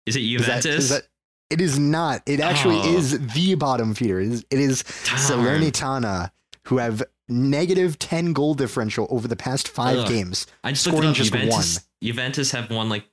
Is 0.05 0.16
it 0.16 0.22
Juventus? 0.22 0.76
is 0.76 0.89
that- 0.89 1.03
it 1.49 1.62
is 1.62 1.80
not. 1.80 2.22
It 2.28 2.39
actually 2.41 2.76
Oh. 2.78 2.95
is 2.95 3.34
the 3.34 3.55
bottom 3.55 3.95
feeder. 3.95 4.20
It 4.20 4.28
is, 4.28 4.45
it 4.51 4.60
is 4.60 4.84
Salernitana, 4.84 6.30
who 6.66 6.78
have 6.78 7.01
negative 7.28 7.97
10 7.99 8.34
goal 8.34 8.53
differential 8.53 9.07
over 9.10 9.28
the 9.28 9.36
past 9.36 9.68
five 9.68 9.97
Ugh. 9.97 10.07
games. 10.07 10.45
I 10.64 10.72
just 10.72 10.84
scoring 10.84 11.14
just 11.14 11.32
Juventus, 11.34 11.88
Juventus 12.03 12.51
have 12.51 12.70
won 12.70 12.89
like 12.89 13.05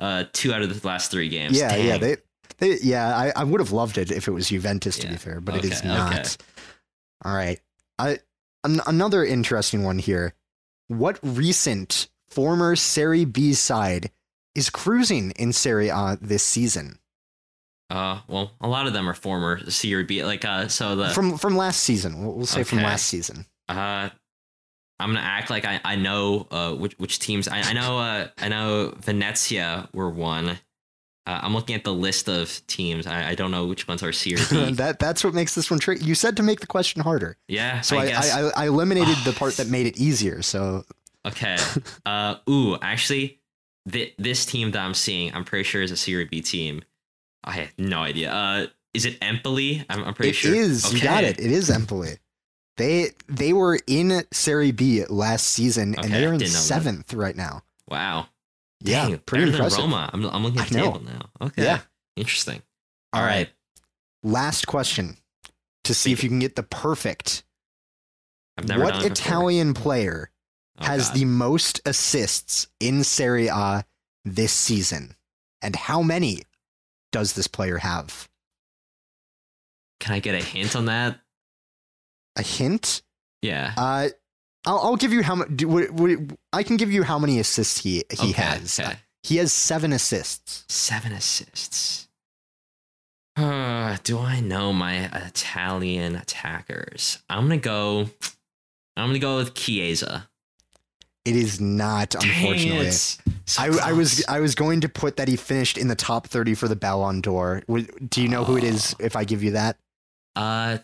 uh, 0.00 0.24
two 0.32 0.52
out 0.52 0.62
of 0.62 0.80
the 0.80 0.86
last 0.88 1.10
three 1.10 1.28
games. 1.28 1.56
Yeah, 1.56 1.76
yeah, 1.76 1.98
they, 1.98 2.16
they, 2.58 2.78
yeah. 2.82 3.16
I, 3.16 3.32
I 3.36 3.44
would 3.44 3.60
have 3.60 3.70
loved 3.72 3.98
it 3.98 4.10
if 4.10 4.26
it 4.26 4.32
was 4.32 4.48
Juventus, 4.48 4.98
to 4.98 5.06
Yeah, 5.06 5.12
be 5.12 5.18
fair, 5.18 5.40
but 5.40 5.56
it 5.56 5.64
is 5.64 5.84
not. 5.84 6.12
okay. 6.12 6.28
All 7.24 7.34
right, 7.34 7.60
I 7.98 8.18
an, 8.64 8.80
another 8.86 9.24
interesting 9.24 9.84
one 9.84 9.98
here. 9.98 10.34
What 10.88 11.18
recent 11.22 12.08
former 12.28 12.74
Serie 12.74 13.24
B 13.24 13.52
side 13.54 14.10
is 14.54 14.70
cruising 14.70 15.30
in 15.32 15.52
Serie 15.52 15.88
A 15.88 16.18
this 16.20 16.42
season? 16.42 16.98
Uh, 17.90 18.20
well, 18.28 18.52
a 18.60 18.68
lot 18.68 18.86
of 18.86 18.92
them 18.92 19.08
are 19.08 19.14
former 19.14 19.68
Serie 19.70 20.04
B. 20.04 20.24
Like, 20.24 20.44
uh, 20.44 20.68
so 20.68 20.96
the 20.96 21.10
From 21.10 21.36
from 21.36 21.56
last 21.56 21.80
season, 21.80 22.22
we'll, 22.24 22.34
we'll 22.34 22.46
say 22.46 22.62
from 22.62 22.78
last 22.82 23.06
season. 23.06 23.46
Uh, 23.68 24.10
I'm 25.00 25.12
gonna 25.14 25.26
act 25.26 25.50
like 25.50 25.64
I, 25.64 25.80
I 25.84 25.96
know 25.96 26.46
uh 26.50 26.72
which 26.74 26.94
which 26.98 27.18
teams 27.18 27.48
I, 27.48 27.60
I 27.60 27.72
know 27.72 27.98
uh 27.98 28.28
I 28.38 28.48
know 28.48 28.94
Venezia 28.98 29.88
were 29.92 30.10
one. 30.10 30.58
Uh, 31.26 31.38
I'm 31.42 31.54
looking 31.54 31.74
at 31.76 31.84
the 31.84 31.92
list 31.92 32.28
of 32.28 32.66
teams. 32.66 33.06
I, 33.06 33.28
I 33.28 33.34
don't 33.34 33.50
know 33.50 33.66
which 33.66 33.86
ones 33.86 34.02
are 34.02 34.10
B. 34.12 34.36
that 34.72 34.98
that's 34.98 35.22
what 35.22 35.34
makes 35.34 35.54
this 35.54 35.70
one 35.70 35.78
tricky. 35.78 36.04
You 36.04 36.14
said 36.14 36.36
to 36.38 36.42
make 36.42 36.60
the 36.60 36.66
question 36.66 37.02
harder, 37.02 37.36
yeah, 37.46 37.82
so 37.82 37.98
I, 37.98 38.06
I. 38.06 38.50
I, 38.56 38.66
eliminated 38.66 39.16
the 39.24 39.32
part 39.38 39.54
that 39.58 39.68
made 39.68 39.86
it 39.86 39.98
easier. 39.98 40.42
So 40.42 40.84
Okay. 41.26 41.56
Uh, 42.06 42.36
ooh, 42.48 42.76
actually, 42.80 43.38
th- 43.90 44.14
this 44.18 44.46
team 44.46 44.70
that 44.72 44.82
I'm 44.82 44.94
seeing, 44.94 45.34
I'm 45.34 45.44
pretty 45.44 45.64
sure 45.64 45.82
is 45.82 45.90
a 45.90 45.96
Serie 45.96 46.24
B 46.24 46.40
team. 46.40 46.82
I 47.44 47.52
have 47.52 47.72
no 47.78 48.00
idea. 48.00 48.32
Uh, 48.32 48.66
is 48.94 49.04
it 49.04 49.18
Empoli? 49.22 49.84
I'm, 49.88 50.02
I'm 50.04 50.14
pretty 50.14 50.30
It 50.30 50.36
sure. 50.36 50.54
is. 50.54 50.92
You 50.92 51.00
got 51.00 51.24
it. 51.24 51.38
It 51.38 51.52
is 51.52 51.70
Empoli. 51.70 52.16
They 52.76 53.10
they 53.28 53.52
were 53.52 53.78
in 53.86 54.24
Serie 54.32 54.72
B 54.72 55.04
last 55.06 55.46
season, 55.46 55.94
and 55.96 56.12
they're 56.12 56.32
in 56.32 56.38
didn't 56.38 56.52
that. 56.52 56.58
seventh 56.58 57.12
right 57.12 57.36
now. 57.36 57.62
Wow. 57.88 58.28
Yeah, 58.82 59.16
pretty 59.26 59.50
impressive. 59.50 59.80
Roma. 59.80 60.08
I'm, 60.12 60.24
I'm 60.24 60.42
looking 60.42 60.60
at 60.60 60.68
the 60.68 60.74
table 60.74 61.02
now. 61.04 61.20
Okay. 61.42 61.64
Yeah. 61.64 61.80
Interesting. 62.16 62.62
All 63.12 63.20
All 63.20 63.26
right. 63.26 63.36
right. 63.36 63.48
Last 64.22 64.66
question 64.66 65.18
to 65.84 65.92
see 65.94 66.12
if 66.12 66.22
you 66.22 66.30
can 66.30 66.38
get 66.38 66.56
the 66.56 66.62
perfect. 66.62 67.42
I've 68.56 68.66
never 68.68 68.84
what 68.84 68.94
done 68.94 69.04
it 69.04 69.08
before. 69.10 69.12
Italian 69.12 69.74
player 69.74 70.30
Oh, 70.78 70.86
has 70.86 71.08
God. 71.08 71.16
the 71.18 71.24
most 71.26 71.80
assists 71.84 72.68
in 72.78 73.04
Serie 73.04 73.48
A 73.48 73.84
this 74.24 74.52
season, 74.52 75.14
and 75.60 75.76
how 75.76 76.00
many 76.00 76.44
does 77.12 77.34
this 77.34 77.46
player 77.48 77.78
have? 77.78 78.28
Can 79.98 80.14
I 80.14 80.20
get 80.20 80.34
a 80.34 80.42
hint 80.42 80.74
on 80.76 80.86
that? 80.86 81.20
A 82.36 82.42
hint? 82.42 83.02
Yeah. 83.42 83.72
Uh, 83.76 84.08
I'll, 84.66 84.78
I'll 84.78 84.96
give 84.96 85.12
you 85.12 85.22
how 85.22 85.34
much. 85.34 85.48
I 86.52 86.62
can 86.62 86.76
give 86.76 86.92
you 86.92 87.02
how 87.02 87.18
many 87.18 87.38
assists 87.38 87.78
he 87.80 88.04
he 88.10 88.30
Okay, 88.30 88.42
has. 88.42 88.78
okay. 88.78 88.96
He 89.22 89.36
has 89.36 89.52
seven 89.52 89.92
assists. 89.92 90.64
Seven 90.68 91.12
assists. 91.12 92.08
Uh, 93.36 93.96
do 94.02 94.18
I 94.18 94.40
know 94.40 94.72
my 94.72 95.06
Italian 95.26 96.16
attackers? 96.16 97.18
I'm 97.30 97.44
gonna 97.44 97.58
go. 97.58 98.10
I'm 98.96 99.08
gonna 99.08 99.18
go 99.18 99.36
with 99.36 99.54
Chiesa. 99.54 100.28
It 101.24 101.36
is 101.36 101.60
not, 101.60 102.14
unfortunately. 102.14 102.68
Dang 102.70 102.86
it. 102.86 103.16
So 103.46 103.62
I, 103.62 103.90
I 103.90 103.92
was. 103.92 104.24
I 104.26 104.40
was 104.40 104.54
going 104.54 104.80
to 104.82 104.88
put 104.88 105.16
that 105.16 105.28
he 105.28 105.36
finished 105.36 105.78
in 105.78 105.88
the 105.88 105.94
top 105.94 106.26
thirty 106.26 106.54
for 106.54 106.66
the 106.68 106.76
Ballon 106.76 107.20
d'Or. 107.20 107.62
Do 108.08 108.22
you 108.22 108.28
know 108.28 108.44
who 108.44 108.56
it 108.56 108.64
is? 108.64 108.94
If 108.98 109.16
I 109.16 109.24
give 109.24 109.42
you 109.42 109.52
that, 109.52 109.76
Uh, 110.36 110.78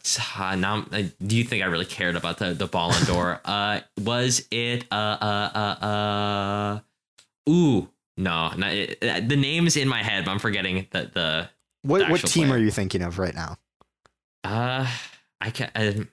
now, 0.56 0.84
uh, 0.92 1.02
do 1.24 1.36
you 1.36 1.44
think 1.44 1.62
I 1.62 1.66
really 1.66 1.84
cared 1.84 2.16
about 2.16 2.38
the 2.38 2.52
the 2.52 2.66
Ballon 2.66 3.04
d'Or? 3.04 3.40
uh, 3.44 3.80
was 4.00 4.46
it 4.50 4.86
uh 4.90 4.94
uh 4.94 5.50
uh 5.54 5.84
uh? 5.86 6.80
Ooh, 7.48 7.88
no, 8.16 8.50
not, 8.56 8.72
it, 8.72 8.98
uh, 9.02 9.20
the 9.20 9.36
name's 9.36 9.76
in 9.76 9.88
my 9.88 10.02
head, 10.02 10.24
but 10.24 10.32
I'm 10.32 10.38
forgetting 10.38 10.86
the 10.90 11.10
the. 11.12 11.48
what 11.82 11.98
The 12.00 12.06
what 12.06 12.20
team 12.22 12.48
player. 12.48 12.58
are 12.58 12.62
you 12.62 12.70
thinking 12.70 13.02
of 13.02 13.18
right 13.18 13.34
now? 13.34 13.58
Uh, 14.42 14.86
I 15.40 15.50
can. 15.50 15.70
Uh, 15.74 16.04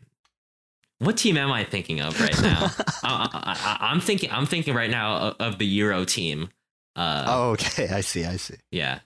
what 0.99 1.17
team 1.17 1.35
am 1.37 1.51
I 1.51 1.63
thinking 1.63 2.01
of 2.01 2.19
right 2.21 2.39
now? 2.41 2.71
I, 3.03 3.27
I, 3.33 3.39
I, 3.43 3.91
I'm 3.91 3.99
thinking. 3.99 4.31
I'm 4.31 4.45
thinking 4.45 4.73
right 4.73 4.89
now 4.89 5.15
of, 5.17 5.35
of 5.39 5.57
the 5.59 5.65
Euro 5.65 6.05
team. 6.05 6.49
Uh, 6.95 7.25
oh, 7.27 7.49
okay, 7.51 7.89
I 7.89 8.01
see, 8.01 8.23
I 8.25 8.37
see. 8.37 8.55
yeah. 8.71 8.99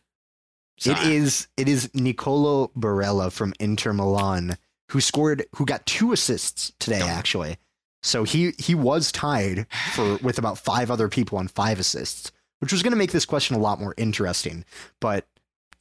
So 0.77 0.91
It 0.91 0.99
is 0.99 1.47
it 1.57 1.67
is 1.67 1.89
Nicolo 1.93 2.71
Barella 2.77 3.31
from 3.31 3.53
Inter 3.59 3.93
Milan 3.93 4.57
who 4.89 5.01
scored 5.01 5.45
who 5.55 5.65
got 5.65 5.85
two 5.85 6.11
assists 6.11 6.71
today 6.79 7.01
actually. 7.01 7.57
So 8.03 8.23
he 8.23 8.53
he 8.57 8.75
was 8.75 9.11
tied 9.11 9.67
for 9.93 10.17
with 10.21 10.37
about 10.37 10.57
five 10.57 10.91
other 10.91 11.09
people 11.09 11.37
on 11.37 11.47
five 11.47 11.79
assists, 11.79 12.31
which 12.59 12.71
was 12.71 12.83
going 12.83 12.91
to 12.91 12.97
make 12.97 13.11
this 13.11 13.25
question 13.25 13.55
a 13.55 13.59
lot 13.59 13.79
more 13.79 13.93
interesting, 13.97 14.65
but 14.99 15.25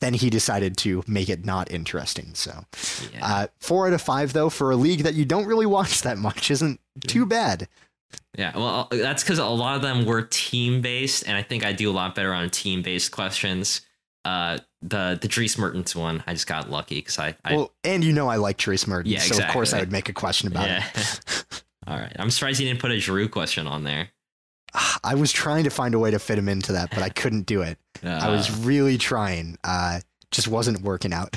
then 0.01 0.13
he 0.13 0.29
decided 0.29 0.77
to 0.77 1.03
make 1.07 1.29
it 1.29 1.45
not 1.45 1.71
interesting. 1.71 2.35
So 2.35 2.65
yeah. 3.13 3.27
uh, 3.27 3.47
four 3.61 3.87
out 3.87 3.93
of 3.93 4.03
five 4.03 4.33
though 4.33 4.51
for 4.51 4.71
a 4.71 4.77
league 4.77 5.01
that 5.01 5.15
you 5.15 5.25
don't 5.25 5.47
really 5.47 5.67
watch 5.67 6.03
that 6.03 6.19
much 6.19 6.51
isn't 6.51 6.81
too 7.07 7.27
bad. 7.27 7.69
Yeah, 8.37 8.57
well, 8.57 8.89
uh, 8.91 8.97
that's 8.97 9.23
because 9.23 9.39
a 9.39 9.47
lot 9.47 9.77
of 9.77 9.83
them 9.83 10.05
were 10.05 10.23
team 10.23 10.83
based, 10.83 11.27
and 11.27 11.37
I 11.37 11.43
think 11.43 11.65
I 11.65 11.73
do 11.73 11.91
a 11.91 11.93
lot 11.93 12.15
better 12.15 12.33
on 12.33 12.51
team 12.51 12.83
based 12.83 13.11
questions. 13.11 13.81
Uh, 14.27 14.59
the 14.83 15.17
the 15.23 15.29
Dries 15.29 15.57
Mertens 15.57 15.95
one, 15.95 16.25
I 16.27 16.33
just 16.33 16.49
got 16.49 16.69
lucky 16.69 16.97
because 16.97 17.17
I, 17.17 17.37
I 17.45 17.55
well, 17.55 17.73
and 17.85 18.03
you 18.03 18.13
know 18.13 18.27
I 18.27 18.37
like 18.37 18.57
Dries 18.57 18.85
Mertens, 18.85 19.15
Yeah, 19.15 19.21
so 19.21 19.41
of 19.41 19.49
course 19.51 19.73
I 19.73 19.79
would 19.79 19.93
make 19.93 20.09
a 20.09 20.13
question 20.13 20.49
about 20.49 20.67
yeah. 20.67 20.85
it. 20.97 21.65
All 21.87 21.97
right, 21.97 22.13
I'm 22.19 22.31
surprised 22.33 22.59
you 22.59 22.67
didn't 22.67 22.81
put 22.81 22.91
a 22.91 22.95
Giroud 22.95 23.31
question 23.31 23.69
on 23.69 23.85
there. 23.85 24.09
I 25.05 25.15
was 25.15 25.31
trying 25.31 25.63
to 25.63 25.71
find 25.71 25.95
a 25.95 26.01
way 26.01 26.11
to 26.11 26.19
fit 26.19 26.39
him 26.39 26.49
into 26.49 26.73
that, 26.73 26.91
but 26.91 27.05
I 27.05 27.09
couldn't 27.09 27.47
do 27.47 27.63
it. 27.63 27.79
Uh, 28.05 28.09
I 28.23 28.31
was 28.31 28.51
really 28.59 28.99
trying. 28.99 29.59
Uh, 29.63 30.01
just 30.33 30.49
wasn't 30.49 30.83
working 30.83 31.13
out. 31.13 31.37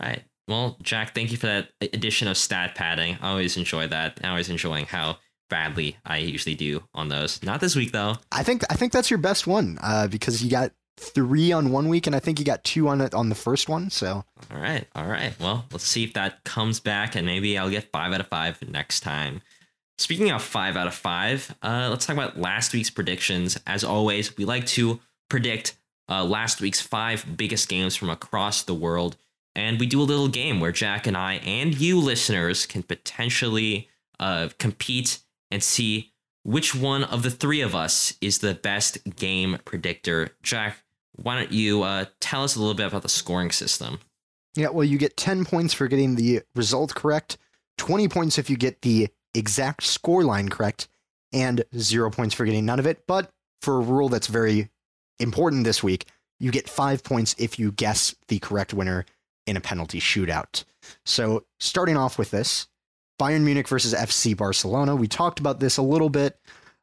right. 0.00 0.24
Well, 0.48 0.78
Jack, 0.82 1.14
thank 1.14 1.30
you 1.30 1.36
for 1.36 1.46
that 1.46 1.68
addition 1.80 2.26
of 2.26 2.36
stat 2.36 2.74
padding. 2.74 3.18
I 3.20 3.30
always 3.30 3.56
enjoy 3.56 3.86
that. 3.86 4.18
I 4.24 4.30
always 4.30 4.48
enjoying 4.48 4.86
how 4.86 5.18
badly 5.48 5.96
I 6.04 6.18
usually 6.18 6.56
do 6.56 6.82
on 6.92 7.08
those. 7.08 7.40
Not 7.44 7.60
this 7.60 7.76
week 7.76 7.92
though. 7.92 8.16
I 8.32 8.42
think 8.42 8.64
I 8.68 8.74
think 8.74 8.92
that's 8.92 9.10
your 9.10 9.18
best 9.18 9.46
one 9.46 9.78
uh, 9.80 10.08
because 10.08 10.42
you 10.42 10.50
got 10.50 10.72
three 10.96 11.52
on 11.52 11.70
one 11.70 11.88
week, 11.88 12.06
and 12.06 12.16
I 12.16 12.20
think 12.20 12.38
you 12.38 12.44
got 12.44 12.64
two 12.64 12.88
on 12.88 13.00
it 13.00 13.14
on 13.14 13.28
the 13.28 13.34
first 13.34 13.68
one. 13.68 13.90
So 13.90 14.24
All 14.50 14.60
right, 14.60 14.86
all 14.94 15.06
right. 15.06 15.38
Well, 15.38 15.66
let's 15.72 15.86
see 15.86 16.04
if 16.04 16.14
that 16.14 16.44
comes 16.44 16.80
back, 16.80 17.14
and 17.14 17.26
maybe 17.26 17.56
I'll 17.58 17.70
get 17.70 17.90
five 17.92 18.12
out 18.12 18.20
of 18.20 18.28
five 18.28 18.60
next 18.68 19.00
time. 19.00 19.42
Speaking 19.98 20.30
of 20.30 20.42
five 20.42 20.76
out 20.76 20.86
of 20.86 20.94
five, 20.94 21.54
uh, 21.62 21.88
let's 21.90 22.04
talk 22.04 22.16
about 22.16 22.38
last 22.38 22.72
week's 22.72 22.90
predictions. 22.90 23.58
As 23.66 23.82
always, 23.82 24.36
we 24.36 24.44
like 24.44 24.66
to 24.66 25.00
predict 25.30 25.76
uh, 26.08 26.24
last 26.24 26.60
week's 26.60 26.80
five 26.80 27.36
biggest 27.36 27.68
games 27.68 27.96
from 27.96 28.10
across 28.10 28.62
the 28.62 28.74
world, 28.74 29.16
and 29.54 29.80
we 29.80 29.86
do 29.86 30.00
a 30.00 30.04
little 30.04 30.28
game 30.28 30.60
where 30.60 30.72
Jack 30.72 31.06
and 31.06 31.16
I 31.16 31.34
and 31.34 31.78
you 31.78 31.98
listeners 31.98 32.66
can 32.66 32.82
potentially 32.82 33.88
uh, 34.20 34.50
compete 34.58 35.20
and 35.50 35.62
see 35.62 36.12
which 36.42 36.74
one 36.74 37.02
of 37.02 37.22
the 37.22 37.30
three 37.30 37.60
of 37.60 37.74
us 37.74 38.14
is 38.20 38.38
the 38.38 38.54
best 38.54 38.98
game 39.16 39.58
predictor. 39.64 40.30
Jack, 40.42 40.82
why 41.16 41.36
don't 41.36 41.52
you 41.52 41.82
uh, 41.82 42.06
tell 42.20 42.44
us 42.44 42.56
a 42.56 42.58
little 42.60 42.74
bit 42.74 42.86
about 42.86 43.02
the 43.02 43.08
scoring 43.08 43.50
system? 43.50 43.98
yeah, 44.54 44.68
well, 44.68 44.84
you 44.84 44.96
get 44.98 45.16
ten 45.16 45.44
points 45.44 45.74
for 45.74 45.86
getting 45.88 46.14
the 46.14 46.42
result 46.54 46.94
correct, 46.94 47.36
twenty 47.76 48.08
points 48.08 48.38
if 48.38 48.48
you 48.48 48.56
get 48.56 48.82
the 48.82 49.08
exact 49.34 49.82
score 49.82 50.24
line 50.24 50.48
correct, 50.48 50.88
and 51.32 51.62
zero 51.76 52.10
points 52.10 52.34
for 52.34 52.44
getting 52.46 52.64
none 52.64 52.78
of 52.78 52.86
it. 52.86 53.06
But 53.06 53.30
for 53.60 53.76
a 53.76 53.80
rule 53.80 54.08
that's 54.08 54.28
very 54.28 54.70
important 55.20 55.64
this 55.64 55.82
week, 55.82 56.06
you 56.40 56.50
get 56.50 56.68
five 56.68 57.02
points 57.04 57.34
if 57.38 57.58
you 57.58 57.72
guess 57.72 58.14
the 58.28 58.38
correct 58.38 58.72
winner 58.72 59.04
in 59.46 59.56
a 59.56 59.60
penalty 59.60 60.00
shootout. 60.00 60.64
So 61.04 61.44
starting 61.60 61.96
off 61.96 62.18
with 62.18 62.30
this, 62.30 62.68
Bayern 63.20 63.42
Munich 63.42 63.68
versus 63.68 63.92
FC 63.94 64.36
Barcelona. 64.36 64.96
We 64.96 65.08
talked 65.08 65.38
about 65.40 65.60
this 65.60 65.76
a 65.76 65.82
little 65.82 66.10
bit. 66.10 66.38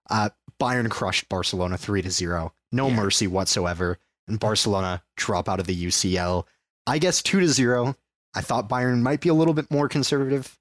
Uh, 0.09 0.29
Bayern 0.59 0.89
crushed 0.89 1.27
Barcelona 1.29 1.77
three 1.77 2.01
to 2.01 2.11
zero, 2.11 2.53
no 2.71 2.87
Yeah. 2.89 2.95
mercy 2.95 3.27
whatsoever, 3.27 3.97
and 4.27 4.39
Barcelona 4.39 5.03
drop 5.15 5.49
out 5.49 5.59
of 5.59 5.67
the 5.67 5.85
UCL. 5.85 6.45
I 6.87 6.97
guess 6.99 7.21
two 7.21 7.39
to 7.39 7.47
zero. 7.47 7.95
I 8.33 8.41
thought 8.41 8.69
Bayern 8.69 9.01
might 9.01 9.21
be 9.21 9.29
a 9.29 9.33
little 9.33 9.53
bit 9.53 9.69
more 9.71 9.87
conservative. 9.87 10.57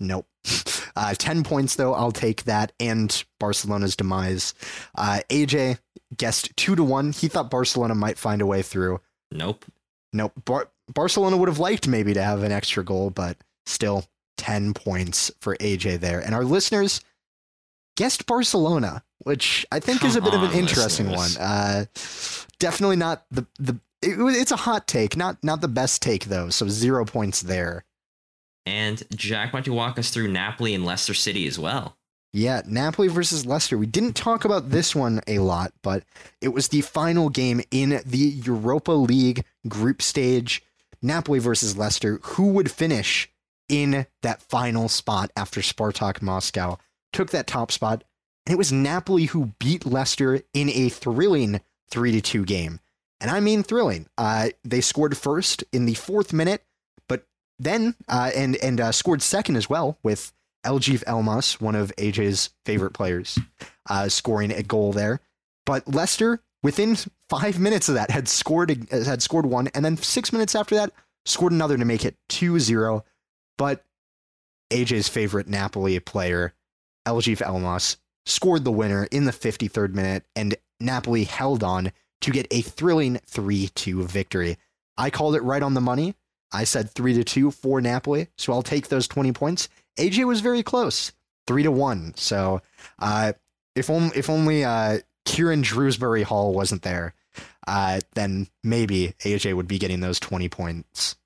Nope. 0.00 0.26
Uh, 0.98 1.12
10 1.12 1.44
points, 1.44 1.76
though. 1.76 1.92
I'll 1.92 2.10
take 2.10 2.44
that 2.44 2.72
and 2.80 3.22
Barcelona's 3.38 3.94
demise. 3.96 4.54
Uh, 4.96 5.20
AJ 5.28 5.78
guessed 6.16 6.56
2 6.56 6.74
to 6.74 6.82
1. 6.82 7.12
He 7.12 7.28
thought 7.28 7.50
Barcelona 7.50 7.94
might 7.94 8.16
find 8.16 8.40
a 8.40 8.46
way 8.46 8.62
through. 8.62 9.00
Nope. 9.30 9.66
Nope. 10.14 10.32
Bar- 10.46 10.70
Barcelona 10.94 11.36
would 11.36 11.48
have 11.50 11.58
liked 11.58 11.86
maybe 11.86 12.14
to 12.14 12.22
have 12.22 12.42
an 12.42 12.50
extra 12.50 12.82
goal, 12.82 13.10
but 13.10 13.36
still 13.66 14.06
10 14.38 14.72
points 14.72 15.30
for 15.38 15.54
AJ 15.58 16.00
there. 16.00 16.18
And 16.20 16.34
our 16.34 16.44
listeners 16.44 17.02
guessed 17.98 18.24
Barcelona, 18.24 19.02
which 19.18 19.66
I 19.72 19.80
think 19.80 20.04
is 20.04 20.16
a 20.16 20.20
Come 20.20 20.30
bit 20.30 20.38
of 20.38 20.42
an 20.50 20.58
interesting 20.58 21.08
listeners. 21.08 21.38
one. 21.38 21.46
Uh, 21.46 21.84
definitely 22.58 22.96
not 22.96 23.24
the 23.30 23.46
the. 23.58 23.78
It, 24.02 24.16
it's 24.18 24.52
a 24.52 24.56
hot 24.56 24.86
take, 24.86 25.16
not 25.16 25.42
not 25.42 25.60
the 25.60 25.68
best 25.68 26.02
take 26.02 26.26
though. 26.26 26.50
So 26.50 26.68
zero 26.68 27.04
points 27.04 27.42
there. 27.42 27.84
And 28.66 29.02
Jack, 29.14 29.52
why 29.52 29.60
don't 29.60 29.66
you 29.68 29.72
walk 29.72 29.98
us 29.98 30.10
through 30.10 30.28
Napoli 30.28 30.74
and 30.74 30.84
Leicester 30.84 31.14
City 31.14 31.46
as 31.46 31.58
well? 31.58 31.96
Yeah, 32.32 32.62
Napoli 32.66 33.08
versus 33.08 33.46
Leicester. 33.46 33.78
We 33.78 33.86
didn't 33.86 34.14
talk 34.14 34.44
about 34.44 34.70
this 34.70 34.94
one 34.94 35.20
a 35.26 35.38
lot, 35.38 35.72
but 35.82 36.04
it 36.42 36.48
was 36.48 36.68
the 36.68 36.82
final 36.82 37.30
game 37.30 37.62
in 37.70 38.02
the 38.04 38.18
Europa 38.18 38.92
League 38.92 39.44
group 39.68 40.02
stage. 40.02 40.62
Napoli 41.00 41.38
versus 41.38 41.78
Leicester. 41.78 42.18
Who 42.22 42.48
would 42.48 42.70
finish 42.70 43.30
in 43.68 44.06
that 44.22 44.42
final 44.42 44.88
spot 44.88 45.30
after 45.36 45.60
Spartak 45.60 46.20
Moscow 46.20 46.78
took 47.12 47.30
that 47.30 47.46
top 47.46 47.72
spot? 47.72 48.04
And 48.46 48.52
it 48.52 48.58
was 48.58 48.72
Napoli 48.72 49.24
who 49.26 49.52
beat 49.58 49.84
Leicester 49.84 50.40
in 50.54 50.70
a 50.70 50.88
thrilling 50.88 51.60
3 51.90 52.12
to 52.12 52.20
2 52.20 52.44
game. 52.44 52.80
And 53.20 53.30
I 53.30 53.40
mean 53.40 53.62
thrilling. 53.62 54.06
Uh, 54.16 54.50
they 54.62 54.80
scored 54.80 55.16
first 55.16 55.64
in 55.72 55.86
the 55.86 55.94
fourth 55.94 56.32
minute, 56.32 56.62
but 57.08 57.26
then, 57.58 57.96
uh, 58.08 58.30
and, 58.36 58.56
and 58.56 58.80
uh, 58.80 58.92
scored 58.92 59.22
second 59.22 59.56
as 59.56 59.68
well 59.68 59.98
with 60.02 60.32
Eljif 60.64 61.02
Elmas, 61.04 61.60
one 61.60 61.74
of 61.74 61.94
AJ's 61.96 62.50
favorite 62.64 62.92
players, 62.92 63.38
uh, 63.88 64.08
scoring 64.08 64.52
a 64.52 64.62
goal 64.62 64.92
there. 64.92 65.20
But 65.64 65.88
Leicester, 65.92 66.40
within 66.62 66.96
five 67.28 67.58
minutes 67.58 67.88
of 67.88 67.94
that, 67.94 68.10
had 68.10 68.28
scored 68.28 68.88
had 68.90 69.22
scored 69.22 69.46
one, 69.46 69.68
and 69.68 69.84
then 69.84 69.96
six 69.96 70.32
minutes 70.32 70.54
after 70.54 70.74
that, 70.74 70.92
scored 71.24 71.52
another 71.52 71.76
to 71.76 71.84
make 71.84 72.04
it 72.04 72.16
2-0. 72.30 73.02
But 73.56 73.84
AJ's 74.70 75.08
favorite 75.08 75.48
Napoli 75.48 75.98
player, 76.00 76.52
Eljif 77.06 77.38
Elmas, 77.38 77.96
scored 78.26 78.64
the 78.64 78.72
winner 78.72 79.08
in 79.10 79.24
the 79.24 79.32
53rd 79.32 79.94
minute, 79.94 80.24
and 80.34 80.56
Napoli 80.80 81.24
held 81.24 81.62
on 81.62 81.92
to 82.20 82.30
get 82.30 82.46
a 82.50 82.60
thrilling 82.60 83.18
3 83.26 83.68
2 83.68 84.02
victory. 84.04 84.58
I 84.98 85.10
called 85.10 85.36
it 85.36 85.42
right 85.42 85.62
on 85.62 85.74
the 85.74 85.80
money. 85.80 86.14
I 86.52 86.64
said 86.64 86.90
3 86.90 87.14
to 87.14 87.24
2 87.24 87.50
for 87.50 87.80
Napoli, 87.80 88.28
so 88.36 88.52
I'll 88.52 88.62
take 88.62 88.88
those 88.88 89.08
20 89.08 89.32
points. 89.32 89.68
AJ 89.98 90.26
was 90.26 90.40
very 90.40 90.62
close, 90.62 91.12
3 91.46 91.62
to 91.64 91.70
1. 91.70 92.14
So 92.16 92.60
uh, 92.98 93.32
if, 93.74 93.90
on, 93.90 94.10
if 94.14 94.30
only 94.30 94.64
uh, 94.64 94.98
Kiernan 95.24 95.62
Dewsbury-Hall 95.62 96.52
wasn't 96.54 96.82
there, 96.82 97.14
uh, 97.66 98.00
then 98.14 98.48
maybe 98.62 99.14
AJ 99.20 99.54
would 99.54 99.68
be 99.68 99.78
getting 99.78 100.00
those 100.00 100.20
20 100.20 100.48
points. 100.48 101.16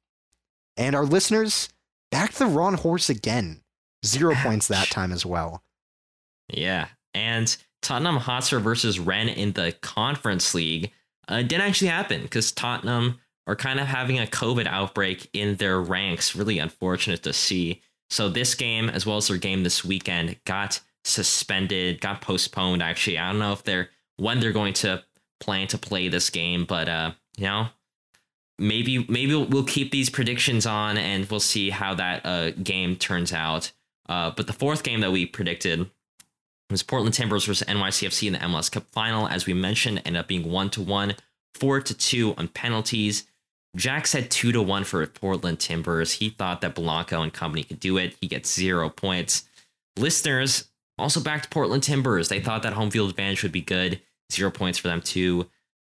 And 0.76 0.96
our 0.96 1.04
listeners 1.04 1.68
backed 2.10 2.38
the 2.38 2.46
wrong 2.46 2.74
horse 2.74 3.10
again. 3.10 3.60
Zero 4.04 4.34
points 4.34 4.66
that 4.68 4.88
time 4.88 5.12
as 5.12 5.26
well. 5.26 5.62
Yeah. 6.52 6.88
And 7.14 7.54
Tottenham 7.82 8.16
Hotspur 8.16 8.58
versus 8.58 8.98
Rennes 8.98 9.36
in 9.36 9.52
the 9.52 9.72
Conference 9.80 10.54
League 10.54 10.92
uh, 11.28 11.42
didn't 11.42 11.62
actually 11.62 11.88
happen 11.88 12.22
because 12.22 12.52
Tottenham 12.52 13.18
are 13.46 13.56
kind 13.56 13.80
of 13.80 13.86
having 13.86 14.18
a 14.18 14.26
COVID 14.26 14.66
outbreak 14.66 15.28
in 15.32 15.56
their 15.56 15.80
ranks. 15.80 16.36
Really 16.36 16.58
unfortunate 16.58 17.22
to 17.22 17.32
see. 17.32 17.82
So 18.10 18.28
this 18.28 18.54
game, 18.54 18.88
as 18.88 19.06
well 19.06 19.16
as 19.16 19.28
their 19.28 19.38
game 19.38 19.62
this 19.62 19.84
weekend, 19.84 20.36
got 20.44 20.80
suspended, 21.04 22.00
got 22.00 22.20
postponed. 22.20 22.82
Actually, 22.82 23.18
I 23.18 23.30
don't 23.30 23.38
know 23.38 23.52
if 23.52 23.64
they're 23.64 23.90
when 24.16 24.40
they're 24.40 24.52
going 24.52 24.74
to 24.74 25.02
plan 25.40 25.66
to 25.68 25.78
play 25.78 26.08
this 26.08 26.30
game, 26.30 26.64
but 26.64 26.88
uh, 26.88 27.12
you 27.36 27.44
know, 27.44 27.68
maybe 28.58 29.06
maybe 29.08 29.34
we'll 29.34 29.64
keep 29.64 29.90
these 29.90 30.10
predictions 30.10 30.66
on 30.66 30.98
and 30.98 31.28
we'll 31.30 31.40
see 31.40 31.70
how 31.70 31.94
that 31.94 32.26
uh, 32.26 32.50
game 32.50 32.96
turns 32.96 33.32
out. 33.32 33.72
Uh, 34.08 34.30
but 34.36 34.46
the 34.46 34.52
fourth 34.52 34.82
game 34.82 35.00
that 35.00 35.12
we 35.12 35.24
predicted 35.24 35.90
was 36.70 36.82
Portland 36.82 37.14
Timbers 37.14 37.44
versus 37.44 37.66
NYCFC 37.66 38.28
in 38.28 38.32
the 38.34 38.38
MLS 38.40 38.70
Cup 38.70 38.86
final. 38.92 39.26
As 39.26 39.46
we 39.46 39.54
mentioned, 39.54 40.02
ended 40.04 40.20
up 40.20 40.28
being 40.28 40.50
one 40.50 40.70
to 40.70 40.82
one, 40.82 41.14
four 41.54 41.80
to 41.80 41.94
two 41.94 42.34
on 42.36 42.48
penalties. 42.48 43.26
Jack 43.76 44.06
said 44.06 44.30
two 44.30 44.52
to 44.52 44.62
one 44.62 44.84
for 44.84 45.06
Portland 45.06 45.60
Timbers. 45.60 46.12
He 46.14 46.30
thought 46.30 46.60
that 46.60 46.74
Blanco 46.74 47.22
and 47.22 47.32
company 47.32 47.62
could 47.62 47.80
do 47.80 47.98
it. 47.98 48.16
He 48.20 48.26
gets 48.26 48.52
zero 48.52 48.88
points. 48.88 49.44
Listeners 49.96 50.68
also 50.98 51.20
backed 51.20 51.50
Portland 51.50 51.82
Timbers. 51.82 52.28
They 52.28 52.40
thought 52.40 52.62
that 52.62 52.72
home 52.72 52.90
field 52.90 53.10
advantage 53.10 53.42
would 53.42 53.52
be 53.52 53.60
good. 53.60 54.00
Zero 54.32 54.50
points 54.50 54.78
for 54.78 54.88
them 54.88 55.00
too. 55.00 55.48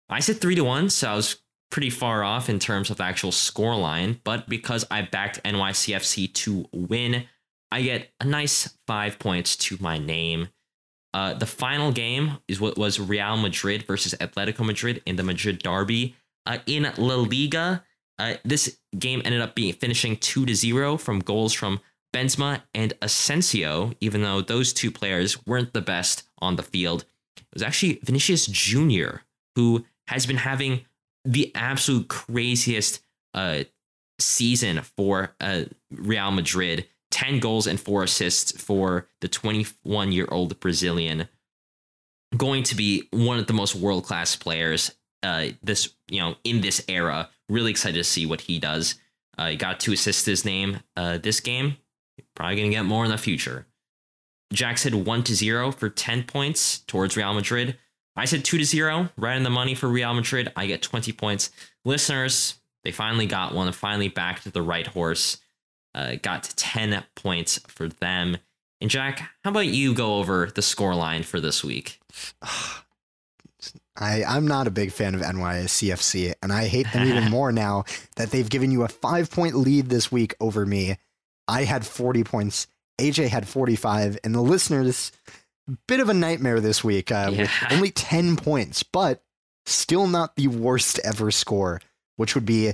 I 0.09 0.20
said 0.20 0.40
three 0.40 0.55
to 0.57 0.65
one, 0.65 0.90
so 0.90 1.11
I 1.11 1.15
was 1.15 1.36
pretty 1.70 1.90
far 1.90 2.24
off 2.24 2.48
in 2.48 2.59
terms 2.59 2.90
of 2.90 3.01
actual 3.01 3.32
score 3.32 3.77
line. 3.77 4.20
But 4.24 4.48
because 4.48 4.85
I 4.90 5.02
backed 5.02 5.43
NYCFC 5.44 6.32
to 6.35 6.66
win, 6.73 7.24
I 7.70 7.82
get 7.82 8.11
a 8.20 8.24
nice 8.24 8.77
five 8.86 9.19
points 9.19 9.57
to 9.57 9.77
my 9.81 9.98
name. 9.98 10.48
Uh, 11.12 11.35
the 11.35 11.47
final 11.47 11.93
game 11.93 12.39
is 12.47 12.61
what 12.61 12.78
was 12.78 13.01
Real 13.01 13.37
Madrid 13.37 13.85
versus 13.85 14.15
Atletico 14.20 14.65
Madrid 14.65 15.03
in 15.07 15.16
the 15.16 15.23
Madrid 15.23 15.59
derby. 15.59 16.15
Uh, 16.47 16.59
in 16.66 16.91
La 16.97 17.16
Liga, 17.16 17.85
uh, 18.19 18.35
this 18.45 18.78
game 18.99 19.23
ended 19.24 19.41
up 19.41 19.55
being 19.55 19.73
finishing 19.73 20.16
two 20.16 20.47
to 20.47 20.55
zero 20.55 20.97
from 20.97 21.19
goals 21.20 21.53
from 21.53 21.81
Benzema 22.15 22.62
and 22.74 22.93
Asensio. 23.03 23.93
Even 24.01 24.23
though 24.23 24.41
those 24.41 24.73
two 24.73 24.91
players 24.91 25.45
weren't 25.47 25.73
the 25.73 25.81
best 25.81 26.24
on 26.39 26.57
the 26.57 26.62
field, 26.62 27.05
it 27.37 27.45
was 27.53 27.62
actually 27.62 28.01
Vinicius 28.05 28.47
Junior 28.47 29.23
who 29.57 29.85
has 30.07 30.27
been 30.27 30.37
having 30.37 30.85
the 31.24 31.53
absolute 31.55 32.09
craziest 32.09 33.01
uh, 33.35 33.65
season 34.19 34.82
for 34.82 35.35
uh, 35.41 35.65
Real 35.91 36.31
Madrid 36.31 36.87
10 37.11 37.41
goals 37.41 37.66
and 37.66 37.81
four 37.81 38.05
assists 38.05 38.53
for 38.61 39.09
the 39.20 39.28
21 39.28 40.12
year 40.12 40.27
old 40.31 40.59
Brazilian. 40.61 41.28
Going 42.37 42.62
to 42.65 42.77
be 42.77 43.09
one 43.11 43.39
of 43.39 43.47
the 43.47 43.53
most 43.53 43.74
world 43.74 44.05
class 44.05 44.37
players 44.37 44.93
uh, 45.23 45.49
this 45.62 45.95
you 46.09 46.20
know 46.20 46.37
in 46.45 46.61
this 46.61 46.85
era. 46.89 47.28
Really 47.49 47.70
excited 47.70 47.99
to 47.99 48.05
see 48.05 48.27
what 48.27 48.43
he 48.43 48.59
does. 48.59 48.97
Uh, 49.37 49.49
he 49.49 49.57
got 49.57 49.81
two 49.81 49.93
assists 49.93 50.24
his 50.24 50.45
name 50.45 50.81
uh, 50.97 51.19
this 51.19 51.41
game. 51.41 51.77
Probably 52.35 52.57
gonna 52.57 52.70
get 52.70 52.85
more 52.85 53.05
in 53.05 53.11
the 53.11 53.19
future. 53.19 53.66
Jack 54.53 54.78
said 54.78 54.95
one 54.95 55.23
to 55.24 55.35
zero 55.35 55.70
for 55.70 55.89
10 55.89 56.24
points 56.24 56.81
towards 56.81 57.16
Real 57.16 57.35
Madrid. 57.35 57.77
I 58.16 58.24
said 58.24 58.45
two 58.45 58.59
to 58.59 58.65
zero, 58.65 59.09
right 59.16 59.37
in 59.37 59.45
the 59.45 59.51
money 59.51 59.74
for 59.74 59.89
Real 59.89 60.12
Madrid. 60.12 60.53
I 60.57 60.66
get 60.66 60.82
20 60.82 61.12
points. 61.12 61.51
Listeners, 61.85 62.57
they 62.82 62.91
finally 62.91 63.27
got 63.27 63.55
one, 63.55 63.70
finally 63.73 64.09
backed 64.09 64.53
the 64.53 64.62
right 64.62 64.87
horse. 64.87 65.39
Uh, 65.95 66.15
got 66.23 66.45
10 66.57 67.03
points 67.17 67.59
for 67.67 67.89
them. 67.89 68.37
And 68.81 68.89
Jack, 68.91 69.29
how 69.45 69.51
about 69.51 69.67
you 69.67 69.93
go 69.95 70.17
over 70.17 70.51
the 70.55 70.62
score 70.62 70.95
line 70.95 71.23
for 71.23 71.41
this 71.41 71.62
week? 71.65 72.01
I, 73.97 74.25
I'm 74.25 74.47
not 74.47 74.67
a 74.67 74.71
big 74.71 74.93
fan 74.93 75.15
of 75.15 75.21
NYCFC, 75.21 76.35
and 76.43 76.53
I 76.53 76.67
hate 76.67 76.87
them 76.93 77.07
even 77.07 77.25
more 77.31 77.53
now 77.53 77.85
that 78.17 78.31
they've 78.31 78.49
given 78.49 78.71
you 78.71 78.83
a 78.85 78.89
five 78.89 79.31
point 79.31 79.57
lead 79.57 79.87
this 79.91 80.11
week 80.11 80.35
over 80.41 80.65
me. 80.65 80.97
I 81.47 81.65
had 81.65 81.85
40 81.85 82.25
points, 82.25 82.67
AJ 82.99 83.29
had 83.29 83.47
45, 83.47 84.19
and 84.25 84.35
the 84.35 84.41
listeners, 84.41 85.12
bit 85.87 86.01
of 86.01 86.09
a 86.09 86.15
nightmare 86.15 86.61
this 86.61 86.83
week 86.83 87.12
uh, 87.12 87.31
Yeah. 87.33 87.41
with 87.43 87.51
only 87.71 87.91
10 87.91 88.37
points, 88.37 88.83
but 88.83 89.23
still 89.67 90.07
not 90.07 90.37
the 90.37 90.49
worst 90.49 90.99
ever 91.05 91.31
score, 91.31 91.83
which 92.17 92.35
would 92.35 92.47
be 92.47 92.73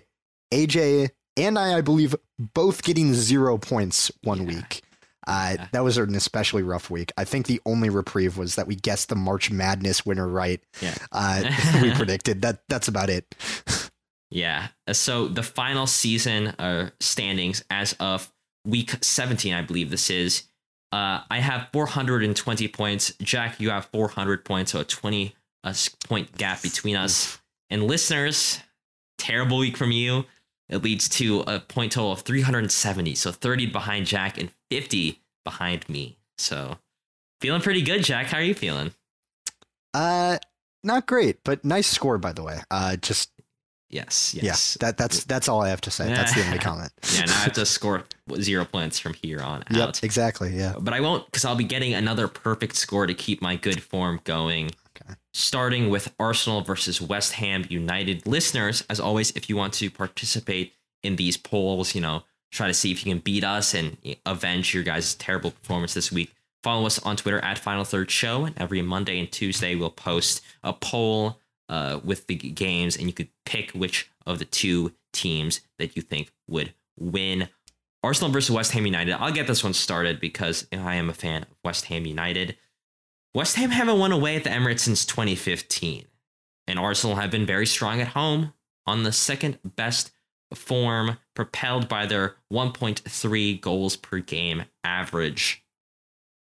AJ 0.53 1.11
and 1.37 1.59
I, 1.59 1.79
I 1.79 1.81
believe, 1.81 2.15
both 2.39 2.83
getting 2.83 3.15
zero 3.15 3.59
points 3.59 4.11
one 4.23 4.41
Yeah. 4.49 4.57
week. 4.57 4.83
Uh, 5.27 5.55
Yeah. 5.59 5.69
That 5.73 5.85
was 5.85 5.99
an 5.99 6.15
especially 6.15 6.63
rough 6.63 6.89
week. 6.91 7.13
I 7.17 7.25
think 7.25 7.47
the 7.47 7.61
only 7.67 7.89
reprieve 7.91 8.37
was 8.39 8.55
that 8.55 8.67
we 8.67 8.77
guessed 8.77 9.09
the 9.09 9.17
March 9.17 9.51
Madness 9.51 10.07
winner 10.07 10.29
right. 10.29 10.61
Yeah. 10.81 10.95
Uh, 11.11 11.43
we 11.83 11.91
predicted 11.93 12.43
that. 12.43 12.63
That's 12.69 12.89
about 12.89 13.11
it. 13.11 13.35
Yeah. 14.29 14.69
Uh, 14.89 14.93
So 14.93 15.29
the 15.29 15.45
final 15.45 15.87
season 15.87 16.49
uh, 16.49 16.91
standings 16.99 17.63
as 17.71 17.95
of 18.01 18.33
week 18.67 18.97
17, 19.01 19.55
I 19.55 19.63
believe 19.63 19.89
this 19.91 20.11
is. 20.11 20.43
Uh, 20.93 21.21
I 21.31 21.39
have 21.39 21.69
420 21.73 22.67
points. 22.69 23.13
Jack, 23.23 23.61
you 23.61 23.71
have 23.71 23.87
400 23.93 24.45
points, 24.45 24.73
so 24.73 24.81
a 24.81 24.85
20 24.85 25.35
uh, 25.63 25.75
point 26.09 26.37
gap 26.37 26.61
between 26.61 26.97
us. 26.97 27.41
And 27.71 27.85
listeners, 27.87 28.59
terrible 29.17 29.59
week 29.59 29.77
from 29.77 29.93
you. 29.93 30.25
It 30.69 30.83
leads 30.83 31.09
to 31.11 31.41
a 31.47 31.61
point 31.61 31.93
total 31.93 32.13
of 32.13 32.21
370. 32.23 33.15
So 33.15 33.33
30 33.33 33.67
behind 33.67 34.07
Jack 34.07 34.39
and 34.39 34.51
50 34.71 35.21
behind 35.45 35.89
me. 35.89 36.19
So 36.39 36.79
feeling 37.41 37.61
pretty 37.63 37.83
good, 37.83 38.03
Jack. 38.03 38.27
How 38.27 38.39
are 38.39 38.43
you 38.43 38.55
feeling? 38.55 38.93
Uh, 39.95 40.39
not 40.83 41.07
great, 41.07 41.39
but 41.45 41.65
nice 41.65 41.87
score 41.87 42.19
by 42.19 42.33
the 42.33 42.43
way. 42.43 42.59
Uh, 42.71 42.97
just 42.97 43.31
Yes. 43.89 44.35
Yes. 44.35 44.45
yes, 44.45 44.77
that 44.81 44.97
that's 44.97 45.25
that's 45.25 45.49
all 45.49 45.63
I 45.63 45.69
have 45.69 45.81
to 45.83 45.93
say. 45.93 46.09
That's 46.09 46.35
the 46.35 46.45
only 46.45 46.59
comment. 46.71 46.91
yeah, 47.15 47.25
now 47.27 47.35
I 47.37 47.41
have 47.45 47.53
to 47.53 47.65
score 47.67 48.05
zero 48.41 48.65
points 48.65 48.99
from 48.99 49.15
here 49.15 49.41
on 49.41 49.63
out. 49.71 49.77
Yep, 49.77 49.97
exactly. 50.03 50.57
Yeah. 50.57 50.75
But 50.79 50.93
I 50.93 51.01
won't 51.01 51.25
because 51.27 51.45
I'll 51.45 51.55
be 51.55 51.65
getting 51.65 51.95
another 51.95 52.27
perfect 52.27 52.75
score 52.75 53.07
to 53.07 53.15
keep 53.15 53.41
my 53.41 53.55
good 53.55 53.81
form 53.83 54.21
going. 54.25 54.71
Starting 55.39 55.91
with 55.91 56.15
Arsenal 56.19 56.63
versus 56.63 56.99
West 56.99 57.35
Ham 57.35 57.67
United. 57.69 58.27
Listeners, 58.27 58.83
as 58.89 58.99
always, 58.99 59.33
if 59.33 59.51
you 59.51 59.57
want 59.57 59.75
to 59.75 59.91
participate 59.91 60.73
in 61.03 61.17
these 61.17 61.37
polls, 61.37 61.95
you 61.95 62.01
know, 62.01 62.23
try 62.51 62.67
to 62.67 62.73
see 62.73 62.91
if 62.91 63.05
you 63.05 63.13
can 63.13 63.21
beat 63.21 63.45
us 63.45 63.75
and 63.75 63.99
avenge 64.25 64.73
your 64.73 64.83
guys' 64.83 65.15
terrible 65.15 65.51
performance 65.51 65.93
this 65.93 66.11
week. 66.11 66.33
Follow 66.63 66.87
us 66.87 66.99
on 67.01 67.19
Twitter 67.19 67.39
at 67.41 67.59
Final 67.59 67.85
Third 67.85 68.11
Show, 68.11 68.47
and 68.47 68.57
every 68.57 68.81
Monday 68.81 69.19
and 69.19 69.31
Tuesday 69.31 69.75
we'll 69.75 69.91
post 69.91 70.41
a 70.63 70.73
poll 70.73 71.39
uh, 71.69 72.01
with 72.03 72.29
the 72.29 72.37
games, 72.37 72.97
and 72.97 73.07
you 73.07 73.13
could 73.13 73.29
pick 73.45 73.73
which 73.73 74.11
of 74.25 74.39
the 74.39 74.47
two 74.47 74.95
teams 75.13 75.61
that 75.79 75.97
you 75.97 76.01
think 76.01 76.33
would 76.49 76.73
win. 76.99 77.51
Arsenal 78.03 78.31
versus 78.31 78.51
West 78.53 78.73
Ham 78.73 78.87
United. 78.87 79.13
I'll 79.13 79.33
get 79.33 79.49
this 79.49 79.63
one 79.63 79.75
started 79.75 80.19
because 80.19 80.67
I 80.73 80.95
am 80.95 81.11
a 81.11 81.15
fan 81.15 81.43
of 81.43 81.49
West 81.63 81.85
Ham 81.87 82.07
United. 82.07 82.57
West 83.37 83.57
Ham 83.57 83.69
haven't 83.69 83.99
won 83.99 84.13
away 84.13 84.35
at 84.37 84.45
the 84.45 84.51
Emirates 84.51 84.81
since 84.81 85.05
2015, 85.05 86.07
and 86.67 86.79
Arsenal 86.79 87.17
have 87.17 87.31
been 87.31 87.45
very 87.45 87.67
strong 87.67 88.01
at 88.01 88.09
home 88.09 88.55
on 88.87 89.03
the 89.03 89.13
second 89.13 89.59
best 89.63 90.11
form, 90.55 91.19
propelled 91.35 91.87
by 91.87 92.07
their 92.07 92.37
1.3 92.51 93.61
goals 93.61 93.95
per 93.95 94.21
game 94.21 94.65
average. 94.83 95.63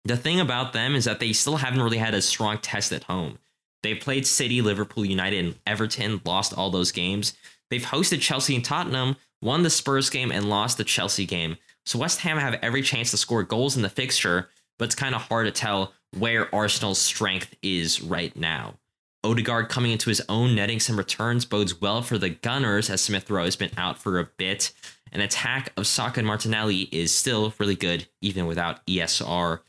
The 0.06 0.18
thing 0.18 0.40
about 0.40 0.74
them 0.74 0.96
is 0.96 1.06
that 1.06 1.20
they 1.20 1.34
still 1.34 1.58
haven't 1.58 1.84
really 1.84 2.00
had 2.00 2.16
a 2.16 2.22
strong 2.24 2.58
test 2.58 2.92
at 2.92 3.04
home. 3.04 3.38
They've 3.84 4.02
played 4.02 4.26
City, 4.26 4.64
Liverpool, 4.64 5.06
United, 5.06 5.46
and 5.46 5.56
Everton, 5.68 6.20
lost 6.26 6.52
all 6.52 6.72
those 6.72 6.92
games. 6.92 7.36
They've 7.70 7.84
hosted 7.84 8.22
Chelsea 8.22 8.56
and 8.56 8.66
Tottenham, 8.66 9.18
won 9.40 9.62
the 9.62 9.70
Spurs 9.70 10.10
game, 10.10 10.32
and 10.32 10.50
lost 10.50 10.80
the 10.80 10.84
Chelsea 10.84 11.28
game. 11.28 11.58
So 11.86 12.00
West 12.00 12.22
Ham 12.22 12.40
have 12.40 12.58
every 12.64 12.82
chance 12.82 13.12
to 13.12 13.18
score 13.18 13.44
goals 13.44 13.76
in 13.76 13.84
the 13.84 13.88
fixture, 13.90 14.50
but 14.80 14.86
it's 14.86 14.96
kind 14.96 15.14
of 15.14 15.22
hard 15.22 15.46
to 15.46 15.52
tell 15.52 15.94
where 16.18 16.54
Arsenal's 16.54 17.00
strength 17.00 17.56
is 17.62 18.02
right 18.02 18.36
now. 18.36 18.76
Odegaard 19.24 19.70
coming 19.70 19.92
into 19.92 20.10
his 20.10 20.22
own, 20.28 20.56
netting 20.56 20.80
some 20.80 20.98
returns, 20.98 21.46
bodes 21.46 21.80
well 21.80 22.02
for 22.02 22.18
the 22.18 22.30
Gunners 22.30 22.90
as 22.90 23.02
Smith 23.02 23.30
Rowe 23.30 23.46
has 23.46 23.56
been 23.56 23.72
out 23.78 24.00
for 24.00 24.20
a 24.20 24.30
bit. 24.38 24.74
An 25.12 25.22
attack 25.22 25.72
of 25.78 25.86
Saka 25.86 26.22
and 26.22 26.28
Martinelli 26.28 26.90
is 26.92 27.14
still 27.14 27.54
really 27.60 27.76
good, 27.76 28.08
even 28.22 28.48
without 28.48 28.86
ESR. 28.88 29.60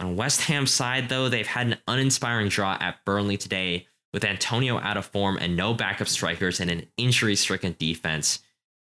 On 0.00 0.16
West 0.16 0.42
Ham's 0.42 0.70
side, 0.70 1.08
though, 1.08 1.28
they've 1.28 1.46
had 1.46 1.68
an 1.68 1.78
uninspiring 1.88 2.48
draw 2.48 2.76
at 2.78 3.04
Burnley 3.04 3.36
today 3.36 3.86
with 4.12 4.24
Antonio 4.24 4.78
out 4.78 4.96
of 4.96 5.06
form 5.06 5.38
and 5.40 5.56
no 5.56 5.74
backup 5.74 6.08
strikers 6.08 6.60
and 6.60 6.70
an 6.70 6.86
injury 6.96 7.36
stricken 7.36 7.74
defense. 7.78 8.40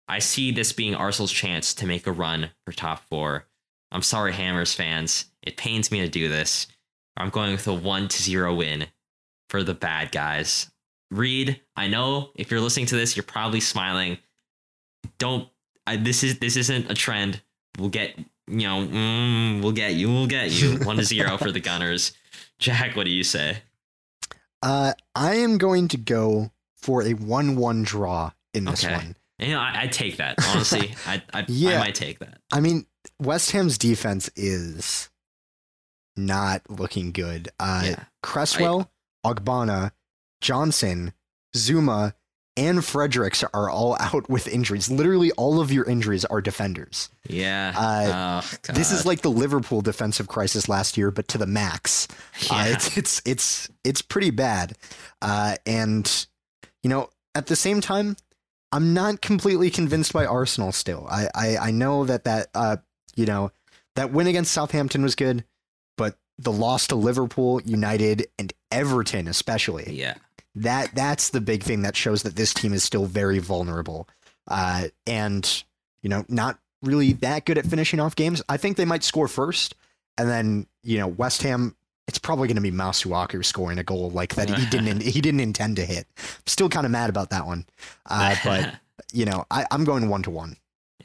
I 0.09 0.19
see 0.19 0.51
this 0.51 0.73
being 0.73 0.95
Arsenal's 0.95 1.33
chance 1.33 1.75
to 1.75 1.87
make 1.87 2.07
a 2.07 2.13
run 2.13 2.51
for 2.65 2.73
top 2.73 3.01
four. 3.09 3.47
I'm 3.95 4.03
sorry, 4.03 4.33
Hammers 4.33 4.75
fans. 4.75 5.27
It 5.43 5.57
pains 5.57 5.91
me 5.91 6.01
to 6.01 6.09
do 6.09 6.29
this. 6.29 6.67
I'm 7.17 7.31
going 7.31 7.53
with 7.53 7.67
a 7.69 7.73
1 7.73 8.09
to 8.09 8.23
0 8.23 8.55
win 8.57 8.87
for 9.49 9.63
the 9.63 9.75
bad 9.75 10.11
guys. 10.13 10.71
Reed, 11.11 11.61
I 11.77 11.87
know 11.87 12.31
if 12.35 12.51
you're 12.51 12.61
listening 12.61 12.87
to 12.87 12.97
this, 12.97 13.17
you're 13.17 13.23
probably 13.23 13.61
smiling. 13.61 14.19
Don't 15.19 15.49
I, 15.87 15.97
this 15.97 16.25
is 16.25 16.39
this 16.39 16.57
isn't 16.57 16.91
a 16.91 16.95
trend. 16.95 17.41
We'll 17.79 17.91
get 17.91 18.19
you 18.47 18.67
know, 18.69 18.87
mm, 18.87 19.63
we'll 19.63 19.73
get 19.73 19.95
you, 19.95 20.09
we'll 20.09 20.27
get 20.27 20.51
you. 20.51 20.79
One 20.85 20.97
to 20.97 21.05
zero 21.05 21.39
for 21.39 21.51
the 21.53 21.61
Gunners. 21.71 22.13
Jack, 22.59 22.97
what 22.97 23.05
do 23.05 23.11
you 23.11 23.23
say? 23.25 23.59
Uh, 24.63 24.93
I 25.15 25.37
am 25.37 25.57
going 25.59 25.89
to 25.89 25.97
go 25.97 26.51
for 26.77 27.03
a 27.03 27.13
one-one 27.15 27.83
draw 27.83 28.33
in 28.55 28.65
this 28.65 28.85
Okay. 28.85 28.95
one. 28.95 29.17
You 29.39 29.53
know, 29.53 29.61
I, 29.61 29.83
I 29.83 29.87
take 29.87 30.17
that 30.17 30.37
honestly. 30.49 30.95
I 31.07 31.23
I, 31.33 31.47
I 31.49 31.79
might 31.79 31.95
take 31.95 32.19
that. 32.21 32.39
I 32.53 32.61
mean, 32.61 32.87
West 33.21 33.51
Ham's 33.53 33.79
defense 33.79 34.31
is 34.37 35.09
not 36.17 36.63
looking 36.69 37.13
good. 37.13 37.49
Uh, 37.59 37.83
Yeah. 37.85 38.05
Cresswell, 38.23 38.91
Ogbonna, 39.25 39.93
Johnson, 40.41 41.13
Zouma, 41.57 42.15
and 42.57 42.85
Fredericks 42.85 43.43
are 43.43 43.69
all 43.69 43.97
out 44.01 44.29
with 44.31 44.47
injuries. 44.47 44.89
Literally, 44.91 45.33
all 45.33 45.61
of 45.61 45.73
your 45.73 45.85
injuries 45.85 46.25
are 46.25 46.41
defenders. 46.41 47.09
Yeah. 47.29 47.73
Uh, 47.77 48.43
oh, 48.45 48.73
This 48.73 48.93
is 48.93 49.05
like 49.05 49.23
the 49.23 49.31
Liverpool 49.31 49.81
defensive 49.83 50.29
crisis 50.29 50.69
last 50.69 50.97
year, 50.97 51.11
but 51.11 51.27
to 51.29 51.39
the 51.39 51.47
max. 51.47 52.07
Uh, 52.51 52.65
Yeah. 52.67 52.73
it's 52.75 52.97
it's 52.97 53.23
it's 53.25 53.69
it's 53.83 54.03
pretty 54.03 54.31
bad. 54.31 54.77
Uh, 55.21 55.57
and 55.67 56.27
you 56.85 56.91
know, 56.91 57.11
at 57.35 57.47
the 57.47 57.57
same 57.57 57.81
time, 57.81 58.17
I'm 58.71 58.95
not 58.95 59.21
completely 59.21 59.71
convinced 59.71 60.13
by 60.13 60.25
Arsenal. 60.27 60.71
Still, 60.71 61.09
I 61.11 61.29
I, 61.35 61.57
I 61.57 61.71
know 61.73 62.05
that 62.05 62.23
that 62.25 62.49
uh 62.55 62.77
you 63.17 63.27
know 63.27 63.51
that 63.97 64.13
win 64.13 64.27
against 64.27 64.53
Southampton 64.53 65.03
was 65.03 65.15
good, 65.15 65.45
but 65.97 66.17
the 66.39 66.53
loss 66.53 66.89
to 66.89 66.97
Liverpool, 66.97 67.61
United, 67.63 68.27
and 68.39 68.53
Everton 68.71 69.29
especially 69.29 69.93
yeah. 69.93 70.15
that 70.57 70.95
that's 70.95 71.31
the 71.31 71.41
big 71.41 71.63
thing 71.63 71.83
that 71.83 71.97
shows 71.97 72.23
that 72.25 72.37
this 72.37 72.53
team 72.53 72.73
is 72.73 72.83
still 72.83 73.07
very 73.07 73.39
vulnerable. 73.39 74.09
Uh, 74.47 74.89
and 75.07 75.65
you 76.03 76.09
know 76.09 76.25
not 76.29 76.59
really 76.83 77.15
that 77.15 77.47
good 77.47 77.59
at 77.59 77.67
finishing 77.67 78.01
off 78.01 78.17
games. 78.17 78.43
I 78.49 78.57
think 78.57 78.77
they 78.77 78.85
might 78.85 79.05
score 79.05 79.29
first 79.29 79.75
and 80.19 80.29
then 80.29 80.67
you 80.83 80.99
know 80.99 81.09
west 81.09 81.43
ham 81.43 81.75
it's 82.07 82.19
probably 82.19 82.47
going 82.47 82.57
to 82.57 82.63
be 82.63 82.71
Masuaku 82.71 83.43
scoring 83.43 83.79
a 83.79 83.83
goal 83.83 84.11
like 84.11 84.35
that 84.35 84.51
he 84.51 84.67
didn't 84.67 85.01
he 85.15 85.21
didn't 85.21 85.41
intend 85.41 85.77
to 85.77 85.87
hit. 85.87 86.07
Still 86.47 86.69
kind 86.69 86.85
of 86.85 86.93
mad 86.93 87.09
about 87.09 87.31
that 87.31 87.47
one. 87.47 87.67
Uh, 88.07 88.37
but 88.45 88.75
you 89.13 89.25
know 89.25 89.45
I, 89.51 89.67
i'm 89.71 89.85
going 89.85 90.09
one 90.09 90.23
to 90.25 90.31
one. 90.31 90.57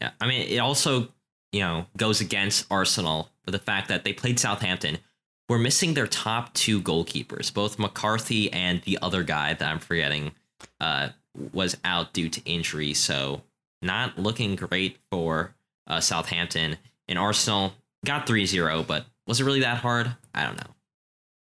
Yeah, 0.01 0.11
I 0.21 0.27
mean, 0.27 0.47
it 0.47 0.59
also 0.59 1.09
you 1.51 1.61
know 1.61 1.85
goes 1.97 2.21
against 2.21 2.65
Arsenal 2.71 3.29
for 3.43 3.51
the 3.51 3.59
fact 3.59 3.87
that 3.87 4.03
they 4.03 4.13
played 4.13 4.39
Southampton. 4.39 4.99
We're 5.47 5.57
missing 5.57 5.95
their 5.95 6.07
top 6.07 6.53
two 6.53 6.79
goalkeepers, 6.79 7.51
both 7.51 7.79
McCarthy 7.79 8.53
and 8.53 8.81
the 8.83 8.99
other 9.01 9.23
guy 9.23 9.55
that 9.55 9.67
I'm 9.67 9.79
forgetting 9.79 10.33
uh, 10.79 11.09
was 11.53 11.75
out 11.83 12.13
due 12.13 12.29
to 12.29 12.41
injury. 12.45 12.93
So 12.93 13.41
not 13.81 14.19
looking 14.19 14.55
great 14.55 14.97
for 15.09 15.55
uh, 15.87 15.99
Southampton. 15.99 16.77
And 17.07 17.17
Arsenal 17.17 17.73
got 18.05 18.27
3-0, 18.27 18.85
but 18.85 19.05
was 19.25 19.41
it 19.41 19.45
really 19.45 19.61
that 19.61 19.77
hard? 19.77 20.15
I 20.33 20.45
don't 20.45 20.57
know. 20.57 20.75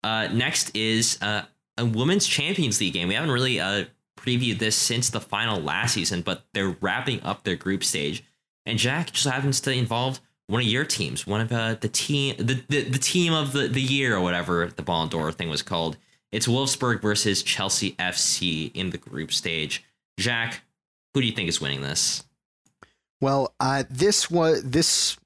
Uh, 0.02 0.28
next 0.32 0.74
is 0.76 1.18
uh, 1.22 1.42
a 1.78 1.84
women's 1.84 2.26
Champions 2.26 2.80
League 2.80 2.94
game. 2.94 3.08
We 3.08 3.14
haven't 3.14 3.30
really 3.30 3.60
uh, 3.60 3.84
previewed 4.16 4.58
this 4.58 4.76
since 4.76 5.10
the 5.10 5.20
final 5.20 5.60
last 5.60 5.94
season, 5.94 6.22
but 6.22 6.44
they're 6.54 6.76
wrapping 6.80 7.22
up 7.22 7.44
their 7.44 7.56
group 7.56 7.84
stage. 7.84 8.24
And 8.66 8.78
Jack 8.78 9.12
just 9.12 9.26
happens 9.26 9.60
to 9.62 9.72
involve 9.72 10.20
one 10.46 10.62
of 10.62 10.68
your 10.68 10.84
teams, 10.84 11.26
one 11.26 11.40
of 11.40 11.52
uh, 11.52 11.76
the 11.80 11.88
team, 11.88 12.36
the, 12.36 12.62
the 12.68 12.82
the 12.82 12.98
team 12.98 13.32
of 13.32 13.52
the, 13.52 13.68
the 13.68 13.80
year 13.80 14.16
or 14.16 14.20
whatever 14.20 14.66
the 14.66 14.82
Ballon 14.82 15.08
d'Or 15.08 15.32
thing 15.32 15.48
was 15.48 15.62
called. 15.62 15.96
It's 16.30 16.46
Wolfsburg 16.46 17.02
versus 17.02 17.42
Chelsea 17.42 17.92
FC 17.92 18.70
in 18.74 18.90
the 18.90 18.98
group 18.98 19.32
stage. 19.32 19.84
Jack, 20.18 20.62
who 21.12 21.20
do 21.20 21.26
you 21.26 21.32
think 21.32 21.48
is 21.48 21.60
winning 21.60 21.82
this? 21.82 22.24
Well, 23.20 23.54
uh, 23.60 23.84
this 23.88 24.30
was 24.30 24.62
this 24.62 25.16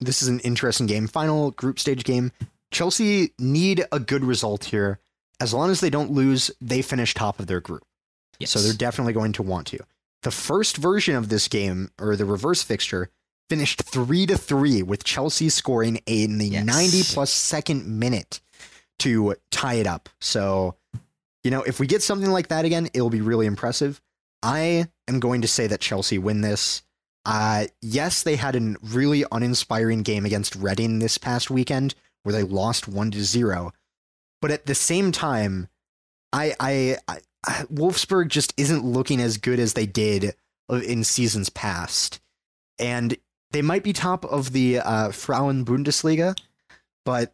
this 0.00 0.22
is 0.22 0.28
an 0.28 0.40
interesting 0.40 0.86
game. 0.86 1.06
Final 1.06 1.50
group 1.52 1.78
stage 1.78 2.04
game. 2.04 2.32
Chelsea 2.70 3.32
need 3.38 3.84
a 3.92 3.98
good 3.98 4.24
result 4.24 4.64
here. 4.64 5.00
As 5.40 5.54
long 5.54 5.70
as 5.70 5.80
they 5.80 5.90
don't 5.90 6.12
lose, 6.12 6.50
they 6.60 6.82
finish 6.82 7.14
top 7.14 7.40
of 7.40 7.46
their 7.46 7.60
group. 7.60 7.82
Yes. 8.38 8.50
So 8.50 8.60
they're 8.60 8.72
definitely 8.72 9.12
going 9.12 9.32
to 9.32 9.42
want 9.42 9.66
to. 9.68 9.78
The 10.22 10.30
first 10.30 10.76
version 10.76 11.14
of 11.16 11.28
this 11.28 11.48
game, 11.48 11.90
or 12.00 12.14
the 12.16 12.24
reverse 12.24 12.62
fixture, 12.62 13.10
finished 13.48 13.82
three 13.82 14.26
to 14.26 14.36
three 14.36 14.82
with 14.82 15.02
Chelsea 15.04 15.48
scoring 15.48 16.00
in 16.06 16.38
the 16.38 16.46
Yes. 16.48 16.64
90 16.64 17.02
plus 17.14 17.30
second 17.30 17.86
minute 17.86 18.40
to 19.00 19.34
tie 19.50 19.74
it 19.74 19.86
up. 19.86 20.08
So, 20.20 20.76
you 21.42 21.50
know, 21.50 21.62
if 21.62 21.80
we 21.80 21.86
get 21.86 22.02
something 22.02 22.30
like 22.30 22.48
that 22.48 22.64
again, 22.64 22.88
it'll 22.92 23.10
be 23.10 23.22
really 23.22 23.46
impressive. 23.46 24.00
I 24.42 24.88
am 25.08 25.20
going 25.20 25.40
to 25.42 25.48
say 25.48 25.66
that 25.66 25.80
Chelsea 25.80 26.18
win 26.18 26.42
this. 26.42 26.82
Uh, 27.26 27.66
yes, 27.82 28.22
they 28.22 28.36
had 28.36 28.56
a 28.56 28.76
really 28.82 29.24
uninspiring 29.32 30.02
game 30.02 30.24
against 30.24 30.54
Reading 30.56 30.98
this 30.98 31.18
past 31.18 31.50
weekend 31.50 31.94
where 32.22 32.32
they 32.34 32.42
lost 32.42 32.88
one 32.88 33.10
to 33.10 33.22
zero. 33.24 33.72
But 34.40 34.50
at 34.50 34.66
the 34.66 34.74
same 34.74 35.12
time, 35.12 35.68
I, 36.32 36.54
I, 36.60 36.96
I 37.08 37.14
I- 37.14 37.20
Wolfsburg 37.46 38.28
just 38.28 38.52
isn't 38.56 38.84
looking 38.84 39.20
as 39.20 39.36
good 39.38 39.58
as 39.58 39.72
they 39.74 39.86
did 39.86 40.34
in 40.70 41.04
seasons 41.04 41.48
past, 41.50 42.20
and 42.78 43.16
they 43.50 43.62
might 43.62 43.82
be 43.82 43.92
top 43.92 44.24
of 44.26 44.52
the 44.52 44.78
uh, 44.78 45.10
Frauen 45.10 45.64
Bundesliga, 45.64 46.38
but 47.04 47.32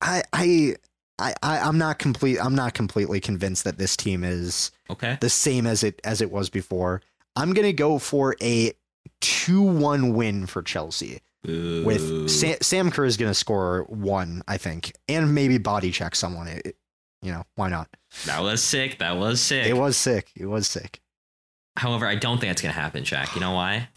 I, 0.00 0.22
I, 0.32 0.76
I, 1.18 1.34
I- 1.42 1.58
I'm 1.60 1.78
not 1.78 1.98
complete. 1.98 2.38
I'm 2.38 2.54
not 2.54 2.74
completely 2.74 3.18
convinced 3.20 3.64
that 3.64 3.78
this 3.78 3.96
team 3.96 4.22
is 4.22 4.70
okay. 4.90 5.18
the 5.20 5.30
same 5.30 5.66
as 5.66 5.82
it 5.82 6.00
as 6.04 6.20
it 6.20 6.30
was 6.30 6.48
before. 6.50 7.02
I'm 7.34 7.52
gonna 7.54 7.72
go 7.72 7.98
for 7.98 8.36
a 8.42 8.72
two-one 9.20 10.14
win 10.14 10.46
for 10.46 10.62
Chelsea 10.62 11.20
Ooh. 11.48 11.82
with 11.84 12.30
Sam, 12.30 12.56
Sam 12.60 12.90
Kerr 12.90 13.04
is 13.04 13.16
gonna 13.16 13.34
score 13.34 13.84
one, 13.88 14.42
I 14.46 14.58
think, 14.58 14.92
and 15.08 15.34
maybe 15.34 15.58
body 15.58 15.90
check 15.90 16.14
someone. 16.14 16.46
It- 16.48 16.76
you 17.22 17.32
know, 17.32 17.44
why 17.56 17.68
not? 17.68 17.88
that 18.26 18.40
was 18.42 18.62
sick. 18.62 18.98
That 18.98 19.16
was 19.16 19.40
sick. 19.40 19.66
It 19.66 19.76
was 19.76 19.96
sick. 19.96 20.30
It 20.36 20.46
was 20.46 20.66
sick. 20.66 21.00
However, 21.76 22.06
I 22.06 22.16
don't 22.16 22.40
think 22.40 22.50
it's 22.50 22.62
gonna 22.62 22.72
happen, 22.74 23.04
Jack. 23.04 23.34
You 23.34 23.40
know 23.40 23.52
why? 23.52 23.88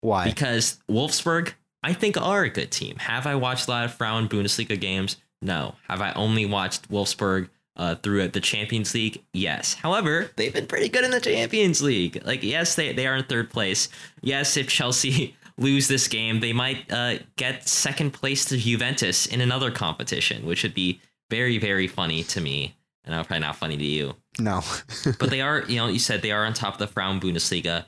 Why? 0.00 0.26
Because 0.26 0.78
Wolfsburg, 0.90 1.54
I 1.82 1.94
think, 1.94 2.20
are 2.20 2.42
a 2.42 2.50
good 2.50 2.70
team. 2.70 2.96
Have 2.96 3.26
I 3.26 3.34
watched 3.34 3.68
a 3.68 3.70
lot 3.70 3.84
of 3.86 3.94
Frauen 3.94 4.28
Bundesliga 4.28 4.78
games? 4.78 5.16
No. 5.40 5.76
Have 5.88 6.02
I 6.02 6.12
only 6.12 6.44
watched 6.44 6.90
Wolfsburg 6.90 7.48
uh, 7.76 7.94
through 7.96 8.28
the 8.28 8.40
Champions 8.40 8.92
League? 8.94 9.22
Yes. 9.32 9.74
However, 9.74 10.30
they've 10.36 10.52
been 10.52 10.66
pretty 10.66 10.88
good 10.88 11.04
in 11.04 11.10
the 11.10 11.20
Champions 11.20 11.80
League. 11.82 12.22
Like, 12.24 12.42
yes, 12.42 12.74
they, 12.74 12.92
they 12.92 13.06
are 13.06 13.16
in 13.16 13.24
third 13.24 13.50
place. 13.50 13.88
Yes, 14.20 14.56
if 14.58 14.68
Chelsea 14.68 15.36
lose 15.58 15.88
this 15.88 16.08
game, 16.08 16.40
they 16.40 16.52
might 16.52 16.90
uh, 16.92 17.18
get 17.36 17.66
second 17.68 18.12
place 18.12 18.44
to 18.46 18.58
Juventus 18.58 19.26
in 19.26 19.40
another 19.40 19.70
competition, 19.70 20.44
which 20.44 20.62
would 20.62 20.74
be 20.74 21.00
very, 21.30 21.58
very 21.58 21.86
funny 21.86 22.22
to 22.24 22.40
me. 22.40 22.76
And 23.04 23.14
I'm 23.14 23.24
probably 23.24 23.40
not 23.40 23.56
funny 23.56 23.76
to 23.76 23.84
you 23.84 24.14
no. 24.38 24.62
but 25.18 25.30
they 25.30 25.40
are, 25.40 25.62
you 25.62 25.76
know, 25.76 25.88
you 25.88 25.98
said 25.98 26.22
they 26.22 26.32
are 26.32 26.44
on 26.44 26.54
top 26.54 26.74
of 26.74 26.78
the 26.78 26.86
Frauen 26.86 27.20
Bundesliga, 27.20 27.84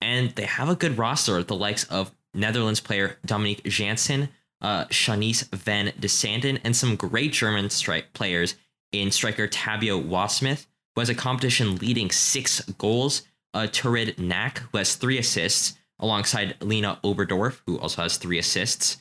and 0.00 0.30
they 0.30 0.44
have 0.44 0.68
a 0.68 0.74
good 0.74 0.98
roster. 0.98 1.42
The 1.42 1.56
likes 1.56 1.84
of 1.84 2.12
Netherlands 2.34 2.80
player 2.80 3.18
Dominique 3.24 3.64
Janssen, 3.64 4.28
uh, 4.60 4.84
Shanice 4.86 5.48
van 5.54 5.92
de 5.98 6.08
Sanden, 6.08 6.58
and 6.64 6.76
some 6.76 6.96
great 6.96 7.32
German 7.32 7.70
strike 7.70 8.12
players 8.12 8.54
in 8.92 9.10
striker 9.10 9.48
Tabea 9.48 10.02
Wassmuth, 10.02 10.66
who 10.94 11.00
has 11.00 11.08
a 11.08 11.14
competition 11.14 11.76
leading 11.76 12.10
six 12.10 12.60
goals. 12.78 13.22
Uh, 13.54 13.60
Turid 13.60 14.16
Knaak, 14.16 14.58
who 14.58 14.78
has 14.78 14.94
three 14.94 15.18
assists, 15.18 15.74
alongside 15.98 16.56
Lena 16.60 17.00
Oberdorf, 17.02 17.60
who 17.66 17.78
also 17.78 18.02
has 18.02 18.18
three 18.18 18.38
assists. 18.38 18.98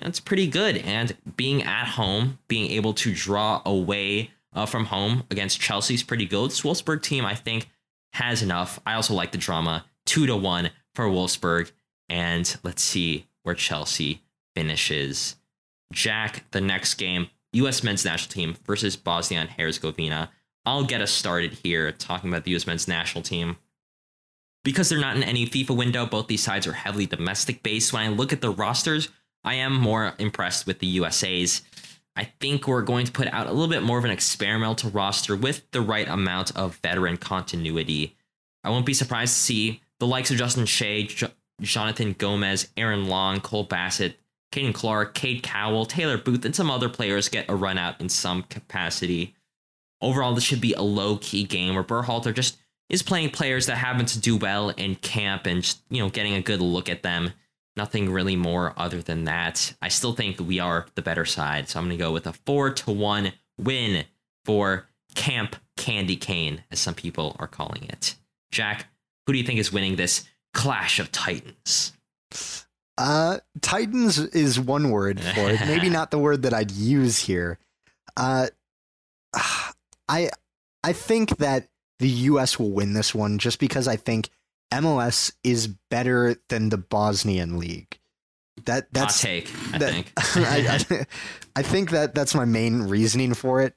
That's 0.00 0.20
pretty 0.20 0.46
good. 0.46 0.78
And 0.78 1.16
being 1.36 1.62
at 1.62 1.86
home, 1.88 2.38
being 2.48 2.70
able 2.70 2.94
to 2.94 3.14
draw 3.14 3.62
away 3.64 4.30
uh, 4.52 4.66
from 4.66 4.86
home 4.86 5.24
against 5.30 5.60
Chelsea 5.60 5.94
is 5.94 6.02
pretty 6.02 6.26
good. 6.26 6.50
This 6.50 6.62
Wolfsburg 6.62 7.02
team, 7.02 7.24
I 7.24 7.34
think, 7.34 7.68
has 8.12 8.42
enough. 8.42 8.80
I 8.86 8.94
also 8.94 9.14
like 9.14 9.32
the 9.32 9.38
drama. 9.38 9.84
Two 10.06 10.26
to 10.26 10.36
one 10.36 10.70
for 10.94 11.06
Wolfsburg. 11.06 11.72
And 12.08 12.56
let's 12.62 12.82
see 12.82 13.26
where 13.42 13.54
Chelsea 13.54 14.22
finishes. 14.54 15.36
Jack, 15.92 16.44
the 16.50 16.60
next 16.60 16.94
game, 16.94 17.28
U.S. 17.52 17.82
men's 17.82 18.04
national 18.04 18.32
team 18.32 18.56
versus 18.66 18.96
Bosnia 18.96 19.40
and 19.40 19.50
Herzegovina. 19.50 20.30
I'll 20.66 20.84
get 20.84 21.00
us 21.00 21.10
started 21.10 21.52
here 21.52 21.92
talking 21.92 22.30
about 22.30 22.44
the 22.44 22.52
U.S. 22.52 22.66
men's 22.66 22.88
national 22.88 23.22
team. 23.22 23.56
Because 24.64 24.88
they're 24.88 24.98
not 24.98 25.16
in 25.16 25.22
any 25.22 25.46
FIFA 25.46 25.76
window, 25.76 26.06
both 26.06 26.26
these 26.26 26.42
sides 26.42 26.66
are 26.66 26.72
heavily 26.72 27.04
domestic 27.04 27.62
based. 27.62 27.92
When 27.92 28.02
I 28.02 28.08
look 28.08 28.32
at 28.32 28.40
the 28.40 28.50
rosters, 28.50 29.10
I 29.44 29.54
am 29.54 29.74
more 29.74 30.14
impressed 30.18 30.66
with 30.66 30.78
the 30.78 30.86
USA's. 30.86 31.62
I 32.16 32.24
think 32.40 32.66
we're 32.66 32.82
going 32.82 33.06
to 33.06 33.12
put 33.12 33.32
out 33.32 33.46
a 33.46 33.52
little 33.52 33.68
bit 33.68 33.82
more 33.82 33.98
of 33.98 34.04
an 34.04 34.10
experimental 34.10 34.90
roster 34.90 35.36
with 35.36 35.70
the 35.72 35.80
right 35.80 36.08
amount 36.08 36.56
of 36.56 36.76
veteran 36.76 37.16
continuity. 37.16 38.16
I 38.62 38.70
won't 38.70 38.86
be 38.86 38.94
surprised 38.94 39.34
to 39.34 39.40
see 39.40 39.80
the 39.98 40.06
likes 40.06 40.30
of 40.30 40.36
Justin 40.36 40.66
Che, 40.66 41.08
Jonathan 41.60 42.14
Gomez, 42.14 42.68
Aaron 42.76 43.08
Long, 43.08 43.40
Cole 43.40 43.64
Bassett, 43.64 44.18
Caden 44.52 44.72
Clark, 44.72 45.14
Cade 45.14 45.42
Cowell, 45.42 45.84
Taylor 45.84 46.16
Booth, 46.16 46.44
and 46.44 46.54
some 46.54 46.70
other 46.70 46.88
players 46.88 47.28
get 47.28 47.48
a 47.48 47.56
run 47.56 47.76
out 47.76 48.00
in 48.00 48.08
some 48.08 48.44
capacity. 48.44 49.34
Overall, 50.00 50.34
this 50.34 50.44
should 50.44 50.60
be 50.60 50.74
a 50.74 50.82
low 50.82 51.16
key 51.16 51.44
game 51.44 51.74
where 51.74 51.84
Berhalter 51.84 52.32
just 52.32 52.58
is 52.88 53.02
playing 53.02 53.30
players 53.30 53.66
that 53.66 53.76
happen 53.76 54.06
to 54.06 54.20
do 54.20 54.36
well 54.36 54.68
in 54.70 54.94
camp 54.96 55.46
and 55.46 55.62
just, 55.62 55.82
you 55.90 56.00
know, 56.00 56.10
getting 56.10 56.34
a 56.34 56.42
good 56.42 56.60
look 56.60 56.88
at 56.88 57.02
them. 57.02 57.32
Nothing 57.76 58.10
really 58.10 58.36
more 58.36 58.72
other 58.76 59.02
than 59.02 59.24
that. 59.24 59.74
I 59.82 59.88
still 59.88 60.12
think 60.14 60.38
we 60.38 60.60
are 60.60 60.86
the 60.94 61.02
better 61.02 61.24
side, 61.24 61.68
so 61.68 61.78
I'm 61.78 61.86
going 61.86 61.98
to 61.98 62.02
go 62.02 62.12
with 62.12 62.26
a 62.26 62.32
4 62.32 62.70
to 62.70 62.92
1 62.92 63.32
win 63.58 64.04
for 64.44 64.86
Camp 65.14 65.56
Candy 65.76 66.16
Cane, 66.16 66.62
as 66.70 66.78
some 66.78 66.94
people 66.94 67.36
are 67.38 67.48
calling 67.48 67.84
it. 67.84 68.14
Jack, 68.52 68.86
who 69.26 69.32
do 69.32 69.38
you 69.38 69.44
think 69.44 69.58
is 69.58 69.72
winning 69.72 69.96
this 69.96 70.24
Clash 70.52 71.00
of 71.00 71.10
Titans? 71.10 71.92
Uh, 72.96 73.38
Titans 73.60 74.18
is 74.18 74.60
one 74.60 74.90
word 74.90 75.20
for 75.20 75.50
it. 75.50 75.60
Maybe 75.66 75.88
not 75.90 76.10
the 76.10 76.18
word 76.18 76.42
that 76.42 76.54
I'd 76.54 76.70
use 76.70 77.18
here. 77.18 77.58
Uh, 78.16 78.46
I 80.08 80.30
I 80.84 80.92
think 80.92 81.38
that 81.38 81.68
the 81.98 82.08
U.S. 82.08 82.58
will 82.58 82.70
win 82.70 82.92
this 82.92 83.14
one 83.14 83.38
just 83.38 83.58
because 83.58 83.88
I 83.88 83.96
think 83.96 84.28
MLS 84.74 85.32
is 85.42 85.68
better 85.90 86.36
than 86.48 86.68
the 86.68 86.78
Bosnian 86.78 87.58
league. 87.58 87.98
That 88.66 88.92
that's 88.92 89.20
Hot 89.20 89.28
take. 89.28 89.50
I 89.72 89.78
that, 89.78 89.92
think. 89.92 90.12
I, 90.16 90.96
I, 90.96 91.06
I 91.56 91.62
think 91.62 91.90
that 91.90 92.14
that's 92.14 92.34
my 92.34 92.44
main 92.44 92.82
reasoning 92.82 93.34
for 93.34 93.60
it. 93.62 93.74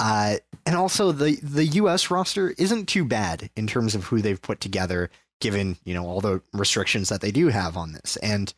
Uh, 0.00 0.36
and 0.66 0.76
also 0.76 1.12
the 1.12 1.36
the 1.42 1.66
U.S. 1.66 2.10
roster 2.10 2.50
isn't 2.58 2.86
too 2.86 3.04
bad 3.04 3.50
in 3.56 3.66
terms 3.66 3.94
of 3.94 4.04
who 4.04 4.20
they've 4.20 4.40
put 4.40 4.60
together, 4.60 5.10
given 5.40 5.76
you 5.84 5.94
know 5.94 6.06
all 6.06 6.20
the 6.20 6.42
restrictions 6.52 7.08
that 7.08 7.20
they 7.20 7.30
do 7.30 7.48
have 7.48 7.76
on 7.76 7.92
this. 7.92 8.16
And 8.18 8.52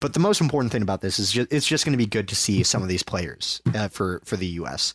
but 0.00 0.14
the 0.14 0.20
most 0.20 0.40
important 0.40 0.70
thing 0.72 0.82
about 0.82 1.00
this 1.00 1.18
is 1.18 1.32
just, 1.32 1.52
it's 1.52 1.66
just 1.66 1.84
going 1.84 1.92
to 1.92 1.98
be 1.98 2.06
good 2.06 2.28
to 2.28 2.36
see 2.36 2.62
some 2.62 2.82
of 2.82 2.88
these 2.88 3.02
players 3.02 3.60
uh, 3.74 3.88
for 3.88 4.20
for 4.24 4.36
the 4.36 4.46
U.S. 4.46 4.94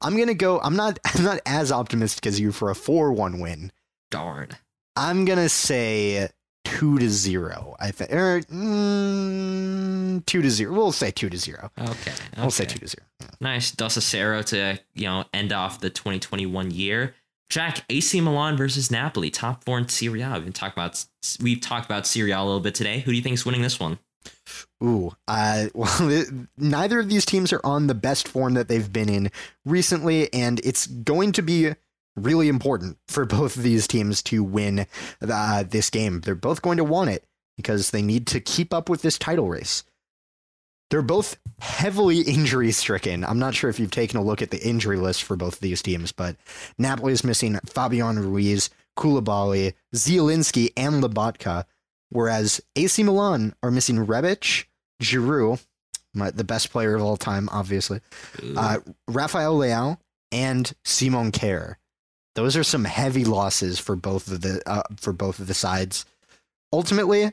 I'm 0.00 0.16
gonna 0.16 0.34
go. 0.34 0.60
I'm 0.60 0.76
not. 0.76 0.98
I'm 1.04 1.24
not 1.24 1.40
as 1.46 1.72
optimistic 1.72 2.26
as 2.26 2.40
you 2.40 2.52
for 2.52 2.70
a 2.70 2.74
four-one 2.74 3.38
win. 3.38 3.72
Darn. 4.10 4.50
I'm 4.96 5.24
gonna 5.24 5.48
say 5.48 6.28
two 6.64 6.98
to 6.98 7.08
zero. 7.08 7.76
I 7.80 7.90
think, 7.90 8.12
or 8.12 8.40
mm, 8.40 10.24
two 10.26 10.42
to 10.42 10.50
zero. 10.50 10.72
We'll 10.72 10.92
say 10.92 11.10
two 11.10 11.30
to 11.30 11.38
zero. 11.38 11.70
Okay. 11.78 11.90
okay. 11.90 12.12
We'll 12.38 12.50
say 12.50 12.64
two 12.64 12.78
to 12.78 12.88
zero. 12.88 13.06
Nice. 13.40 13.72
Dos 13.72 13.96
Acero 13.96 14.44
to, 14.46 14.78
you 14.94 15.04
know, 15.04 15.24
end 15.32 15.52
off 15.52 15.80
the 15.80 15.90
2021 15.90 16.70
year. 16.70 17.14
Jack, 17.50 17.84
AC 17.90 18.20
Milan 18.20 18.56
versus 18.56 18.90
Napoli, 18.90 19.30
top 19.30 19.64
four 19.64 19.78
in 19.78 19.86
Serie 19.88 20.22
A. 20.22 20.32
We've 20.32 20.44
been 20.44 20.52
talking 20.54 20.72
about 20.72 21.04
we've 21.40 21.60
talked 21.60 21.84
about 21.84 22.06
Serie 22.06 22.30
A 22.30 22.40
a 22.40 22.44
little 22.44 22.60
bit 22.60 22.74
today. 22.74 23.00
Who 23.00 23.10
do 23.10 23.16
you 23.16 23.22
think 23.22 23.34
is 23.34 23.44
winning 23.44 23.62
this 23.62 23.78
one? 23.78 23.98
Ooh, 24.82 25.12
uh, 25.28 25.66
well, 25.74 26.24
neither 26.56 27.00
of 27.00 27.08
these 27.08 27.24
teams 27.24 27.52
are 27.52 27.60
on 27.62 27.86
the 27.86 27.94
best 27.94 28.26
form 28.26 28.54
that 28.54 28.68
they've 28.68 28.92
been 28.92 29.08
in 29.08 29.30
recently, 29.64 30.32
and 30.32 30.60
it's 30.64 30.86
going 30.86 31.32
to 31.32 31.42
be 31.42 31.74
really 32.16 32.48
important 32.48 32.98
for 33.08 33.24
both 33.24 33.56
of 33.56 33.62
these 33.62 33.86
teams 33.86 34.22
to 34.24 34.42
win 34.42 34.86
uh, 35.20 35.64
this 35.64 35.90
game. 35.90 36.20
They're 36.20 36.34
both 36.34 36.62
going 36.62 36.76
to 36.76 36.84
want 36.84 37.10
it 37.10 37.24
because 37.56 37.90
they 37.90 38.02
need 38.02 38.26
to 38.28 38.40
keep 38.40 38.72
up 38.72 38.88
with 38.88 39.02
this 39.02 39.18
title 39.18 39.48
race. 39.48 39.84
They're 40.90 41.02
both 41.02 41.38
heavily 41.60 42.20
injury 42.26 42.72
stricken. 42.72 43.24
I'm 43.24 43.38
not 43.38 43.54
sure 43.54 43.70
if 43.70 43.80
you've 43.80 43.90
taken 43.90 44.18
a 44.18 44.22
look 44.22 44.42
at 44.42 44.50
the 44.50 44.62
injury 44.62 44.98
list 44.98 45.22
for 45.22 45.36
both 45.36 45.54
of 45.54 45.60
these 45.60 45.82
teams, 45.82 46.12
but 46.12 46.36
Napoli 46.78 47.12
is 47.12 47.24
missing 47.24 47.58
Fabian 47.66 48.18
Ruiz, 48.18 48.68
Koulibaly, 48.98 49.74
Zielinski, 49.94 50.72
and 50.76 51.02
Lobotka, 51.02 51.64
whereas 52.10 52.60
AC 52.76 53.02
Milan 53.02 53.54
are 53.62 53.70
missing 53.70 54.06
Rebic, 54.06 54.66
Giroud, 55.02 55.64
my, 56.14 56.30
the 56.30 56.44
best 56.44 56.70
player 56.70 56.94
of 56.94 57.02
all 57.02 57.16
time, 57.16 57.48
obviously, 57.50 58.00
uh, 58.56 58.78
Rafael 59.08 59.56
Leao, 59.58 59.98
and 60.30 60.72
Simon 60.84 61.32
Kjær. 61.32 61.76
Those 62.34 62.56
are 62.56 62.64
some 62.64 62.84
heavy 62.84 63.24
losses 63.24 63.78
for 63.78 63.96
both 63.96 64.30
of 64.30 64.40
the 64.40 64.62
uh, 64.66 64.82
for 64.96 65.12
both 65.12 65.38
of 65.38 65.46
the 65.46 65.54
sides. 65.54 66.04
Ultimately, 66.72 67.24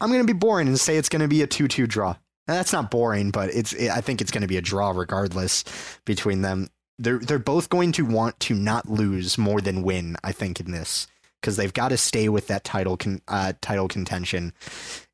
I'm 0.00 0.08
going 0.10 0.24
to 0.24 0.32
be 0.32 0.38
boring 0.38 0.68
and 0.68 0.78
say 0.78 0.96
it's 0.96 1.08
going 1.08 1.22
to 1.22 1.28
be 1.28 1.42
a 1.42 1.46
2-2 1.46 1.88
draw. 1.88 2.16
And 2.46 2.56
that's 2.56 2.72
not 2.72 2.90
boring, 2.90 3.30
but 3.30 3.50
it's 3.54 3.72
it, 3.72 3.90
I 3.90 4.00
think 4.00 4.20
it's 4.20 4.30
going 4.30 4.42
to 4.42 4.48
be 4.48 4.56
a 4.56 4.62
draw 4.62 4.90
regardless 4.90 5.64
between 6.04 6.42
them. 6.42 6.68
They're 6.98 7.18
they're 7.18 7.38
both 7.38 7.70
going 7.70 7.92
to 7.92 8.04
want 8.04 8.38
to 8.40 8.54
not 8.54 8.88
lose 8.88 9.38
more 9.38 9.60
than 9.60 9.82
win. 9.82 10.16
I 10.22 10.32
think 10.32 10.60
in 10.60 10.70
this 10.70 11.06
because 11.40 11.56
they've 11.56 11.72
got 11.72 11.88
to 11.88 11.96
stay 11.96 12.28
with 12.28 12.46
that 12.48 12.64
title 12.64 12.96
con, 12.96 13.20
uh, 13.28 13.54
title 13.60 13.88
contention, 13.88 14.52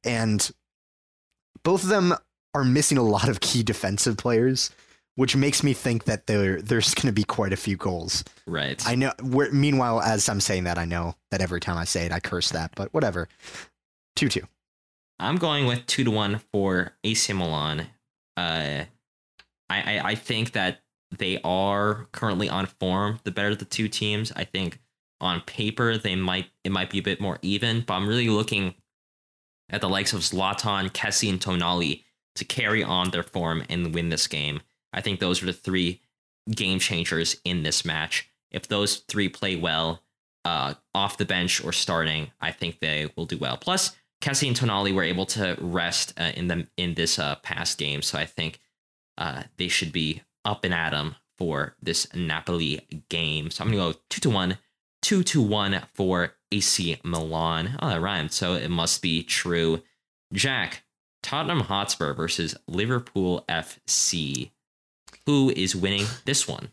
and 0.04 0.50
both 1.62 1.84
of 1.84 1.88
them 1.88 2.14
are 2.52 2.64
missing 2.64 2.98
a 2.98 3.02
lot 3.02 3.28
of 3.28 3.40
key 3.40 3.62
defensive 3.62 4.16
players, 4.16 4.70
which 5.20 5.36
makes 5.36 5.62
me 5.62 5.74
think 5.74 6.04
that 6.04 6.26
there 6.26 6.62
there's 6.62 6.94
going 6.94 7.06
to 7.08 7.12
be 7.12 7.24
quite 7.24 7.52
a 7.52 7.56
few 7.56 7.76
goals. 7.76 8.24
Right. 8.46 8.82
I 8.86 8.94
know. 8.94 9.12
Meanwhile, 9.52 10.00
as 10.00 10.26
I'm 10.30 10.40
saying 10.40 10.64
that, 10.64 10.78
I 10.78 10.86
know 10.86 11.14
that 11.30 11.42
every 11.42 11.60
time 11.60 11.76
I 11.76 11.84
say 11.84 12.06
it, 12.06 12.12
I 12.12 12.20
curse 12.20 12.48
that, 12.52 12.72
but 12.74 12.94
whatever. 12.94 13.28
Two 14.16 14.30
two. 14.30 14.46
I'm 15.18 15.36
going 15.36 15.66
with 15.66 15.84
two 15.84 16.04
to 16.04 16.10
one 16.10 16.40
for 16.54 16.92
AC 17.04 17.34
Milan. 17.34 17.80
Uh, 18.38 18.84
I, 19.68 19.98
I 19.98 20.00
I 20.04 20.14
think 20.14 20.52
that 20.52 20.80
they 21.18 21.38
are 21.44 22.08
currently 22.12 22.48
on 22.48 22.64
form. 22.64 23.20
The 23.24 23.30
better 23.30 23.50
of 23.50 23.58
the 23.58 23.66
two 23.66 23.88
teams. 23.88 24.32
I 24.34 24.44
think 24.44 24.80
on 25.20 25.42
paper 25.42 25.98
they 25.98 26.16
might 26.16 26.46
it 26.64 26.72
might 26.72 26.88
be 26.88 26.98
a 26.98 27.02
bit 27.02 27.20
more 27.20 27.38
even, 27.42 27.82
but 27.82 27.92
I'm 27.92 28.08
really 28.08 28.30
looking 28.30 28.74
at 29.68 29.82
the 29.82 29.88
likes 29.90 30.14
of 30.14 30.20
Zlatan, 30.20 30.88
Kessie, 30.92 31.28
and 31.28 31.38
Tonali 31.38 32.04
to 32.36 32.46
carry 32.46 32.82
on 32.82 33.10
their 33.10 33.22
form 33.22 33.62
and 33.68 33.94
win 33.94 34.08
this 34.08 34.26
game. 34.26 34.62
I 34.92 35.00
think 35.00 35.20
those 35.20 35.42
are 35.42 35.46
the 35.46 35.52
three 35.52 36.00
game 36.50 36.78
changers 36.78 37.36
in 37.44 37.62
this 37.62 37.84
match. 37.84 38.28
If 38.50 38.68
those 38.68 38.98
three 39.08 39.28
play 39.28 39.56
well, 39.56 40.02
uh, 40.44 40.74
off 40.94 41.18
the 41.18 41.24
bench 41.24 41.62
or 41.62 41.72
starting, 41.72 42.30
I 42.40 42.52
think 42.52 42.80
they 42.80 43.10
will 43.16 43.26
do 43.26 43.38
well. 43.38 43.56
Plus, 43.56 43.96
Kessie 44.20 44.48
and 44.48 44.56
Tonali 44.56 44.92
were 44.94 45.02
able 45.02 45.26
to 45.26 45.56
rest 45.60 46.12
uh, 46.18 46.32
in 46.34 46.48
them 46.48 46.68
in 46.76 46.94
this 46.94 47.18
uh, 47.18 47.36
past 47.36 47.78
game, 47.78 48.02
so 48.02 48.18
I 48.18 48.26
think 48.26 48.60
uh, 49.18 49.44
they 49.56 49.68
should 49.68 49.92
be 49.92 50.22
up 50.44 50.64
and 50.64 50.74
at 50.74 50.94
'em 50.94 51.16
for 51.38 51.74
this 51.80 52.06
Napoli 52.14 52.86
game. 53.08 53.50
So 53.50 53.64
I'm 53.64 53.70
gonna 53.70 53.92
go 53.92 53.98
two 54.10 54.20
to 54.20 54.30
one, 54.30 54.58
two 55.02 55.22
to 55.24 55.40
one 55.40 55.82
for 55.94 56.34
AC 56.52 56.98
Milan. 57.02 57.76
Oh, 57.80 57.88
that 57.88 58.00
rhymed, 58.00 58.32
so 58.32 58.54
it 58.54 58.70
must 58.70 59.00
be 59.00 59.22
true. 59.22 59.82
Jack, 60.32 60.84
Tottenham 61.22 61.60
Hotspur 61.60 62.12
versus 62.14 62.56
Liverpool 62.66 63.44
FC. 63.48 64.50
Who 65.30 65.52
is 65.54 65.76
winning 65.76 66.06
this 66.24 66.48
one? 66.48 66.70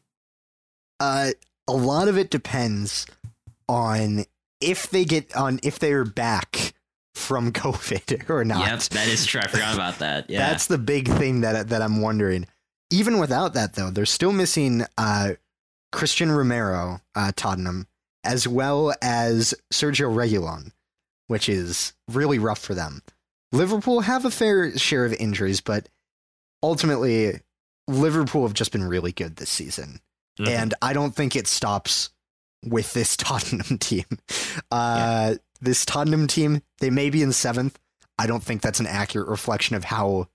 Uh, 0.99 1.29
a 1.67 1.73
lot 1.73 2.07
of 2.07 2.17
it 2.17 2.31
depends 2.31 3.05
on 3.69 4.25
if 4.59 4.89
they 4.89 5.05
get 5.05 5.35
on 5.35 5.59
if 5.61 5.77
they're 5.77 6.03
back 6.03 6.73
from 7.13 7.51
COVID 7.53 8.27
or 8.31 8.43
not. 8.43 8.65
Yep, 8.65 8.79
that 8.95 9.07
is 9.07 9.27
true. 9.27 9.41
I 9.41 9.47
forgot 9.47 9.75
about 9.75 9.99
that. 9.99 10.25
Yeah, 10.29 10.39
That's 10.49 10.65
the 10.65 10.79
big 10.79 11.07
thing 11.07 11.41
that 11.41 11.69
that 11.69 11.83
I'm 11.83 12.01
wondering. 12.01 12.47
Even 12.89 13.19
without 13.19 13.53
that, 13.53 13.75
though, 13.75 13.91
they're 13.91 14.07
still 14.07 14.31
missing 14.31 14.85
uh, 14.97 15.33
Cristian 15.93 16.35
Romero, 16.35 17.01
uh, 17.13 17.31
Tottenham, 17.35 17.85
as 18.23 18.47
well 18.47 18.91
as 19.03 19.53
Sergio 19.71 20.11
Reguilon, 20.11 20.71
which 21.27 21.47
is 21.47 21.93
really 22.07 22.39
rough 22.39 22.59
for 22.59 22.73
them. 22.73 23.03
Liverpool 23.51 23.99
have 23.99 24.25
a 24.25 24.31
fair 24.31 24.75
share 24.79 25.05
of 25.05 25.13
injuries, 25.13 25.61
but 25.61 25.89
ultimately, 26.63 27.41
Liverpool 27.87 28.43
have 28.43 28.53
just 28.53 28.71
been 28.71 28.83
really 28.83 29.11
good 29.11 29.37
this 29.37 29.49
season, 29.49 30.01
Mhm. 30.39 30.47
and 30.49 30.73
I 30.81 30.93
don't 30.93 31.15
think 31.15 31.35
it 31.35 31.47
stops 31.47 32.09
with 32.63 32.93
this 32.93 33.15
Tottenham 33.17 33.77
team. 33.77 34.05
Uh, 34.71 35.35
This 35.59 35.85
Tottenham 35.85 36.27
team, 36.27 36.61
they 36.81 36.91
may 36.91 37.09
be 37.09 37.23
in 37.23 37.31
seventh. 37.33 37.79
I 38.19 38.27
don't 38.27 38.43
think 38.43 38.61
that's 38.61 38.79
an 38.79 38.85
accurate 38.85 39.27
reflection 39.27 39.75
of 39.75 39.85
how 39.85 40.27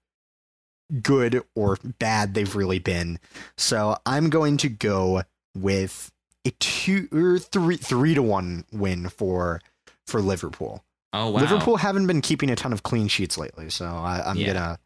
good 1.01 1.43
or 1.55 1.79
bad 1.99 2.35
they've 2.35 2.55
really 2.57 2.79
been. 2.81 3.19
So 3.57 3.97
I'm 4.05 4.31
going 4.31 4.57
to 4.59 4.69
go 4.69 5.23
with 5.57 6.11
a 6.45 6.51
two 6.59 7.09
or 7.13 7.39
three 7.39 7.77
three 7.77 8.15
to 8.15 8.23
one 8.23 8.65
win 8.73 9.09
for 9.09 9.61
for 10.07 10.21
Liverpool. 10.21 10.85
oh 11.13 11.31
wow. 11.31 11.41
Liverpool 11.41 11.77
haven't 11.77 12.07
been 12.09 12.21
keeping 12.21 12.51
a 12.51 12.57
ton 12.57 12.73
of 12.73 12.83
clean 12.83 13.07
sheets 13.09 13.39
lately, 13.39 13.71
so 13.71 13.87
I, 13.87 14.23
I'm 14.29 14.37
Yeah. 14.37 14.49
gonna 14.49 14.79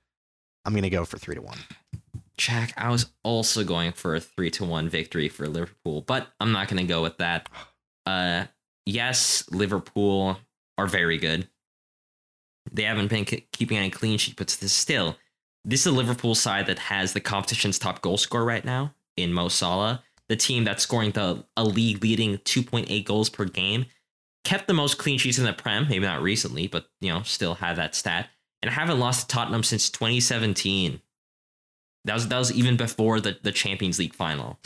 I'm 0.66 0.74
gonna 0.74 0.90
go 0.90 1.04
for 1.06 1.16
three 1.18 1.34
to 1.34 1.40
one. 1.42 1.58
Jack, 2.38 2.74
I 2.76 2.90
was 2.90 3.06
also 3.22 3.64
going 3.64 3.92
for 3.92 4.14
a 4.14 4.20
three 4.20 4.50
to 4.52 4.64
one 4.64 4.88
victory 4.88 5.28
for 5.28 5.48
Liverpool, 5.48 6.02
but 6.02 6.28
I'm 6.40 6.52
not 6.52 6.68
going 6.68 6.84
to 6.84 6.88
go 6.88 7.02
with 7.02 7.16
that. 7.18 7.48
Uh, 8.04 8.44
yes, 8.84 9.44
Liverpool 9.50 10.38
are 10.78 10.86
very 10.86 11.18
good. 11.18 11.48
they 12.72 12.82
haven't 12.82 13.08
been 13.08 13.24
k- 13.24 13.46
keeping 13.52 13.78
any 13.78 13.90
clean 13.90 14.18
sheet, 14.18 14.36
but 14.36 14.50
still, 14.50 15.16
this 15.64 15.80
is 15.80 15.86
a 15.86 15.92
Liverpool 15.92 16.34
side 16.34 16.66
that 16.66 16.78
has 16.78 17.12
the 17.12 17.20
competition's 17.20 17.78
top 17.78 18.02
goal 18.02 18.16
scorer 18.18 18.44
right 18.44 18.64
now 18.64 18.94
in 19.16 19.32
Mo 19.32 19.48
Salah, 19.48 20.02
the 20.28 20.36
team 20.36 20.64
that's 20.64 20.82
scoring 20.82 21.12
the 21.12 21.44
a 21.56 21.64
league 21.64 22.02
leading 22.02 22.38
2.8 22.38 23.04
goals 23.04 23.30
per 23.30 23.44
game, 23.46 23.86
kept 24.44 24.66
the 24.66 24.74
most 24.74 24.98
clean 24.98 25.18
sheets 25.18 25.38
in 25.38 25.44
the 25.44 25.52
Prem, 25.52 25.88
maybe 25.88 26.04
not 26.04 26.22
recently, 26.22 26.66
but 26.66 26.86
you 27.00 27.08
know, 27.10 27.22
still 27.22 27.54
had 27.54 27.76
that 27.76 27.94
stat, 27.94 28.28
and 28.62 28.70
haven't 28.70 28.98
lost 29.00 29.28
to 29.28 29.34
Tottenham 29.34 29.62
since 29.62 29.88
2017. 29.90 31.00
That 32.06 32.14
was 32.14 32.28
that 32.28 32.38
was 32.38 32.52
even 32.52 32.76
before 32.76 33.20
the, 33.20 33.36
the 33.42 33.52
Champions 33.52 33.98
League 33.98 34.14
final. 34.14 34.58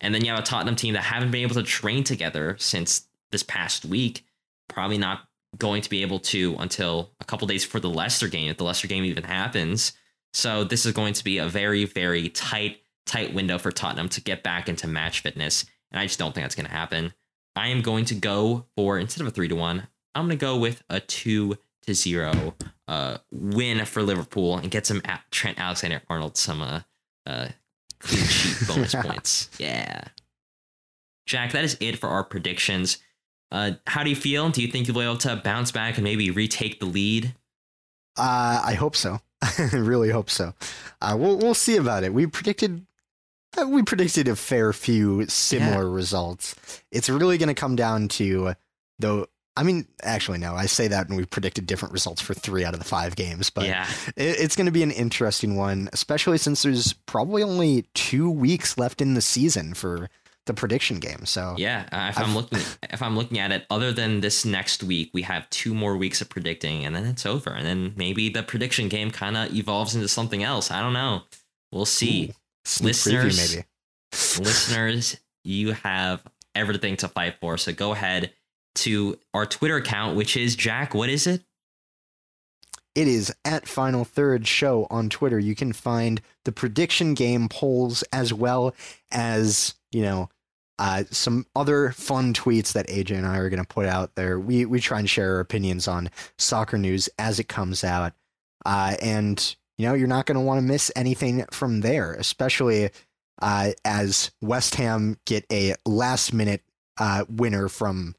And 0.00 0.14
then 0.14 0.24
you 0.24 0.30
have 0.30 0.40
a 0.40 0.42
Tottenham 0.42 0.76
team 0.76 0.94
that 0.94 1.02
haven't 1.02 1.30
been 1.30 1.42
able 1.42 1.54
to 1.54 1.62
train 1.62 2.04
together 2.04 2.56
since 2.58 3.08
this 3.30 3.42
past 3.42 3.84
week. 3.84 4.24
Probably 4.68 4.98
not 4.98 5.20
going 5.58 5.82
to 5.82 5.90
be 5.90 6.02
able 6.02 6.18
to 6.18 6.56
until 6.58 7.10
a 7.20 7.24
couple 7.24 7.46
days 7.46 7.64
before 7.64 7.80
the 7.80 7.90
Leicester 7.90 8.28
game, 8.28 8.50
if 8.50 8.56
the 8.56 8.64
Leicester 8.64 8.88
game 8.88 9.04
even 9.04 9.24
happens. 9.24 9.92
So 10.32 10.64
this 10.64 10.86
is 10.86 10.92
going 10.92 11.14
to 11.14 11.24
be 11.24 11.38
a 11.38 11.48
very, 11.48 11.84
very 11.84 12.28
tight, 12.30 12.78
tight 13.06 13.34
window 13.34 13.58
for 13.58 13.70
Tottenham 13.70 14.08
to 14.10 14.20
get 14.20 14.42
back 14.42 14.68
into 14.68 14.86
match 14.86 15.20
fitness. 15.20 15.64
And 15.90 16.00
I 16.00 16.06
just 16.06 16.18
don't 16.18 16.34
think 16.34 16.44
that's 16.44 16.54
going 16.54 16.66
to 16.66 16.72
happen. 16.72 17.12
I 17.54 17.68
am 17.68 17.82
going 17.82 18.06
to 18.06 18.14
go 18.14 18.66
for 18.76 18.98
instead 18.98 19.20
of 19.20 19.26
a 19.26 19.30
three 19.30 19.48
to 19.48 19.56
one, 19.56 19.88
I'm 20.14 20.26
going 20.26 20.38
to 20.38 20.44
go 20.44 20.56
with 20.56 20.82
a 20.88 21.00
two 21.00 21.58
to 21.86 21.94
zero 21.94 22.54
uh, 22.88 23.18
win 23.30 23.84
for 23.84 24.02
Liverpool 24.02 24.56
and 24.56 24.70
get 24.70 24.86
some 24.86 25.02
Trent 25.30 25.58
Alexander 25.58 26.02
Arnold 26.08 26.36
some 26.36 26.62
uh, 26.62 26.80
uh, 27.26 27.48
clean 28.00 28.24
sheet 28.24 28.56
bonus 28.68 28.94
points. 28.94 29.50
Yeah. 29.58 30.04
Jack, 31.26 31.52
that 31.52 31.64
is 31.64 31.76
it 31.80 31.98
for 31.98 32.08
our 32.08 32.24
predictions. 32.24 32.98
Uh, 33.50 33.72
how 33.86 34.02
do 34.02 34.10
you 34.10 34.16
feel? 34.16 34.50
Do 34.50 34.62
you 34.62 34.68
think 34.68 34.86
you'll 34.86 34.96
be 34.96 35.04
able 35.04 35.18
to 35.18 35.36
bounce 35.36 35.70
back 35.70 35.96
and 35.96 36.04
maybe 36.04 36.30
retake 36.30 36.80
the 36.80 36.86
lead? 36.86 37.34
Uh, 38.16 38.62
I 38.64 38.74
hope 38.74 38.96
so. 38.96 39.20
I 39.42 39.68
really 39.72 40.10
hope 40.10 40.30
so. 40.30 40.54
Uh, 41.00 41.16
we'll 41.18 41.36
we'll 41.36 41.54
see 41.54 41.76
about 41.76 42.04
it. 42.04 42.14
We 42.14 42.26
predicted 42.26 42.86
uh, 43.60 43.66
we 43.66 43.82
predicted 43.82 44.28
a 44.28 44.36
fair 44.36 44.72
few 44.72 45.26
similar 45.26 45.84
yeah. 45.84 45.94
results. 45.94 46.82
It's 46.90 47.10
really 47.10 47.38
going 47.38 47.48
to 47.48 47.54
come 47.54 47.76
down 47.76 48.08
to 48.08 48.54
though. 48.98 49.26
I 49.56 49.64
mean, 49.64 49.86
actually, 50.02 50.38
no. 50.38 50.54
I 50.54 50.66
say 50.66 50.88
that, 50.88 51.08
and 51.08 51.16
we 51.16 51.26
predicted 51.26 51.66
different 51.66 51.92
results 51.92 52.22
for 52.22 52.32
three 52.32 52.64
out 52.64 52.72
of 52.72 52.80
the 52.80 52.86
five 52.86 53.16
games. 53.16 53.50
But 53.50 53.66
yeah. 53.66 53.86
it, 54.16 54.40
it's 54.40 54.56
going 54.56 54.66
to 54.66 54.72
be 54.72 54.82
an 54.82 54.90
interesting 54.90 55.56
one, 55.56 55.90
especially 55.92 56.38
since 56.38 56.62
there's 56.62 56.94
probably 56.94 57.42
only 57.42 57.82
two 57.94 58.30
weeks 58.30 58.78
left 58.78 59.02
in 59.02 59.14
the 59.14 59.20
season 59.20 59.74
for 59.74 60.08
the 60.46 60.54
prediction 60.54 60.98
game. 60.98 61.26
So 61.26 61.54
yeah, 61.58 61.84
uh, 61.92 62.08
if 62.10 62.18
i 62.18 62.22
am 62.22 62.34
looking 62.34 62.58
if 62.90 63.02
I'm 63.02 63.16
looking 63.16 63.38
at 63.38 63.52
it, 63.52 63.66
other 63.70 63.92
than 63.92 64.20
this 64.20 64.44
next 64.44 64.82
week, 64.82 65.10
we 65.12 65.22
have 65.22 65.48
two 65.50 65.74
more 65.74 65.96
weeks 65.98 66.22
of 66.22 66.30
predicting, 66.30 66.86
and 66.86 66.96
then 66.96 67.04
it's 67.04 67.26
over. 67.26 67.50
And 67.50 67.66
then 67.66 67.92
maybe 67.94 68.30
the 68.30 68.42
prediction 68.42 68.88
game 68.88 69.10
kind 69.10 69.36
of 69.36 69.54
evolves 69.54 69.94
into 69.94 70.08
something 70.08 70.42
else. 70.42 70.70
I 70.70 70.80
don't 70.80 70.94
know. 70.94 71.22
We'll 71.70 71.84
see. 71.84 72.30
Ooh, 72.30 72.84
listeners, 72.84 73.38
preview, 73.38 73.54
maybe. 73.54 74.44
listeners, 74.44 75.16
you 75.44 75.72
have 75.72 76.22
everything 76.54 76.96
to 76.98 77.08
fight 77.08 77.36
for. 77.40 77.58
So 77.58 77.72
go 77.72 77.92
ahead 77.92 78.32
to 78.76 79.18
our 79.34 79.46
Twitter 79.46 79.76
account, 79.76 80.16
which 80.16 80.36
is 80.36 80.56
Jack. 80.56 80.94
What 80.94 81.08
is 81.08 81.26
it? 81.26 81.42
It 82.94 83.08
is 83.08 83.32
at 83.44 83.66
Final 83.66 84.04
Third 84.04 84.46
Show 84.46 84.86
on 84.90 85.08
Twitter. 85.08 85.38
You 85.38 85.54
can 85.54 85.72
find 85.72 86.20
the 86.44 86.52
prediction 86.52 87.14
game 87.14 87.48
polls 87.48 88.02
as 88.12 88.34
well 88.34 88.74
as 89.10 89.74
you 89.92 90.02
know, 90.02 90.30
uh, 90.78 91.04
some 91.10 91.46
other 91.54 91.92
fun 91.92 92.34
tweets 92.34 92.72
that 92.72 92.88
AJ 92.88 93.18
and 93.18 93.26
I 93.26 93.36
are 93.36 93.50
going 93.50 93.62
to 93.62 93.68
put 93.68 93.86
out 93.86 94.14
there. 94.14 94.40
We 94.40 94.64
we 94.64 94.80
try 94.80 94.98
and 94.98 95.08
share 95.08 95.34
our 95.34 95.40
opinions 95.40 95.86
on 95.86 96.10
soccer 96.38 96.78
news 96.78 97.08
as 97.18 97.38
it 97.38 97.48
comes 97.48 97.84
out, 97.84 98.14
uh, 98.66 98.96
and 99.00 99.54
you 99.78 99.86
know 99.86 99.94
you're 99.94 100.08
not 100.08 100.26
going 100.26 100.36
to 100.36 100.44
want 100.44 100.58
to 100.58 100.66
miss 100.66 100.90
anything 100.96 101.44
from 101.52 101.82
there, 101.82 102.14
especially 102.14 102.90
uh, 103.40 103.72
as 103.84 104.30
West 104.40 104.74
Ham 104.76 105.18
get 105.26 105.44
a 105.52 105.74
last 105.86 106.32
minute 106.32 106.62
uh, 106.98 107.24
winner 107.28 107.68
from. 107.68 108.16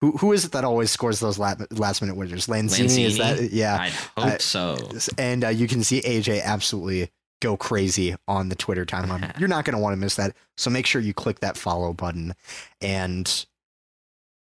Who, 0.00 0.12
who 0.12 0.32
is 0.32 0.44
it 0.44 0.52
that 0.52 0.64
always 0.64 0.90
scores 0.90 1.18
those 1.18 1.38
last 1.38 2.00
minute 2.00 2.16
winners? 2.16 2.46
Lanzini, 2.46 2.86
Lanzini? 2.86 3.04
is 3.04 3.18
that? 3.18 3.52
Yeah, 3.52 3.76
I 3.80 3.88
hope 3.88 4.34
uh, 4.34 4.38
so. 4.38 4.76
And 5.16 5.44
uh, 5.44 5.48
you 5.48 5.66
can 5.66 5.82
see 5.82 6.00
AJ 6.02 6.42
absolutely 6.44 7.10
go 7.40 7.56
crazy 7.56 8.14
on 8.26 8.48
the 8.48 8.54
Twitter 8.54 8.84
timeline. 8.84 9.36
You're 9.40 9.48
not 9.48 9.64
going 9.64 9.76
to 9.76 9.82
want 9.82 9.94
to 9.94 9.96
miss 9.96 10.16
that. 10.16 10.34
So 10.56 10.70
make 10.70 10.86
sure 10.86 11.00
you 11.00 11.14
click 11.14 11.40
that 11.40 11.56
follow 11.56 11.92
button 11.92 12.34
and 12.80 13.46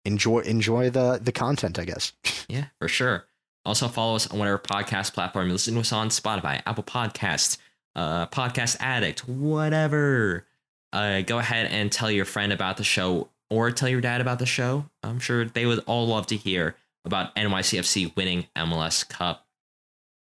enjoy 0.05 0.39
enjoy 0.39 0.89
the 0.89 1.19
the 1.21 1.31
content, 1.31 1.79
I 1.79 1.85
guess. 1.85 2.13
Yeah, 2.49 2.67
for 2.79 2.87
sure. 2.87 3.25
Also 3.65 3.89
follow 3.89 4.15
us 4.15 4.25
on 4.31 4.39
whatever 4.39 4.57
podcast 4.57 5.11
platform 5.11 5.47
you 5.47 5.51
listen 5.51 5.73
to 5.73 5.81
us 5.81 5.91
on 5.91 6.07
Spotify, 6.07 6.61
Apple 6.65 6.85
Podcasts, 6.85 7.57
uh, 7.93 8.27
Podcast 8.27 8.77
Addict, 8.79 9.27
whatever. 9.27 10.45
Uh, 10.93 11.19
go 11.23 11.39
ahead 11.39 11.69
and 11.69 11.91
tell 11.91 12.09
your 12.09 12.23
friend 12.23 12.53
about 12.53 12.77
the 12.77 12.85
show 12.85 13.27
or 13.49 13.71
tell 13.71 13.89
your 13.89 14.01
dad 14.01 14.21
about 14.21 14.39
the 14.39 14.45
show. 14.45 14.85
I'm 15.03 15.19
sure 15.19 15.45
they 15.45 15.65
would 15.65 15.79
all 15.85 16.07
love 16.07 16.27
to 16.27 16.35
hear 16.35 16.75
about 17.05 17.35
NYCFC 17.35 18.15
winning 18.15 18.47
MLS 18.55 19.07
Cup. 19.07 19.45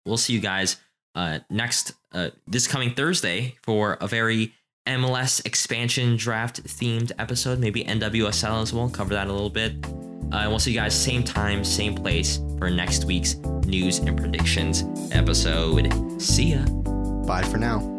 We'll 0.05 0.17
see 0.17 0.33
you 0.33 0.39
guys 0.39 0.77
uh, 1.15 1.39
next 1.49 1.93
uh, 2.13 2.29
this 2.47 2.67
coming 2.67 2.93
Thursday 2.93 3.55
for 3.63 3.97
a 3.99 4.07
very 4.07 4.53
MLS 4.87 5.45
expansion 5.45 6.15
draft 6.15 6.63
themed 6.63 7.11
episode, 7.19 7.59
maybe 7.59 7.83
NWSL 7.83 8.61
as 8.61 8.73
well. 8.73 8.89
Cover 8.89 9.13
that 9.13 9.27
a 9.27 9.33
little 9.33 9.49
bit. 9.49 9.73
Uh, 10.31 10.39
and 10.39 10.49
we'll 10.49 10.59
see 10.59 10.71
you 10.71 10.77
guys 10.77 10.93
same 10.99 11.23
time, 11.23 11.63
same 11.63 11.95
place 11.95 12.39
for 12.57 12.69
next 12.69 13.05
week's 13.05 13.35
news 13.65 13.99
and 13.99 14.17
predictions 14.17 14.83
episode. 15.11 16.21
See 16.21 16.53
ya. 16.53 16.65
Bye 17.25 17.43
for 17.43 17.57
now. 17.57 17.96